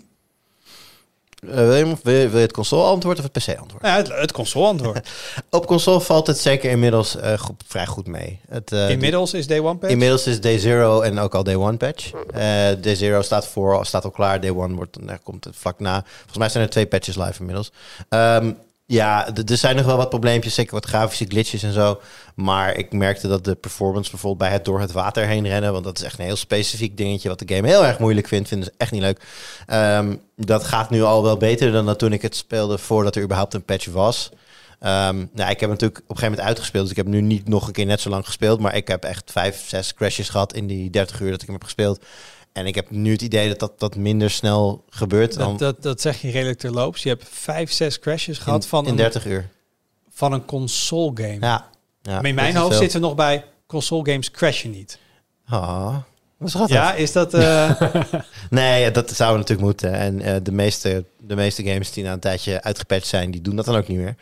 Eh, 1.48 1.54
wil, 1.54 1.74
je, 1.74 2.28
wil, 2.28 2.40
het 2.40 2.52
console-antwoord 2.52 3.18
of 3.18 3.24
het 3.24 3.32
PC-antwoord? 3.32 3.82
Nou, 3.82 3.96
het, 3.96 4.08
het 4.08 4.32
console-antwoord. 4.32 5.08
Op 5.50 5.66
console 5.66 6.00
valt 6.00 6.26
het 6.26 6.38
zeker 6.38 6.70
inmiddels 6.70 7.16
eh, 7.16 7.40
vrij 7.66 7.86
goed 7.86 8.06
mee. 8.06 8.40
Het, 8.48 8.72
eh, 8.72 8.90
Inmiddels 8.90 9.34
is 9.34 9.46
Day 9.46 9.60
One 9.60 9.76
patch. 9.76 9.92
Inmiddels 9.92 10.26
is 10.26 10.40
Day 10.40 10.58
Zero 10.58 11.00
en 11.00 11.18
ook 11.18 11.34
al 11.34 11.42
Day 11.42 11.56
One 11.56 11.76
patch. 11.76 12.10
Day 12.80 12.94
Zero 12.94 13.22
staat 13.22 13.46
voor, 13.46 13.86
staat 13.86 14.04
al 14.04 14.10
klaar. 14.10 14.40
Day 14.40 14.50
One 14.50 14.74
wordt, 14.74 14.98
komt 15.22 15.44
het 15.44 15.56
vlak 15.56 15.80
na. 15.80 16.04
Volgens 16.14 16.38
mij 16.38 16.48
zijn 16.48 16.64
er 16.64 16.70
twee 16.70 16.86
patches 16.86 17.16
live 17.16 17.38
inmiddels. 17.38 17.72
Ehm, 18.08 18.52
ja, 18.86 19.34
er 19.34 19.56
zijn 19.56 19.76
nog 19.76 19.84
wel 19.84 19.96
wat 19.96 20.08
probleempjes, 20.08 20.54
zeker 20.54 20.74
wat 20.74 20.86
grafische 20.86 21.24
glitches 21.28 21.62
en 21.62 21.72
zo. 21.72 22.00
Maar 22.34 22.76
ik 22.76 22.92
merkte 22.92 23.28
dat 23.28 23.44
de 23.44 23.54
performance 23.54 24.10
bijvoorbeeld 24.10 24.48
bij 24.48 24.52
het 24.52 24.64
door 24.64 24.80
het 24.80 24.92
water 24.92 25.26
heen 25.26 25.46
rennen, 25.46 25.72
want 25.72 25.84
dat 25.84 25.98
is 25.98 26.04
echt 26.04 26.18
een 26.18 26.24
heel 26.24 26.36
specifiek 26.36 26.96
dingetje 26.96 27.28
wat 27.28 27.38
de 27.38 27.54
game 27.54 27.68
heel 27.68 27.84
erg 27.84 27.98
moeilijk 27.98 28.28
vindt, 28.28 28.48
vinden 28.48 28.66
ze 28.66 28.74
echt 28.76 28.90
niet 28.90 29.00
leuk. 29.00 29.24
Ehm, 29.66 30.16
dat 30.36 30.64
gaat 30.64 30.90
nu 30.90 31.02
al 31.02 31.22
wel 31.22 31.36
beter 31.36 31.72
dan 31.72 31.96
toen 31.96 32.12
ik 32.12 32.22
het 32.22 32.36
speelde 32.36 32.78
voordat 32.78 33.16
er 33.16 33.22
überhaupt 33.22 33.54
een 33.54 33.64
patch 33.64 33.86
was. 33.86 34.30
Ehm, 34.82 35.26
nou, 35.32 35.50
ik 35.50 35.60
heb 35.60 35.70
natuurlijk 35.70 35.98
op 35.98 36.10
een 36.10 36.16
gegeven 36.16 36.30
moment 36.30 36.48
uitgespeeld. 36.48 36.82
Dus 36.82 36.92
ik 36.92 37.04
heb 37.04 37.06
nu 37.06 37.20
niet 37.20 37.48
nog 37.48 37.66
een 37.66 37.72
keer 37.72 37.86
net 37.86 38.00
zo 38.00 38.10
lang 38.10 38.24
gespeeld. 38.24 38.60
Maar 38.60 38.76
ik 38.76 38.88
heb 38.88 39.04
echt 39.04 39.32
vijf, 39.32 39.68
zes 39.68 39.94
crashes 39.94 40.28
gehad 40.28 40.54
in 40.54 40.66
die 40.66 40.90
30 40.90 41.20
uur 41.20 41.30
dat 41.30 41.40
ik 41.40 41.46
hem 41.46 41.54
heb 41.54 41.64
gespeeld. 41.64 42.04
En 42.52 42.66
ik 42.66 42.74
heb 42.74 42.90
nu 42.90 43.12
het 43.12 43.22
idee 43.22 43.48
dat 43.48 43.58
dat, 43.58 43.80
dat 43.80 43.96
minder 43.96 44.30
snel 44.30 44.84
gebeurt 44.88 45.36
dan 45.36 45.56
Dat, 45.56 45.58
dat, 45.58 45.82
dat 45.82 46.00
zeg 46.00 46.20
je 46.20 46.30
redelijk 46.30 46.58
terloops. 46.58 47.02
Je 47.02 47.08
hebt 47.08 47.28
vijf, 47.28 47.72
zes 47.72 47.98
crashes 47.98 48.38
gehad 48.38 48.62
in, 48.62 48.68
van, 48.68 48.84
in 48.84 48.90
een, 48.90 48.96
30 48.96 49.26
uur. 49.26 49.48
van 50.08 50.32
een 50.32 50.44
console 50.44 51.10
game. 51.14 51.38
Ja. 51.40 51.70
ja 52.02 52.14
maar 52.14 52.26
in 52.26 52.34
mijn 52.34 52.56
hoofd 52.56 52.76
zitten 52.76 53.00
we 53.00 53.06
nog 53.06 53.14
bij 53.14 53.44
console 53.66 54.10
games 54.10 54.30
crashen 54.30 54.70
niet. 54.70 54.98
Ah, 55.46 55.96
wat 56.42 56.50
schattig. 56.50 56.76
Ja, 56.76 56.94
is 56.94 57.12
dat... 57.12 57.34
eh, 57.34 57.70
Nee, 58.50 58.90
dat 58.90 59.10
zou 59.10 59.36
natuurlijk 59.36 59.66
moeten. 59.66 59.92
En 59.92 60.20
eh, 60.20 60.34
de, 60.42 60.52
meeste, 60.52 61.04
de 61.18 61.34
meeste 61.36 61.62
games 61.64 61.92
die 61.92 62.04
na 62.04 62.12
een 62.12 62.20
tijdje 62.20 62.62
uitgepatcht 62.62 63.06
zijn, 63.06 63.30
die 63.30 63.40
doen 63.40 63.56
dat 63.56 63.64
dan 63.64 63.76
ook 63.76 63.88
niet 63.88 63.98
meer. 63.98 64.14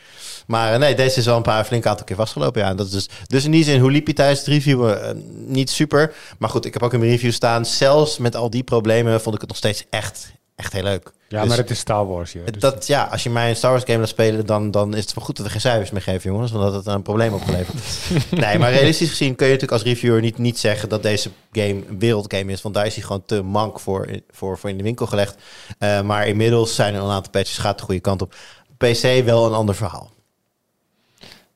Maar 0.47 0.73
eh, 0.73 0.79
nee, 0.79 0.95
deze 0.95 1.19
is 1.19 1.25
wel 1.27 1.37
een 1.37 1.43
paar 1.43 1.65
flink 1.65 1.87
aantal 1.87 2.05
keer 2.07 2.17
vastgelopen. 2.17 2.61
Ja, 2.63 2.69
En 2.69 2.77
dat 2.77 2.87
is 2.87 2.93
dus, 2.93 3.09
dus 3.27 3.45
in 3.45 3.51
die 3.51 3.65
zin, 3.65 3.81
hoe 3.81 3.91
liep 3.91 4.07
je 4.07 4.13
tijdens 4.13 4.39
het 4.39 4.49
reviewen? 4.49 5.03
Eh, 5.05 5.11
niet 5.47 5.71
super. 5.71 6.15
Maar 6.39 6.49
goed, 6.51 6.65
ik 6.65 6.73
heb 6.73 6.83
ook 6.83 6.93
in 6.93 6.99
mijn 6.99 7.11
review 7.11 7.33
staan. 7.33 7.67
Zelfs 7.67 8.19
met 8.19 8.37
al 8.37 8.51
die 8.51 8.63
problemen 8.63 9.21
vond 9.21 9.35
ik 9.35 9.41
het 9.41 9.49
nog 9.51 9.59
steeds 9.59 9.85
echt, 9.91 10.33
echt 10.61 10.73
heel 10.73 10.83
leuk. 10.83 11.13
Ja, 11.29 11.41
Dus 11.41 11.49
maar 11.49 11.59
het 11.59 11.71
is 11.71 11.79
Star 11.79 12.07
Wars. 12.07 12.33
Dus 12.33 12.45
dat, 12.59 12.87
ja, 12.87 13.05
als 13.05 13.23
je 13.23 13.31
mij 13.31 13.49
een 13.49 13.57
Star 13.57 13.71
Wars 13.71 13.85
game 13.85 13.99
laat 13.99 14.09
spelen, 14.09 14.47
dan, 14.47 14.71
dan 14.71 14.95
is 14.95 15.05
het 15.05 15.15
wel 15.15 15.25
goed 15.25 15.37
dat 15.37 15.47
we 15.47 15.53
geen 15.53 15.61
cijfers 15.61 15.91
meer 15.91 16.03
geven, 16.03 16.31
jongens. 16.31 16.51
Want 16.51 16.65
dat 16.65 16.73
had 16.75 16.85
het 16.85 16.95
een 16.95 17.03
probleem 17.03 17.33
opgeleverd. 17.33 17.77
nee, 18.45 18.59
maar 18.59 18.73
realistisch 18.73 19.09
gezien 19.09 19.35
kun 19.35 19.47
je 19.47 19.53
natuurlijk 19.53 19.83
als 19.83 19.91
reviewer 19.91 20.21
niet, 20.21 20.39
niet 20.39 20.59
zeggen 20.59 20.89
dat 20.89 21.03
deze 21.03 21.31
game 21.53 21.83
een 21.89 21.99
wereldgame 21.99 22.53
is. 22.53 22.63
Want 22.63 22.75
daar 22.75 22.87
is 22.87 22.95
hij 22.95 23.03
gewoon 23.03 23.23
te 23.27 23.43
mank 23.43 23.81
voor, 23.81 24.09
voor, 24.31 24.59
voor 24.59 24.71
in 24.71 24.77
de 24.77 24.83
winkel 24.83 25.07
gelegd. 25.07 25.37
Eh, 25.79 26.01
maar 26.01 26.27
inmiddels 26.27 26.75
zijn 26.75 26.95
er 26.95 27.01
al 27.01 27.09
een 27.09 27.15
aantal 27.15 27.31
patches, 27.31 27.59
gaat 27.59 27.79
de 27.79 27.85
goede 27.85 28.01
kant 28.01 28.23
op. 28.23 28.35
PC 28.77 29.25
wel 29.25 29.47
een 29.47 29.55
ander 29.55 29.75
verhaal. 29.75 30.11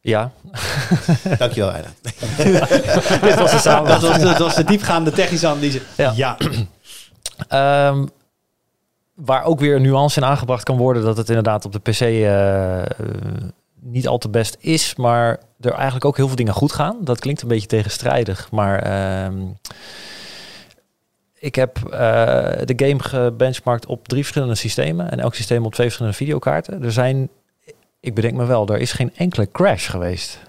ja. 0.01 0.33
Dankjewel, 1.39 1.71
Eina. 1.71 1.93
dit 3.23 3.35
was 3.35 3.63
de 3.63 3.83
dat, 3.87 4.01
was, 4.03 4.21
dat 4.21 4.39
was 4.39 4.55
de 4.55 4.65
diepgaande 4.65 5.11
technische 5.11 5.47
analyse. 5.47 5.81
Ja. 5.97 6.13
ja. 6.17 6.37
Ehm, 7.49 8.07
waar 9.15 9.45
ook 9.45 9.61
weer 9.61 9.77
een 9.77 9.83
nuance 9.83 10.21
in 10.21 10.27
aangebracht 10.27 10.63
kan 10.63 10.77
worden 10.77 11.03
dat 11.03 11.17
het 11.17 11.29
inderdaad 11.29 11.65
op 11.65 11.73
de 11.73 11.79
PC 11.79 12.01
eh, 12.01 13.07
niet 13.81 14.09
al 14.09 14.19
te 14.19 14.29
best 14.29 14.57
is, 14.61 14.97
maar 14.97 15.39
er 15.61 15.73
eigenlijk 15.73 16.05
ook 16.05 16.17
heel 16.17 16.27
veel 16.27 16.37
dingen 16.37 16.53
goed 16.53 16.73
gaan. 16.73 16.97
Dat 17.01 17.21
klinkt 17.21 17.43
een 17.43 17.49
beetje 17.49 17.69
tegenstrijdig, 17.69 18.51
maar 18.51 18.79
ehm, 18.79 19.43
ik 21.39 21.55
heb 21.55 21.77
eh, 21.77 21.91
de 22.65 22.75
game 22.77 23.03
gebenchmarkt 23.03 23.87
op 23.87 24.09
drie 24.09 24.23
verschillende 24.23 24.55
systemen 24.55 25.11
en 25.11 25.21
elk 25.21 25.35
systeem 25.35 25.65
op 25.65 25.73
twee 25.73 25.87
verschillende 25.87 26.19
videokaarten. 26.19 26.83
Er 26.83 26.93
zijn, 26.93 27.29
ik 28.01 28.15
bedenk 28.15 28.35
me 28.35 28.45
wel, 28.45 28.67
er 28.67 28.79
is 28.79 28.93
geen 28.93 29.13
enkele 29.17 29.51
crash 29.51 29.91
geweest 29.91 30.41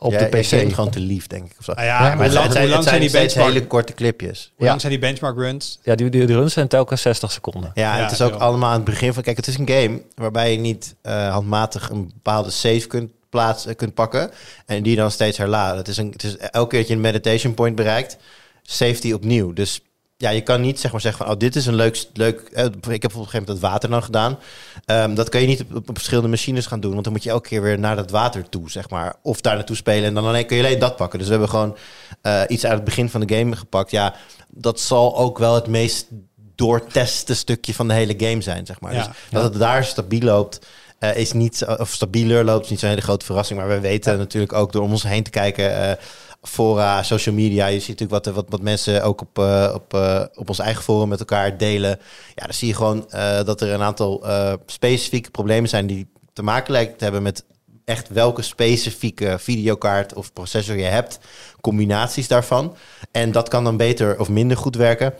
op 0.00 0.18
de 0.18 0.24
PC. 0.24 0.74
gewoon 0.74 0.90
te 0.90 1.00
lief, 1.00 1.26
denk 1.26 1.44
ik. 1.50 1.56
Of 1.58 1.64
zo. 1.64 1.72
Nou 1.72 1.86
ja, 1.86 2.00
maar 2.00 2.24
het 2.24 2.32
lang, 2.32 2.52
zijn, 2.52 2.62
hoe 2.62 2.70
lang 2.70 2.80
het 2.80 2.88
zijn 2.88 3.00
die 3.00 3.08
steeds 3.08 3.34
benchmark, 3.34 3.54
hele 3.54 3.66
korte 3.66 3.94
clipjes. 3.94 4.52
hoe 4.54 4.64
Ja. 4.64 4.68
lang 4.68 4.80
zijn 4.80 4.92
die 4.92 5.00
benchmark 5.00 5.36
runs? 5.36 5.78
Ja, 5.82 5.94
die, 5.94 6.10
die, 6.10 6.26
die 6.26 6.36
runs 6.36 6.52
zijn 6.52 6.68
telkens 6.68 7.02
60 7.02 7.32
seconden. 7.32 7.70
Ja, 7.74 7.96
het 7.96 8.12
is 8.12 8.20
ook 8.22 8.30
wel. 8.30 8.40
allemaal 8.40 8.68
aan 8.68 8.74
het 8.74 8.84
begin 8.84 9.12
van... 9.12 9.22
Kijk, 9.22 9.36
het 9.36 9.46
is 9.46 9.58
een 9.58 9.68
game 9.68 10.02
waarbij 10.14 10.52
je 10.52 10.58
niet 10.58 10.94
eh, 11.02 11.32
handmatig 11.32 11.90
een 11.90 12.10
bepaalde 12.14 12.50
save 12.50 12.86
kunt, 12.86 13.10
plaatsen, 13.30 13.76
kunt 13.76 13.94
pakken... 13.94 14.30
en 14.66 14.82
die 14.82 14.96
dan 14.96 15.10
steeds 15.10 15.38
herladen. 15.38 15.76
Het 15.76 15.88
is, 15.88 15.96
een, 15.96 16.10
het 16.10 16.22
is 16.22 16.36
elke 16.36 16.68
keer 16.68 16.78
dat 16.78 16.88
je 16.88 16.94
een 16.94 17.00
meditation 17.00 17.54
point 17.54 17.76
bereikt... 17.76 18.16
save 18.62 19.00
die 19.00 19.14
opnieuw. 19.14 19.52
Dus 19.52 19.80
ja, 20.20 20.30
je 20.30 20.40
kan 20.40 20.60
niet 20.60 20.80
zeg 20.80 20.92
maar 20.92 21.00
zeggen 21.00 21.24
van... 21.24 21.34
oh, 21.34 21.38
dit 21.38 21.56
is 21.56 21.66
een 21.66 21.74
leuk... 21.74 22.06
leuk 22.12 22.40
eh, 22.40 22.64
ik 22.64 23.02
heb 23.02 23.14
op 23.14 23.20
een 23.20 23.24
gegeven 23.24 23.38
moment 23.38 23.46
dat 23.46 23.58
water 23.58 23.90
dan 23.90 24.02
gedaan. 24.02 24.38
Ehm, 24.84 25.14
dat 25.14 25.28
kan 25.28 25.40
je 25.40 25.46
niet 25.46 25.60
op, 25.60 25.88
op 25.88 25.96
verschillende 25.96 26.28
machines 26.28 26.66
gaan 26.66 26.80
doen... 26.80 26.92
want 26.92 27.04
dan 27.04 27.12
moet 27.12 27.22
je 27.22 27.30
elke 27.30 27.48
keer 27.48 27.62
weer 27.62 27.78
naar 27.78 27.96
dat 27.96 28.10
water 28.10 28.48
toe, 28.48 28.70
zeg 28.70 28.90
maar. 28.90 29.14
Of 29.22 29.40
daar 29.40 29.54
naartoe 29.54 29.76
spelen 29.76 30.04
en 30.04 30.14
dan 30.14 30.24
alleen, 30.24 30.46
kun 30.46 30.56
je 30.56 30.64
alleen 30.64 30.78
dat 30.78 30.96
pakken. 30.96 31.18
Dus 31.18 31.28
we 31.28 31.34
hebben 31.34 31.50
gewoon 31.50 31.76
eh, 32.22 32.42
iets 32.48 32.64
uit 32.64 32.74
het 32.74 32.84
begin 32.84 33.08
van 33.08 33.20
de 33.20 33.36
game 33.36 33.56
gepakt. 33.56 33.90
Ja, 33.90 34.14
dat 34.48 34.80
zal 34.80 35.16
ook 35.16 35.38
wel 35.38 35.54
het 35.54 35.66
meest 35.66 36.06
doortesten 36.54 37.36
stukje 37.36 37.74
van 37.74 37.88
de 37.88 37.94
hele 37.94 38.14
game 38.16 38.40
zijn, 38.40 38.66
zeg 38.66 38.80
maar. 38.80 38.94
Ja. 38.94 39.06
Dus 39.06 39.16
dat 39.30 39.42
het 39.42 39.58
daar 39.58 39.84
stabiel 39.84 40.20
loopt, 40.20 40.66
eh, 40.98 41.16
is 41.16 41.32
niet, 41.32 41.66
of 41.66 41.90
stabieler 41.90 42.44
loopt, 42.44 42.64
is 42.64 42.70
niet 42.70 42.80
zo'n 42.80 42.88
hele 42.88 43.00
grote 43.00 43.24
verrassing. 43.24 43.58
Maar 43.58 43.68
we 43.68 43.80
weten 43.80 44.18
natuurlijk 44.18 44.52
ook 44.52 44.72
door 44.72 44.82
om 44.82 44.90
ons 44.90 45.02
heen 45.02 45.22
te 45.22 45.30
kijken, 45.30 45.98
fora, 46.42 47.02
social 47.02 47.34
media. 47.34 47.66
Je 47.66 47.80
ziet 47.80 47.88
natuurlijk 47.88 48.24
wat, 48.24 48.34
wat, 48.34 48.46
wat 48.48 48.62
mensen 48.62 49.02
ook 49.02 49.20
op, 49.20 49.38
eh, 49.38 49.72
op, 49.74 49.94
eh, 49.94 50.24
op 50.34 50.48
ons 50.48 50.58
eigen 50.58 50.82
forum 50.82 51.08
met 51.08 51.18
elkaar 51.18 51.56
delen. 51.56 51.98
Ja, 52.34 52.44
dan 52.44 52.54
zie 52.54 52.68
je 52.68 52.74
gewoon 52.74 53.10
eh, 53.10 53.44
dat 53.44 53.60
er 53.60 53.72
een 53.72 53.82
aantal 53.82 54.26
eh, 54.26 54.52
specifieke 54.66 55.30
problemen 55.30 55.68
zijn 55.68 55.86
die 55.86 56.08
te 56.32 56.42
maken 56.42 56.72
lijken 56.72 56.96
te 56.96 57.04
hebben 57.04 57.22
met 57.22 57.44
echt 57.84 58.08
welke 58.08 58.42
specifieke 58.42 59.38
videokaart 59.38 60.14
of 60.14 60.32
processor 60.32 60.76
je 60.76 60.82
hebt, 60.82 61.18
combinaties 61.60 62.28
daarvan. 62.28 62.76
En 63.10 63.32
dat 63.32 63.48
kan 63.48 63.64
dan 63.64 63.76
beter 63.76 64.20
of 64.20 64.28
minder 64.28 64.56
goed 64.56 64.76
werken. 64.76 65.14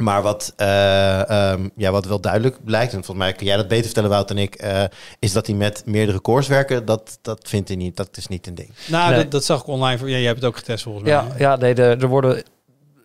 Maar 0.00 0.22
wat, 0.22 0.52
eh, 0.56 1.30
ehm, 1.30 1.68
ja, 1.76 1.90
wat 1.90 2.06
wel 2.06 2.20
duidelijk 2.20 2.64
blijkt, 2.64 2.92
en 2.92 3.04
volgens 3.04 3.26
mij 3.26 3.32
kun 3.32 3.46
jij 3.46 3.56
dat 3.56 3.68
beter 3.68 3.84
vertellen, 3.84 4.10
Wout, 4.10 4.28
dan 4.28 4.38
ik, 4.38 4.54
eh, 4.54 4.84
is 5.18 5.32
dat 5.32 5.46
die 5.46 5.54
met 5.54 5.82
meerdere 5.86 6.20
cores 6.20 6.48
werken. 6.48 6.84
Dat, 6.84 7.18
dat 7.22 7.48
vindt 7.48 7.68
hij 7.68 7.76
niet. 7.76 7.96
Dat 7.96 8.16
is 8.16 8.26
niet 8.26 8.46
een 8.46 8.54
ding. 8.54 8.70
Nou, 8.88 9.10
Nee. 9.10 9.22
dat, 9.22 9.30
dat 9.30 9.44
zag 9.44 9.60
ik 9.60 9.66
online. 9.66 9.98
Voor, 9.98 10.08
ja, 10.08 10.16
jij 10.16 10.26
hebt 10.26 10.38
het 10.40 10.48
ook 10.48 10.56
getest 10.56 10.82
volgens 10.82 11.04
mij. 11.04 11.12
Ja, 11.12 11.26
ja 11.38 11.56
nee, 11.56 11.74
de, 11.74 11.82
er 11.82 12.08
worden 12.08 12.42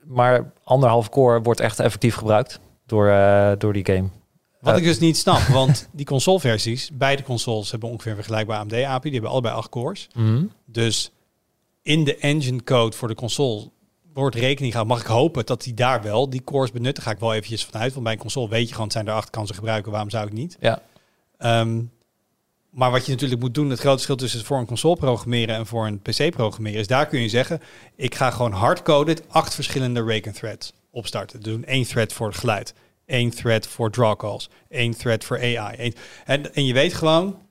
maar 0.06 0.52
anderhalf 0.64 1.10
core 1.10 1.41
wordt 1.41 1.60
echt 1.60 1.80
effectief 1.80 2.16
gebruikt 2.16 2.60
door, 2.86 3.10
eh, 3.10 3.52
door 3.58 3.74
die 3.74 3.86
game. 3.86 4.10
Wat 4.60 4.78
ik 4.78 4.84
dus 4.84 5.00
niet 5.00 5.18
snap, 5.18 5.39
want 5.39 5.88
die 5.91 6.06
consoleversies, 6.06 6.89
beide 6.93 7.24
consoles 7.24 7.72
hebben 7.72 7.89
ongeveer 7.89 8.12
een 8.12 8.18
vergelijkbaar 8.18 8.60
AMD-API. 8.60 9.02
Die 9.02 9.12
hebben 9.12 9.30
allebei 9.30 9.56
8 9.56 9.70
cores. 9.70 10.08
Mhm. 10.16 10.43
Dus 10.66 11.12
in 11.82 12.04
de 12.04 12.18
engine 12.18 12.64
code 12.64 12.96
voor 12.96 13.08
de 13.08 13.16
console 13.16 13.70
wordt 14.22 14.36
rekening 14.36 14.72
gehouden. 14.74 14.97
Mag 14.97 15.05
ik 15.05 15.11
hopen 15.11 15.45
dat 15.45 15.63
die 15.63 15.74
daar 15.74 16.01
wel 16.01 16.30
die 16.30 16.43
cores 16.43 16.72
benutten? 16.72 17.03
Ga 17.03 17.11
ik 17.11 17.20
wel 17.20 17.34
eventjes 17.34 17.66
vanuit. 17.66 17.91
Want 17.91 18.03
bij 18.03 18.13
een 18.13 18.20
console 18.20 18.49
weet 18.49 18.63
je 18.66 18.70
gewoon, 18.72 18.84
het 18.84 18.93
zijn 18.93 19.07
er 19.07 19.13
acht 19.13 19.30
kansen 19.30 19.55
gebruiken. 19.55 19.91
Waarom 19.91 20.09
zou 20.09 20.28
ik 20.28 20.34
niet? 20.34 20.57
Ja. 20.59 20.82
Ehm, 21.38 21.82
maar 22.70 22.91
wat 22.91 23.05
je 23.05 23.11
natuurlijk 23.11 23.41
moet 23.41 23.53
doen, 23.53 23.70
het 23.70 23.80
grote 23.80 23.95
verschil 23.95 24.16
tussen 24.16 24.45
voor 24.45 24.57
een 24.57 24.66
console 24.66 24.95
programmeren 24.95 25.55
en 25.55 25.66
voor 25.66 25.86
een 25.88 25.99
PC 25.99 26.32
programmeren, 26.32 26.80
is 26.80 26.88
daar 26.88 27.05
kun 27.07 27.22
je 27.22 27.30
zeggen, 27.30 27.61
ik 27.95 28.16
ga 28.16 28.32
gewoon 28.32 28.51
hardcoded 28.51 29.24
acht 29.28 29.53
verschillende 29.55 30.03
rake 30.03 30.32
threads 30.32 30.74
opstarten. 30.91 31.41
Dus 31.41 31.53
doen 31.53 31.66
één 31.66 31.84
thread 31.88 32.13
voor 32.13 32.28
het 32.28 32.38
geluid, 32.38 32.74
één 33.05 33.30
thread 33.30 33.68
voor 33.68 33.91
draw 33.91 34.16
calls, 34.18 34.49
één 34.70 34.97
thread 34.97 35.24
voor 35.24 35.38
AI. 35.38 35.76
één- 35.78 35.93
en, 36.26 36.53
en 36.53 36.66
je 36.66 36.74
weet 36.74 36.93
gewoon, 36.93 37.43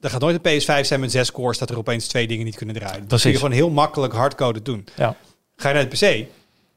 Er 0.00 0.10
gaat 0.10 0.20
nooit 0.20 0.38
een 0.44 0.60
PS5 0.60 0.86
zijn 0.86 1.00
met 1.00 1.10
zes 1.10 1.32
cores 1.32 1.58
dat 1.58 1.70
er 1.70 1.78
opeens 1.78 2.06
twee 2.06 2.26
dingen 2.26 2.44
niet 2.44 2.56
kunnen 2.56 2.74
draaien. 2.74 3.08
Dat 3.08 3.20
kun 3.20 3.30
je 3.30 3.36
gewoon 3.36 3.52
heel 3.52 3.70
makkelijk 3.70 4.12
hardcoded 4.12 4.64
doen. 4.64 4.86
Ja. 4.96 5.16
Ga 5.60 5.68
je 5.68 5.74
naar 5.74 5.82
het 5.90 5.92
PC, 5.92 6.26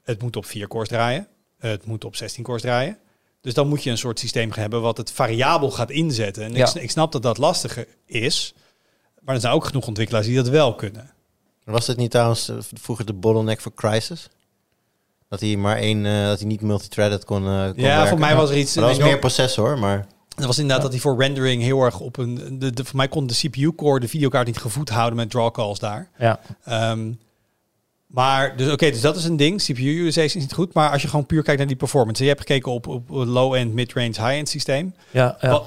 het 0.04 0.22
moet 0.22 0.36
op 0.36 0.46
4 0.46 0.68
cores 0.68 0.88
draaien. 0.88 1.28
Het 1.60 1.86
moet 1.86 2.06
op 2.06 2.16
16 2.16 2.44
cores 2.44 2.62
draaien. 2.62 2.98
Dus 3.42 3.54
dan 3.54 3.68
moet 3.68 3.84
je 3.84 3.90
een 3.90 3.98
soort 3.98 4.20
systeem 4.20 4.50
hebben 4.54 4.82
wat 4.82 4.98
het 4.98 5.12
variabel 5.12 5.72
gaat 5.72 5.90
inzetten. 5.92 6.44
En 6.44 6.52
ik, 6.52 6.58
Ja. 6.58 6.66
s- 6.66 6.76
ik 6.76 6.92
snap 6.92 7.12
dat 7.12 7.22
dat 7.22 7.38
lastiger 7.38 7.88
is. 8.06 8.54
Maar 9.22 9.36
er 9.36 9.42
zijn 9.42 9.54
ook 9.54 9.66
genoeg 9.66 9.88
ontwikkelaars 9.88 10.26
die 10.26 10.36
dat 10.36 10.48
wel 10.48 10.76
kunnen. 10.76 11.12
Was 11.64 11.86
dit 11.86 11.98
niet 11.98 12.12
trouwens 12.12 12.50
eh, 12.50 12.56
vroeger 12.74 13.06
de 13.06 13.14
bottleneck 13.14 13.62
voor 13.62 13.74
Crisis? 13.74 14.30
Dat 15.30 15.40
hij 15.40 15.56
maar 15.56 15.78
één, 15.78 16.06
eh, 16.06 16.26
dat 16.26 16.40
hij 16.40 16.48
niet 16.48 16.62
multithreaded 16.62 17.26
kon, 17.26 17.48
eh 17.48 17.64
kon 17.72 17.74
Ja, 17.76 17.88
werken. 17.90 18.08
voor 18.08 18.20
mij 18.20 18.36
was 18.36 18.50
er 18.50 18.58
iets... 18.58 18.76
Maar 18.76 18.88
dat 18.88 18.98
was 18.98 19.06
meer 19.08 19.20
processor, 19.20 19.78
maar 19.80 20.08
Dat 20.36 20.46
was 20.46 20.58
inderdaad 20.58 20.82
dat 20.84 20.92
hij 20.92 21.02
voor 21.02 21.18
rendering 21.20 21.62
heel 21.62 21.82
erg 21.82 22.00
op 22.00 22.18
een... 22.18 22.60
De, 22.60 22.72
de, 22.74 22.86
voor 22.86 22.96
mij 22.96 23.08
kon 23.08 23.28
de 23.28 23.34
CPU-core 23.34 24.00
de 24.00 24.08
videokaart 24.08 24.48
niet 24.48 24.58
gevoed 24.58 24.90
houden 24.90 25.16
met 25.18 25.30
draw 25.30 25.52
calls 25.52 25.80
daar. 25.80 26.10
Ja. 26.18 26.40
Ehm, 26.64 27.12
maar, 28.14 28.58
dus 28.58 28.72
oké, 28.72 28.90
dus 28.92 29.02
dat 29.02 29.16
is 29.16 29.24
een 29.26 29.38
ding. 29.38 29.62
CPU-utilization 29.62 30.36
is 30.36 30.42
niet 30.48 30.54
goed. 30.54 30.74
Maar 30.74 30.90
als 30.90 31.02
je 31.02 31.08
gewoon 31.08 31.26
puur 31.26 31.44
kijkt 31.44 31.60
naar 31.60 31.68
die 31.68 31.78
performance. 31.78 32.24
Je 32.24 32.30
hebt 32.30 32.42
gekeken 32.42 32.72
op, 32.72 32.88
op 32.88 33.04
low-end, 33.10 33.74
mid-range, 33.74 34.08
high-end 34.08 34.50
systeem. 34.50 34.94
Ja, 35.12 35.38
ja. 35.42 35.50
Wat- 35.50 35.66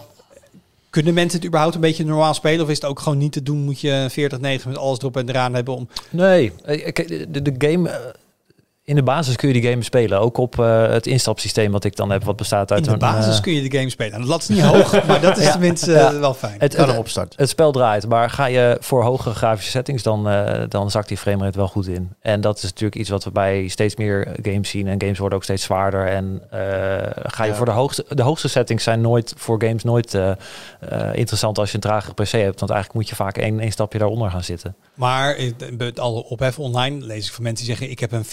kunnen 0.90 1.14
mensen 1.14 1.38
het 1.38 1.47
überhaupt 1.47 1.74
een 1.74 1.80
beetje 1.80 2.05
normaal 2.05 2.34
spelen? 2.34 2.64
Of 2.64 2.70
is 2.70 2.74
het 2.80 2.84
ook 2.90 3.01
gewoon 3.01 3.18
niet 3.18 3.32
te 3.32 3.42
doen? 3.42 3.59
Moet 3.59 3.80
je 3.80 4.07
40-90 4.11 4.66
met 4.66 4.76
alles 4.78 4.99
erop 4.99 5.16
en 5.16 5.28
eraan 5.28 5.55
hebben 5.55 5.74
om... 5.74 5.88
Nee, 6.11 6.53
eh, 6.64 6.92
kijk, 6.92 7.09
de, 7.32 7.42
de 7.42 7.55
game... 7.68 8.14
in 8.87 8.95
de 8.95 9.03
basis 9.03 9.37
kun 9.37 9.49
je 9.49 9.61
die 9.61 9.70
game 9.70 9.82
spelen. 9.82 10.20
Ook 10.20 10.37
op 10.37 10.59
eh, 10.61 10.89
het 10.89 11.07
instapsysteem 11.07 11.72
wat 11.72 11.84
ik 11.84 11.97
dan 11.97 12.11
heb. 12.11 12.24
Wat 12.24 12.37
bestaat 12.37 12.70
uit 12.70 12.80
In 12.80 12.87
de 12.87 12.93
een, 12.93 12.99
basis 12.99 13.37
eh, 13.37 13.43
kun 13.43 13.53
je 13.53 13.68
de 13.68 13.76
game 13.78 13.91
spelen. 13.91 14.12
En 14.12 14.18
dat 14.20 14.28
lat 14.28 14.41
is 14.41 14.49
niet 14.49 14.61
hoog, 14.61 15.07
maar 15.07 15.20
dat 15.20 15.37
is 15.39 15.45
Ja. 15.45 15.51
tenminste 15.51 15.91
Ja. 15.93 16.12
eh, 16.12 16.18
wel 16.18 16.34
fijn. 16.34 16.55
het, 16.59 16.74
kan 16.74 16.89
hem 16.89 17.03
het, 17.05 17.32
het 17.37 17.49
spel 17.49 17.72
draait. 17.72 18.09
Maar 18.09 18.30
ga 18.30 18.47
je 18.47 18.76
voor 18.80 19.03
hogere 19.03 19.34
grafische 19.34 19.70
settings, 19.70 20.03
dan, 20.03 20.28
eh, 20.28 20.62
dan 20.68 20.91
zakt 20.91 21.09
die 21.09 21.16
framerate 21.16 21.59
wel 21.59 21.68
goed 21.68 21.87
in. 21.89 22.11
En 22.20 22.41
dat 22.41 22.57
is 22.57 22.62
natuurlijk 22.62 22.97
iets 22.97 23.09
wat 23.11 23.24
we 23.24 23.30
bij 23.30 23.68
steeds 23.68 23.97
meer 23.97 24.28
games 24.43 24.70
zien. 24.70 24.87
En 24.89 25.01
games 25.01 25.18
worden 25.18 25.39
ook 25.39 25.45
steeds 25.45 25.62
zwaarder. 25.62 26.07
En 26.07 26.43
eh, 26.51 26.59
ga 27.22 27.45
je 27.45 27.51
Ja. 27.51 27.57
voor 27.57 27.66
de 27.66 27.72
hoogste... 27.72 28.05
De 28.09 28.22
hoogste 28.22 28.49
settings 28.49 28.84
zijn 28.84 29.01
nooit 29.01 29.34
voor 29.37 29.62
games 29.62 29.82
nooit 29.84 30.18
interessant 31.12 31.59
als 31.59 31.68
je 31.68 31.74
een 31.74 31.80
tragere 31.80 32.14
PC 32.14 32.30
hebt. 32.30 32.61
Want 32.61 32.70
eigenlijk 32.72 32.93
moet 32.93 33.09
je 33.09 33.14
vaak 33.14 33.39
één, 33.39 33.61
één 33.61 33.72
stapje 33.72 33.99
daaronder 33.99 34.30
gaan 34.30 34.45
zitten. 34.45 34.76
Maar 34.95 35.39
met 35.76 35.99
alle 35.99 36.24
ophef 36.24 36.59
online 36.59 37.05
lees 37.05 37.26
ik 37.26 37.32
van 37.32 37.43
mensen 37.43 37.66
die 37.66 37.74
zeggen... 37.74 37.93
ik 37.93 38.01
heb 38.01 38.12
een 38.12 38.24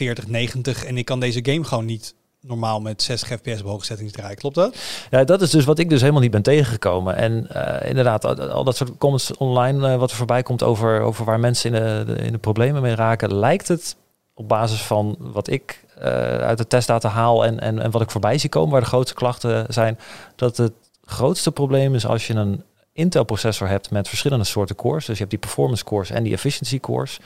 4090 0.47 0.83
en 0.89 0.97
ik 0.97 1.05
kan 1.05 1.19
deze 1.19 1.39
game 1.45 1.63
gewoon 1.63 1.85
niet 1.85 2.15
normaal 2.41 2.81
met 2.81 3.01
60 3.01 3.27
fps 3.27 3.61
hoge 3.61 3.85
settings 3.85 4.11
draaien. 4.11 4.37
Klopt 4.37 4.55
dat? 4.55 4.75
Ja, 5.11 5.23
dat 5.23 5.41
is 5.41 5.49
dus 5.49 5.65
wat 5.65 5.79
ik 5.79 5.89
dus 5.89 5.99
helemaal 6.01 6.21
niet 6.21 6.31
ben 6.31 6.41
tegengekomen. 6.41 7.15
En 7.15 7.47
eh, 7.49 7.89
inderdaad, 7.89 8.39
al, 8.51 8.63
dat 8.63 8.75
soort 8.75 8.97
comments 8.97 9.37
online 9.37 9.91
eh, 9.91 9.97
wat 9.97 10.11
er 10.11 10.17
voorbij 10.17 10.43
komt 10.43 10.63
over, 10.63 11.01
over 11.01 11.25
waar 11.25 11.39
mensen 11.39 11.73
in 11.73 11.81
de, 11.81 12.13
de- 12.13 12.23
in 12.23 12.31
de 12.31 12.37
problemen 12.37 12.81
mee 12.81 12.95
raken, 12.95 13.33
lijkt 13.35 13.67
het 13.67 13.95
op 14.33 14.47
basis 14.47 14.81
van 14.81 15.15
wat 15.19 15.47
ik 15.49 15.83
eh, 15.97 16.07
uit 16.37 16.57
de 16.57 16.67
testdata 16.67 17.09
haal 17.09 17.45
en, 17.45 17.59
en, 17.59 17.79
en 17.79 17.91
wat 17.91 18.01
ik 18.01 18.11
voorbij 18.11 18.37
zie 18.37 18.49
komen, 18.49 18.71
waar 18.71 18.81
de 18.81 18.87
grootste 18.87 19.15
klachten 19.15 19.65
zijn, 19.69 19.99
dat 20.35 20.57
het 20.57 20.73
grootste 21.05 21.51
probleem 21.51 21.95
is 21.95 22.05
als 22.05 22.27
je 22.27 22.33
een 22.33 22.63
Intel 22.95 23.23
processor 23.23 23.67
hebt 23.67 23.91
met 23.91 24.07
verschillende 24.07 24.45
soorten 24.45 24.75
cores. 24.75 25.05
Dus 25.05 25.13
je 25.13 25.19
hebt 25.19 25.29
die 25.29 25.39
performance 25.39 25.83
cores 25.83 26.09
en 26.09 26.23
die 26.23 26.33
efficiency 26.33 26.79
cores. 26.79 27.19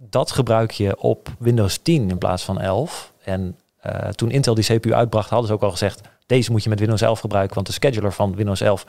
Dat 0.00 0.30
gebruik 0.30 0.70
je 0.70 1.00
op 1.00 1.28
Windows 1.38 1.78
10 1.78 2.10
in 2.10 2.18
plaats 2.18 2.42
van 2.42 2.60
11. 2.60 3.12
En 3.24 3.56
eh, 3.80 4.08
toen 4.08 4.30
Intel 4.30 4.54
die 4.54 4.64
CPU 4.64 4.92
uitbracht, 4.92 5.30
hadden 5.30 5.48
ze 5.48 5.54
ook 5.54 5.62
al 5.62 5.70
gezegd, 5.70 6.00
deze 6.26 6.50
moet 6.50 6.62
je 6.62 6.68
met 6.68 6.78
Windows 6.78 7.00
11 7.00 7.20
gebruiken, 7.20 7.54
want 7.54 7.66
de 7.66 7.72
scheduler 7.72 8.12
van 8.12 8.36
Windows 8.36 8.60
11 8.60 8.86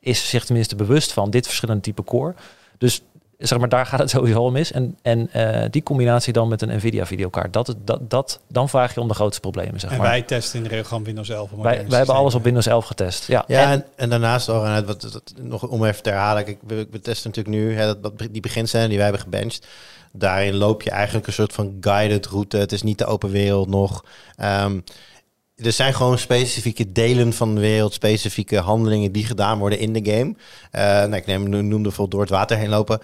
is 0.00 0.28
zich 0.28 0.44
tenminste 0.44 0.76
bewust 0.76 1.12
van 1.12 1.30
dit 1.30 1.46
verschillende 1.46 1.82
type 1.82 2.04
core. 2.04 2.34
Dus 2.78 3.02
zeg 3.38 3.58
maar, 3.58 3.68
daar 3.68 3.86
gaat 3.86 3.98
het 4.00 4.10
sowieso 4.10 4.38
al 4.38 4.50
mis. 4.50 4.72
En, 4.72 4.98
en 5.02 5.28
eh, 5.32 5.64
die 5.70 5.82
combinatie 5.82 6.32
dan 6.32 6.48
met 6.48 6.62
een 6.62 6.76
Nvidia 6.76 7.06
videokaart, 7.06 7.52
dat, 7.52 7.68
is- 7.68 7.74
dat, 7.84 8.10
dat, 8.10 8.40
dan 8.48 8.68
vraag 8.68 8.94
je 8.94 9.00
om 9.00 9.08
de 9.08 9.14
grootste 9.14 9.40
problemen. 9.40 9.80
Zeg 9.80 9.90
En 9.90 9.96
maar. 9.98 10.06
wij 10.06 10.22
testen 10.22 10.56
in 10.58 10.62
de 10.62 10.68
regel 10.68 10.84
gewoon 10.84 11.04
Windows 11.04 11.28
11. 11.28 11.50
op 11.52 11.62
wij, 11.62 11.84
wij 11.88 11.96
hebben 11.98 12.14
alles 12.16 12.34
op. 12.34 12.44
Windows 12.44 12.66
11 12.66 12.84
getest. 12.86 13.26
Ja, 13.26 13.44
Ja, 13.46 13.62
En- 13.62 13.70
en, 13.70 13.84
en 13.96 14.10
daarnaast 14.10 14.48
al, 14.48 14.64
en 14.66 14.86
wat, 14.86 15.02
wat, 15.12 15.32
nog 15.40 15.68
om 15.68 15.84
even 15.84 16.02
te 16.02 16.10
herhalen, 16.10 16.44
kijk, 16.44 16.58
we, 16.66 16.86
we 16.90 17.00
testen 17.00 17.30
natuurlijk 17.30 17.56
nu 17.56 17.74
hè, 17.76 17.86
dat, 17.86 18.02
dat, 18.02 18.28
die 18.30 18.40
beginscène 18.42 18.86
die 18.88 18.94
wij 18.96 19.04
hebben 19.06 19.22
gebenched. 19.22 19.66
Daarin 20.12 20.54
loop 20.54 20.82
je 20.82 20.90
eigenlijk 20.90 21.26
een 21.26 21.32
soort 21.32 21.52
van 21.52 21.76
guided 21.80 22.26
route. 22.26 22.56
Het 22.56 22.72
is 22.72 22.82
niet 22.82 22.98
de 22.98 23.06
open 23.06 23.30
wereld 23.30 23.68
nog. 23.68 24.04
Ehm, 24.36 24.78
er 25.56 25.72
zijn 25.72 25.94
gewoon 25.94 26.18
specifieke 26.18 26.92
delen 26.92 27.32
van 27.32 27.54
de 27.54 27.60
wereld, 27.60 27.92
specifieke 27.92 28.58
handelingen 28.58 29.12
die 29.12 29.24
gedaan 29.24 29.58
worden 29.58 29.78
in 29.78 29.92
de 29.92 30.12
game. 30.12 30.34
Eh 30.70 30.82
nou, 30.82 31.14
ik 31.14 31.26
neem, 31.26 31.48
noemde 31.48 31.80
bijvoorbeeld 31.80 32.10
door 32.10 32.20
het 32.20 32.30
water 32.30 32.56
heen 32.56 32.68
lopen. 32.68 33.00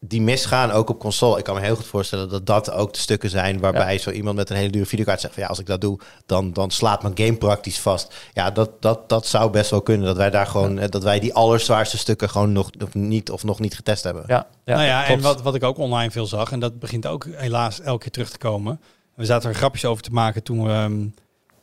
Die 0.00 0.22
misgaan 0.22 0.70
ook 0.70 0.88
op 0.88 0.98
console. 0.98 1.38
Ik 1.38 1.44
kan 1.44 1.54
me 1.54 1.60
heel 1.60 1.76
goed 1.76 1.86
voorstellen 1.86 2.28
dat 2.28 2.46
dat 2.46 2.70
ook 2.70 2.92
de 2.92 2.98
stukken 2.98 3.30
zijn 3.30 3.60
waarbij 3.60 3.98
zo 3.98 4.10
iemand 4.10 4.36
met 4.36 4.50
een 4.50 4.56
hele 4.56 4.70
dure 4.70 4.86
videokaart 4.86 5.20
zegt 5.20 5.34
van 5.34 5.42
ja, 5.42 5.48
als 5.48 5.58
ik 5.58 5.66
dat 5.66 5.80
doe, 5.80 5.98
dan, 6.26 6.52
dan 6.52 6.70
slaat 6.70 7.02
mijn 7.02 7.16
game 7.16 7.36
praktisch 7.36 7.78
vast. 7.78 8.14
Ja, 8.32 8.50
dat, 8.50 8.70
dat, 8.82 9.08
dat 9.08 9.26
zou 9.26 9.50
best 9.50 9.70
wel 9.70 9.82
kunnen. 9.82 10.06
Dat 10.06 10.16
wij 10.16 10.30
daar 10.30 10.46
gewoon, 10.46 10.78
eh, 10.78 10.88
dat 10.88 11.02
wij 11.02 11.20
die 11.20 11.34
allerzwaarste 11.34 11.98
stukken 11.98 12.30
gewoon 12.30 12.52
nog, 12.52 12.70
nog 12.78 12.94
niet 12.94 13.30
of 13.30 13.44
nog 13.44 13.60
niet 13.60 13.74
getest 13.74 14.04
hebben. 14.04 14.24
ja, 14.26 14.46
ja, 14.64 14.74
nou 14.74 14.86
ja, 14.86 15.06
en 15.06 15.20
wat, 15.20 15.42
wat 15.42 15.54
ik 15.54 15.62
ook 15.62 15.78
online 15.78 16.10
veel 16.10 16.26
zag, 16.26 16.52
en 16.52 16.60
dat 16.60 16.78
begint 16.78 17.06
ook 17.06 17.26
helaas 17.30 17.80
elke 17.80 18.02
keer 18.02 18.10
terug 18.10 18.30
te 18.30 18.38
komen. 18.38 18.80
We 19.14 19.24
zaten 19.24 19.48
er 19.48 19.56
grapjes 19.56 19.84
over 19.84 20.02
te 20.02 20.12
maken 20.12 20.42
toen 20.42 20.64
we 20.64 20.70
ehm, 20.70 21.06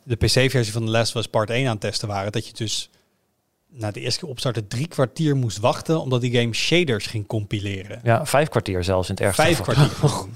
de 0.02 0.16
PC-versie 0.16 0.72
van 0.72 0.84
The 0.84 0.90
Last 0.90 1.14
of 1.16 1.20
Us 1.22 1.28
Part 1.28 1.50
1 1.50 1.64
aan 1.66 1.72
het 1.72 1.80
testen 1.80 2.08
waren. 2.08 2.32
Dat 2.32 2.46
je 2.46 2.52
dus 2.52 2.90
na 3.68 3.90
de 3.90 4.00
eerste 4.00 4.20
keer 4.20 4.28
opstarten 4.28 4.68
drie 4.68 4.86
kwartier 4.88 5.36
moest 5.36 5.58
wachten, 5.58 6.00
omdat 6.00 6.20
die 6.20 6.32
game 6.40 6.52
shaders 6.54 7.06
ging 7.06 7.26
compileren. 7.26 8.00
ja, 8.04 8.26
vijf 8.26 8.48
kwartier 8.48 8.84
zelfs 8.84 9.08
in 9.08 9.14
het 9.14 9.24
ergste 9.24 9.42
Vijf 9.42 9.58
geval. 9.58 9.74
kwartier. 9.74 10.28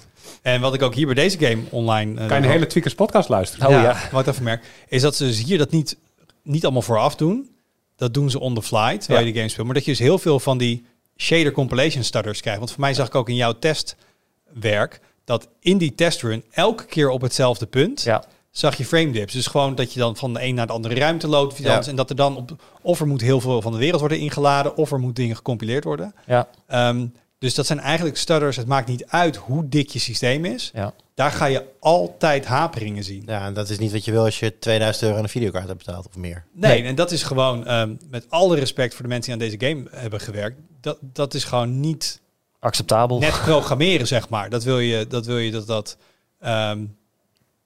en 0.53 0.61
wat 0.61 0.75
ik 0.75 0.83
ook 0.83 0.95
hier 0.95 1.07
bij 1.07 1.15
deze 1.15 1.39
game 1.39 1.63
online... 1.71 2.21
eh, 2.21 2.27
Kan 2.29 2.37
je 2.39 2.45
een 2.45 2.51
hele 2.51 2.67
Tweakers 2.67 2.95
podcast 2.95 3.29
luisteren? 3.29 3.67
Oh 3.67 3.73
ja, 3.73 3.83
ja. 3.83 4.09
Wat 4.13 4.21
ik 4.27 4.33
even 4.33 4.45
merk, 4.45 4.65
is 4.89 5.03
dat 5.03 5.17
ze 5.17 5.25
dus 5.25 5.43
hier 5.43 5.59
dat 5.59 5.71
niet, 5.71 5.97
niet 6.43 6.65
allemaal 6.65 6.83
vooraf 6.83 7.17
doen. 7.17 7.51
Dat 7.97 8.15
doen 8.15 8.31
ze 8.31 8.41
on 8.41 8.55
the 8.55 8.63
fly, 8.63 8.99
terwijl 8.99 9.21
Ja. 9.21 9.27
je 9.27 9.33
die 9.33 9.35
game 9.35 9.49
speelt. 9.49 9.67
Maar 9.67 9.75
dat 9.75 9.85
je 9.85 9.91
dus 9.91 10.01
heel 10.01 10.19
veel 10.19 10.41
van 10.41 10.59
die 10.59 10.85
shader 11.17 11.53
compilation 11.53 12.03
stutters 12.05 12.41
krijgt. 12.41 12.59
Want 12.59 12.71
voor 12.73 12.81
mij 12.81 12.95
zag 12.95 13.07
ik 13.07 13.15
ook 13.15 13.29
in 13.29 13.35
jouw 13.35 13.53
testwerk 13.59 15.01
dat 15.25 15.49
in 15.61 15.79
die 15.79 15.95
testrun 15.95 16.45
elke 16.51 16.85
keer 16.87 17.09
op 17.09 17.21
hetzelfde 17.21 17.67
punt 17.67 18.03
Ja, 18.03 18.25
zag 18.59 18.77
je 18.77 18.85
frame 18.85 19.11
dips. 19.11 19.33
Dus 19.33 19.47
gewoon 19.47 19.75
dat 19.75 19.93
je 19.93 20.01
dan 20.01 20.17
van 20.17 20.33
de 20.35 20.43
een 20.43 20.55
naar 20.55 20.67
de 20.67 20.73
andere 20.73 20.95
ruimte 20.95 21.29
loopt. 21.29 21.53
Of, 21.53 21.59
iets 21.59 21.63
Ja. 21.67 21.69
anders. 21.71 21.89
en 21.89 21.97
dat 21.97 22.11
er 22.11 22.17
dan 22.17 22.37
op, 22.37 22.63
of 22.83 23.01
er 23.01 23.07
moet 23.07 23.21
heel 23.21 23.41
veel 23.41 23.63
van 23.63 23.73
de 23.73 23.79
wereld 23.79 24.01
worden 24.01 24.19
ingeladen, 24.19 24.77
of 24.77 24.93
er 24.93 24.99
moet 25.01 25.17
dingen 25.17 25.37
gecompileerd 25.37 25.85
worden. 25.85 26.15
ja, 26.27 26.49
Ehm, 26.67 27.07
dus 27.39 27.55
dat 27.55 27.67
zijn 27.67 27.81
eigenlijk 27.81 28.17
stutters. 28.17 28.57
Het 28.57 28.67
maakt 28.67 28.89
niet 28.89 29.07
uit 29.07 29.37
hoe 29.37 29.69
dik 29.69 29.91
je 29.91 29.99
systeem 29.99 30.45
is. 30.45 30.71
ja. 30.75 30.93
Daar 31.15 31.31
ga 31.31 31.45
je 31.47 31.65
altijd 31.81 32.47
haperingen 32.47 33.05
zien. 33.05 33.23
Ja, 33.27 33.47
en 33.47 33.55
dat 33.55 33.69
is 33.71 33.79
niet 33.79 33.93
wat 33.93 34.05
je 34.05 34.11
wil 34.11 34.25
als 34.25 34.39
je 34.39 34.59
2000 34.59 35.05
euro 35.05 35.17
aan 35.17 35.23
een 35.23 35.29
videokaart 35.29 35.67
hebt 35.67 35.85
betaald 35.85 36.07
of 36.09 36.17
meer. 36.17 36.45
Nee, 36.53 36.81
Nee. 36.81 36.89
en 36.89 36.95
dat 36.95 37.11
is 37.11 37.23
gewoon, 37.23 37.67
ehm, 37.67 37.95
met 38.11 38.27
alle 38.29 38.57
respect 38.59 38.95
voor 38.95 39.03
de 39.03 39.09
mensen 39.09 39.39
die 39.39 39.43
aan 39.43 39.51
deze 39.51 39.67
game 39.67 40.01
hebben 40.01 40.21
gewerkt, 40.21 40.61
dat, 40.81 40.99
dat 41.01 41.35
is 41.35 41.45
gewoon 41.45 41.81
niet 41.81 42.21
acceptabel. 42.59 43.19
net 43.19 43.41
programmeren, 43.45 44.07
zeg 44.07 44.29
maar. 44.29 44.51
Dat 44.51 44.65
wil 44.65 44.79
je 44.79 45.07
dat 45.07 45.25
dat, 45.25 45.53
dat, 45.53 45.67
dat 45.67 45.97
ehm, 46.41 46.85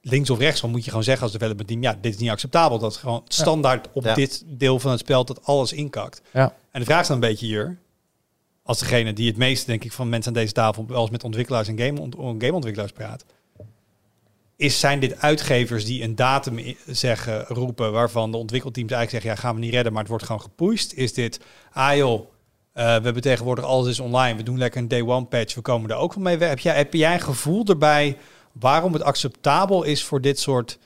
links 0.03 0.31
of 0.31 0.39
rechts, 0.39 0.61
dan 0.61 0.71
moet 0.71 0.85
je 0.85 0.89
gewoon 0.89 1.05
zeggen 1.05 1.23
als 1.23 1.33
development 1.33 1.69
team, 1.69 1.83
ja, 1.83 1.99
dit 2.01 2.15
is 2.15 2.21
niet 2.21 2.31
acceptabel. 2.31 2.79
Dat 2.79 2.91
is 2.93 2.97
gewoon 2.97 3.23
standaard 3.29 3.89
op 3.93 4.05
Ja. 4.05 4.15
dit 4.15 4.45
deel 4.47 4.79
van 4.81 4.91
het 4.91 5.01
spel 5.01 5.25
dat 5.25 5.45
alles 5.45 5.73
inkakt. 5.73 6.23
Ja. 6.33 6.55
En 6.71 6.81
de 6.81 6.87
vraag 6.87 7.01
is 7.01 7.07
dan 7.07 7.17
een 7.17 7.29
beetje 7.29 7.47
hier, 7.47 7.79
als 8.63 8.79
degene 8.79 9.13
die 9.13 9.27
het 9.27 9.37
meest, 9.37 9.67
denk 9.67 9.85
ik, 9.85 9.93
van 9.93 10.09
mensen 10.09 10.35
aan 10.35 10.41
deze 10.41 10.53
tafel 10.53 10.85
wel 10.89 11.01
eens 11.01 11.11
met 11.11 11.25
ontwikkelaars 11.25 11.69
en 11.69 11.79
game, 11.79 12.09
gameontwikkelaars 12.39 12.93
praat, 12.93 13.25
is 14.57 14.81
zijn 14.81 15.01
dit 15.01 15.21
uitgevers 15.21 15.85
die 15.85 16.03
een 16.03 16.15
datum 16.15 16.75
zeggen, 16.87 17.45
roepen, 17.49 17.93
waarvan 17.93 18.31
de 18.31 18.37
ontwikkelteams 18.37 18.93
eigenlijk 18.93 19.23
zeggen, 19.25 19.43
ja, 19.43 19.49
gaan 19.49 19.61
we 19.61 19.67
niet 19.67 19.75
redden, 19.75 19.93
maar 19.93 20.01
het 20.01 20.11
wordt 20.11 20.27
gewoon 20.27 20.41
gepusht? 20.41 20.93
Is 20.93 21.13
dit, 21.15 21.41
ah 21.73 21.97
joh, 21.97 22.21
eh, 22.73 22.85
we 22.85 22.91
hebben 23.03 23.23
tegenwoordig 23.23 23.65
alles 23.65 23.89
is 23.89 24.01
online, 24.01 24.37
we 24.37 24.43
doen 24.43 24.59
lekker 24.59 24.81
een 24.81 24.89
day 24.89 25.03
one 25.03 25.25
patch, 25.25 25.55
we 25.55 25.61
komen 25.61 25.91
er 25.91 25.97
ook 25.97 26.15
wel 26.15 26.25
mee 26.25 26.37
weg. 26.39 26.49
Heb 26.49 26.59
jij, 26.59 26.77
heb 26.77 26.95
jij 26.95 27.15
een 27.15 27.21
gevoel 27.21 27.65
erbij 27.67 28.17
waarom 28.53 28.93
het 28.93 29.03
acceptabel 29.03 29.83
is 29.83 30.05
voor 30.05 30.21
dit 30.21 30.39
soort 30.39 30.79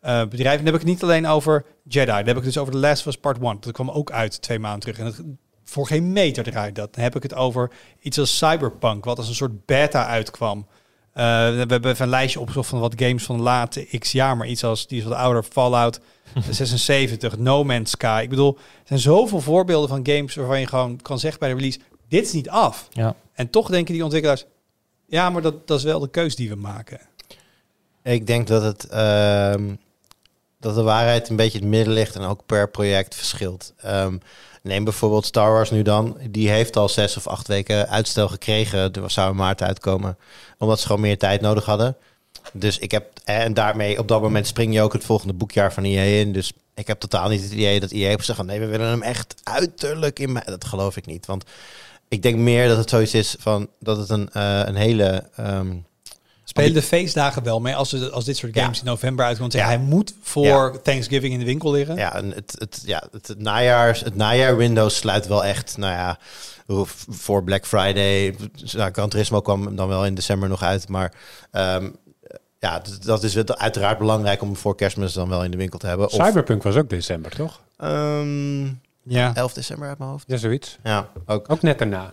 eh, 0.00 0.24
bedrijven? 0.24 0.64
Dan 0.64 0.72
heb 0.72 0.74
ik 0.74 0.80
het 0.80 0.90
niet 0.90 1.02
alleen 1.02 1.26
over 1.26 1.64
Jedi, 1.82 2.06
dan 2.06 2.16
heb 2.16 2.28
ik 2.28 2.34
het 2.34 2.44
dus 2.44 2.58
over 2.58 2.72
The 2.72 2.78
Last 2.78 3.00
of 3.00 3.06
Us 3.06 3.16
Part 3.16 3.42
1. 3.42 3.56
Dat 3.60 3.72
kwam 3.72 3.90
ook 3.90 4.10
uit 4.10 4.42
twee 4.42 4.58
maanden 4.58 4.80
terug 4.80 4.98
en 4.98 5.04
het, 5.04 5.22
voor 5.64 5.86
geen 5.86 6.12
meter 6.12 6.44
draait 6.44 6.74
dat. 6.74 6.94
Dan 6.94 7.02
heb 7.02 7.16
ik 7.16 7.22
het 7.22 7.34
over 7.34 7.70
iets 8.00 8.18
als 8.18 8.36
Cyberpunk, 8.36 9.04
wat 9.04 9.18
als 9.18 9.28
een 9.28 9.34
soort 9.34 9.66
beta 9.66 10.06
uitkwam. 10.06 10.66
Eh, 11.12 11.24
we 11.24 11.64
hebben 11.68 11.84
even 11.84 12.04
een 12.04 12.10
lijstje 12.10 12.40
opgezocht 12.40 12.68
van 12.68 12.80
wat 12.80 12.94
games 12.96 13.24
van 13.24 13.36
de 13.36 13.42
late 13.42 13.98
x 13.98 14.12
jaar, 14.12 14.36
maar 14.36 14.46
iets 14.46 14.64
als 14.64 14.86
die 14.86 14.98
is 14.98 15.04
wat 15.04 15.12
ouder, 15.12 15.42
Fallout 15.42 16.00
76, 16.50 17.38
No 17.38 17.64
Man's 17.64 17.90
Sky. 17.90 18.20
Ik 18.22 18.28
bedoel, 18.28 18.56
er 18.56 18.82
zijn 18.84 19.00
zoveel 19.00 19.40
voorbeelden 19.40 19.88
van 19.88 20.06
games 20.06 20.34
waarvan 20.34 20.60
je 20.60 20.66
gewoon 20.66 21.00
kan 21.02 21.18
zeggen 21.18 21.40
bij 21.40 21.48
de 21.48 21.54
release, 21.54 21.78
dit 22.08 22.24
is 22.24 22.32
niet 22.32 22.48
af. 22.48 22.88
Ja. 22.92 23.14
En 23.32 23.50
toch 23.50 23.68
denken 23.70 23.94
die 23.94 24.02
ontwikkelaars, 24.02 24.44
ja, 25.14 25.30
maar 25.30 25.42
dat, 25.42 25.66
dat 25.66 25.78
is 25.78 25.84
wel 25.84 26.00
de 26.00 26.08
keus 26.08 26.36
die 26.36 26.48
we 26.48 26.54
maken. 26.54 27.00
Ik 28.02 28.26
denk 28.26 28.46
dat 28.46 28.62
het 28.62 28.88
ehm, 28.88 29.74
dat 30.60 30.74
de 30.74 30.82
waarheid 30.82 31.28
een 31.28 31.36
beetje 31.36 31.58
het 31.58 31.68
midden 31.68 31.94
ligt 31.94 32.16
en 32.16 32.22
ook 32.22 32.46
per 32.46 32.70
project 32.70 33.14
verschilt. 33.14 33.72
Ehm, 33.76 34.16
neem 34.62 34.84
bijvoorbeeld 34.84 35.26
Star 35.26 35.52
Wars 35.52 35.70
nu 35.70 35.82
dan. 35.82 36.18
Die 36.30 36.48
heeft 36.48 36.76
al 36.76 36.88
zes 36.88 37.16
of 37.16 37.26
acht 37.26 37.48
weken 37.48 37.88
uitstel 37.88 38.28
gekregen. 38.28 38.92
Er 38.92 39.10
zou 39.10 39.30
in 39.30 39.36
maart 39.36 39.62
uitkomen. 39.62 40.16
Omdat 40.58 40.80
ze 40.80 40.86
gewoon 40.86 41.00
meer 41.00 41.18
tijd 41.18 41.40
nodig 41.40 41.64
hadden. 41.64 41.96
Dus 42.52 42.78
ik 42.78 42.90
heb, 42.90 43.06
en 43.24 43.54
daarmee 43.54 43.98
op 43.98 44.08
dat 44.08 44.22
moment 44.22 44.46
spring 44.46 44.74
je 44.74 44.82
ook 44.82 44.92
het 44.92 45.04
volgende 45.04 45.34
boekjaar 45.34 45.72
van 45.72 45.84
EA 45.84 46.20
in. 46.20 46.32
Dus 46.32 46.52
ik 46.74 46.86
heb 46.86 47.00
totaal 47.00 47.28
niet 47.28 47.42
het 47.42 47.52
idee 47.52 47.80
dat 47.80 47.90
EA 47.90 48.12
op 48.12 48.22
zich 48.22 48.36
van 48.36 48.46
nee, 48.46 48.60
we 48.60 48.66
willen 48.66 48.88
hem 48.88 49.02
echt 49.02 49.34
uiterlijk 49.42 50.18
in. 50.18 50.32
mei. 50.32 50.44
Dat 50.44 50.64
geloof 50.64 50.96
ik 50.96 51.06
niet. 51.06 51.26
Want 51.26 51.44
ik 52.14 52.22
denk 52.22 52.36
meer 52.36 52.68
dat 52.68 52.76
het 52.76 52.90
zoiets 52.90 53.14
is 53.14 53.36
van 53.38 53.68
dat 53.80 53.96
het 53.96 54.08
een, 54.10 54.28
eh, 54.32 54.60
een 54.64 54.74
hele. 54.76 55.24
ehm, 55.36 55.76
Spelen 56.44 56.74
de 56.74 56.82
feestdagen 56.82 57.42
wel 57.42 57.60
mee 57.60 57.74
als, 57.76 57.88
ze- 57.88 58.10
als 58.10 58.24
dit 58.24 58.36
soort 58.36 58.58
games 58.58 58.78
in 58.78 58.84
november 58.84 59.24
uitkomt? 59.24 59.52
Ja. 59.52 59.58
Ja. 59.58 59.66
Hij 59.66 59.78
moet 59.78 60.14
voor 60.22 60.80
Thanksgiving 60.82 61.32
in 61.32 61.38
de 61.38 61.44
winkel 61.44 61.70
liggen. 61.70 61.96
Ja, 61.96 62.14
en 62.14 62.30
het, 62.32 62.54
het, 62.58 62.82
ja 62.86 63.02
het, 63.12 63.28
het 63.28 63.38
najaar, 63.38 64.00
het 64.04 64.16
najaar 64.16 64.56
Windows 64.56 64.96
sluit 64.96 65.26
wel 65.26 65.44
echt, 65.44 65.76
nou 65.76 65.92
ja, 65.92 66.18
hoe- 66.66 66.86
voor 67.08 67.44
Black 67.44 67.66
Friday. 67.66 68.36
Nou, 68.72 68.92
Gran 68.92 69.08
Turismo 69.08 69.40
kwam 69.40 69.76
dan 69.76 69.88
wel 69.88 70.06
in 70.06 70.14
december 70.14 70.48
nog 70.48 70.62
uit, 70.62 70.88
maar 70.88 71.12
ehm, 71.50 71.90
ja, 72.58 72.82
dat 73.04 73.22
is 73.22 73.34
het 73.34 73.58
uiteraard 73.58 73.98
belangrijk 73.98 74.42
om 74.42 74.56
voor 74.56 74.74
kerstmis 74.76 75.12
dan 75.12 75.28
wel 75.28 75.44
in 75.44 75.50
de 75.50 75.56
winkel 75.56 75.78
te 75.78 75.86
hebben. 75.86 76.06
Of, 76.06 76.12
Cyberpunk 76.26 76.62
was 76.62 76.76
ook 76.76 76.88
december, 76.90 77.30
toch? 77.30 77.60
ehm, 77.76 78.66
Ja. 79.04 79.34
11 79.34 79.52
december 79.52 79.88
uit 79.88 79.98
mijn 79.98 80.10
hoofd. 80.10 80.24
Ja, 80.26 80.36
zoiets. 80.36 80.78
Ja, 80.82 81.08
ook. 81.26 81.50
Ook 81.50 81.62
net 81.62 81.78
daarna. 81.78 82.12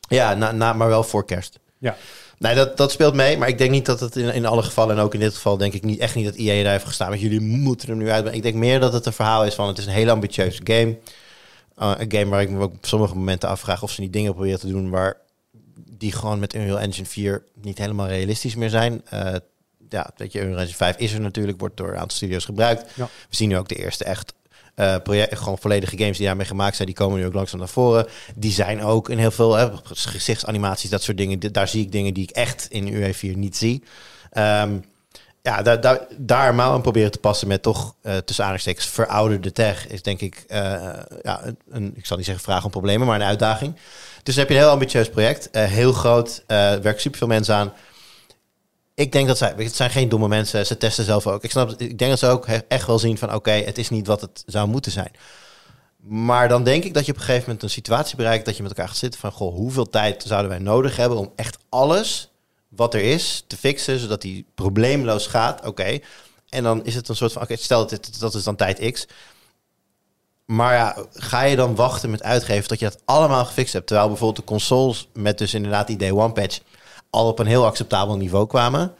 Ja, 0.00 0.34
na, 0.34 0.52
na, 0.52 0.72
maar 0.72 0.88
wel 0.88 1.02
voor 1.02 1.24
kerst. 1.24 1.58
Ja. 1.78 1.96
Nee, 2.38 2.54
dat, 2.54 2.76
dat 2.76 2.92
speelt 2.92 3.14
mee, 3.14 3.38
maar 3.38 3.48
ik 3.48 3.58
denk 3.58 3.70
niet 3.70 3.86
dat 3.86 4.00
het 4.00 4.16
in, 4.16 4.34
in 4.34 4.46
alle 4.46 4.62
gevallen, 4.62 4.96
en 4.96 5.02
ook 5.02 5.14
in 5.14 5.20
dit 5.20 5.34
geval 5.34 5.56
denk 5.56 5.72
ik 5.72 5.82
niet, 5.82 5.98
echt 5.98 6.14
niet 6.14 6.24
dat 6.24 6.34
EA 6.34 6.62
daar 6.62 6.72
heeft 6.72 6.86
gestaan. 6.86 7.08
Want 7.08 7.20
jullie 7.20 7.40
moeten 7.40 7.88
hem 7.88 7.98
nu 7.98 8.10
uitbrengen. 8.10 8.36
Ik 8.36 8.42
denk 8.42 8.54
meer 8.54 8.80
dat 8.80 8.92
het 8.92 9.06
een 9.06 9.12
verhaal 9.12 9.44
is 9.44 9.54
van, 9.54 9.68
het 9.68 9.78
is 9.78 9.86
een 9.86 9.92
hele 9.92 10.10
ambitieuze 10.10 10.60
game. 10.64 10.98
Uh, 11.78 11.92
een 11.98 12.12
game 12.12 12.30
waar 12.30 12.42
ik 12.42 12.50
me 12.50 12.62
ook 12.62 12.72
op 12.72 12.86
sommige 12.86 13.14
momenten 13.14 13.48
afvraag 13.48 13.82
of 13.82 13.90
ze 13.90 14.00
niet 14.00 14.12
dingen 14.12 14.32
proberen 14.32 14.60
te 14.60 14.68
doen 14.68 14.90
waar 14.90 15.16
die 15.90 16.12
gewoon 16.12 16.38
met 16.38 16.54
Unreal 16.54 16.80
Engine 16.80 17.06
4 17.06 17.44
niet 17.54 17.78
helemaal 17.78 18.06
realistisch 18.06 18.54
meer 18.54 18.70
zijn. 18.70 19.02
Uh, 19.14 19.34
ja, 19.88 20.10
weet 20.16 20.32
je, 20.32 20.40
Unreal 20.40 20.58
Engine 20.58 20.76
5 20.76 20.96
is 20.96 21.12
er 21.12 21.20
natuurlijk, 21.20 21.60
wordt 21.60 21.76
door 21.76 21.88
een 21.88 21.98
aantal 21.98 22.16
studio's 22.16 22.44
gebruikt. 22.44 22.90
Ja. 22.94 23.04
We 23.04 23.36
zien 23.36 23.48
nu 23.48 23.56
ook 23.56 23.68
de 23.68 23.74
eerste 23.74 24.04
echt 24.04 24.32
uh, 24.80 24.96
project, 25.02 25.38
gewoon 25.38 25.58
volledige 25.58 25.98
games 25.98 26.16
die 26.16 26.26
daarmee 26.26 26.46
gemaakt 26.46 26.76
zijn, 26.76 26.88
die 26.88 26.96
komen 26.96 27.18
nu 27.18 27.26
ook 27.26 27.34
langzaam 27.34 27.58
naar 27.58 27.68
voren. 27.68 28.06
Die 28.34 28.52
zijn 28.52 28.82
ook 28.82 29.08
in 29.08 29.18
heel 29.18 29.30
veel 29.30 29.70
gezichtsanimaties, 29.82 30.90
dat 30.90 31.02
soort 31.02 31.16
dingen. 31.16 31.52
Daar 31.52 31.68
zie 31.68 31.82
ik 31.82 31.92
dingen 31.92 32.14
die 32.14 32.22
ik 32.22 32.30
echt 32.30 32.66
in 32.70 32.92
UE4 32.92 33.36
niet 33.36 33.56
zie. 33.56 33.82
Um, 34.32 34.84
ja, 35.42 35.62
daar, 35.62 35.80
daar, 35.80 36.00
daar 36.16 36.54
maar 36.54 36.66
aan 36.66 36.82
proberen 36.82 37.10
te 37.10 37.18
passen 37.18 37.48
met 37.48 37.62
toch 37.62 37.94
uh, 38.02 38.16
tussen 38.16 38.44
aanhalingstekens 38.44 38.86
verouderde 38.86 39.52
tech 39.52 39.88
is 39.88 40.02
denk 40.02 40.20
ik, 40.20 40.44
uh, 40.48 40.58
ja, 41.22 41.42
een, 41.70 41.92
ik 41.96 42.06
zal 42.06 42.16
niet 42.16 42.26
zeggen 42.26 42.44
vraag 42.44 42.64
om 42.64 42.70
problemen, 42.70 43.06
maar 43.06 43.20
een 43.20 43.26
uitdaging. 43.26 43.74
Dus 44.22 44.34
dan 44.34 44.44
heb 44.44 44.48
je 44.48 44.54
een 44.54 44.62
heel 44.62 44.72
ambitieus 44.72 45.08
project, 45.08 45.48
heel 45.52 45.92
groot, 45.92 46.42
werken 46.46 47.00
superveel 47.00 47.28
mensen 47.28 47.54
aan. 47.54 47.72
Ik 49.00 49.12
denk 49.12 49.26
dat 49.26 49.38
zij, 49.38 49.54
het 49.56 49.76
zijn 49.76 49.90
geen 49.90 50.08
domme 50.08 50.28
mensen, 50.28 50.66
ze 50.66 50.76
testen 50.76 51.04
zelf 51.04 51.26
ook. 51.26 51.44
Ik 51.44 51.50
snap, 51.50 51.70
ik 51.70 51.98
denk 51.98 52.10
dat 52.10 52.18
ze 52.18 52.26
ook 52.26 52.46
echt 52.46 52.86
wel 52.86 52.98
zien 52.98 53.18
van 53.18 53.34
oké, 53.34 53.50
het 53.50 53.78
is 53.78 53.88
niet 53.88 54.06
wat 54.06 54.20
het 54.20 54.42
zou 54.46 54.68
moeten 54.68 54.92
zijn. 54.92 55.10
Maar 55.96 56.48
dan 56.48 56.64
denk 56.64 56.84
ik 56.84 56.94
dat 56.94 57.06
je 57.06 57.12
op 57.12 57.18
een 57.18 57.24
gegeven 57.24 57.44
moment 57.44 57.62
een 57.62 57.70
situatie 57.70 58.16
bereikt 58.16 58.44
dat 58.44 58.56
je 58.56 58.62
met 58.62 58.70
elkaar 58.70 58.88
gaat 58.88 58.96
zitten 58.96 59.20
van 59.20 59.32
goh, 59.32 59.54
hoeveel 59.54 59.88
tijd 59.88 60.22
zouden 60.26 60.50
wij 60.50 60.58
nodig 60.58 60.96
hebben 60.96 61.18
om 61.18 61.32
echt 61.36 61.58
alles 61.68 62.30
wat 62.68 62.94
er 62.94 63.00
is 63.00 63.44
te 63.46 63.56
fixen, 63.56 63.98
zodat 63.98 64.20
die 64.20 64.46
probleemloos 64.54 65.26
gaat. 65.26 65.66
Oké. 65.66 65.98
En 66.48 66.62
dan 66.62 66.84
is 66.84 66.94
het 66.94 67.08
een 67.08 67.16
soort 67.16 67.32
van, 67.32 67.42
oké, 67.42 67.56
stel 67.56 67.78
dat 67.78 67.90
dit, 67.90 68.20
dat 68.20 68.34
is 68.34 68.44
dan 68.44 68.56
tijd 68.56 68.92
X. 68.92 69.06
Maar 70.44 70.74
ja, 70.74 71.06
ga 71.12 71.42
je 71.42 71.56
dan 71.56 71.74
wachten 71.74 72.10
met 72.10 72.22
uitgeven 72.22 72.68
tot 72.68 72.78
je 72.78 72.84
dat 72.84 73.02
allemaal 73.04 73.44
gefixt 73.44 73.72
hebt? 73.72 73.86
Terwijl 73.86 74.08
bijvoorbeeld 74.08 74.46
de 74.46 74.52
consoles 74.52 75.08
met 75.12 75.38
dus 75.38 75.54
inderdaad 75.54 75.86
die 75.86 75.96
day 75.96 76.10
one 76.10 76.32
patch 76.32 76.60
al 77.10 77.26
op 77.26 77.38
een 77.38 77.46
heel 77.46 77.66
acceptabel 77.66 78.16
niveau 78.16 78.46
kwamen. 78.46 78.94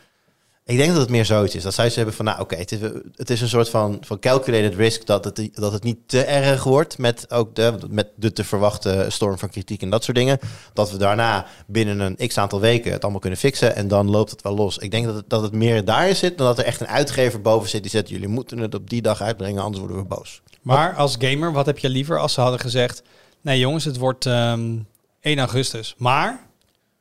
Ik 0.71 0.77
denk 0.77 0.91
dat 0.91 1.01
het 1.01 1.11
meer 1.11 1.25
zoiets 1.25 1.55
is. 1.55 1.63
Dat 1.63 1.75
zij 1.75 1.91
ze 1.91 1.97
hebben 1.97 2.15
van, 2.15 2.25
nou 2.25 2.41
oké, 2.41 2.57
het, 2.57 2.73
is, 2.73 2.79
het 3.15 3.31
is 3.31 3.41
een 3.41 3.49
soort 3.49 3.69
van, 3.69 3.99
van 4.01 4.19
calculated 4.19 4.75
risk 4.75 5.07
dat 5.07 5.25
het, 5.25 5.49
dat 5.53 5.73
het 5.73 5.83
niet 5.83 5.99
te 6.07 6.25
erg 6.25 6.65
wordt 6.65 6.99
met 6.99 7.31
ook 7.31 7.55
de, 7.55 7.75
met 7.89 8.09
de 8.17 8.33
te 8.33 8.45
verwachten 8.45 9.13
storm 9.13 9.39
van 9.39 9.49
kritiek 9.49 9.83
en 9.83 9.91
dat 9.91 10.05
soort 10.05 10.17
dingen. 10.17 10.39
Dat 10.73 10.91
we 10.91 10.97
daarna 10.97 11.47
binnen 11.67 12.01
een 12.01 12.29
x 12.29 12.39
aantal 12.39 12.61
weken 12.61 12.93
het 12.93 13.03
allemaal 13.03 13.21
kunnen 13.21 13.39
fixen 13.39 13.77
en 13.77 13.89
dan 13.89 14.11
loopt 14.11 14.31
het 14.31 14.43
wel 14.43 14.55
los. 14.55 14.79
Ik 14.79 14.91
denk 14.91 15.07
dat 15.07 15.15
het, 15.15 15.31
dat 15.31 15.43
het 15.43 15.53
meer 15.53 15.85
daar 15.85 16.15
zit 16.15 16.39
dan 16.39 16.47
dat 16.47 16.59
er 16.59 16.65
echt 16.65 16.81
een 16.81 16.89
uitgever 16.89 17.41
boven 17.41 17.69
zit 17.69 17.83
die 17.83 17.91
zegt, 17.91 18.09
jullie 18.09 18.29
moeten 18.29 18.59
het 18.59 18.75
op 18.75 18.91
die 18.91 19.03
dag 19.03 19.21
uitbrengen, 19.23 19.63
anders 19.63 19.79
worden 19.79 20.03
we 20.03 20.05
boos. 20.05 20.43
Maar 20.63 20.95
als 20.95 21.17
gamer, 21.19 21.53
wat 21.53 21.67
heb 21.67 21.79
je 21.79 21.89
liever 21.89 22.19
als 22.19 22.33
ze 22.33 22.41
hadden 22.41 22.61
gezegd, 22.61 23.03
nee 23.41 23.59
jongens, 23.59 23.85
het 23.85 23.97
wordt 23.97 24.25
um, 24.25 24.87
1 25.21 25.39
augustus, 25.39 25.95
maar 25.99 26.49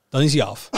dan 0.10 0.22
is 0.22 0.34
hij 0.34 0.44
af. 0.44 0.70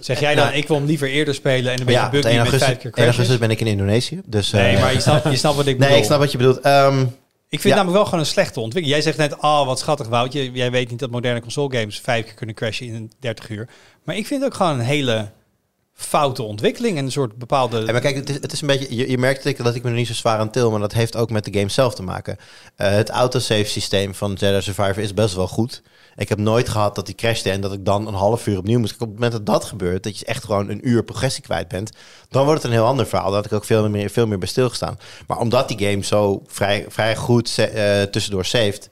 Zeg 0.00 0.20
jij 0.20 0.34
dan, 0.34 0.44
nou, 0.44 0.56
ik 0.56 0.68
wil 0.68 0.76
hem 0.76 0.86
liever 0.86 1.08
eerder 1.08 1.34
spelen 1.34 1.72
en 1.72 1.78
een 1.78 1.86
beetje 1.86 2.00
ja, 2.00 2.10
buggy 2.10 2.36
augustus, 2.36 2.50
met 2.50 2.62
vijf 2.62 2.78
keer 2.78 2.92
1 2.94 3.06
augustus 3.06 3.38
ben 3.38 3.50
ik 3.50 3.60
in 3.60 3.66
Indonesië. 3.66 4.20
Dus, 4.24 4.50
nee, 4.50 4.74
uh, 4.74 4.80
maar 4.80 4.92
je 4.92 5.00
snapt, 5.00 5.24
je 5.24 5.36
snapt 5.36 5.56
wat 5.56 5.66
ik 5.66 5.78
bedoel. 5.78 5.90
Nee, 5.92 5.98
ik 5.98 6.04
snap 6.04 6.18
wat 6.18 6.32
je 6.32 6.38
bedoelt. 6.38 6.66
Um, 6.66 7.16
ik 7.50 7.60
vind 7.60 7.62
ja. 7.62 7.68
namelijk 7.68 7.96
wel 7.96 8.04
gewoon 8.04 8.20
een 8.20 8.26
slechte 8.26 8.60
ontwikkeling. 8.60 9.02
Jij 9.02 9.12
zegt 9.12 9.30
net, 9.30 9.40
oh 9.40 9.66
wat 9.66 9.78
schattig 9.78 10.08
Wout, 10.08 10.32
jij, 10.32 10.70
weet 10.70 10.90
niet 10.90 10.98
dat 10.98 11.10
moderne 11.10 11.40
console 11.40 11.78
games 11.78 12.00
vijf 12.00 12.24
keer 12.24 12.34
kunnen 12.34 12.54
crashen 12.54 12.86
in 12.86 13.12
30 13.20 13.48
uur. 13.48 13.68
Maar 14.04 14.16
ik 14.16 14.26
vind 14.26 14.42
het 14.42 14.50
ook 14.50 14.56
gewoon 14.56 14.78
een 14.78 14.84
hele 14.84 15.30
foute 15.92 16.42
ontwikkeling 16.42 16.98
en 16.98 17.04
een 17.04 17.12
soort 17.12 17.36
bepaalde... 17.36 17.80
Ja, 17.80 17.92
maar 17.92 18.00
kijk, 18.00 18.16
het 18.16 18.28
is, 18.28 18.34
het 18.34 18.52
is 18.52 18.60
een 18.60 18.66
beetje... 18.66 18.96
Je, 18.96 19.10
je 19.10 19.18
merkt 19.18 19.42
dat 19.42 19.52
ik, 19.52 19.64
dat 19.64 19.74
ik 19.74 19.82
me 19.82 19.88
er 19.88 19.96
niet 19.96 20.06
zo 20.06 20.12
zwaar 20.12 20.38
aan 20.38 20.50
til, 20.50 20.70
maar 20.70 20.80
dat 20.80 20.92
heeft 20.92 21.16
ook 21.16 21.30
met 21.30 21.44
de 21.44 21.52
game 21.52 21.68
zelf 21.68 21.94
te 21.94 22.02
maken. 22.02 22.36
Uh, 22.76 22.88
het 22.88 23.10
autosave 23.10 23.64
systeem 23.64 24.14
van 24.14 24.32
Jedi 24.32 24.62
Survivor 24.62 25.02
is 25.02 25.14
best 25.14 25.34
wel 25.34 25.48
goed. 25.48 25.82
Ik 26.20 26.28
heb 26.28 26.38
nooit 26.38 26.68
gehad 26.68 26.94
dat 26.94 27.06
die 27.06 27.14
crashte 27.14 27.50
en 27.50 27.60
dat 27.60 27.72
ik 27.72 27.84
dan 27.84 28.06
een 28.06 28.14
half 28.14 28.46
uur 28.46 28.58
opnieuw 28.58 28.78
moest. 28.78 28.92
Op 28.92 29.00
het 29.00 29.08
moment 29.10 29.32
dat 29.32 29.46
dat 29.46 29.64
gebeurt, 29.64 30.02
dat 30.02 30.18
je 30.18 30.24
echt 30.24 30.44
gewoon 30.44 30.68
een 30.68 30.88
uur 30.88 31.04
progressie 31.04 31.42
kwijt 31.42 31.68
bent, 31.68 31.90
dan 32.28 32.44
wordt 32.44 32.62
het 32.62 32.70
een 32.70 32.76
heel 32.76 32.86
ander 32.86 33.06
verhaal. 33.06 33.34
Had 33.34 33.46
ik 33.46 33.52
ook 33.52 33.64
veel 33.64 33.88
meer, 33.88 34.10
veel 34.10 34.26
meer 34.26 34.38
bij 34.38 34.48
stilgestaan. 34.48 34.98
Maar 35.26 35.38
omdat 35.38 35.68
die 35.68 35.88
game 35.88 36.04
zo 36.04 36.42
vrij, 36.46 36.84
vrij 36.88 37.16
goed 37.16 37.56
uh, 37.58 38.02
tussendoor 38.02 38.44
saved, 38.44 38.88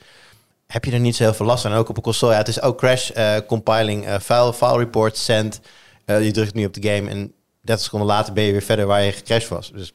heb 0.66 0.85
je 0.85 0.93
er 0.93 1.01
niet 1.01 1.16
zo 1.16 1.22
heel 1.22 1.35
veel 1.35 1.47
last 1.47 1.62
van. 1.62 1.72
En 1.72 1.79
ook 1.79 1.89
op 1.89 1.97
een 1.97 2.03
console, 2.03 2.33
ja, 2.33 2.39
het 2.39 2.49
is 2.49 2.62
ook 2.62 2.79
crash, 2.79 3.11
uh, 3.16 3.37
compiling, 3.47 4.07
file, 4.22 4.55
file 4.55 4.79
report, 4.79 5.16
send. 5.16 5.61
Uh, 6.07 6.24
je 6.24 6.31
drukt 6.31 6.55
nu 6.55 6.64
op 6.64 6.74
de 6.74 6.89
game 6.89 7.11
en 7.11 7.33
30 7.61 7.85
seconden 7.85 8.09
later 8.09 8.33
ben 8.33 8.45
je 8.45 8.53
weer 8.53 8.62
verder 8.62 8.87
waar 8.87 9.03
je 9.03 9.12
gecrashed 9.12 9.49
was. 9.49 9.70
Dus 9.72 9.93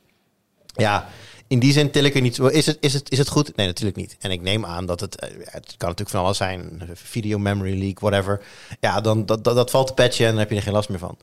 ja, 0.65 1.07
in 1.53 1.59
die 1.59 1.71
zin 1.71 1.91
til 1.91 2.05
ik 2.05 2.15
er 2.15 2.21
niet 2.21 2.35
zo. 2.35 2.45
Is 2.45 2.65
het, 2.65 2.77
is, 2.79 2.93
het, 2.93 3.11
is 3.11 3.17
het 3.17 3.29
goed? 3.29 3.55
Nee, 3.55 3.67
natuurlijk 3.67 3.97
niet. 3.97 4.15
En 4.19 4.31
ik 4.31 4.41
neem 4.41 4.65
aan 4.65 4.85
dat 4.85 4.99
het. 4.99 5.21
Het 5.21 5.75
kan 5.77 5.89
natuurlijk 5.89 6.09
van 6.09 6.23
alles 6.23 6.37
zijn. 6.37 6.81
Video 6.93 7.37
memory 7.37 7.79
leak, 7.79 7.99
whatever. 7.99 8.41
Ja, 8.79 9.01
dan 9.01 9.25
dat, 9.25 9.43
dat, 9.43 9.55
dat 9.55 9.69
valt 9.69 9.87
te 9.87 9.93
patchen 9.93 10.25
en 10.25 10.31
dan 10.31 10.39
heb 10.39 10.49
je 10.49 10.55
er 10.55 10.61
geen 10.61 10.73
last 10.73 10.89
meer 10.89 10.99
van. 10.99 11.17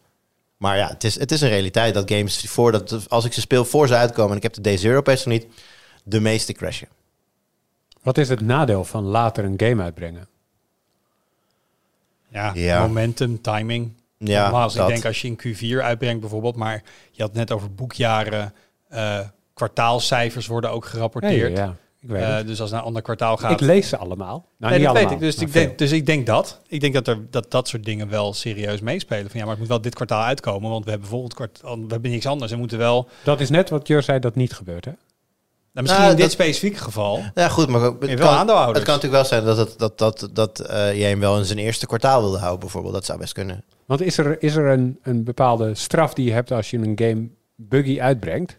Maar 0.56 0.76
ja, 0.76 0.88
het 0.88 1.04
is, 1.04 1.18
het 1.18 1.32
is 1.32 1.40
een 1.40 1.48
realiteit 1.48 1.94
dat 1.94 2.10
games 2.10 2.44
voordat. 2.48 3.08
Als 3.08 3.24
ik 3.24 3.32
ze 3.32 3.40
speel 3.40 3.64
voor 3.64 3.86
ze 3.86 3.94
uitkomen 3.94 4.30
en 4.30 4.36
ik 4.36 4.42
heb 4.42 4.52
de 4.52 4.60
Day 4.60 4.76
Zero 4.76 5.00
patch 5.00 5.24
nog 5.24 5.34
niet, 5.34 5.46
de 6.02 6.20
meeste 6.20 6.52
crashen. 6.52 6.88
Wat 8.02 8.18
is 8.18 8.28
het 8.28 8.40
nadeel 8.40 8.84
van 8.84 9.04
later 9.04 9.44
een 9.44 9.60
game 9.60 9.82
uitbrengen? 9.82 10.28
Ja, 12.28 12.52
ja. 12.54 12.80
momentum, 12.80 13.40
timing. 13.40 13.92
Ja, 14.16 14.42
Nogmaals, 14.42 14.76
ik 14.76 14.86
denk 14.86 15.04
als 15.04 15.20
je 15.20 15.28
in 15.28 15.38
Q4 15.38 15.82
uitbrengt 15.82 16.20
bijvoorbeeld, 16.20 16.56
maar 16.56 16.82
je 17.10 17.22
had 17.22 17.32
net 17.32 17.50
over 17.50 17.74
boekjaren. 17.74 18.54
Uh, 18.92 19.20
kwartaalcijfers 19.60 20.46
worden 20.46 20.70
ook 20.70 20.84
gerapporteerd. 20.84 21.56
Ja, 21.56 21.76
ik 22.00 22.08
weet 22.08 22.22
uh, 22.22 22.36
dus 22.46 22.60
als 22.60 22.70
naar 22.70 22.80
een 22.80 22.86
ander 22.86 23.02
kwartaal 23.02 23.36
gaat. 23.36 23.50
Ik 23.50 23.60
lees 23.60 23.88
ze 23.88 23.96
allemaal. 23.96 24.46
Nou, 24.58 24.72
nee, 24.72 24.72
niet 24.72 24.88
dat 24.88 24.96
allemaal, 24.96 25.18
weet 25.18 25.28
ik. 25.28 25.36
Dus 25.36 25.46
ik, 25.46 25.52
denk, 25.52 25.78
dus 25.78 25.92
ik 25.92 26.06
denk 26.06 26.26
dat. 26.26 26.60
Ik 26.68 26.80
denk 26.80 26.94
dat, 26.94 27.08
er, 27.08 27.18
dat 27.30 27.50
dat 27.50 27.68
soort 27.68 27.84
dingen 27.84 28.08
wel 28.08 28.34
serieus 28.34 28.80
meespelen. 28.80 29.30
Van 29.30 29.38
ja, 29.38 29.40
maar 29.40 29.50
het 29.50 29.58
moet 29.58 29.68
wel 29.68 29.80
dit 29.80 29.94
kwartaal 29.94 30.22
uitkomen, 30.22 30.70
want 30.70 30.84
we 30.84 30.90
hebben 30.90 31.08
volgend 31.08 31.34
kwartaal, 31.34 31.76
we 31.76 31.86
hebben 31.88 32.10
niks 32.10 32.26
anders. 32.26 32.52
En 32.52 32.58
moeten 32.58 32.78
wel. 32.78 33.08
Dat 33.24 33.40
is 33.40 33.50
net 33.50 33.70
wat 33.70 33.86
Jur 33.86 34.02
zei 34.02 34.18
dat 34.18 34.34
niet 34.34 34.52
gebeurt, 34.52 34.84
hè? 34.84 34.92
Nou, 35.72 35.86
misschien 35.86 36.00
nou, 36.00 36.10
in 36.10 36.16
dit 36.16 36.24
dat, 36.24 36.46
specifieke 36.46 36.78
geval. 36.78 37.22
Ja, 37.34 37.48
goed, 37.48 37.68
maar 37.68 37.80
het, 37.80 38.18
wel 38.18 38.44
kan, 38.44 38.48
het 38.48 38.82
kan 38.82 38.94
natuurlijk 38.94 39.12
wel 39.12 39.24
zijn 39.24 39.44
dat, 39.44 39.56
het, 39.56 39.78
dat, 39.78 39.98
dat, 39.98 40.28
dat 40.32 40.60
uh, 40.60 40.98
jij 40.98 41.08
hem 41.08 41.20
wel 41.20 41.38
in 41.38 41.44
zijn 41.44 41.58
eerste 41.58 41.86
kwartaal 41.86 42.20
wilde 42.20 42.38
houden, 42.38 42.60
bijvoorbeeld. 42.60 42.94
Dat 42.94 43.04
zou 43.04 43.18
best 43.18 43.32
kunnen. 43.32 43.64
Want 43.86 44.00
is 44.00 44.18
er, 44.18 44.42
is 44.42 44.56
er 44.56 44.66
een, 44.66 44.98
een 45.02 45.24
bepaalde 45.24 45.74
straf 45.74 46.14
die 46.14 46.24
je 46.24 46.32
hebt 46.32 46.52
als 46.52 46.70
je 46.70 46.78
een 46.78 46.98
game 46.98 47.28
buggy 47.56 48.00
uitbrengt? 48.00 48.58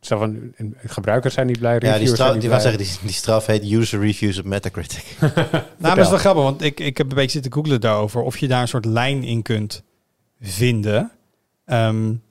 Van, 0.00 0.54
gebruikers 0.76 1.34
zijn 1.34 1.46
niet 1.46 1.58
blij, 1.58 1.76
Ja, 1.78 1.98
die, 1.98 2.06
straf, 2.06 2.32
niet 2.32 2.40
die, 2.40 2.48
blij. 2.48 2.60
zeggen, 2.60 2.78
die, 2.78 2.98
die 3.02 3.12
straf 3.12 3.46
heet 3.46 3.70
user 3.70 4.00
reviews 4.00 4.38
op 4.38 4.44
Metacritic. 4.44 5.04
nou, 5.20 5.32
maar 5.78 5.94
dat 5.94 6.04
is 6.04 6.10
wel 6.10 6.18
grappig, 6.18 6.42
want 6.42 6.62
ik, 6.62 6.80
ik 6.80 6.96
heb 6.96 7.08
een 7.08 7.14
beetje 7.14 7.30
zitten 7.30 7.52
googlen 7.52 7.80
daarover. 7.80 8.20
Of 8.22 8.38
je 8.38 8.48
daar 8.48 8.60
een 8.60 8.68
soort 8.68 8.84
lijn 8.84 9.22
in 9.22 9.42
kunt 9.42 9.82
vinden. 10.40 11.10
Um, 11.66 12.22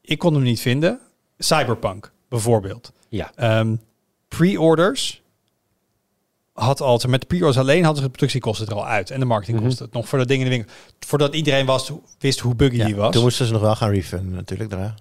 ik 0.00 0.18
kon 0.18 0.34
hem 0.34 0.42
niet 0.42 0.60
vinden. 0.60 1.00
Cyberpunk, 1.38 2.12
bijvoorbeeld. 2.28 2.92
Ja. 3.08 3.58
Um, 3.60 3.80
pre-orders 4.28 5.22
had 6.52 6.80
al, 6.80 7.00
met 7.08 7.20
de 7.20 7.26
pre-orders 7.26 7.58
alleen 7.58 7.84
hadden 7.84 8.02
ze 8.02 8.08
de 8.08 8.16
productiekosten 8.16 8.66
er 8.66 8.74
al 8.74 8.86
uit. 8.86 9.10
En 9.10 9.20
de 9.20 9.26
marketingkosten. 9.26 9.84
Mm 9.84 9.90
-hmm. 9.90 10.00
Nog 10.00 10.08
voordat 10.08 10.28
dingen 10.28 10.44
in 10.46 10.50
de 10.50 10.56
winkel. 10.56 10.76
Voordat 11.06 11.34
iedereen 11.34 11.66
was, 11.66 11.92
wist 12.18 12.40
hoe 12.40 12.54
buggy 12.54 12.76
ja, 12.76 12.84
die 12.84 12.96
was. 12.96 13.12
Toen 13.12 13.22
moesten 13.22 13.46
ze 13.46 13.52
nog 13.52 13.62
wel 13.62 13.76
gaan 13.76 13.90
refunden 13.90 14.34
natuurlijk 14.34 14.70
daarna. 14.70 14.94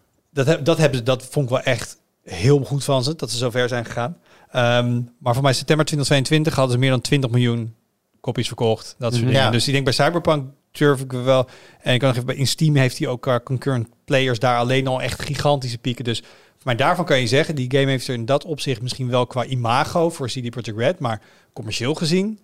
Dat, 0.45 0.65
dat, 0.65 0.77
hebben, 0.77 1.03
dat 1.03 1.25
vond 1.25 1.45
ik 1.45 1.51
wel 1.51 1.61
echt 1.61 1.97
heel 2.23 2.63
goed 2.63 2.83
van 2.83 3.03
ze, 3.03 3.15
dat 3.15 3.31
ze 3.31 3.37
zo 3.37 3.49
ver 3.49 3.67
zijn 3.67 3.85
gegaan. 3.85 4.17
Ehm, 4.51 5.01
maar 5.19 5.33
voor 5.33 5.43
mij 5.43 5.53
september 5.53 5.85
2022 5.85 6.55
hadden 6.55 6.73
ze 6.73 6.79
meer 6.79 6.89
dan 6.89 7.01
20 7.01 7.29
miljoen 7.29 7.75
kopies 8.19 8.47
verkocht. 8.47 8.95
Dat 8.97 9.11
soort 9.11 9.23
Mhm. 9.23 9.31
dingen. 9.31 9.45
Ja. 9.45 9.51
Dus 9.51 9.65
ik 9.67 9.73
denk 9.73 9.83
bij 9.83 9.93
Cyberpunk 9.93 10.49
durf 10.71 11.01
ik 11.01 11.11
wel. 11.11 11.47
En 11.81 11.93
ik 11.93 11.99
kan 11.99 12.07
nog 12.07 12.15
even 12.17 12.25
bij 12.25 12.35
in 12.35 12.47
Steam 12.47 12.75
heeft 12.75 12.97
hij 12.97 13.07
ook 13.07 13.21
qua 13.21 13.39
concurrent 13.39 13.87
players 14.05 14.39
daar 14.39 14.57
alleen 14.57 14.87
al 14.87 15.01
echt 15.01 15.21
gigantische 15.21 15.77
pieken. 15.77 16.03
Dus 16.03 16.19
voor 16.19 16.65
mij 16.65 16.75
daarvan 16.75 17.05
kan 17.05 17.19
je 17.19 17.27
zeggen, 17.27 17.55
die 17.55 17.71
game 17.71 17.89
heeft 17.89 18.07
er 18.07 18.13
in 18.13 18.25
dat 18.25 18.45
opzicht 18.45 18.81
misschien 18.81 19.09
wel 19.09 19.27
qua 19.27 19.45
imago 19.45 20.09
voor 20.09 20.27
CD 20.27 20.49
Projekt 20.49 20.77
Red, 20.79 20.99
maar 20.99 21.21
commercieel 21.53 21.93
gezien 21.93 22.39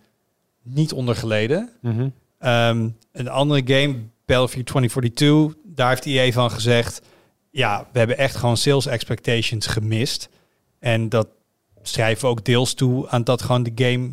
niet 0.63 0.93
ondergeleden. 0.93 1.69
Ehm, 2.39 2.89
een 3.11 3.29
andere 3.29 3.61
game, 3.65 3.95
Battlefield 4.25 4.65
2042, 4.65 5.55
daar 5.63 5.89
heeft 5.89 6.05
EA 6.05 6.31
van 6.31 6.51
gezegd... 6.51 7.01
ja, 7.54 7.88
we 7.91 7.97
hebben 7.97 8.18
echt 8.18 8.36
gewoon 8.36 8.58
sales 8.58 8.86
expectations 8.86 9.66
gemist. 9.68 10.30
En 10.80 11.10
dat 11.10 11.28
schrijven 11.82 12.24
we 12.24 12.30
ook 12.30 12.45
deels 12.45 12.74
toe 12.74 13.10
aan 13.10 13.24
dat 13.24 13.41
gewoon 13.41 13.64
de 13.64 13.72
game 13.76 14.12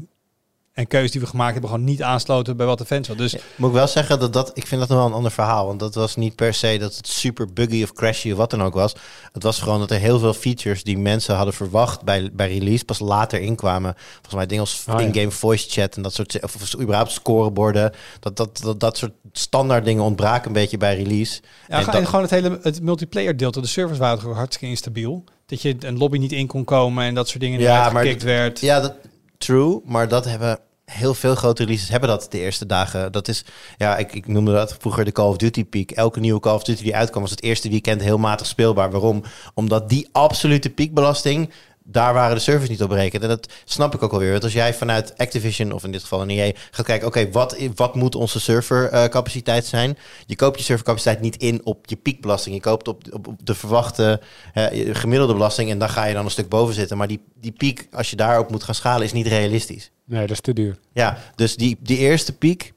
en 0.73 0.87
keuzes 0.87 1.11
die 1.11 1.21
we 1.21 1.27
gemaakt 1.27 1.53
hebben... 1.53 1.71
gewoon 1.71 1.85
niet 1.85 2.03
aansloten 2.03 2.57
bij 2.57 2.67
wat 2.67 2.79
de 2.79 2.85
fans 2.85 3.07
wilden. 3.09 3.31
Dus 3.31 3.43
Moet 3.57 3.69
ik 3.69 3.75
wel 3.75 3.87
zeggen 3.87 4.19
dat 4.21 4.33
dat, 4.33 4.51
ik 4.55 4.67
vind 4.67 4.81
dat 4.81 4.89
nog 4.91 4.99
wel 4.99 5.07
een 5.07 5.13
ander 5.13 5.31
verhaal. 5.31 5.67
Want 5.67 5.81
dat 5.81 5.95
was 5.95 6.17
niet 6.17 6.35
per 6.35 6.55
se 6.55 6.77
dat 6.79 6.97
het 6.97 7.07
super 7.09 7.53
buggy 7.53 7.83
of 7.83 7.93
crashy 7.93 8.31
of 8.31 8.37
wat 8.37 8.51
dan 8.51 8.63
ook 8.63 8.75
was. 8.75 8.93
Het 9.33 9.43
was 9.43 9.61
gewoon 9.61 9.79
dat 9.79 9.91
er 9.91 9.99
heel 9.99 10.19
veel 10.19 10.35
features 10.35 10.83
die 10.85 10.99
mensen 10.99 11.35
hadden 11.35 11.55
verwacht 11.55 12.03
bij, 12.03 12.31
bij 12.33 12.49
release 12.59 12.85
pas 12.85 12.99
later 12.99 13.41
inkwamen. 13.41 13.95
Volgens 14.13 14.35
mij 14.35 14.47
dingen 14.47 14.63
als 14.65 14.83
Ah, 14.87 15.01
ja. 15.01 15.07
in-game 15.07 15.31
voice 15.31 15.69
chat 15.71 15.97
en 15.97 16.03
dat 16.03 16.15
soort, 16.15 16.43
of, 16.43 16.55
of 16.55 16.81
überhaupt 16.81 17.11
scoreborden. 17.11 17.93
Dat, 18.21 18.37
dat, 18.37 18.59
dat, 18.63 18.81
dat 18.81 18.97
soort 18.97 19.13
standaard 19.33 19.85
dingen 19.85 20.03
ontbraken 20.03 20.47
een 20.47 20.53
beetje 20.53 20.77
bij 20.79 20.97
release. 20.97 21.41
ja, 21.69 21.79
En 21.79 21.85
dat- 21.85 22.07
gewoon 22.07 22.23
het 22.23 22.31
hele 22.31 22.59
het 22.63 22.83
multiplayer 22.83 23.37
deel, 23.37 23.51
de 23.51 23.67
servers 23.67 23.99
waren 23.99 24.19
gewoon 24.21 24.37
hartstikke 24.37 24.67
instabiel. 24.75 25.25
Dat 25.47 25.63
je 25.63 25.77
een 25.79 25.99
lobby 25.99 26.19
niet 26.19 26.33
in 26.33 26.47
kon 26.47 26.65
komen 26.65 27.05
en 27.05 27.15
dat 27.15 27.29
soort 27.29 27.41
dingen 27.41 27.61
Ja, 27.61 27.85
ja, 27.87 27.91
maar 27.91 28.03
gekikt 28.05 28.23
werd. 28.23 28.61
Ja, 28.61 28.81
dat, 28.81 28.95
true. 29.41 29.81
Maar 29.85 30.09
dat 30.09 30.25
hebben 30.25 30.59
heel 30.85 31.15
veel 31.15 31.35
grote 31.35 31.63
releases 31.63 31.89
hebben 31.89 32.09
dat 32.09 32.27
de 32.31 32.39
eerste 32.39 32.67
dagen. 32.67 33.13
Dat 33.13 33.29
is, 33.29 33.45
ja, 33.77 33.97
ik, 33.97 34.13
ik 34.15 34.27
noemde 34.27 34.53
dat 34.53 34.77
vroeger 34.79 35.05
de 35.05 35.13
Call 35.13 35.29
of 35.29 35.37
Duty 35.37 35.65
peak. 35.65 35.91
Elke 35.91 36.21
nieuwe 36.21 36.41
Call 36.41 36.55
of 36.55 36.63
Duty 36.63 36.83
die 36.83 36.97
uitkwam 36.97 37.23
was 37.23 37.31
het 37.31 37.43
eerste 37.43 37.69
weekend 37.69 38.03
heel 38.03 38.19
matig 38.19 38.47
speelbaar. 38.47 38.91
Waarom? 38.91 39.23
Omdat 39.55 39.89
die 39.89 40.09
absolute 40.13 40.71
piekbelasting, 40.71 41.51
daar 41.91 42.15
waren 42.15 42.37
de 42.37 42.43
servers 42.43 42.71
niet 42.71 42.83
op 42.83 42.89
berekend. 42.89 43.23
En 43.23 43.29
dat 43.29 43.53
snap 43.65 43.95
ik 43.95 44.03
ook 44.03 44.13
alweer. 44.13 44.31
Want 44.31 44.45
als 44.45 44.53
jij 44.53 44.75
vanuit 44.75 45.19
Activision, 45.19 45.73
of 45.73 45.85
in 45.85 45.93
dit 45.93 46.03
geval 46.03 46.23
een 46.23 46.31
EA, 46.31 46.53
gaat 46.71 46.87
kijken... 46.87 47.07
oké, 47.07 47.31
wat, 47.31 47.57
wat 47.75 47.95
moet 47.95 48.15
onze 48.15 48.41
servercapaciteit 48.41 49.67
zijn? 49.67 49.99
Je 50.27 50.37
koopt 50.37 50.59
je 50.59 50.65
servercapaciteit 50.65 51.21
niet 51.21 51.37
in 51.37 51.61
op 51.65 51.87
je 51.89 51.97
piekbelasting. 51.97 52.55
Je 52.55 52.61
koopt 52.61 52.89
op, 52.89 53.03
op, 53.13 53.27
op 53.27 53.47
de 53.47 53.55
verwachte 53.55 54.21
eh, 54.55 54.95
gemiddelde 54.97 55.33
belasting... 55.33 55.71
en 55.71 55.79
dan 55.79 55.91
ga 55.91 56.05
je 56.05 56.15
dan 56.15 56.25
een 56.25 56.31
stuk 56.31 56.49
boven 56.49 56.75
zitten. 56.75 56.97
Maar 56.97 57.09
die, 57.09 57.21
die 57.41 57.53
piek, 57.53 57.89
als 57.93 58.11
je 58.11 58.17
daarop 58.17 58.51
moet 58.51 58.63
gaan 58.63 58.75
schalen, 58.75 59.05
is 59.05 59.13
niet 59.13 59.27
realistisch. 59.27 59.91
Nee, 60.05 60.21
dat 60.21 60.31
is 60.31 60.41
te 60.41 60.53
duur. 60.53 60.79
Ja, 60.93 61.19
dus 61.35 61.57
die, 61.57 61.77
die 61.81 61.99
eerste 61.99 62.33
piek... 62.33 62.73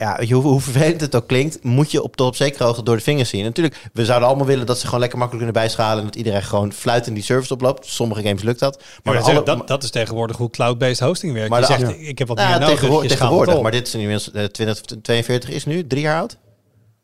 Ja, 0.00 0.16
weet 0.16 0.28
je, 0.28 0.34
hoe, 0.34 0.42
hoe 0.42 0.60
vervelend 0.60 1.00
het 1.00 1.14
ook 1.14 1.26
klinkt, 1.26 1.64
moet 1.64 1.90
je 1.90 2.02
op 2.02 2.16
tot 2.16 2.26
op 2.26 2.36
zekere 2.36 2.64
hoogte 2.64 2.82
door 2.82 2.96
de 2.96 3.02
vingers 3.02 3.28
zien. 3.28 3.44
Natuurlijk, 3.44 3.90
we 3.92 4.04
zouden 4.04 4.28
allemaal 4.28 4.46
willen 4.46 4.66
dat 4.66 4.78
ze 4.78 4.84
gewoon 4.84 5.00
lekker 5.00 5.18
makkelijk 5.18 5.46
kunnen 5.46 5.66
bijschalen 5.66 5.98
en 5.98 6.04
dat 6.04 6.16
iedereen 6.16 6.42
gewoon 6.42 6.72
fluitend 6.72 7.14
die 7.14 7.24
service 7.24 7.52
oploopt. 7.52 7.86
Sommige 7.86 8.22
games 8.22 8.42
lukt 8.42 8.58
dat. 8.58 8.76
Maar 8.78 9.14
Maar, 9.14 9.22
dat, 9.22 9.32
alle, 9.34 9.42
dat, 9.42 9.68
dat 9.68 9.82
is 9.82 9.90
tegenwoordig 9.90 10.36
hoe 10.36 10.50
cloud-based 10.50 11.00
hosting 11.00 11.32
werkt. 11.32 11.50
Maar 11.50 11.60
je 11.60 11.66
zegt, 11.66 11.80
ja. 11.80 12.08
ik 12.08 12.18
heb 12.18 12.28
wat 12.28 12.36
Nou 12.36 12.48
meer 12.48 12.58
ja, 12.58 12.62
nodig, 12.62 12.78
tegenwoordig, 12.78 13.10
het 13.10 13.18
tegenwoordig 13.18 13.60
maar 13.60 13.70
dit 13.70 13.86
is 13.86 13.94
nu 13.94 14.00
inmiddels 14.00 14.32
eh, 14.32 14.44
2042 14.44 15.50
is 15.50 15.64
nu, 15.64 15.86
drie 15.86 16.02
jaar 16.02 16.18
oud. 16.18 16.36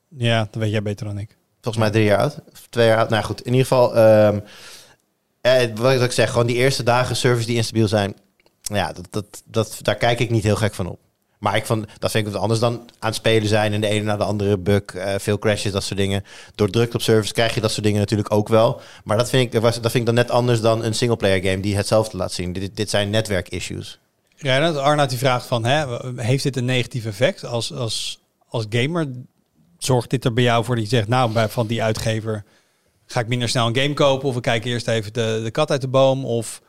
Ja, 0.08 0.48
dat 0.50 0.62
weet 0.62 0.70
jij 0.70 0.82
beter 0.82 1.06
dan 1.06 1.18
ik. 1.18 1.36
Volgens 1.60 1.84
mij 1.84 1.92
drie 1.92 2.04
jaar 2.04 2.18
oud. 2.18 2.38
Of 2.52 2.66
twee 2.70 2.86
jaar 2.86 2.98
oud. 2.98 3.10
Nou 3.10 3.24
goed, 3.24 3.40
in 3.40 3.52
ieder 3.52 3.66
geval. 3.66 3.96
ehm 3.96 4.38
eh, 5.46 5.68
wat 5.74 6.02
ik 6.02 6.12
zeg, 6.12 6.30
gewoon 6.30 6.46
die 6.46 6.56
eerste 6.56 6.82
dagen 6.82 7.16
service 7.16 7.46
die 7.46 7.56
instabiel 7.56 7.88
zijn. 7.88 8.14
Ja, 8.60 8.92
dat, 8.92 9.06
dat, 9.10 9.42
dat, 9.44 9.78
daar 9.82 9.96
kijk 9.96 10.20
ik 10.20 10.30
niet 10.30 10.42
heel 10.42 10.56
gek 10.56 10.74
van 10.74 10.86
op. 10.86 10.98
Maar 11.38 11.56
ik 11.56 11.66
vond, 11.66 11.86
dat 11.98 12.10
vind 12.10 12.26
ik 12.26 12.32
wat 12.32 12.42
anders 12.42 12.60
dan 12.60 12.72
aan 12.74 13.08
het 13.08 13.14
spelen 13.14 13.48
zijn 13.48 13.72
en 13.72 13.80
de 13.80 13.86
ene 13.86 14.04
na 14.04 14.16
de 14.16 14.24
andere 14.24 14.58
bug, 14.58 14.82
eh, 14.82 15.14
veel 15.18 15.38
crashes, 15.38 15.72
dat 15.72 15.84
soort 15.84 15.98
dingen. 15.98 16.24
Door 16.54 16.70
druk 16.70 16.94
op 16.94 17.02
service 17.02 17.32
krijg 17.32 17.54
je 17.54 17.60
dat 17.60 17.70
soort 17.70 17.84
dingen 17.84 18.00
natuurlijk 18.00 18.32
ook 18.32 18.48
wel. 18.48 18.80
Maar 19.04 19.16
dat 19.16 19.28
vind 19.28 19.54
ik, 19.54 19.60
dat 19.62 19.72
vind 19.72 19.94
ik 19.94 20.06
dan 20.06 20.14
net 20.14 20.30
anders 20.30 20.60
dan 20.60 20.84
een 20.84 20.94
singleplayer 20.94 21.42
game 21.42 21.60
die 21.60 21.76
hetzelfde 21.76 22.16
laat 22.16 22.32
zien. 22.32 22.52
Dit, 22.52 22.76
dit 22.76 22.90
zijn 22.90 23.10
netwerk-issues. 23.10 23.98
Reinhard, 24.36 24.76
Arnoud 24.76 25.08
die 25.08 25.18
vraagt 25.18 25.46
van, 25.46 25.64
hè, 25.64 25.86
heeft 26.16 26.42
dit 26.42 26.56
een 26.56 26.64
negatief 26.64 27.06
effect? 27.06 27.44
Als, 27.44 27.72
als, 27.72 28.18
als 28.48 28.66
gamer 28.70 29.08
zorgt 29.78 30.10
dit 30.10 30.24
er 30.24 30.32
bij 30.32 30.44
jou 30.44 30.64
voor 30.64 30.74
dat 30.74 30.84
je 30.84 30.96
zegt, 30.96 31.08
nou, 31.08 31.32
bij, 31.32 31.48
van 31.48 31.66
die 31.66 31.82
uitgever 31.82 32.44
ga 33.06 33.20
ik 33.20 33.28
minder 33.28 33.48
snel 33.48 33.66
een 33.66 33.76
game 33.76 33.94
kopen 33.94 34.28
of 34.28 34.34
we 34.34 34.40
kijken 34.40 34.70
eerst 34.70 34.88
even 34.88 35.12
de, 35.12 35.40
de 35.44 35.50
kat 35.50 35.70
uit 35.70 35.80
de 35.80 35.88
boom 35.88 36.24
of 36.24 36.62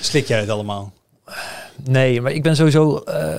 slik 0.00 0.26
jij 0.26 0.40
het 0.40 0.48
allemaal? 0.48 0.92
Nee, 1.84 2.20
maar 2.20 2.32
ik 2.32 2.42
ben 2.42 2.56
sowieso 2.56 2.96
eh, 2.98 3.34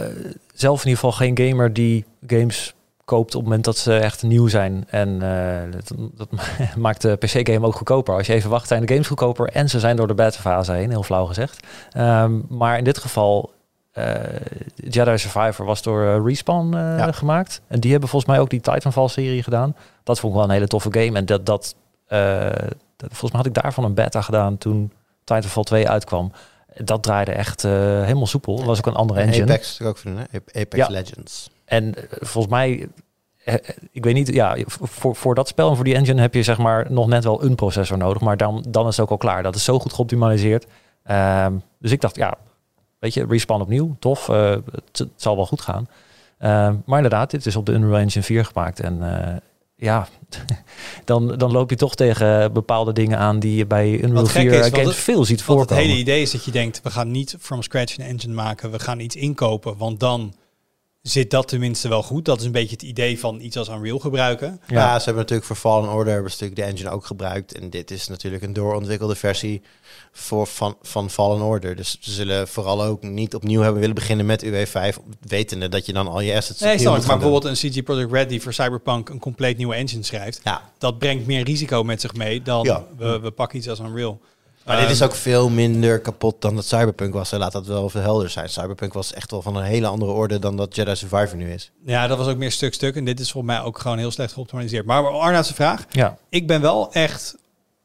zelf 0.54 0.80
in 0.84 0.90
ieder 0.90 1.04
geval 1.04 1.12
geen 1.12 1.38
gamer 1.38 1.74
die 1.74 2.06
games 2.28 2.74
koopt 3.06 3.36
op 3.36 3.42
het 3.42 3.44
moment 3.44 3.66
dat 3.66 3.78
ze 3.78 3.98
echt 3.98 4.24
nieuw 4.24 4.48
zijn. 4.48 4.86
En 4.90 5.22
eh, 5.22 5.72
dat, 5.72 5.92
dat 6.16 6.28
maakt 6.78 7.02
de 7.02 7.16
PC-game 7.16 7.66
ook 7.66 7.76
goedkoper. 7.76 8.16
Als 8.16 8.28
je 8.28 8.34
even 8.34 8.50
wacht, 8.50 8.68
zijn 8.68 8.86
de 8.86 8.94
games 8.94 9.08
goedkoper 9.08 9.50
en 9.50 9.70
ze 9.70 9.80
zijn 9.80 9.96
door 9.96 10.08
de 10.08 10.14
beta-fase 10.14 10.72
heen, 10.72 10.90
heel 10.90 11.04
flauw 11.04 11.26
gezegd. 11.26 11.68
Ehm, 11.92 12.40
maar 12.50 12.78
in 12.78 12.84
dit 12.84 12.98
geval, 12.98 13.52
eh, 13.92 14.14
Jedi 14.76 15.18
Survivor 15.18 15.66
was 15.66 15.82
door 15.82 16.28
Respawn 16.28 16.72
Ja. 16.76 17.12
gemaakt. 17.12 17.62
En 17.68 17.80
die 17.80 17.92
hebben 17.92 18.10
volgens 18.10 18.32
mij 18.32 18.42
ook 18.42 18.50
die 18.50 18.62
Titanfall-serie 18.62 19.44
gedaan. 19.44 19.76
Dat 20.04 20.20
vond 20.20 20.32
ik 20.34 20.40
wel 20.40 20.48
een 20.48 20.54
hele 20.54 20.68
toffe 20.68 20.90
game. 20.92 21.18
En 21.18 21.26
dat, 21.26 21.46
dat, 21.46 21.76
dat 22.08 23.10
volgens 23.10 23.32
mij 23.32 23.42
had 23.42 23.46
ik 23.46 23.54
daarvan 23.54 23.84
een 23.84 23.94
beta 23.94 24.22
gedaan 24.22 24.58
toen 24.58 24.92
Titanfall 25.24 25.64
2 25.64 25.90
uitkwam. 25.90 26.32
Dat 26.84 27.04
draaide 27.04 27.32
echt 27.32 27.64
eh, 27.64 27.72
helemaal 28.02 28.28
soepel. 28.28 28.56
Dat 28.56 28.66
was 28.66 28.78
ook 28.78 28.86
een 28.86 28.96
andere 28.96 29.20
En 29.20 29.28
engine. 29.28 29.52
Apex 29.52 29.82
ook 29.82 29.98
voor, 29.98 30.12
hè? 30.12 30.40
Apex 30.62 30.76
Ja. 30.76 30.88
Legends. 30.88 31.50
En 31.66 31.96
eh, 31.96 32.04
volgens 32.20 32.54
mij, 32.54 32.88
eh, 33.44 33.54
ik 33.92 34.04
weet 34.04 34.14
niet, 34.14 34.34
ja, 34.34 34.58
voor, 34.68 35.16
voor 35.16 35.36
dat 35.36 35.48
spel 35.48 35.70
en 35.70 35.76
voor 35.76 35.86
die 35.86 35.96
engine 35.96 36.22
heb 36.22 36.34
je 36.34 36.44
zeg 36.44 36.58
maar 36.58 36.86
nog 36.92 37.08
net 37.08 37.24
wel 37.24 37.44
een 37.44 37.56
processor 37.56 37.98
nodig. 37.98 38.22
Maar 38.22 38.38
dan, 38.38 38.66
dan 38.70 38.88
is 38.88 38.98
het 38.98 39.06
ook 39.06 39.12
al 39.12 39.18
klaar. 39.18 39.44
Dat 39.44 39.56
is 39.56 39.64
zo 39.64 39.80
goed 39.80 39.94
geoptimaliseerd. 39.94 40.66
Ehm, 41.04 41.54
dus 41.80 41.92
ik 41.92 42.02
dacht, 42.02 42.16
ja, 42.16 42.38
weet 43.00 43.14
je, 43.14 43.26
respawn 43.30 43.62
opnieuw, 43.62 43.96
tof. 44.00 44.28
het, 44.28 44.98
het 44.98 45.10
zal 45.16 45.36
wel 45.36 45.46
goed 45.46 45.62
gaan. 45.62 45.88
Ehm, 46.38 46.76
maar 46.86 46.98
inderdaad, 46.98 47.32
dit 47.32 47.46
is 47.46 47.56
op 47.56 47.66
de 47.66 47.72
Unreal 47.72 47.98
Engine 47.98 48.24
4 48.24 48.46
gemaakt. 48.46 48.80
En 48.80 49.00
ja, 49.78 50.08
dan, 51.06 51.38
dan 51.38 51.52
loop 51.52 51.70
je 51.70 51.76
toch 51.76 51.96
tegen 51.96 52.54
bepaalde 52.54 52.94
dingen 52.94 53.18
aan 53.18 53.40
die 53.40 53.56
je 53.56 53.66
bij 53.66 53.92
Unreal 53.94 54.14
Wat 54.14 54.30
gek 54.30 54.42
4 54.42 54.52
is, 54.54 54.60
want 54.60 54.74
games 54.76 54.88
het- 54.88 54.96
veel 54.96 55.26
ziet 55.26 55.46
Want 55.46 55.60
het 55.60 55.68
voorkomen. 55.70 55.84
hele 55.84 56.00
idee 56.00 56.22
is 56.22 56.32
dat 56.32 56.46
je 56.46 56.52
denkt, 56.52 56.82
we 56.84 56.92
gaan 56.92 57.12
niet 57.12 57.36
from 57.40 57.62
scratch 57.62 57.98
een 57.98 58.06
engine 58.06 58.34
maken, 58.34 58.72
we 58.72 58.80
gaan 58.80 59.00
iets 59.00 59.16
inkopen, 59.16 59.78
want 59.78 60.00
dan 60.00 60.34
zit 61.10 61.32
dat 61.32 61.48
tenminste 61.48 61.88
wel 61.88 62.04
goed. 62.04 62.26
Dat 62.26 62.40
is 62.40 62.46
een 62.46 62.52
beetje 62.52 62.72
het 62.76 62.82
idee 62.82 63.20
van 63.20 63.40
iets 63.42 63.58
als 63.58 63.70
Unreal 63.70 64.00
gebruiken. 64.00 64.62
Ja. 64.68 64.90
ze 65.00 65.06
hebben 65.06 65.22
natuurlijk 65.22 65.48
voor 65.48 65.56
Fallen 65.56 65.90
Order 65.90 66.14
hebben 66.14 66.32
ze 66.32 66.38
natuurlijk 66.44 66.68
de 66.70 66.74
engine 66.76 66.96
ook 66.96 67.06
gebruikt. 67.06 67.54
En 67.60 67.70
dit 67.70 67.92
is 67.92 68.08
natuurlijk 68.08 68.44
een 68.44 68.54
doorontwikkelde 68.54 69.16
versie 69.16 69.62
voor, 70.12 70.48
van, 70.48 70.78
van 70.82 71.10
Fallen 71.10 71.42
Order. 71.42 71.76
Dus 71.76 71.98
ze 72.00 72.12
zullen 72.12 72.48
vooral 72.48 72.84
ook 72.84 73.04
niet 73.04 73.36
opnieuw 73.36 73.62
hebben 73.62 73.80
willen 73.80 73.96
beginnen 73.96 74.26
met 74.26 74.46
UE5, 74.46 74.98
wetende 75.22 75.70
dat 75.70 75.86
je 75.86 75.94
dan 75.94 76.08
al 76.08 76.20
je 76.22 76.36
assets 76.36 76.60
Nee, 76.60 76.78
snap 76.80 76.92
maar 76.94 77.02
doen. 77.02 77.08
bijvoorbeeld 77.20 77.46
een 77.64 77.72
CG 77.72 77.84
Project 77.84 78.12
Red 78.12 78.30
die 78.30 78.42
voor 78.42 78.54
Cyberpunk 78.54 79.10
een 79.10 79.20
compleet 79.20 79.58
nieuwe 79.58 79.76
engine 79.76 80.04
schrijft, 80.04 80.40
Ja, 80.44 80.72
dat 80.78 80.98
brengt 80.98 81.26
meer 81.26 81.44
risico 81.44 81.84
met 81.84 82.02
zich 82.02 82.14
mee 82.14 82.42
dan 82.42 82.64
Ja. 82.64 82.86
we, 82.98 83.20
we 83.20 83.32
pakken 83.32 83.58
iets 83.58 83.70
als 83.70 83.80
Unreal. 83.80 84.20
Maar 84.68 84.82
dit 84.82 84.90
is 84.90 85.00
Ehm, 85.00 85.10
ook 85.10 85.16
veel 85.16 85.50
minder 85.50 86.00
kapot 86.00 86.42
dan 86.42 86.56
dat 86.56 86.66
Cyberpunk 86.66 87.14
was. 87.14 87.32
En 87.32 87.40
laat 87.40 87.52
dat 87.52 87.66
wel 87.68 87.90
veel 87.90 88.02
helder 88.02 88.30
zijn. 88.30 88.50
Cyberpunk 88.50 88.94
was 88.94 89.14
echt 89.14 89.32
wel 89.32 89.42
van 89.42 89.56
een 89.56 89.64
hele 89.64 89.88
andere 89.88 90.12
orde 90.12 90.40
dan 90.40 90.58
dat 90.58 90.76
Jedi 90.76 90.96
Survivor 90.96 91.38
nu 91.38 91.52
is. 91.54 91.72
Ja, 91.86 92.08
dat 92.08 92.18
was 92.18 92.28
ook 92.28 92.38
meer 92.38 92.52
stuk-stuk 92.52 92.96
en 92.96 93.06
dit 93.06 93.20
is 93.20 93.32
volgens 93.32 93.54
mij 93.54 93.64
ook 93.64 93.80
gewoon 93.80 93.98
heel 93.98 94.12
slecht 94.12 94.34
geoptimaliseerd. 94.34 94.86
Maar 94.86 95.08
Arnaud's 95.08 95.52
vraag, 95.52 95.86
Ja, 95.90 96.18
ik 96.30 96.48
ben 96.48 96.62
wel 96.62 96.92
echt 96.94 97.36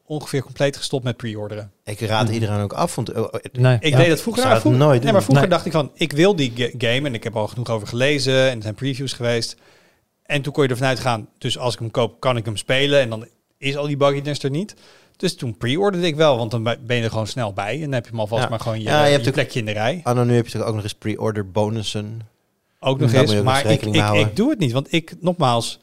ongeveer 0.05 0.41
compleet 0.43 0.77
gestopt 0.77 1.03
met 1.03 1.17
pre-orderen. 1.17 1.71
Ik 1.83 1.99
raad 1.99 2.29
iedereen 2.29 2.61
ook 2.61 2.73
af. 2.73 2.95
Want, 2.95 3.13
oh, 3.13 3.17
oh, 3.21 3.29
nee. 3.51 3.77
Ik 3.79 3.91
Ja, 3.91 3.97
deed 3.97 4.09
dat 4.09 4.21
vroeger. 4.21 4.45
nou, 4.45 4.59
vroeger 4.59 4.81
nooit 4.81 5.03
nee, 5.03 5.11
maar 5.11 5.21
vroeger 5.23 5.43
Nee. 5.43 5.51
dacht 5.53 5.65
ik 5.65 5.71
van, 5.71 5.91
ik 5.93 6.11
wil 6.11 6.35
die 6.35 6.51
ga- 6.55 6.69
game 6.77 7.07
en 7.07 7.13
ik 7.13 7.23
heb 7.23 7.35
al 7.35 7.47
genoeg 7.47 7.69
over 7.69 7.87
gelezen 7.87 8.49
en 8.49 8.55
er 8.55 8.61
zijn 8.61 8.73
previews 8.75 9.13
geweest. 9.13 9.55
En 10.23 10.41
toen 10.41 10.53
kon 10.53 10.63
je 10.63 10.69
ervan 10.69 10.87
uitgaan, 10.87 11.29
dus 11.37 11.57
als 11.57 11.73
ik 11.73 11.79
hem 11.79 11.91
koop, 11.91 12.19
kan 12.19 12.37
ik 12.37 12.45
hem 12.45 12.57
spelen 12.57 12.99
en 12.99 13.09
dan 13.09 13.27
is 13.57 13.77
al 13.77 13.87
die 13.87 13.97
bugginess 13.97 14.43
er 14.43 14.49
niet. 14.49 14.75
Dus 15.17 15.35
toen 15.35 15.57
pre-orderde 15.57 16.07
ik 16.07 16.15
wel, 16.15 16.37
want 16.37 16.51
dan 16.51 16.63
ben 16.63 16.95
je 16.95 17.01
er 17.03 17.09
gewoon 17.09 17.27
snel 17.27 17.53
bij 17.53 17.73
en 17.75 17.81
dan 17.81 17.91
heb 17.93 18.03
je 18.03 18.09
hem 18.09 18.19
alvast 18.19 18.43
Ja. 18.43 18.49
maar 18.49 18.59
gewoon 18.59 18.77
je, 18.77 18.83
Ja, 18.83 18.99
je 19.03 19.05
je, 19.09 19.15
hebt 19.15 19.27
ook- 19.27 19.33
plekje 19.33 19.59
in 19.59 19.65
de 19.65 19.71
rij. 19.71 19.99
Anno, 20.03 20.23
nu 20.23 20.35
heb 20.35 20.47
je 20.47 20.57
toch 20.57 20.67
ook 20.67 20.73
nog 20.75 20.83
eens 20.83 20.93
pre-order 20.93 21.51
bonussen. 21.51 22.21
Ook 22.79 22.99
nog 22.99 23.13
eens, 23.13 23.35
ook 23.35 23.43
maar 23.43 23.65
ik, 23.65 23.81
ik, 23.81 23.95
ik 24.13 24.35
doe 24.35 24.49
het 24.49 24.59
niet, 24.59 24.71
want 24.71 24.93
ik, 24.93 25.15
nogmaals, 25.19 25.79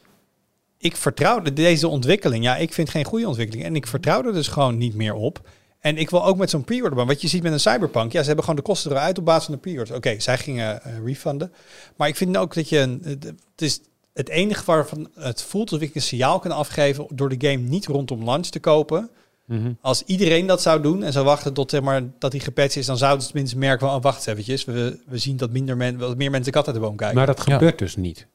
ik 0.77 0.95
vertrouwde 0.95 1.53
deze 1.53 1.87
ontwikkeling. 1.87 2.43
Ja, 2.43 2.57
ik 2.57 2.73
vind 2.73 2.89
geen 2.89 3.05
goede 3.05 3.27
ontwikkeling 3.27 3.65
en 3.65 3.75
ik 3.75 3.87
vertrouw 3.87 4.23
er 4.25 4.33
dus 4.33 4.47
gewoon 4.47 4.77
niet 4.77 4.95
meer 4.95 5.13
op. 5.13 5.49
En 5.79 5.97
ik 5.97 6.09
wil 6.09 6.25
ook 6.25 6.37
met 6.37 6.49
zo'n 6.49 6.63
pre-order, 6.63 7.05
wat 7.05 7.21
je 7.21 7.27
ziet 7.27 7.43
met 7.43 7.51
een 7.51 7.59
Cyberpunk, 7.59 8.11
ja, 8.11 8.19
ze 8.19 8.25
hebben 8.25 8.43
gewoon 8.45 8.59
de 8.59 8.65
kosten 8.65 8.91
eruit 8.91 9.17
op 9.17 9.25
basis 9.25 9.45
van 9.45 9.53
de 9.53 9.59
pre-orders. 9.59 9.91
Oké, 9.97 10.19
zij 10.19 10.37
gingen 10.37 10.83
eh, 10.83 10.91
refunden, 11.05 11.51
maar 11.95 12.07
ik 12.07 12.15
vind 12.15 12.37
ook 12.37 12.53
dat 12.53 12.69
je, 12.69 12.79
een, 12.79 13.01
het 13.03 13.61
is 13.61 13.79
het 14.13 14.29
enige 14.29 14.63
waarvan 14.65 15.09
het 15.15 15.41
voelt 15.41 15.71
alsof 15.71 15.87
ik 15.87 15.95
een 15.95 16.01
signaal 16.01 16.39
kan 16.39 16.51
afgeven 16.51 17.05
door 17.09 17.29
de 17.37 17.47
game 17.47 17.67
niet 17.67 17.85
rondom 17.85 18.23
launch 18.23 18.45
te 18.47 18.59
kopen, 18.59 19.09
Mhm. 19.45 19.71
Als 19.81 20.03
iedereen 20.03 20.47
dat 20.47 20.61
zou 20.61 20.81
doen 20.81 21.03
en 21.03 21.11
zou 21.13 21.25
wachten 21.25 21.53
tot 21.53 21.69
zeg 21.69 21.81
maar, 21.81 22.01
dat 22.19 22.31
hij 22.31 22.41
gepatcht 22.41 22.75
is, 22.75 22.85
dan 22.85 22.97
zouden 22.97 23.21
ze 23.21 23.27
tenminste 23.31 23.57
merken 23.57 23.87
van, 23.87 23.95
oh, 23.97 24.01
wacht 24.03 24.15
eens 24.17 24.25
eventjes, 24.25 24.65
we, 24.65 24.99
we 25.07 25.17
zien 25.17 25.37
dat 25.37 25.51
minder 25.51 25.77
men, 25.77 25.97
wat 25.97 26.17
meer 26.17 26.31
mensen 26.31 26.51
de 26.51 26.57
kat 26.57 26.67
uit 26.67 26.75
de 26.75 26.81
boom 26.81 26.95
kijken. 26.95 27.17
Maar 27.17 27.25
dat 27.25 27.43
Ja. 27.45 27.53
gebeurt 27.53 27.79
dus 27.79 27.95
niet. 27.95 28.27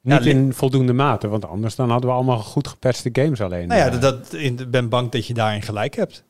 Niet 0.00 0.26
in 0.26 0.52
voldoende 0.52 0.92
mate, 0.92 1.28
want 1.28 1.44
anders 1.46 1.74
dan 1.74 1.90
hadden 1.90 2.08
we 2.10 2.14
allemaal 2.16 2.38
goed 2.38 2.68
gepatchte 2.68 3.08
games 3.12 3.40
alleen. 3.40 3.68
nou 3.68 3.80
ja, 3.80 3.86
eh, 3.86 4.00
dat, 4.00 4.30
dat, 4.30 4.40
ik 4.40 4.70
ben 4.70 4.88
bang 4.88 5.10
dat 5.10 5.26
je 5.26 5.34
daarin 5.34 5.62
gelijk 5.62 5.94
hebt. 5.96 6.24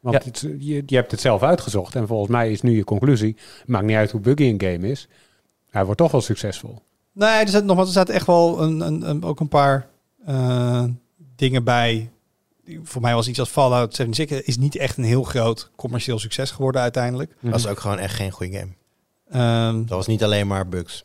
Want 0.00 0.16
Ja. 0.16 0.22
het- 0.30 0.40
je, 0.58 0.82
je 0.86 0.96
hebt 0.96 1.10
het 1.10 1.20
zelf 1.20 1.42
uitgezocht 1.42 1.94
en 1.94 2.06
volgens 2.06 2.30
mij 2.30 2.50
is 2.50 2.62
nu 2.62 2.76
je 2.76 2.84
conclusie, 2.84 3.36
maakt 3.66 3.84
niet 3.84 3.96
uit 3.96 4.10
hoe 4.10 4.20
buggy 4.20 4.42
een 4.44 4.60
game 4.72 4.88
is, 4.90 5.08
hij 5.70 5.84
wordt 5.84 5.98
toch 6.00 6.10
wel 6.12 6.20
succesvol. 6.20 6.82
Nee, 7.12 7.28
er 7.44 7.64
nog 7.64 7.76
wat. 7.76 7.86
Er 7.86 7.92
zaten 7.92 8.14
echt 8.14 8.26
wel 8.26 8.62
een, 8.62 8.80
een, 8.80 9.08
een- 9.08 9.24
ook 9.24 9.40
een 9.40 9.48
paar 9.48 9.88
eh, 10.26 10.84
dingen 11.36 11.64
bij. 11.64 12.10
Voor 12.82 13.02
mij 13.02 13.14
was 13.14 13.28
iets 13.28 13.38
als 13.38 13.48
Fallout 13.48 13.94
76 13.94 14.42
is 14.42 14.56
niet 14.56 14.76
echt 14.76 14.96
een 14.96 15.04
heel 15.04 15.22
groot 15.22 15.70
commercieel 15.76 16.18
succes 16.18 16.50
geworden 16.50 16.80
uiteindelijk. 16.80 17.34
Dat 17.40 17.52
was 17.52 17.66
ook 17.66 17.80
gewoon 17.80 17.98
echt 17.98 18.14
geen 18.14 18.30
goede 18.30 18.58
game. 18.58 18.72
Ehm, 19.30 19.78
Dat 19.80 19.96
was 19.96 20.06
niet 20.06 20.24
alleen 20.24 20.46
maar 20.46 20.68
bugs. 20.68 21.04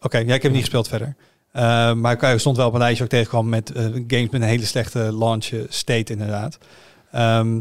Oké, 0.00 0.18
ja, 0.18 0.34
ik 0.34 0.42
heb 0.42 0.52
niet 0.52 0.60
gespeeld 0.60 0.88
verder. 0.88 1.16
Eh, 1.52 1.92
maar 1.94 2.32
ik 2.32 2.38
stond 2.38 2.56
wel 2.56 2.66
op 2.66 2.72
een 2.72 2.78
lijstje 2.78 3.04
ook 3.04 3.10
tegenkwam 3.10 3.48
met 3.48 3.72
eh, 3.72 3.84
games 3.84 4.30
met 4.30 4.32
een 4.32 4.42
hele 4.42 4.64
slechte 4.64 4.98
launch 4.98 5.44
eh, 5.44 5.60
state 5.68 6.12
inderdaad. 6.12 6.58
Ehm 7.10 7.60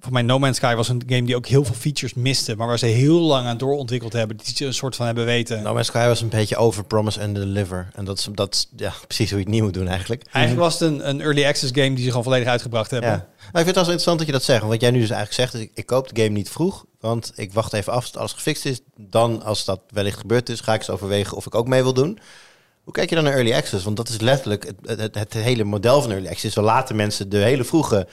voor 0.00 0.12
mij 0.12 0.22
No 0.22 0.38
Man's 0.38 0.56
Sky 0.56 0.74
was 0.74 0.88
een 0.88 1.02
game 1.06 1.22
die 1.22 1.36
ook 1.36 1.46
heel 1.46 1.64
veel 1.64 1.74
features 1.74 2.14
miste, 2.14 2.56
maar 2.56 2.66
waar 2.66 2.78
ze 2.78 2.86
heel 2.86 3.20
lang 3.20 3.46
aan 3.46 3.56
doorontwikkeld 3.56 4.12
hebben, 4.12 4.36
die 4.36 4.56
ze 4.56 4.64
een 4.64 4.74
soort 4.74 4.96
van 4.96 5.06
hebben 5.06 5.24
weten. 5.24 5.62
No 5.62 5.72
Man's 5.72 5.86
Sky 5.86 6.06
was 6.06 6.20
een 6.20 6.28
beetje 6.28 6.56
over 6.56 6.84
promise 6.84 7.20
and 7.20 7.34
deliver. 7.34 7.88
En 7.94 8.04
dat 8.04 8.18
is, 8.18 8.28
dat 8.32 8.54
is 8.54 8.68
ja, 8.76 8.92
precies 9.06 9.30
hoe 9.30 9.38
je 9.38 9.44
het 9.44 9.54
niet 9.54 9.62
moet 9.62 9.74
doen 9.74 9.88
eigenlijk. 9.88 10.22
Eigenlijk 10.32 10.64
was 10.64 10.80
het 10.80 10.90
een, 10.90 11.08
een 11.08 11.20
early 11.20 11.44
access 11.44 11.72
game 11.74 11.94
die 11.94 12.04
ze 12.04 12.08
gewoon 12.08 12.22
volledig 12.22 12.48
uitgebracht 12.48 12.90
hebben. 12.90 13.10
Ja. 13.10 13.16
Nou, 13.16 13.26
ik 13.38 13.52
vind 13.52 13.66
het 13.66 13.74
wel 13.74 13.84
interessant 13.84 14.18
dat 14.18 14.26
je 14.26 14.32
dat 14.32 14.42
zegt. 14.42 14.60
Want 14.60 14.72
wat 14.72 14.80
jij 14.80 14.90
nu 14.90 15.00
dus 15.00 15.10
eigenlijk 15.10 15.40
zegt, 15.40 15.54
is 15.54 15.60
ik, 15.60 15.70
ik 15.74 15.86
koop 15.86 16.14
de 16.14 16.22
game 16.22 16.34
niet 16.34 16.50
vroeg. 16.50 16.84
Want 17.00 17.32
ik 17.34 17.52
wacht 17.52 17.72
even 17.72 17.92
af 17.92 18.04
tot 18.04 18.16
alles 18.16 18.32
gefixt 18.32 18.64
is. 18.64 18.80
Dan, 18.96 19.42
als 19.42 19.64
dat 19.64 19.80
wellicht 19.90 20.18
gebeurd 20.18 20.48
is, 20.48 20.60
ga 20.60 20.72
ik 20.72 20.78
eens 20.78 20.90
overwegen 20.90 21.36
of 21.36 21.46
ik 21.46 21.54
ook 21.54 21.68
mee 21.68 21.82
wil 21.82 21.94
doen. 21.94 22.18
Hoe 22.88 22.96
kijk 22.96 23.08
je 23.08 23.14
dan 23.14 23.24
naar 23.24 23.34
early 23.34 23.54
access? 23.54 23.84
Want 23.84 23.96
dat 23.96 24.08
is 24.08 24.20
letterlijk 24.20 24.72
het, 24.82 25.00
het, 25.00 25.14
het 25.14 25.32
hele 25.32 25.64
model 25.64 26.02
van 26.02 26.10
early 26.10 26.28
access. 26.28 26.54
We 26.54 26.60
laten 26.60 26.96
mensen 26.96 27.28
de 27.28 27.36
hele 27.36 27.64
vroege, 27.64 28.08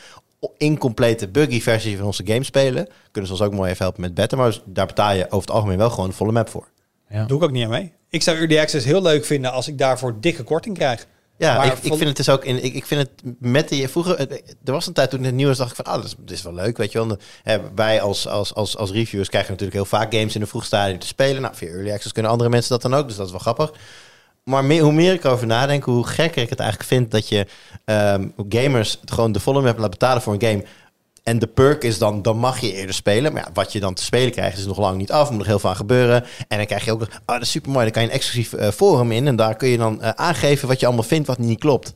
incomplete, 0.57 1.27
buggy 1.27 1.61
versie 1.61 1.97
van 1.97 2.05
onze 2.05 2.23
game 2.25 2.43
spelen. 2.43 2.87
Kunnen 3.11 3.31
ze 3.31 3.35
ons 3.37 3.45
ook 3.47 3.53
mooi 3.57 3.69
even 3.71 3.83
helpen 3.83 4.01
met 4.01 4.13
betten. 4.13 4.37
Maar 4.37 4.59
daar 4.65 4.85
betaal 4.85 5.13
je 5.13 5.25
over 5.25 5.39
het 5.39 5.51
algemeen 5.51 5.77
wel 5.77 5.89
gewoon 5.89 6.09
de 6.09 6.15
volle 6.15 6.31
map 6.31 6.49
voor. 6.49 6.67
Ja. 7.09 7.25
Doe 7.25 7.37
ik 7.37 7.43
ook 7.43 7.51
niet 7.51 7.63
aan 7.63 7.69
mee. 7.69 7.93
Ik 8.09 8.21
zou 8.21 8.37
Early 8.37 8.59
Access 8.59 8.85
heel 8.85 9.01
leuk 9.01 9.25
vinden 9.25 9.51
als 9.51 9.67
ik 9.67 9.77
daarvoor 9.77 10.15
dikke 10.19 10.43
korting 10.43 10.75
krijg. 10.77 11.07
Ja, 11.37 11.57
Maar 11.57 11.65
ik, 11.65 11.71
ik 11.73 11.79
vind 11.93 11.99
het 12.03 12.15
dus 12.17 12.29
ook 12.29 12.45
in. 12.45 12.63
Ik, 12.63 12.73
ik 12.73 12.85
vind 12.85 13.01
het 13.01 13.35
met 13.39 13.69
die 13.69 13.87
vroeger. 13.87 14.17
het- 14.17 14.55
Er 14.65 14.71
was 14.71 14.87
een 14.87 14.93
tijd 14.93 15.09
toen 15.09 15.23
het 15.23 15.33
nieuw 15.35 15.47
was, 15.47 15.57
dacht 15.57 15.69
ik 15.69 15.75
van, 15.75 15.85
ah, 15.85 15.95
dat 15.95 16.05
is, 16.05 16.15
dat 16.17 16.31
is 16.31 16.41
wel 16.41 16.53
leuk, 16.53 16.77
weet 16.77 16.91
je 16.91 16.97
wel. 17.05 17.17
En, 17.43 17.59
eh, 17.61 17.65
wij 17.75 18.01
als, 18.01 18.27
als, 18.27 18.53
als, 18.53 18.77
als 18.77 18.91
reviewers 18.91 19.29
krijgen 19.29 19.51
natuurlijk 19.51 19.77
heel 19.77 19.85
vaak 19.99 20.13
games 20.13 20.33
in 20.35 20.41
de 20.41 20.47
vroeg 20.47 20.65
stadium 20.65 20.99
te 20.99 21.07
spelen. 21.07 21.41
Nou, 21.41 21.55
via 21.55 21.67
early 21.69 21.91
access 21.91 22.11
kunnen 22.13 22.31
andere 22.31 22.49
mensen 22.49 22.69
dat 22.69 22.81
dan 22.81 22.93
ook, 22.93 23.07
dus 23.07 23.15
dat 23.15 23.25
is 23.25 23.31
wel 23.31 23.41
grappig. 23.41 23.71
Maar 24.49 24.77
hoe 24.77 24.91
meer 24.91 25.13
ik 25.13 25.23
erover 25.23 25.47
nadenk, 25.47 25.83
hoe 25.83 26.07
gekker 26.07 26.41
ik 26.41 26.49
het 26.49 26.59
eigenlijk 26.59 26.89
vind 26.89 27.11
dat 27.11 27.27
je 27.27 27.47
ehm, 27.85 28.27
gamers 28.49 28.99
gewoon 29.05 29.31
de 29.31 29.39
volle 29.39 29.61
map 29.61 29.77
laat 29.77 29.89
betalen 29.89 30.21
voor 30.21 30.33
een 30.33 30.41
game. 30.41 30.65
En 31.23 31.39
de 31.39 31.47
perk 31.47 31.83
is 31.83 31.97
dan, 31.97 32.21
dan 32.21 32.37
mag 32.37 32.59
je 32.59 32.73
eerder 32.73 32.95
spelen. 32.95 33.33
Maar 33.33 33.43
ja, 33.45 33.49
wat 33.53 33.71
je 33.71 33.79
dan 33.79 33.93
te 33.93 34.03
spelen 34.03 34.31
krijgt 34.31 34.57
is 34.57 34.65
nog 34.65 34.77
lang 34.77 34.97
niet 34.97 35.11
af. 35.11 35.25
Er 35.25 35.29
moet 35.29 35.37
nog 35.37 35.47
heel 35.47 35.59
veel 35.59 35.69
aan 35.69 35.75
gebeuren. 35.75 36.23
En 36.47 36.57
dan 36.57 36.65
krijg 36.65 36.85
je 36.85 36.91
ook, 36.91 37.01
oh, 37.01 37.07
dat 37.25 37.41
is 37.41 37.51
super 37.51 37.71
mooi. 37.71 37.83
Dan 37.83 37.93
kan 37.93 38.01
je 38.01 38.07
een 38.07 38.13
exclusief 38.13 38.53
eh, 38.53 38.69
forum 38.69 39.11
in. 39.11 39.27
En 39.27 39.35
daar 39.35 39.55
kun 39.55 39.67
je 39.67 39.77
dan 39.77 40.01
eh, 40.01 40.09
aangeven 40.09 40.67
wat 40.67 40.79
je 40.79 40.85
allemaal 40.85 41.03
vindt 41.03 41.27
wat 41.27 41.37
niet 41.37 41.59
klopt. 41.59 41.93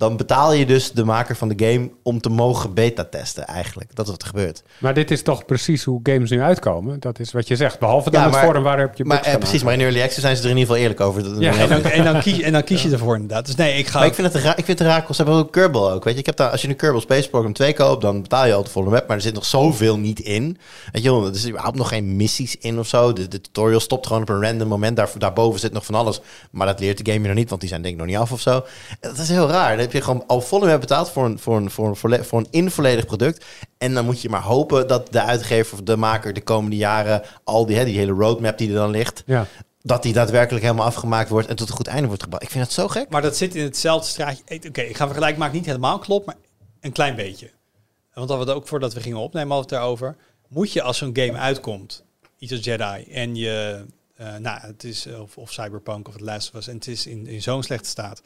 Dan 0.00 0.16
betaal 0.16 0.52
je 0.52 0.66
dus 0.66 0.92
de 0.92 1.04
maker 1.04 1.36
van 1.36 1.48
de 1.48 1.66
game 1.66 1.90
om 2.02 2.20
te 2.20 2.28
mogen 2.28 2.74
beta 2.74 3.04
testen 3.04 3.46
eigenlijk. 3.46 3.90
Dat 3.94 4.04
is 4.06 4.10
wat 4.10 4.22
er 4.22 4.28
gebeurt. 4.28 4.62
Maar 4.78 4.94
dit 4.94 5.10
is 5.10 5.22
toch 5.22 5.44
precies 5.44 5.84
hoe 5.84 6.00
games 6.02 6.30
nu 6.30 6.40
uitkomen? 6.40 7.00
Dat 7.00 7.18
is 7.18 7.32
wat 7.32 7.48
je 7.48 7.56
zegt, 7.56 7.78
behalve 7.78 8.10
dan 8.10 8.20
Ja, 8.20 8.26
het 8.26 8.34
maar- 8.36 8.44
forum 8.44 8.62
waarop 8.62 8.94
je 8.96 9.04
Maar 9.04 9.22
eh, 9.22 9.36
precies, 9.36 9.62
maar 9.62 9.72
in 9.72 9.80
Early 9.80 10.00
Access 10.02 10.20
zijn 10.20 10.36
ze 10.36 10.42
er 10.42 10.50
in 10.50 10.56
ieder 10.56 10.74
geval 10.74 10.82
eerlijk 10.82 11.00
over. 11.00 11.22
Dat- 11.22 11.40
Ja, 11.40 11.52
En 11.56 11.68
dan, 11.68 11.82
en 11.98 12.04
dan, 12.04 12.20
kies, 12.20 12.40
en 12.40 12.52
dan 12.52 12.64
kies 12.64 12.82
je 12.82 12.90
ervoor 12.90 13.14
inderdaad. 13.14 13.46
Dus 13.46 13.54
nee, 13.54 13.78
ik 13.78 13.86
ga... 13.86 13.98
Maar 13.98 14.06
ik 14.08 14.14
vind 14.14 14.26
het 14.26 14.36
een, 14.36 14.42
ra- 14.42 14.56
ik 14.56 14.64
vind 14.64 14.78
het 14.78 14.88
raar 14.88 15.04
concept. 15.04 15.28
Ook 15.28 15.52
Kerbal 15.52 15.90
ook. 15.90 16.04
Weet 16.04 16.14
je, 16.14 16.20
ik 16.20 16.26
heb 16.26 16.36
daar, 16.36 16.50
als 16.50 16.62
je 16.62 16.68
een 16.68 16.76
Kerbal 16.76 17.00
Space 17.00 17.28
Program 17.28 17.52
2 17.52 17.72
koopt, 17.74 18.02
dan 18.02 18.22
betaal 18.22 18.46
je 18.46 18.52
al 18.54 18.64
de 18.64 18.70
volle 18.70 18.90
map. 18.90 19.06
Maar 19.06 19.16
er 19.16 19.22
zit 19.22 19.34
nog 19.34 19.44
zoveel 19.44 19.98
niet 19.98 20.20
in. 20.20 20.58
Weet 20.92 21.02
je 21.02 21.10
wel, 21.10 21.26
er 21.26 21.34
zit 21.36 21.48
überhaupt 21.48 21.76
nog 21.76 21.88
geen 21.88 22.16
missies 22.16 22.56
in 22.56 22.78
of 22.78 22.86
zo. 22.86 23.12
De, 23.12 23.28
de 23.28 23.40
tutorial 23.40 23.80
stopt 23.80 24.06
gewoon 24.06 24.22
op 24.22 24.28
een 24.28 24.42
random 24.42 24.68
moment. 24.68 24.96
Daar, 24.96 25.08
daarboven 25.18 25.60
zit 25.60 25.72
nog 25.72 25.84
van 25.84 25.94
alles. 25.94 26.20
Maar 26.50 26.66
dat 26.66 26.80
leert 26.80 27.04
de 27.04 27.10
game 27.12 27.22
je 27.22 27.28
nog 27.28 27.36
niet, 27.36 27.48
want 27.48 27.60
die 27.60 27.70
zijn 27.70 27.82
denk 27.82 27.94
ik 27.94 28.00
nog 28.00 28.08
niet 28.08 28.18
af 28.18 28.32
of 28.32 28.40
zo. 28.40 28.64
Dat 29.00 29.18
is 29.18 29.28
heel 29.28 29.48
raar. 29.48 29.76
Heb 29.90 29.98
je 29.98 30.06
gewoon 30.06 30.26
al 30.26 30.40
volle 30.40 30.66
map 30.66 30.80
betaald 30.80 31.10
voor 31.10 31.24
een, 31.24 31.38
voor 31.38 31.56
een, 31.56 31.70
voor 31.70 31.88
een, 31.88 32.24
voor 32.24 32.38
een 32.38 32.46
involledig 32.50 33.06
product. 33.06 33.44
En 33.78 33.94
dan 33.94 34.04
moet 34.04 34.20
je 34.22 34.28
maar 34.28 34.42
hopen 34.42 34.88
dat 34.88 35.12
de 35.12 35.22
uitgever 35.22 35.74
of 35.74 35.80
de 35.80 35.96
maker 35.96 36.32
de 36.32 36.40
komende 36.42 36.76
jaren 36.76 37.22
al 37.44 37.66
die, 37.66 37.76
hè, 37.76 37.84
die 37.84 37.98
hele 37.98 38.12
roadmap 38.12 38.58
die 38.58 38.68
er 38.68 38.74
dan 38.74 38.90
ligt, 38.90 39.22
Ja. 39.26 39.46
dat 39.82 40.02
die 40.02 40.12
daadwerkelijk 40.12 40.64
helemaal 40.64 40.86
afgemaakt 40.86 41.28
wordt 41.28 41.48
en 41.48 41.56
tot 41.56 41.68
een 41.68 41.74
goed 41.74 41.86
einde 41.86 42.06
wordt 42.06 42.22
gebracht. 42.22 42.42
Ik 42.44 42.50
vind 42.50 42.64
dat 42.64 42.72
zo 42.72 42.88
gek. 42.88 43.08
Maar 43.08 43.22
dat 43.22 43.36
zit 43.36 43.54
in 43.54 43.62
hetzelfde 43.64 44.08
straatje. 44.08 44.42
Oké, 44.68 44.80
ik 44.80 44.96
ga 44.96 45.04
vergelijken, 45.06 45.38
maakt 45.38 45.52
niet 45.52 45.66
helemaal 45.66 45.98
klopt, 45.98 46.26
maar 46.26 46.36
een 46.80 46.92
klein 46.92 47.14
beetje. 47.16 47.50
Want 48.14 48.28
dat 48.28 48.38
we 48.38 48.44
het 48.44 48.54
ook 48.54 48.68
voordat 48.68 48.92
we 48.94 49.00
gingen 49.00 49.18
opnemen 49.18 49.50
hadden 49.52 49.68
daarover. 49.70 50.16
Moet 50.48 50.72
je 50.72 50.82
als 50.82 50.98
zo'n 50.98 51.16
game 51.16 51.38
uitkomt, 51.38 52.04
iets 52.38 52.52
als 52.52 52.64
Jedi, 52.64 53.04
en 53.12 53.34
je, 53.34 53.84
eh, 54.16 54.36
nou, 54.36 54.60
het 54.60 54.84
is 54.84 55.06
of, 55.20 55.36
of 55.36 55.52
Cyberpunk 55.52 56.08
of 56.08 56.12
het 56.14 56.22
Last 56.22 56.48
of 56.48 56.54
Us, 56.54 56.68
en 56.68 56.74
het 56.74 56.86
is 56.86 57.06
in, 57.06 57.26
in 57.26 57.42
zo'n 57.42 57.62
slechte 57.62 57.88
staat, 57.88 58.22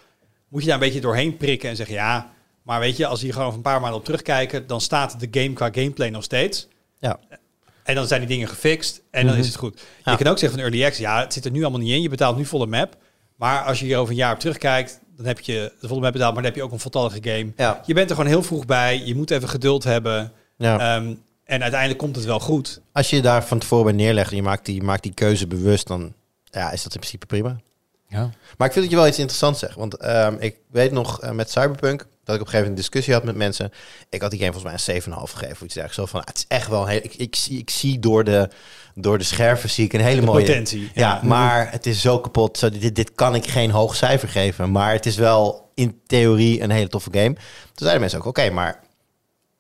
moet 0.55 0.63
je 0.63 0.69
daar 0.69 0.79
een 0.79 0.85
beetje 0.85 1.01
doorheen 1.01 1.37
prikken 1.37 1.69
en 1.69 1.77
zeggen, 1.77 1.95
ja, 1.95 2.31
maar 2.63 2.81
weet 2.81 2.97
je, 2.97 3.07
als 3.07 3.19
je 3.19 3.25
hier 3.25 3.33
gewoon 3.33 3.49
over 3.49 3.59
een 3.59 3.71
paar 3.71 3.81
maanden 3.81 3.99
op 3.99 4.05
terugkijken, 4.05 4.67
dan 4.67 4.81
staat 4.81 5.21
de 5.21 5.29
game 5.31 5.53
qua 5.53 5.69
gameplay 5.73 6.09
nog 6.09 6.25
steeds. 6.25 6.69
Ja. 6.99 7.19
En 7.85 7.95
dan 7.95 8.07
zijn 8.07 8.21
die 8.21 8.29
dingen 8.29 8.49
gefixt 8.49 9.03
en 9.11 9.27
dan 9.27 9.37
is 9.37 9.47
het 9.47 9.57
goed. 9.57 9.83
Ja. 10.05 10.13
Je 10.13 10.19
kan 10.19 10.27
ook 10.27 10.39
zeggen 10.39 10.59
van 10.59 10.69
Early 10.69 10.85
Access, 10.85 11.01
ja, 11.01 11.21
het 11.21 11.33
zit 11.33 11.45
er 11.45 11.51
nu 11.51 11.63
allemaal 11.63 11.81
niet 11.81 11.93
in. 11.93 12.03
Je 12.03 12.09
betaalt 12.09 12.37
nu 12.37 12.45
volle 12.45 12.67
map. 12.67 12.97
Maar 13.37 13.63
als 13.63 13.79
je 13.79 13.85
hier 13.85 13.99
over 13.99 14.11
een 14.11 14.19
jaar 14.19 14.33
op 14.33 14.39
terugkijkt, 14.39 15.01
dan 15.17 15.27
heb 15.27 15.41
je 15.41 15.73
de 15.81 15.89
volle 15.89 16.01
map 16.01 16.13
betaald, 16.13 16.35
maar 16.35 16.43
dan 16.43 16.53
heb 16.53 16.61
je 16.61 16.67
ook 16.67 16.73
een 16.73 16.81
voltallige 16.81 17.19
game. 17.21 17.53
Ja. 17.57 17.83
Je 17.87 17.95
bent 17.95 18.11
er 18.11 18.17
gewoon 18.17 18.31
heel 18.31 18.43
vroeg 18.43 18.67
bij. 18.67 19.03
Je 19.05 19.15
moet 19.15 19.31
even 19.31 19.49
geduld 19.49 19.85
hebben. 19.85 20.33
Ja. 20.57 20.79
Ehm, 20.79 21.15
en 21.45 21.63
uiteindelijk 21.63 22.01
komt 22.01 22.17
het 22.17 22.25
wel 22.25 22.41
goed. 22.41 22.81
Als 22.93 23.11
je 23.11 23.23
daar 23.23 23.45
van 23.45 23.59
tevoren 23.59 23.85
bij 23.85 23.95
neerlegt 23.95 24.31
en 24.31 24.37
je 24.37 24.43
maakt 24.43 24.67
die, 24.67 24.83
maakt 24.83 25.03
die 25.03 25.15
keuze 25.15 25.47
bewust, 25.47 25.87
dan 25.87 26.13
ja, 26.45 26.71
is 26.71 26.83
dat 26.83 26.95
in 26.95 27.01
principe 27.01 27.27
prima. 27.27 27.57
Ja. 28.15 28.31
Maar 28.57 28.67
ik 28.67 28.73
vind 28.73 28.85
dat 28.85 28.91
je 28.91 28.97
wel 28.97 29.07
iets 29.07 29.19
interessants 29.19 29.61
zegt. 29.61 29.75
Want 29.75 29.97
ehm, 29.97 30.37
ik 30.39 30.57
weet 30.71 30.93
nog 30.93 31.21
eh, 31.21 31.31
met 31.31 31.51
Cyberpunk 31.51 32.07
dat 32.25 32.35
ik 32.35 32.41
op 32.41 32.47
een 32.47 32.53
gegeven 32.53 32.59
moment 32.59 32.69
een 32.69 32.75
discussie 32.75 33.15
had 33.15 33.25
met 33.25 33.37
mensen. 33.37 33.73
Ik 34.09 34.21
had 34.21 34.31
die 34.31 34.41
game 34.41 34.53
volgens 34.53 34.85
mij 34.87 34.95
een 34.95 35.03
7,5 35.03 35.09
gegeven. 35.09 35.53
Of 35.53 35.63
iets 35.63 35.75
dergelijks. 35.75 35.95
Zo 35.95 36.07
van, 36.07 36.21
ah, 36.21 36.27
het 36.27 36.37
is 36.37 36.45
echt 36.49 36.69
wel 36.69 36.83
een 36.83 36.89
heel, 36.89 37.01
ik, 37.03 37.15
ik, 37.15 37.35
zie, 37.35 37.59
ik 37.59 37.71
zie 37.71 37.99
door 37.99 38.25
de, 38.25 38.49
door 38.95 39.19
de 39.19 39.25
scherven 39.25 39.71
zie 39.71 39.85
ik 39.85 39.93
een 39.93 40.01
hele 40.01 40.21
De 40.21 40.27
mooie 40.27 40.45
potentie. 40.45 40.91
Ja, 40.95 41.21
maar 41.23 41.71
het 41.71 41.87
is 41.87 42.01
zo 42.01 42.21
kapot. 42.21 42.59
Zo, 42.59 42.71
dit, 42.71 42.97
dit 42.97 43.13
kan 43.13 43.35
ik 43.35 43.47
geen 43.47 43.71
hoog 43.71 43.97
cijfer 43.97 44.29
geven. 44.29 44.71
Maar 44.71 44.93
het 44.93 45.07
is 45.07 45.17
wel 45.17 45.71
in 45.75 46.01
theorie 46.07 46.63
een 46.63 46.71
hele 46.71 46.89
toffe 46.89 47.11
game. 47.13 47.35
Toen 47.35 47.43
zeiden 47.75 48.01
mensen 48.01 48.19
ook, 48.19 48.27
oké, 48.27 48.51
maar 48.51 48.81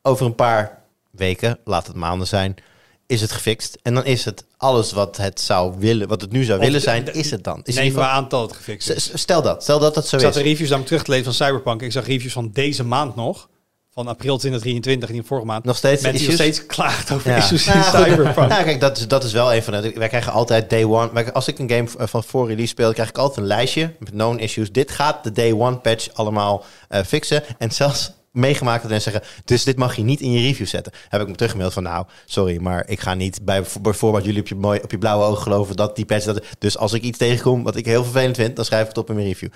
over 0.02 0.26
een 0.26 0.34
paar 0.34 0.82
weken, 1.10 1.58
laat 1.64 1.86
het 1.86 1.96
maanden 1.96 2.26
zijn, 2.26 2.54
is 3.06 3.20
het 3.20 3.32
gefixt. 3.32 3.78
En 3.82 3.94
dan 3.94 4.04
is 4.04 4.24
het 4.24 4.44
alles 4.56 4.92
wat 4.92 5.16
het 5.16 5.40
zou 5.40 5.74
willen, 5.78 6.08
wat 6.08 6.20
het 6.20 6.32
nu 6.32 6.44
zou 6.44 6.58
Of 6.58 6.64
willen 6.64 6.80
de- 6.80 6.86
zijn, 6.86 7.04
de- 7.04 7.12
is 7.12 7.30
het 7.30 7.44
dan. 7.44 7.60
Is 7.64 7.74
in 7.76 7.82
Neem 7.82 7.90
geval- 7.92 8.08
aan 8.08 8.28
dat 8.28 8.42
het 8.48 8.56
gefixt 8.56 8.90
is. 8.90 9.10
Stel 9.14 9.42
dat, 9.42 9.62
stel 9.62 9.78
dat 9.78 9.94
dat 9.94 10.08
zo 10.08 10.16
Ik 10.16 10.22
zat 10.22 10.32
de 10.34 10.40
is. 10.40 10.46
reviews 10.46 10.68
namelijk 10.68 10.86
terug 10.88 11.02
te 11.04 11.10
lezen 11.10 11.24
van 11.24 11.34
Cyberpunk. 11.34 11.82
Ik 11.82 11.92
zag 11.92 12.06
reviews 12.06 12.32
van 12.32 12.50
deze 12.52 12.84
maand 12.84 13.16
nog. 13.16 13.48
Van 13.90 14.08
april 14.08 14.38
2023, 14.38 15.08
niet 15.08 15.26
vorige 15.26 15.46
maand. 15.46 15.64
Nog 15.64 15.76
steeds 15.76 16.02
Mensen 16.02 16.24
nog 16.26 16.34
steeds 16.34 16.66
klaagt 16.66 17.10
over 17.12 17.30
Ja. 17.30 17.36
issues 17.36 17.66
in 17.66 17.78
Nou. 17.78 18.04
Cyberpunk. 18.10 18.48
Nou, 18.48 18.64
kijk, 18.64 18.80
dat 18.80 18.96
is, 18.98 19.08
dat 19.08 19.24
is 19.24 19.32
wel 19.32 19.54
een 19.54 19.62
van 19.62 19.72
de... 19.82 19.92
Wij 19.94 20.08
krijgen 20.08 20.32
altijd 20.32 20.70
day 20.70 20.84
one... 20.84 21.32
Als 21.32 21.48
ik 21.48 21.58
een 21.58 21.70
game 21.70 21.88
v- 21.88 21.94
van 22.10 22.24
voor 22.24 22.48
release 22.48 22.68
speel, 22.68 22.92
krijg 22.92 23.08
ik 23.08 23.18
altijd 23.18 23.38
een 23.38 23.46
lijstje 23.46 23.92
met 23.98 24.10
known 24.10 24.38
issues. 24.38 24.72
Dit 24.72 24.90
gaat 24.90 25.24
de 25.24 25.32
day 25.32 25.52
one 25.52 25.76
patch 25.76 26.08
allemaal 26.12 26.64
eh, 26.88 27.02
fixen. 27.04 27.42
En 27.58 27.70
zelfs 27.70 28.10
meegemaakt 28.34 28.88
mensen 28.88 29.12
zeggen... 29.12 29.30
dus 29.44 29.64
dit 29.64 29.76
mag 29.76 29.96
je 29.96 30.02
niet 30.02 30.20
in 30.20 30.32
je 30.32 30.40
review 30.40 30.66
zetten. 30.66 30.92
Heb 31.08 31.20
ik 31.20 31.28
me 31.28 31.34
teruggemaild 31.34 31.72
van... 31.72 31.82
nou, 31.82 32.06
sorry, 32.24 32.60
maar 32.60 32.88
ik 32.88 33.00
ga 33.00 33.14
niet 33.14 33.44
bij 33.44 33.64
bijvoorbeeld 33.82 34.24
jullie 34.24 34.40
op 34.40 34.48
je, 34.48 34.54
mooi, 34.54 34.80
op 34.82 34.90
je 34.90 34.98
blauwe 34.98 35.24
ogen 35.24 35.42
geloven... 35.42 35.76
dat 35.76 35.96
die 35.96 36.04
patch... 36.04 36.34
Dus 36.58 36.78
als 36.78 36.92
ik 36.92 37.02
iets 37.02 37.18
tegenkom 37.18 37.62
wat 37.62 37.76
ik 37.76 37.86
heel 37.86 38.04
vervelend 38.04 38.36
vind... 38.36 38.56
dan 38.56 38.64
schrijf 38.64 38.82
ik 38.82 38.88
het 38.88 38.98
op 38.98 39.08
in 39.08 39.14
mijn 39.14 39.26
review. 39.26 39.50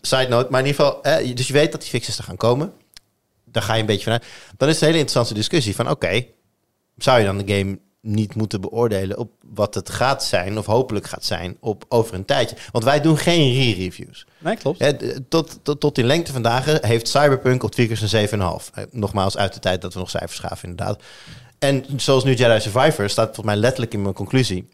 Side 0.00 0.28
note, 0.28 0.50
maar 0.50 0.60
in 0.60 0.66
ieder 0.66 0.84
geval... 0.84 1.24
dus 1.34 1.46
je 1.46 1.52
weet 1.52 1.72
dat 1.72 1.80
die 1.80 1.90
fixes 1.90 2.18
er 2.18 2.24
gaan 2.24 2.36
komen. 2.36 2.72
Daar 3.44 3.62
ga 3.62 3.74
je 3.74 3.80
een 3.80 3.86
beetje 3.86 4.04
vanuit. 4.04 4.24
Dan 4.56 4.68
is 4.68 4.74
het 4.74 4.82
een 4.82 4.88
hele 4.88 5.00
interessante 5.00 5.34
discussie 5.34 5.74
van... 5.74 5.90
oké, 5.90 6.26
zou 6.96 7.18
je 7.18 7.24
dan 7.24 7.38
de 7.38 7.56
game 7.56 7.78
niet 8.00 8.34
moeten 8.34 8.60
beoordelen 8.60 9.18
op 9.18 9.30
wat 9.52 9.74
het 9.74 9.90
gaat 9.90 10.24
zijn, 10.24 10.58
of 10.58 10.66
hopelijk 10.66 11.06
gaat 11.06 11.24
zijn, 11.24 11.56
op 11.60 11.84
over 11.88 12.14
een 12.14 12.24
tijdje. 12.24 12.56
Want 12.72 12.84
wij 12.84 13.00
doen 13.00 13.18
geen 13.18 13.52
re-reviews. 13.52 14.26
Nee, 14.38 14.56
klopt. 14.56 14.94
Tot, 15.28 15.58
tot, 15.62 15.80
tot 15.80 15.98
in 15.98 16.06
lengte 16.06 16.32
vandaag 16.32 16.80
heeft 16.80 17.08
Cyberpunk 17.08 17.62
op 17.62 17.70
Tweakers 17.70 18.12
een 18.12 18.28
7,5. 18.28 18.34
Eh, 18.34 18.84
Nogmaals, 18.90 19.36
uit 19.36 19.54
de 19.54 19.60
tijd 19.60 19.82
dat 19.82 19.92
we 19.92 19.98
nog 19.98 20.10
cijfers 20.10 20.38
gaven, 20.38 20.68
inderdaad. 20.68 21.02
En 21.58 21.84
zoals 21.96 22.24
nu 22.24 22.34
Jedi 22.34 22.60
Survivor 22.60 23.08
staat 23.08 23.24
volgens 23.24 23.46
mij 23.46 23.56
letterlijk 23.56 23.94
in 23.94 24.02
mijn 24.02 24.14
conclusie. 24.14 24.68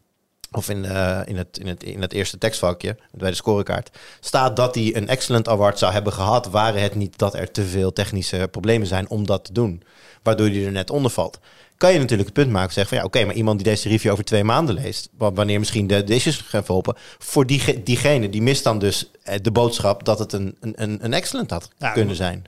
of 0.53 0.69
in, 0.69 0.85
eh, 0.85 1.21
in, 1.25 1.37
het, 1.37 1.59
in, 1.59 1.67
het, 1.67 1.83
in 1.83 2.03
het 2.03 2.13
eerste 2.13 2.39
tekstvakje 2.39 2.97
bij 3.13 3.31
de 3.31 3.37
scorekaart, 3.37 3.99
staat 4.21 4.57
dat 4.57 4.75
hij 4.75 4.97
een 4.97 5.09
Excellent 5.09 5.49
Award 5.49 5.79
zou 5.79 5.93
hebben 5.93 6.13
gehad, 6.13 6.47
waren 6.47 6.83
het 6.83 6.95
niet 6.95 7.19
dat 7.19 7.35
er 7.35 7.51
te 7.51 7.65
veel 7.65 7.93
technische 7.93 8.49
problemen 8.51 8.87
zijn 8.87 9.09
om 9.09 9.27
dat 9.27 9.45
te 9.45 9.53
doen, 9.53 9.83
waardoor 10.23 10.47
hij 10.47 10.65
er 10.65 10.73
net 10.73 10.91
onder 10.91 11.11
valt. 11.11 11.39
Kan 11.77 11.93
je 11.93 11.99
natuurlijk 11.99 12.29
het 12.29 12.39
punt 12.39 12.51
maken, 12.51 12.73
zeggen 12.73 12.89
van 12.97 12.99
ja, 12.99 13.05
oké, 13.05 13.25
maar 13.25 13.35
iemand 13.35 13.59
die 13.59 13.67
deze 13.69 13.89
review 13.89 14.13
over 14.13 14.25
twee 14.25 14.45
maanden 14.45 14.75
leest, 14.75 15.09
wa- 15.17 15.33
wanneer 15.33 15.59
misschien 15.59 15.87
de, 15.87 16.05
de 16.05 16.15
issues 16.15 16.37
gaan 16.37 16.65
verholpen, 16.65 16.95
voor 17.19 17.47
die, 17.47 17.83
diegene 17.83 18.31
die 18.31 18.43
mist 18.43 18.65
dan 18.65 18.79
dus 18.79 19.11
eh, 19.23 19.35
de 19.43 19.51
boodschap 19.51 20.05
dat 20.05 20.19
het 20.19 20.33
een, 20.33 20.57
een, 20.61 21.05
een, 21.05 21.13
excellent 21.13 21.51
had 21.51 21.69
Ja, 21.79 21.91
kunnen 21.93 22.17
zijn. 22.17 22.45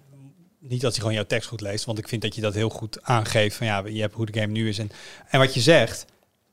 Niet 0.61 0.81
dat 0.81 0.91
hij 0.91 1.01
gewoon 1.01 1.15
jouw 1.15 1.27
tekst 1.27 1.49
goed 1.49 1.61
leest, 1.61 1.85
want 1.85 1.99
ik 1.99 2.09
vind 2.09 2.23
dat 2.23 2.35
je 2.35 2.41
dat 2.41 2.55
heel 2.55 2.69
goed 2.69 2.99
aangeeft 3.03 3.57
van 3.57 3.67
ja, 3.67 3.83
je 3.87 4.01
hebt 4.01 4.15
hoe 4.15 4.27
de 4.27 4.41
game 4.41 4.53
nu 4.53 4.69
is. 4.69 4.79
En, 4.79 4.91
en 5.29 5.39
wat 5.39 5.55
je 5.55 5.61
zegt, 5.61 6.05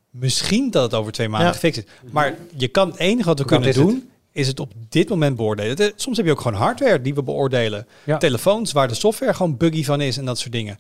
misschien 0.10 0.72
dat 0.72 0.84
het 0.84 0.94
over 0.94 1.12
twee 1.12 1.30
maanden 1.30 1.48
Ja. 1.48 1.54
gefixt 1.54 1.78
is. 1.80 2.12
Maar 2.12 2.36
je 2.58 2.68
kan 2.68 2.88
het 2.90 2.98
enige 3.00 3.28
wat 3.28 3.40
we 3.40 3.46
kunnen 3.46 3.70
is 3.70 3.76
het? 3.76 3.86
doen, 3.86 4.10
is 4.32 4.48
het 4.48 4.60
op 4.60 4.72
dit 4.90 5.10
moment 5.10 5.36
beoordelen. 5.36 5.92
Soms 5.96 6.18
heb 6.18 6.26
je 6.26 6.32
ook 6.32 6.42
gewoon 6.42 6.58
hardware 6.62 7.02
die 7.02 7.14
we 7.14 7.24
beoordelen. 7.24 7.88
Ja. 8.04 8.18
Telefoons 8.18 8.72
waar 8.72 8.88
de 8.88 8.94
software 8.94 9.34
gewoon 9.34 9.58
buggy 9.58 9.84
van 9.84 10.02
is 10.02 10.18
en 10.18 10.26
dat 10.26 10.40
soort 10.40 10.52
dingen. 10.52 10.80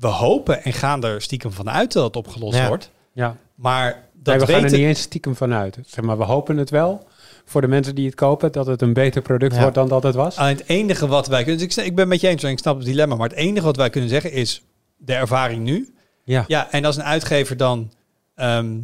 We 0.00 0.06
hopen 0.06 0.64
en 0.64 0.72
gaan 0.72 1.04
er 1.04 1.22
stiekem 1.22 1.52
van 1.52 1.70
uit 1.70 1.92
dat 1.92 2.04
het 2.04 2.16
opgelost 2.16 2.56
Ja. 2.56 2.68
wordt. 2.68 2.90
Ja. 3.12 3.36
Maar 3.54 4.08
dat 4.12 4.36
Nee, 4.36 4.46
we 4.46 4.52
gaan 4.52 4.64
er 4.64 4.70
niet 4.70 4.80
eens 4.80 5.00
stiekem 5.00 5.36
van 5.36 5.52
uit. 5.52 5.78
Zeg 5.86 6.04
maar, 6.04 6.18
we 6.18 6.24
hopen 6.24 6.56
het 6.56 6.70
wel 6.70 7.06
voor 7.44 7.60
de 7.60 7.66
mensen 7.66 7.94
die 7.94 8.06
het 8.06 8.14
kopen, 8.14 8.52
dat 8.52 8.66
het 8.66 8.82
een 8.82 8.92
beter 8.92 9.22
product 9.22 9.54
Ja. 9.54 9.60
wordt 9.60 9.74
dan 9.74 9.88
dat 9.88 10.02
het 10.02 10.14
was. 10.14 10.36
Alleen 10.36 10.56
het 10.56 10.68
enige 10.68 11.06
wat 11.06 11.26
wij 11.26 11.44
kunnen... 11.44 11.66
Dus 11.66 11.76
ik, 11.76 11.84
ik 11.84 11.94
ben 11.94 12.08
met 12.08 12.20
je 12.20 12.28
eens, 12.28 12.42
en 12.42 12.50
ik 12.50 12.58
snap 12.58 12.76
het 12.76 12.86
dilemma. 12.86 13.14
Maar 13.14 13.28
het 13.28 13.38
enige 13.38 13.64
wat 13.66 13.76
wij 13.76 13.90
kunnen 13.90 14.10
zeggen 14.10 14.32
is 14.32 14.62
de 14.96 15.14
ervaring 15.14 15.64
nu. 15.64 15.94
Ja. 16.24 16.44
Ja, 16.46 16.70
en 16.70 16.84
als 16.84 16.96
een 16.96 17.02
uitgever 17.02 17.56
dan 17.56 17.92
ehm, 18.34 18.76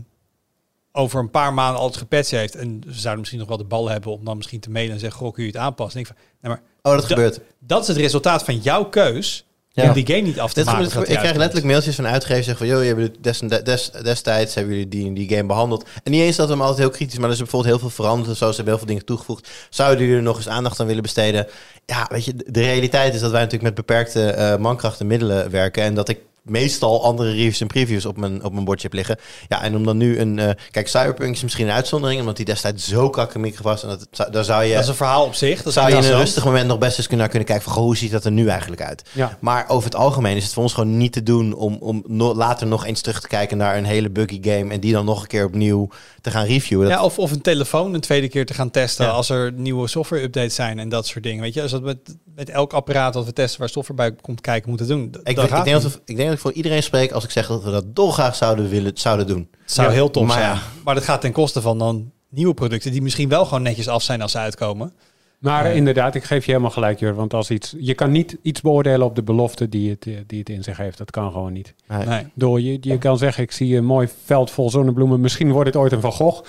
over 0.92 1.20
een 1.20 1.30
paar 1.30 1.54
maanden 1.54 1.80
alles 1.80 1.96
gepatcht 1.96 2.30
heeft... 2.30 2.54
en 2.54 2.82
ze 2.86 2.92
zouden 2.92 3.18
misschien 3.18 3.38
nog 3.40 3.48
wel 3.48 3.56
de 3.56 3.64
bal 3.64 3.88
hebben 3.88 4.12
om 4.12 4.24
dan 4.24 4.36
misschien 4.36 4.60
te 4.60 4.70
mailen 4.70 4.92
en 4.94 5.00
zeggen... 5.00 5.18
goh, 5.20 5.32
kun 5.32 5.42
je 5.44 5.48
het 5.50 5.58
aanpassen? 5.58 6.00
Ik 6.00 6.06
van, 6.06 6.16
nee, 6.40 6.52
maar 6.52 6.62
Oh, 6.82 6.92
dat 6.92 7.00
Da- 7.00 7.06
gebeurt. 7.08 7.40
dat 7.58 7.82
is 7.82 7.88
het 7.88 7.96
resultaat 7.96 8.44
van 8.44 8.56
jouw 8.58 8.84
keus... 8.84 9.46
Ja. 9.74 9.88
om 9.88 9.92
die 9.92 10.06
game 10.06 10.20
niet 10.20 10.40
af 10.40 10.52
te 10.52 10.58
Dit 10.64 10.72
maken. 10.72 11.00
ik 11.00 11.04
krijg 11.18 11.36
letterlijk 11.36 11.66
mailtjes 11.66 11.94
van 11.94 12.06
uitgevers 12.06 12.46
zeggen 12.46 12.66
van... 12.66 12.76
joh, 12.76 12.84
je 12.84 12.94
hebt 12.94 13.22
des, 13.24 13.38
des, 13.64 13.90
destijds 14.02 14.54
hebben 14.54 14.72
jullie 14.74 14.88
die, 14.88 15.12
die 15.12 15.28
game 15.28 15.46
behandeld. 15.46 15.84
En 16.02 16.10
niet 16.12 16.20
eens 16.22 16.36
dat 16.36 16.46
we 16.46 16.52
hem 16.52 16.60
altijd 16.62 16.80
heel 16.80 16.90
kritisch... 16.90 17.16
maar 17.18 17.26
er 17.26 17.32
is 17.32 17.38
bijvoorbeeld 17.38 17.70
heel 17.72 17.80
veel 17.80 17.90
veranderd 18.04 18.28
en 18.30 18.36
zo. 18.36 18.48
Ze 18.48 18.54
hebben 18.54 18.66
heel 18.74 18.78
veel 18.78 18.86
dingen 18.92 19.04
toegevoegd. 19.04 19.48
Zouden 19.70 20.00
jullie 20.00 20.16
er 20.16 20.22
nog 20.22 20.36
eens 20.36 20.48
aandacht 20.48 20.80
aan 20.80 20.86
willen 20.86 21.02
besteden? 21.02 21.46
Ja, 21.86 22.06
weet 22.10 22.24
je, 22.24 22.34
de- 22.36 22.44
de 22.50 22.60
realiteit 22.60 23.14
is 23.14 23.20
dat 23.20 23.30
wij 23.30 23.40
natuurlijk 23.40 23.76
met 23.76 23.86
beperkte 23.86 24.30
eh 24.30 24.56
mankracht 24.56 25.00
en 25.00 25.06
middelen 25.06 25.50
werken... 25.50 25.82
en 25.82 25.94
dat 25.94 26.08
ik 26.08 26.18
meestal 26.42 27.04
andere 27.04 27.30
reviews 27.30 27.60
en 27.60 27.66
previews 27.66 28.06
op 28.06 28.16
mijn, 28.16 28.44
op 28.44 28.52
mijn 28.52 28.64
bordje 28.64 28.82
heb 28.86 28.96
liggen. 28.96 29.16
Ja, 29.48 29.62
en 29.62 29.76
om 29.76 29.84
dan 29.84 29.96
nu 29.96 30.18
een... 30.18 30.38
eh, 30.38 30.50
kijk, 30.70 30.88
Cyberpunk 30.88 31.34
is 31.34 31.42
misschien 31.42 31.66
een 31.66 31.72
uitzondering... 31.72 32.20
omdat 32.20 32.36
die 32.36 32.44
destijds 32.44 32.88
zo 32.88 33.10
kakkemikkig 33.10 33.62
was. 33.62 33.82
En 33.82 33.88
dat, 33.88 34.32
daar 34.32 34.44
zou 34.44 34.64
je... 34.64 34.72
Dat 34.74 34.82
is 34.82 34.88
een 34.88 34.94
verhaal 34.94 35.24
op 35.24 35.34
zich. 35.34 35.62
Dat 35.62 35.72
zou 35.72 35.90
je 35.90 35.96
in 35.96 36.04
een 36.04 36.16
rustig 36.16 36.44
moment 36.44 36.66
nog 36.66 36.78
best 36.78 36.96
eens 36.98 37.06
kunnen, 37.06 37.18
naar 37.18 37.28
kunnen 37.28 37.48
kijken 37.48 37.64
van... 37.64 37.72
goh, 37.74 37.82
hoe 37.84 37.96
ziet 37.96 38.10
dat 38.10 38.24
er 38.24 38.32
nu 38.32 38.48
eigenlijk 38.48 38.82
uit? 38.82 39.02
Ja. 39.12 39.38
Maar 39.40 39.64
over 39.68 39.84
het 39.84 39.94
algemeen 39.98 40.36
is 40.36 40.44
het 40.44 40.52
voor 40.52 40.62
ons 40.62 40.72
gewoon 40.72 40.96
niet 40.96 41.12
te 41.12 41.22
doen 41.22 41.54
om, 41.54 41.76
om 41.80 42.02
no- 42.06 42.34
later 42.34 42.66
nog 42.66 42.86
eens 42.86 43.00
terug 43.00 43.20
te 43.20 43.28
kijken 43.28 43.56
naar 43.56 43.76
een 43.76 43.84
hele 43.84 44.10
buggy 44.10 44.38
game 44.42 44.72
en 44.72 44.80
die 44.80 44.92
dan 44.92 45.04
nog 45.04 45.20
een 45.22 45.28
keer 45.28 45.44
opnieuw 45.44 45.88
te 46.20 46.30
gaan 46.30 46.44
reviewen. 46.46 46.88
Dat, 46.88 46.98
Ja, 46.98 47.04
of, 47.04 47.18
of 47.18 47.30
een 47.30 47.40
telefoon 47.42 47.94
een 47.94 48.00
tweede 48.00 48.28
keer 48.28 48.46
te 48.46 48.54
gaan 48.54 48.70
testen 48.70 49.04
Ja. 49.04 49.10
als 49.10 49.28
er 49.28 49.52
nieuwe 49.52 49.88
software 49.88 50.22
updates 50.22 50.54
zijn 50.54 50.78
en 50.78 50.88
dat 50.88 51.06
soort 51.06 51.24
dingen. 51.24 51.42
Weet 51.42 51.54
je, 51.54 51.62
als 51.62 51.70
dat 51.70 51.82
met, 51.82 51.98
met 52.34 52.48
elk 52.48 52.72
apparaat 52.72 53.12
dat 53.12 53.24
we 53.24 53.32
testen 53.32 53.60
waar 53.60 53.68
software 53.68 54.00
bij 54.10 54.20
komt 54.20 54.40
kijken 54.40 54.68
moeten 54.68 54.86
doen. 54.88 55.02
ik, 55.24 55.36
denk 55.36 55.48
dat 55.70 55.82
we- 55.82 56.00
ik 56.04 56.16
denk 56.16 56.30
dat 56.32 56.40
ik 56.44 56.46
voor 56.50 56.52
iedereen 56.62 56.82
spreek 56.82 57.12
als 57.12 57.24
ik 57.24 57.30
zeg 57.30 57.46
dat 57.46 57.62
we 57.64 57.70
dat 57.70 57.96
dolgraag 57.96 58.34
zouden 58.34 58.68
willen 58.68 58.90
zouden 58.94 59.26
doen. 59.26 59.48
Het 59.62 59.72
zou 59.72 59.88
Ja, 59.88 59.94
heel 59.94 60.10
tof 60.10 60.26
maar 60.26 60.38
zijn. 60.38 60.54
ja. 60.54 60.60
Maar 60.84 60.94
dat 60.94 61.04
gaat 61.04 61.20
ten 61.20 61.32
koste 61.32 61.60
van 61.60 61.78
dan 61.78 62.10
nieuwe 62.28 62.54
producten 62.54 62.92
die 62.92 63.02
misschien 63.02 63.28
wel 63.28 63.44
gewoon 63.44 63.62
netjes 63.62 63.88
af 63.88 64.02
zijn 64.02 64.22
als 64.22 64.32
ze 64.32 64.38
uitkomen. 64.38 64.92
Maar 65.38 65.62
Nee. 65.64 65.74
inderdaad, 65.74 66.14
ik 66.14 66.24
geef 66.24 66.44
je 66.44 66.50
helemaal 66.50 66.70
gelijk, 66.72 66.98
Jur. 66.98 67.14
Want 67.14 67.34
als 67.34 67.50
iets, 67.50 67.74
je 67.78 67.94
kan 67.94 68.10
niet 68.10 68.36
iets 68.42 68.60
beoordelen 68.60 69.06
op 69.06 69.14
de 69.14 69.22
belofte 69.22 69.68
die 69.68 69.90
het, 69.90 70.06
eh, 70.06 70.14
die 70.26 70.38
het 70.38 70.48
in 70.48 70.62
zich 70.62 70.76
heeft. 70.76 70.98
Dat 70.98 71.10
kan 71.10 71.32
gewoon 71.32 71.52
niet. 71.52 71.74
Nee. 71.88 72.06
Nee. 72.06 72.26
Door 72.34 72.60
je, 72.60 72.78
je 72.80 72.98
kan 72.98 73.18
zeggen, 73.18 73.42
ik 73.42 73.52
zie 73.52 73.76
een 73.76 73.84
mooi 73.84 74.08
veld 74.24 74.50
vol 74.50 74.70
zonnebloemen. 74.70 75.20
Misschien 75.20 75.50
wordt 75.52 75.66
het 75.66 75.76
ooit 75.76 75.92
een 75.92 76.00
Van 76.00 76.12
Gogh. 76.12 76.42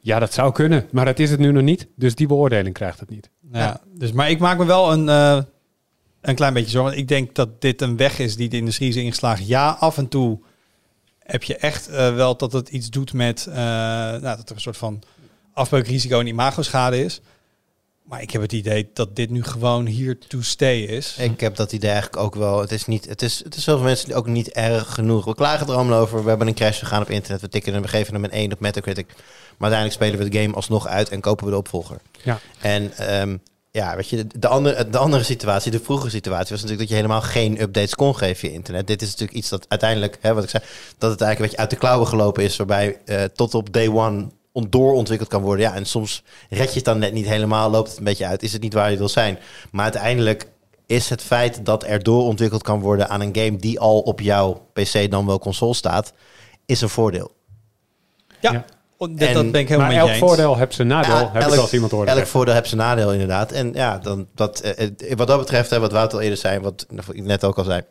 Ja, 0.00 0.18
dat 0.18 0.32
zou 0.32 0.52
kunnen. 0.52 0.86
Maar 0.90 1.04
dat 1.04 1.18
is 1.18 1.30
het 1.30 1.40
nu 1.40 1.52
nog 1.52 1.62
niet. 1.62 1.86
Dus 1.96 2.14
die 2.14 2.26
beoordeling 2.26 2.74
krijgt 2.74 3.00
het 3.00 3.10
niet. 3.10 3.30
Ja. 3.52 3.80
Dus, 3.94 4.12
maar 4.12 4.30
ik 4.30 4.38
maak 4.38 4.58
me 4.58 4.64
wel 4.64 4.92
een, 4.92 5.08
eh, 5.08 5.38
een 6.28 6.34
klein 6.34 6.54
beetje 6.54 6.70
zorgen. 6.70 6.90
Want 6.90 7.02
ik 7.02 7.08
denk 7.08 7.34
dat 7.34 7.60
dit 7.60 7.82
een 7.82 7.96
weg 7.96 8.18
is 8.18 8.36
die 8.36 8.48
de 8.48 8.56
industrie 8.56 8.88
is 8.88 8.96
ingeslagen. 8.96 9.46
Ja, 9.46 9.76
af 9.80 9.98
en 9.98 10.08
toe 10.08 10.38
heb 11.18 11.42
je 11.42 11.56
echt 11.56 11.88
eh, 11.88 12.14
wel 12.14 12.36
dat 12.36 12.52
het 12.52 12.68
iets 12.68 12.90
doet 12.90 13.12
met... 13.12 13.46
eh, 13.46 13.54
nou, 13.54 14.20
dat 14.20 14.48
er 14.48 14.54
een 14.54 14.60
soort 14.60 14.76
van 14.76 15.02
afbreukrisico 15.52 16.20
en 16.20 16.26
imagoschade 16.26 17.04
is. 17.04 17.20
Maar 18.02 18.22
ik 18.22 18.30
heb 18.30 18.42
het 18.42 18.52
idee 18.52 18.90
dat 18.92 19.16
dit 19.16 19.30
nu 19.30 19.42
gewoon 19.42 19.86
hier 19.86 20.18
to 20.18 20.42
stay 20.42 20.80
is. 20.80 21.16
Ik 21.18 21.40
heb 21.40 21.56
dat 21.56 21.72
idee 21.72 21.90
eigenlijk 21.90 22.22
ook 22.22 22.34
wel. 22.34 22.60
Het 22.60 22.72
is, 22.72 22.86
niet, 22.86 23.08
het 23.08 23.22
is, 23.22 23.44
het 23.44 23.56
is 23.56 23.64
zoveel 23.64 23.84
mensen 23.84 24.14
ook 24.14 24.26
niet 24.26 24.48
erg 24.48 24.94
genoeg. 24.94 25.24
We 25.24 25.34
klagen 25.34 25.66
er 25.66 25.74
allemaal 25.74 26.00
over. 26.00 26.22
We 26.22 26.28
hebben 26.28 26.46
een 26.46 26.54
crash 26.54 26.78
gegaan 26.78 27.02
op 27.02 27.10
internet. 27.10 27.40
We 27.40 27.48
tikken 27.48 27.72
hem, 27.72 27.82
we 27.82 27.88
geven 27.88 28.14
hem 28.14 28.24
een 28.24 28.30
1 28.30 28.52
op 28.52 28.60
Metacritic. 28.60 29.06
Maar 29.06 29.70
uiteindelijk 29.70 29.92
spelen 29.92 30.18
we 30.18 30.28
de 30.28 30.42
game 30.42 30.54
alsnog 30.54 30.86
uit 30.86 31.08
en 31.08 31.20
kopen 31.20 31.44
we 31.44 31.50
de 31.50 31.56
opvolger. 31.56 31.98
Ja. 32.22 32.38
En 32.60 32.96
ehm, 32.96 33.36
ja, 33.76 33.96
weet 33.96 34.08
je, 34.08 34.26
de 34.38 34.48
andere, 34.48 34.88
de 34.88 34.98
andere 34.98 35.22
situatie, 35.22 35.70
de 35.70 35.80
vroege 35.80 36.10
situatie, 36.10 36.50
was 36.50 36.62
natuurlijk 36.62 36.78
dat 36.78 36.88
je 36.88 36.94
helemaal 36.94 37.20
geen 37.20 37.60
updates 37.60 37.94
kon 37.94 38.16
geven 38.16 38.36
via 38.36 38.50
internet. 38.50 38.86
Dit 38.86 39.02
is 39.02 39.10
natuurlijk 39.10 39.38
iets 39.38 39.48
dat 39.48 39.66
uiteindelijk, 39.68 40.18
hè, 40.20 40.34
wat 40.34 40.44
ik 40.44 40.50
zei, 40.50 40.62
dat 40.98 41.10
het 41.10 41.20
eigenlijk 41.20 41.38
een 41.38 41.42
beetje 41.42 41.56
uit 41.56 41.70
de 41.70 41.76
klauwen 41.76 42.06
gelopen 42.06 42.42
is, 42.44 42.56
waarbij 42.56 42.98
eh, 43.04 43.24
tot 43.24 43.54
op 43.54 43.72
day 43.72 43.88
one 43.88 44.26
on- 44.52 44.66
doorontwikkeld 44.70 45.28
kan 45.28 45.42
worden. 45.42 45.66
Ja, 45.66 45.74
en 45.74 45.86
soms 45.86 46.22
red 46.50 46.68
je 46.68 46.74
het 46.74 46.84
dan 46.84 46.98
net 46.98 47.12
niet 47.12 47.26
helemaal, 47.26 47.70
loopt 47.70 47.88
het 47.88 47.98
een 47.98 48.04
beetje 48.04 48.26
uit, 48.26 48.42
is 48.42 48.52
het 48.52 48.62
niet 48.62 48.72
waar 48.74 48.90
je 48.90 48.96
wil 48.96 49.08
zijn. 49.08 49.38
Maar 49.70 49.82
uiteindelijk 49.82 50.46
is 50.86 51.08
het 51.08 51.22
feit 51.22 51.64
dat 51.64 51.84
er 51.84 52.02
doorontwikkeld 52.02 52.62
kan 52.62 52.80
worden 52.80 53.08
aan 53.08 53.20
een 53.20 53.36
game 53.36 53.56
die 53.56 53.80
al 53.80 54.00
op 54.00 54.20
jouw 54.20 54.66
PC 54.72 55.10
dan 55.10 55.26
wel 55.26 55.38
console 55.38 55.74
staat, 55.74 56.12
is 56.66 56.80
een 56.80 56.88
voordeel. 56.88 57.30
Ja, 58.40 58.52
Ja. 58.52 58.64
Dat, 58.98 59.08
En- 59.28 59.34
dat 59.34 59.50
ben 59.52 59.60
ik 59.60 59.68
helemaal 59.68 59.90
maar 59.90 59.98
elk 60.00 60.08
eens. 60.08 60.18
voordeel 60.18 60.56
heeft 60.56 60.74
zijn 60.74 60.88
nadeel. 60.88 61.14
Ja, 61.14 61.30
heb 61.32 61.42
ik 61.42 61.48
elk- 61.48 61.60
als 61.60 61.72
iemand 61.72 61.90
horen 61.92 62.06
Elk 62.06 62.16
zeggen. 62.16 62.32
voordeel 62.34 62.54
heeft 62.54 62.68
zijn 62.68 62.80
nadeel 62.80 63.12
inderdaad. 63.12 63.52
En 63.52 63.72
ja, 63.74 63.98
dan, 63.98 64.26
dat, 64.34 64.60
eh, 64.60 64.84
eh, 65.10 65.16
wat 65.16 65.26
dat 65.26 65.38
betreft, 65.38 65.70
hè, 65.70 65.80
wat 65.80 65.92
Wouter 65.92 66.16
al 66.18 66.22
eerder 66.24 66.38
zei, 66.38 66.60
wat 66.60 66.86
ik 67.12 67.22
net 67.24 67.44
ook 67.44 67.58
al 67.58 67.64
zei, 67.64 67.82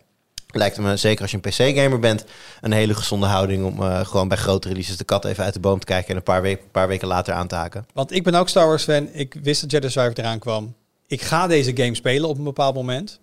lijkt 0.47 0.77
me 0.77 0.97
zeker 0.97 1.21
als 1.21 1.31
je 1.31 1.39
een 1.41 1.49
PC-gamer 1.73 1.99
bent, 1.99 2.25
een 2.61 2.71
hele 2.71 2.93
gezonde 2.93 3.25
houding 3.25 3.65
om 3.65 3.81
eh, 3.81 4.05
gewoon 4.05 4.27
bij 4.27 4.37
grote 4.37 4.67
releases 4.67 4.97
de 4.97 5.03
kat 5.03 5.25
even 5.25 5.43
uit 5.43 5.53
de 5.53 5.59
boom 5.59 5.79
te 5.79 5.85
kijken 5.85 6.09
en 6.09 6.15
een 6.15 6.23
paar, 6.23 6.41
week, 6.41 6.71
paar 6.71 6.87
weken 6.87 7.07
later 7.07 7.33
aan 7.33 7.47
te 7.47 7.55
haken. 7.55 7.85
Want 7.93 8.11
ik 8.11 8.23
ben 8.23 8.35
ook 8.35 8.49
Star 8.49 8.67
Wars 8.67 8.83
fan. 8.83 9.09
Ik 9.11 9.35
wist 9.43 9.61
dat 9.61 9.71
Jedi 9.71 9.89
Survivor 9.89 10.19
eraan 10.23 10.39
kwam. 10.39 10.75
Ik 11.07 11.21
ga 11.21 11.47
deze 11.47 11.71
game 11.77 11.95
spelen 11.95 12.29
op 12.29 12.37
een 12.37 12.43
bepaald 12.43 12.75
moment. 12.75 13.19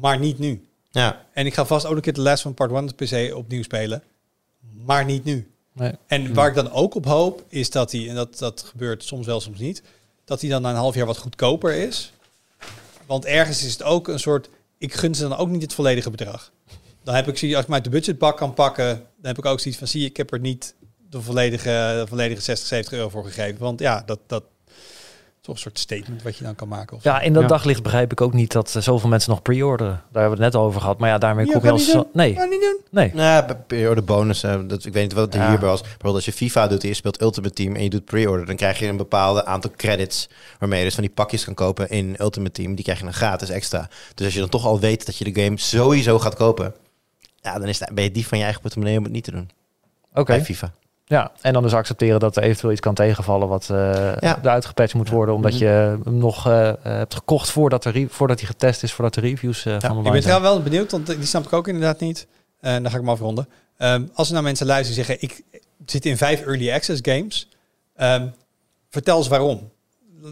Maar 0.00 0.18
niet 0.18 0.38
nu. 0.38 0.66
Ja, 0.90 1.24
En 1.32 1.46
ik 1.46 1.54
ga 1.54 1.64
vast 1.66 1.86
ook 1.86 1.94
een 1.96 2.00
keer 2.00 2.12
de 2.12 2.20
Last 2.20 2.42
van 2.42 2.54
Part 2.54 2.70
1 2.70 2.82
op 2.82 2.98
de 2.98 3.04
PC 3.28 3.34
opnieuw 3.36 3.62
spelen. 3.62 4.02
Maar 4.84 5.04
niet 5.04 5.24
nu. 5.24 5.51
En 6.06 6.34
waar 6.34 6.48
ik 6.48 6.54
dan 6.54 6.72
ook 6.72 6.94
op 6.94 7.04
hoop, 7.04 7.44
is 7.48 7.70
dat 7.70 7.92
hij, 7.92 8.08
en 8.08 8.14
dat, 8.14 8.38
dat 8.38 8.62
gebeurt 8.62 9.04
soms 9.04 9.26
wel, 9.26 9.40
soms 9.40 9.58
niet, 9.58 9.82
dat 10.24 10.40
hij 10.40 10.50
dan 10.50 10.62
na 10.62 10.70
een 10.70 10.76
half 10.76 10.94
jaar 10.94 11.06
wat 11.06 11.18
goedkoper 11.18 11.74
is. 11.74 12.12
Want 13.06 13.24
ergens 13.24 13.64
is 13.64 13.72
het 13.72 13.82
ook 13.82 14.08
een 14.08 14.18
soort, 14.18 14.48
ik 14.78 14.94
gun 14.94 15.14
ze 15.14 15.28
dan 15.28 15.36
ook 15.36 15.48
niet 15.48 15.62
het 15.62 15.74
volledige 15.74 16.10
bedrag. 16.10 16.52
Dan 17.04 17.14
heb 17.14 17.28
ik 17.28 17.38
zie 17.38 17.54
als 17.54 17.64
ik 17.64 17.70
mij 17.70 17.80
de 17.80 17.90
budgetbak 17.90 18.36
kan 18.36 18.54
pakken, 18.54 18.86
dan 18.86 19.26
heb 19.26 19.38
ik 19.38 19.44
ook 19.44 19.60
zoiets 19.60 19.78
van, 19.78 19.88
zie 19.88 20.04
ik 20.04 20.16
heb 20.16 20.32
er 20.32 20.40
niet 20.40 20.74
de 21.10 21.22
volledige, 21.22 22.04
volledige 22.08 22.40
60, 22.40 22.68
70 22.68 22.92
euro 22.92 23.08
voor 23.08 23.24
gegeven. 23.24 23.60
Want 23.60 23.80
ja, 23.80 24.02
dat, 24.06 24.18
dat 24.26 24.44
toch 25.42 25.54
een 25.54 25.60
soort 25.60 25.78
statement 25.78 26.22
wat 26.22 26.36
je 26.36 26.44
dan 26.44 26.54
kan 26.54 26.68
maken. 26.68 26.96
Of 26.96 27.02
Ja, 27.04 27.20
in 27.20 27.32
dat 27.32 27.42
Ja. 27.42 27.48
daglicht 27.48 27.82
begrijp 27.82 28.12
ik 28.12 28.20
ook 28.20 28.32
niet 28.32 28.52
dat 28.52 28.74
eh, 28.76 28.82
zoveel 28.82 29.08
mensen 29.08 29.30
nog 29.30 29.42
pre-orderen. 29.42 29.92
Daar 29.92 30.22
hebben 30.22 30.38
we 30.38 30.44
het 30.44 30.52
net 30.54 30.62
over 30.62 30.80
gehad. 30.80 30.98
Maar 30.98 31.08
ja, 31.08 31.18
daarmee 31.18 31.46
Ja, 31.46 31.52
kom 31.52 31.62
je 31.62 31.70
als... 31.70 31.92
doen. 31.92 32.06
Nee, 32.12 32.28
niet 32.28 32.38
doen. 32.60 32.76
nee. 32.90 33.10
nou, 33.14 33.54
pre-order 33.66 34.04
bonus, 34.04 34.42
eh, 34.42 34.58
dat, 34.66 34.84
ik 34.84 34.92
weet 34.92 35.02
niet 35.02 35.12
wat 35.12 35.24
het 35.24 35.34
Ja. 35.34 35.48
hierbij 35.48 35.68
was. 35.68 35.80
Bijvoorbeeld 35.80 36.14
als 36.14 36.24
je 36.24 36.32
FIFA 36.32 36.66
doet 36.66 36.82
en 36.82 36.88
je 36.88 36.94
speelt 36.94 37.20
Ultimate 37.20 37.54
Team 37.54 37.74
en 37.76 37.82
je 37.82 37.90
doet 37.90 38.04
pre-order, 38.04 38.46
dan 38.46 38.56
krijg 38.56 38.78
je 38.78 38.86
een 38.86 38.96
bepaald 38.96 39.44
aantal 39.44 39.70
credits 39.76 40.28
waarmee 40.58 40.78
je 40.78 40.84
dus 40.84 40.94
van 40.94 41.02
die 41.04 41.12
pakjes 41.12 41.44
kan 41.44 41.54
kopen 41.54 41.88
in 41.90 42.16
Ultimate 42.20 42.52
Team. 42.52 42.74
Die 42.74 42.84
krijg 42.84 42.98
je 42.98 43.04
dan 43.04 43.14
gratis 43.14 43.48
extra. 43.48 43.88
Dus 44.14 44.24
als 44.24 44.34
je 44.34 44.40
dan 44.40 44.48
toch 44.48 44.64
al 44.66 44.80
weet 44.80 45.06
dat 45.06 45.16
je 45.16 45.32
de 45.32 45.42
game 45.42 45.58
sowieso 45.58 46.18
gaat 46.18 46.34
kopen, 46.34 46.74
ja, 47.40 47.58
dan 47.58 47.68
is 47.68 47.78
het, 47.80 47.94
ben 47.94 48.04
je 48.04 48.10
die 48.10 48.26
van 48.26 48.38
je 48.38 48.44
eigen 48.44 48.62
portemonnee 48.62 48.96
om 48.98 49.04
het 49.04 49.12
niet 49.12 49.24
te 49.24 49.30
doen. 49.30 49.50
Oké. 50.14 50.24
Bij 50.24 50.44
FIFA. 50.44 50.72
Ja, 51.04 51.32
en 51.40 51.52
dan 51.52 51.62
dus 51.62 51.74
accepteren 51.74 52.20
dat 52.20 52.36
er 52.36 52.42
eventueel 52.42 52.72
iets 52.72 52.80
kan 52.80 52.94
tegenvallen 52.94 53.48
wat 53.48 53.70
eh 53.70 53.76
Ja. 54.20 54.38
eruit 54.42 54.64
gepatcht 54.66 54.94
moet 54.94 55.08
worden. 55.08 55.34
Omdat 55.34 55.52
Mhm. 55.52 55.60
je 55.62 55.66
hem 55.68 56.02
nog 56.18 56.46
eh, 56.48 56.72
hebt 56.82 57.14
gekocht 57.14 57.50
voordat, 57.50 57.82
de 57.82 57.90
re- 57.90 58.06
voordat 58.08 58.38
hij 58.38 58.48
getest 58.48 58.82
is, 58.82 58.92
voordat 58.92 59.14
de 59.14 59.20
reviews 59.20 59.64
eh 59.66 59.76
van 59.80 59.96
Ik 59.96 60.02
ben 60.02 60.12
zijn. 60.12 60.22
trouwens 60.22 60.52
wel 60.52 60.62
benieuwd, 60.62 60.90
want 60.90 61.06
die 61.06 61.24
snap 61.26 61.44
ik 61.44 61.52
ook 61.52 61.68
inderdaad 61.68 62.00
niet. 62.00 62.26
En 62.60 62.82
dan 62.82 62.90
ga 62.90 62.96
ik 62.98 63.02
hem 63.04 63.12
afronden. 63.12 63.48
Ehm, 63.76 64.04
als 64.14 64.26
er 64.26 64.32
nou 64.32 64.44
mensen 64.44 64.66
luisteren 64.66 65.04
zeggen, 65.04 65.22
ik 65.28 65.42
zit 65.86 66.06
in 66.06 66.16
vijf 66.16 66.40
early 66.40 66.72
access 66.72 67.00
games. 67.04 67.48
Ehm, 67.96 68.26
vertel 68.90 69.18
eens 69.18 69.28
waarom. 69.28 69.70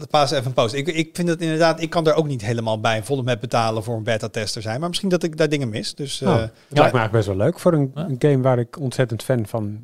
Paas 0.09 0.31
even 0.31 0.45
een 0.45 0.53
post. 0.53 0.73
Ik, 0.73 0.87
ik 0.87 1.09
vind 1.13 1.27
het 1.27 1.41
inderdaad, 1.41 1.81
ik 1.81 1.89
kan 1.89 2.07
er 2.07 2.13
ook 2.13 2.27
niet 2.27 2.41
helemaal 2.45 2.79
bij 2.79 3.03
volle 3.03 3.23
met 3.23 3.39
betalen 3.39 3.83
voor 3.83 3.95
een 3.95 4.03
beta-tester 4.03 4.61
zijn. 4.61 4.79
Maar 4.79 4.87
misschien 4.89 5.09
dat 5.09 5.23
ik 5.23 5.37
daar 5.37 5.49
dingen 5.49 5.69
mis. 5.69 5.95
Dus 5.95 6.21
eh, 6.21 6.27
Oh, 6.27 6.33
het 6.35 6.41
lijkt 6.49 6.69
me 6.69 6.77
eigenlijk 6.99 7.11
best 7.11 7.27
wel 7.27 7.35
leuk 7.35 7.59
voor 7.59 7.73
een, 7.73 7.91
Ja. 7.95 8.01
een 8.03 8.15
game 8.19 8.41
waar 8.41 8.59
ik 8.59 8.79
ontzettend 8.79 9.23
fan 9.23 9.45
van 9.45 9.79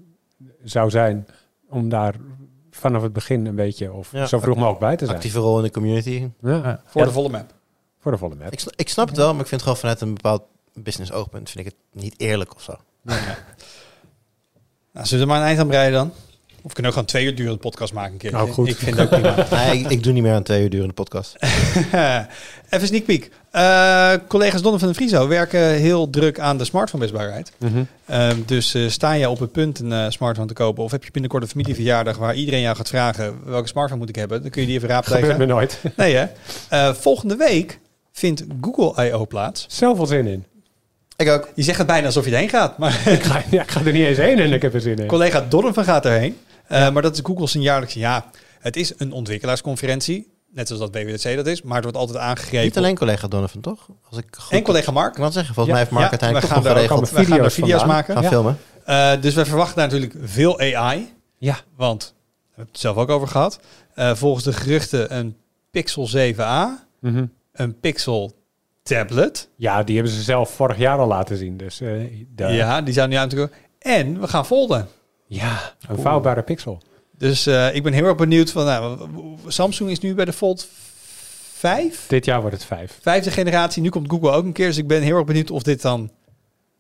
zou 0.70 0.90
zijn. 0.90 1.28
om 1.70 1.90
daar 1.90 2.16
vanaf 2.72 3.02
het 3.02 3.14
begin 3.14 3.46
een 3.46 3.56
beetje 3.56 3.94
of 3.94 4.12
Ja. 4.12 4.26
zo 4.26 4.40
vroeg 4.40 4.56
mogelijk 4.56 4.80
bij 4.80 4.96
te 4.96 5.06
zijn. 5.06 5.18
Actieve 5.18 5.40
rol 5.40 5.58
in 5.58 5.64
de 5.64 5.72
community. 5.72 6.30
Ja, 6.42 6.82
Voor 6.86 7.02
Ja. 7.02 7.08
de 7.08 7.14
volle 7.14 7.30
map. 7.30 7.54
voor 8.00 8.12
de 8.12 8.18
volle 8.18 8.36
map. 8.36 8.52
Ik 8.76 8.90
snap 8.90 9.08
het 9.08 9.18
wel, 9.18 9.32
maar 9.32 9.42
ik 9.42 9.48
vind 9.48 9.52
het 9.52 9.62
gewoon 9.62 9.78
vanuit 9.78 10.02
een 10.02 10.14
bepaald 10.14 10.42
business 10.74 11.12
oogpunt 11.12 11.50
vind 11.50 11.66
ik 11.68 11.74
het 11.74 12.02
niet 12.04 12.14
eerlijk 12.18 12.56
of 12.56 12.62
zo. 12.62 12.76
Nou, 13.04 13.20
zullen 15.08 15.10
we 15.12 15.20
er 15.20 15.28
maar 15.28 15.40
een 15.42 15.46
eind 15.48 15.60
aan 15.60 15.68
breiden 15.68 16.00
dan? 16.00 16.12
Of 16.68 16.74
kunnen 16.74 16.92
we 16.92 16.98
gewoon 16.98 17.12
twee 17.14 17.26
uur 17.26 17.36
durende 17.36 17.58
podcast 17.58 17.94
maken 17.94 18.12
een 18.12 18.18
keer? 18.18 18.32
Nou, 18.32 18.52
goed. 18.52 18.68
Ik 18.68 18.76
vind 18.76 18.98
het 18.98 19.14
ook 19.14 19.22
prima. 19.22 19.46
Nee, 19.66 19.80
ik, 19.80 19.90
ik 19.90 20.04
doe 20.04 20.14
niet 20.14 20.24
meer 20.24 20.34
aan 20.34 20.44
twee 20.44 20.62
uur 20.64 20.70
durende 20.70 20.94
podcast. 20.94 21.36
Even 22.70 22.88
sneak 22.88 23.06
peek. 23.06 23.30
Eh, 23.52 24.14
collega's 24.28 24.62
Donner 24.62 24.80
van 24.80 24.88
de 24.90 24.94
Frieso 24.94 25.28
werken 25.28 25.60
heel 25.74 26.10
druk 26.10 26.40
aan 26.40 26.58
de 26.58 26.66
smartphone 26.66 27.04
bestbaarheid. 27.04 27.52
Mhm. 27.58 27.84
Ehm, 28.06 28.36
dus 28.46 28.74
eh, 28.74 28.88
sta 28.88 29.14
je 29.14 29.30
op 29.30 29.40
het 29.40 29.52
punt 29.52 29.80
een 29.80 29.92
eh, 29.92 30.06
smartphone 30.10 30.48
te 30.48 30.54
kopen... 30.54 30.84
of 30.84 30.92
heb 30.92 31.04
je 31.04 31.12
binnenkort 31.12 31.44
een 31.44 31.50
familieverjaardag... 31.50 32.18
waar 32.18 32.36
iedereen 32.36 32.62
jou 32.62 32.76
gaat 32.76 32.88
vragen 32.88 33.40
welke 33.46 33.68
smartphone 33.68 34.00
moet 34.00 34.10
ik 34.10 34.16
hebben... 34.16 34.42
dan 34.42 34.50
kun 34.50 34.62
je 34.62 34.68
die 34.68 34.78
even 34.78 34.90
Gebeurt 34.90 35.10
me 35.10 35.18
raadplegen. 35.28 35.48
nooit. 35.48 35.80
Nee 35.96 36.16
hè? 36.16 36.26
Eh, 36.70 36.94
volgende 36.94 37.36
week 37.36 37.80
vindt 38.14 38.44
Google 38.62 39.08
I.O. 39.08 39.26
plaats. 39.26 39.66
Zelf 39.70 39.98
wel 39.98 40.06
zin 40.06 40.28
in. 40.28 40.46
Ik 41.18 41.30
ook. 41.30 41.50
Je 41.56 41.64
zegt 41.64 41.78
het 41.78 41.88
bijna 41.88 42.06
alsof 42.06 42.26
je 42.26 42.32
erheen 42.32 42.50
gaat. 42.50 42.78
Maar 42.78 43.02
Ik 43.10 43.24
ga, 43.24 43.44
ja, 43.50 43.62
ik 43.62 43.72
ga 43.72 43.80
er 43.86 43.92
niet 43.92 44.06
eens 44.06 44.18
heen 44.18 44.40
en 44.40 44.54
ik 44.54 44.62
heb 44.62 44.74
er 44.74 44.82
zin 44.82 44.98
in. 44.98 45.08
collega 45.08 45.46
Donovan 45.50 45.84
gaat 45.84 46.06
erheen. 46.06 46.38
Eh, 46.68 46.90
Maar 46.92 47.02
dat 47.02 47.14
is 47.14 47.20
Google's 47.24 47.54
een 47.54 47.62
jaarlijkse... 47.62 48.00
Ja, 48.00 48.26
het 48.60 48.76
is 48.76 48.94
een 48.98 49.12
ontwikkelaarsconferentie. 49.12 50.36
Net 50.52 50.68
zoals 50.68 50.82
dat 50.92 50.96
WWDC 51.04 51.36
dat 51.36 51.48
is. 51.48 51.62
Maar 51.62 51.74
het 51.76 51.84
wordt 51.84 51.98
altijd 51.98 52.18
aangegeven. 52.18 52.64
Niet 52.66 52.78
alleen 52.78 52.96
collega 52.98 53.28
Donovan, 53.28 53.62
toch? 53.62 53.88
Als 54.10 54.18
ik 54.20 54.26
goed 54.38 54.52
En 54.58 54.64
collega 54.64 54.92
Mark. 54.92 55.12
Ik 55.12 55.18
wil 55.18 55.32
zeggen, 55.32 55.54
volgens 55.54 55.76
mij 55.76 55.84
heeft 55.84 55.92
Mark 55.98 56.04
Ja, 56.06 56.10
uiteindelijk 56.12 56.50
we 56.50 56.54
toch 56.54 56.64
gaan 56.64 56.74
geregeld 56.74 57.00
allemaal- 57.00 57.20
we 57.20 57.26
gaan 57.26 57.36
video's 57.36 57.54
video's 57.54 57.80
vandaan. 57.80 57.96
maken. 57.96 58.14
gaan 58.14 58.24
Ja. 58.24 58.30
filmen. 58.30 58.58
Eh, 58.86 59.22
dus 59.22 59.34
wij 59.34 59.46
verwachten 59.46 59.76
daar 59.76 59.88
natuurlijk 59.88 60.14
veel 60.30 60.60
AI. 60.60 61.14
Ja. 61.38 61.58
Want, 61.76 62.14
we 62.24 62.48
hebben 62.48 62.72
het 62.74 62.82
zelf 62.82 62.96
ook 62.98 63.10
over 63.10 63.28
gehad. 63.28 63.60
Eh, 63.96 64.16
volgens 64.16 64.44
de 64.44 64.54
geruchten 64.54 65.16
een 65.18 65.36
Pixel 65.72 66.08
7a, 66.08 66.88
Mhm. 67.00 67.26
een 67.54 67.80
Pixel 67.80 68.36
tablet. 68.84 69.50
Ja, 69.56 69.84
die 69.84 69.96
hebben 69.96 70.14
ze 70.14 70.22
zelf 70.22 70.50
vorig 70.50 70.78
jaar 70.78 70.98
al 70.98 71.08
laten 71.08 71.38
zien. 71.38 71.58
Dus 71.58 71.82
eh, 71.82 71.90
daar- 72.36 72.54
Ja, 72.54 72.82
die 72.82 72.94
zou 72.94 73.08
nu 73.08 73.16
uit 73.18 73.32
moeten 73.34 73.50
komen. 73.50 73.66
En 73.80 74.20
we 74.22 74.28
gaan 74.28 74.46
folden. 74.46 74.88
Ja, 75.28 75.74
een 75.88 76.00
vouwbare 76.00 76.42
pixel. 76.42 76.82
Dus 77.18 77.46
eh, 77.46 77.76
ik 77.76 77.84
ben 77.84 77.94
heel 77.94 78.06
erg 78.06 78.16
benieuwd 78.16 78.52
van... 78.52 78.66
Nou, 78.66 79.08
Samsung 79.48 79.90
is 79.90 80.00
nu 80.00 80.16
bij 80.16 80.26
de 80.26 80.34
Fold 80.34 80.68
5. 81.54 82.06
Dit 82.08 82.26
jaar 82.26 82.42
wordt 82.42 82.56
het 82.56 82.66
vijf. 82.66 83.00
Vijfde 83.02 83.32
generatie. 83.32 83.82
Nu 83.82 83.90
komt 83.90 84.10
Google 84.10 84.32
ook 84.32 84.46
een 84.46 84.52
keer. 84.52 84.68
Dus 84.68 84.78
ik 84.78 84.88
ben 84.88 85.02
heel 85.02 85.16
erg 85.16 85.26
benieuwd 85.26 85.52
of 85.52 85.64
dit 85.64 85.82
dan 85.82 86.12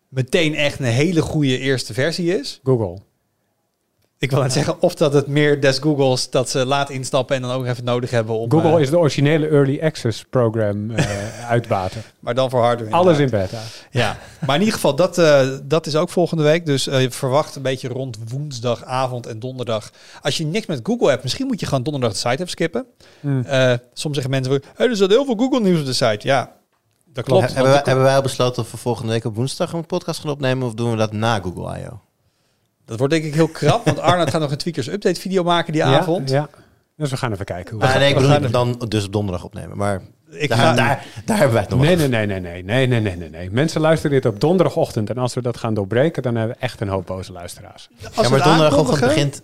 meteen 0.07 0.56
echt 0.56 0.80
een 0.80 0.86
hele 0.86 1.22
goede 1.22 1.57
eerste 1.57 1.94
versie 1.94 2.40
is. 2.40 2.60
Google. 2.64 2.99
Ik 4.19 4.31
wil 4.31 4.41
net 4.41 4.53
zeggen 4.53 4.81
of 4.81 4.95
dat 4.95 5.14
het 5.14 5.27
meer 5.27 5.61
des 5.61 5.80
Googles 5.80 6.30
dat 6.30 6.49
ze 6.49 6.65
laat 6.65 6.89
instappen 6.89 7.35
en 7.35 7.41
dan 7.41 7.52
ook 7.52 7.65
even 7.65 7.84
nodig 7.84 8.10
hebben 8.10 8.35
om... 8.35 8.52
Google 8.52 8.76
eh, 8.76 8.80
is 8.80 8.89
de 8.89 8.98
originele 8.98 9.48
Early 9.48 9.80
Access 9.81 10.26
Program 10.30 10.91
eh 10.91 11.49
uitbater. 11.49 12.02
Maar 12.19 12.35
dan 12.35 12.49
voor 12.49 12.61
hardware. 12.61 12.91
Alles 12.91 13.18
in 13.18 13.30
beta. 13.30 13.61
Ja, 13.91 14.18
maar 14.45 14.56
in 14.56 14.61
ieder 14.61 14.76
geval, 14.76 14.95
dat, 14.95 15.18
eh, 15.18 15.48
dat 15.64 15.85
is 15.85 15.95
ook 15.95 16.10
volgende 16.10 16.44
week. 16.44 16.65
Dus 16.65 16.89
verwacht 17.10 17.56
een 17.56 17.61
beetje 17.61 17.88
rond 17.88 18.18
woensdagavond 18.27 19.27
en 19.27 19.39
donderdag. 19.39 19.91
Als 20.22 20.38
je 20.38 20.45
niks 20.45 20.65
met 20.65 20.80
Google 20.84 21.10
hebt, 21.10 21.23
misschien 21.23 21.48
moet 21.48 21.60
je 21.60 21.65
gewoon 21.65 21.84
donderdag 21.84 22.11
de 22.11 22.18
site 22.18 22.34
even 22.34 22.48
skippen. 22.48 22.85
Hmm. 23.19 23.44
Eh, 23.44 23.73
soms 23.94 24.14
zeggen 24.14 24.34
mensen, 24.34 24.61
hey, 24.76 24.88
er 24.88 24.95
staat 24.95 25.10
heel 25.10 25.26
veel 25.26 25.35
Google 25.35 25.60
nieuws 25.60 25.80
op 25.80 25.85
de 25.85 25.94
site. 25.94 26.27
Ja, 26.27 26.52
dat 27.14 27.23
klopt. 27.23 27.53
Hebben, 27.53 27.72
wij, 27.72 27.81
hebben 27.84 28.03
wij 28.03 28.15
al 28.15 28.22
besloten 28.22 28.64
of 28.64 28.72
we 28.72 28.77
volgende 28.77 29.11
week 29.11 29.26
op 29.26 29.35
woensdag 29.35 29.73
een 29.73 29.85
podcast 29.85 30.19
gaan 30.19 30.31
opnemen 30.31 30.68
of 30.68 30.73
doen 30.73 30.91
we 30.91 30.98
dat 30.98 31.11
na 31.11 31.39
Google 31.39 31.80
I.O.? 31.80 32.07
Dat 32.88 32.97
wordt 32.97 33.14
denk 33.14 33.26
ik 33.26 33.34
heel 33.34 33.47
krap, 33.47 33.85
want 33.85 33.99
Arnold 33.99 34.30
gaat 34.30 34.41
nog 34.41 34.51
een 34.51 34.57
Tweakers 34.57 34.88
Update 34.88 35.19
video 35.19 35.43
maken 35.43 35.73
die 35.73 35.84
avond. 35.84 36.30
Ja, 36.30 36.35
ja. 36.35 36.49
Dus 36.97 37.09
we 37.09 37.18
gaan 37.18 37.31
even 37.31 37.45
kijken. 37.45 37.76
Hoe 37.76 37.84
Ah, 37.84 37.95
nee, 37.95 38.09
ik 38.09 38.15
we 38.15 38.39
bedoel 38.39 38.51
dan 38.51 38.85
dus 38.88 39.05
op 39.05 39.14
donderdag 39.14 39.43
opnemen, 39.43 39.77
maar 39.77 40.01
Ik 40.30 40.49
daar, 40.49 40.57
ga, 40.57 40.73
daar, 40.73 41.05
daar 41.26 41.38
hebben 41.38 41.53
wij 41.53 41.61
het 41.61 41.72
nog 41.72 41.81
Nee, 41.81 41.95
nee, 41.95 42.07
nee, 42.07 42.26
nee, 42.26 42.39
nee, 42.39 42.64
nee, 42.64 42.88
nee, 42.88 42.99
nee, 43.01 43.15
nee, 43.15 43.30
nee. 43.30 43.51
Mensen 43.51 43.81
luisteren 43.81 44.22
dit 44.22 44.34
op 44.34 44.39
donderdagochtend. 44.39 45.09
En 45.09 45.18
als 45.18 45.34
we 45.34 45.41
dat 45.41 45.57
gaan 45.57 45.73
doorbreken, 45.73 46.23
dan 46.23 46.35
hebben 46.35 46.55
we 46.55 46.61
echt 46.61 46.81
een 46.81 46.88
hoop 46.88 47.05
boze 47.05 47.31
luisteraars. 47.31 47.89
als 48.03 48.15
Ja, 48.15 48.23
we 48.23 48.30
maar 48.30 48.43
donderdagochtend 48.43 48.99
begint 48.99 49.41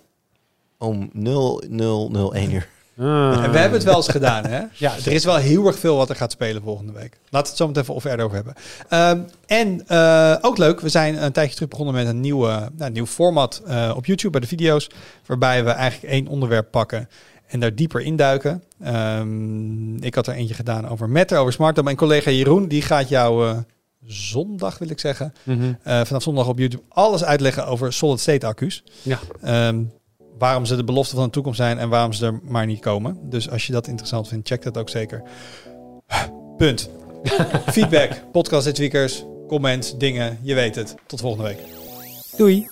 om 0.78 1.10
0001 1.12 2.52
uur. 2.52 2.68
Ah. 2.98 3.44
En 3.44 3.50
we 3.50 3.58
hebben 3.58 3.78
het 3.78 3.84
wel 3.84 3.96
eens 3.96 4.08
gedaan, 4.08 4.46
hè? 4.46 4.62
Ja, 4.72 4.92
er 5.04 5.12
is 5.12 5.24
wel 5.24 5.36
heel 5.36 5.66
erg 5.66 5.78
veel 5.78 5.96
wat 5.96 6.08
er 6.10 6.16
gaat 6.16 6.32
spelen 6.32 6.62
volgende 6.62 6.92
week. 6.92 7.12
Laten 7.12 7.30
we 7.30 7.38
het 7.48 7.56
zo 7.56 7.66
meteen 7.66 7.82
even 7.82 7.94
of 7.94 8.06
over 8.06 8.34
hebben. 8.34 8.54
Ehm, 8.88 9.20
en 9.46 9.86
eh, 9.86 10.36
ook 10.40 10.58
leuk, 10.58 10.80
we 10.80 10.88
zijn 10.88 11.22
een 11.24 11.32
tijdje 11.32 11.54
terug 11.54 11.68
begonnen 11.68 11.94
met 11.94 12.06
een 12.06 12.20
nieuwe, 12.20 12.70
nou, 12.76 12.90
nieuw 12.90 13.06
format 13.06 13.62
eh, 13.66 13.92
op 13.96 14.06
YouTube 14.06 14.30
bij 14.30 14.40
de 14.40 14.46
video's. 14.46 14.86
Waarbij 15.26 15.64
we 15.64 15.70
eigenlijk 15.70 16.12
één 16.12 16.26
onderwerp 16.26 16.70
pakken 16.70 17.08
en 17.46 17.60
daar 17.60 17.74
dieper 17.74 18.00
induiken. 18.00 18.62
Ehm 18.82 19.96
ik 20.02 20.14
had 20.14 20.26
er 20.26 20.34
eentje 20.34 20.54
gedaan 20.54 20.88
over 20.88 21.08
Matter, 21.10 21.38
over 21.38 21.52
Smart 21.52 21.72
Home. 21.76 21.84
Mijn 21.84 21.96
collega 21.96 22.30
Jeroen, 22.30 22.68
die 22.68 22.82
gaat 22.82 23.08
jou 23.08 23.48
eh, 23.48 23.56
zondag, 24.06 24.78
wil 24.78 24.90
ik 24.90 25.00
zeggen, 25.00 25.32
Mhm. 25.42 25.72
vanaf 26.04 26.22
zondag 26.22 26.48
op 26.48 26.58
YouTube 26.58 26.82
alles 26.88 27.24
uitleggen 27.24 27.66
over 27.66 27.92
solid 27.92 28.20
state 28.20 28.46
accu's. 28.46 28.84
Ja. 29.02 29.18
Ehm, 29.42 29.82
waarom 30.38 30.66
ze 30.66 30.76
de 30.76 30.84
belofte 30.84 31.14
van 31.14 31.24
de 31.24 31.30
toekomst 31.30 31.58
zijn 31.58 31.78
en 31.78 31.88
waarom 31.88 32.12
ze 32.12 32.26
er 32.26 32.40
maar 32.42 32.66
niet 32.66 32.80
komen. 32.80 33.18
Dus 33.22 33.50
als 33.50 33.66
je 33.66 33.72
dat 33.72 33.86
interessant 33.86 34.28
vindt, 34.28 34.48
check 34.48 34.62
dat 34.62 34.78
ook 34.78 34.88
zeker. 34.88 35.22
Punt. 36.56 36.90
Feedback, 37.72 38.10
podcast 38.32 38.64
dit 38.64 38.78
weekers, 38.78 39.24
comments, 39.48 39.96
dingen, 39.98 40.38
je 40.42 40.54
weet 40.54 40.74
het. 40.74 40.94
Tot 41.06 41.20
volgende 41.20 41.48
week. 41.48 41.58
Doei. 42.36 42.66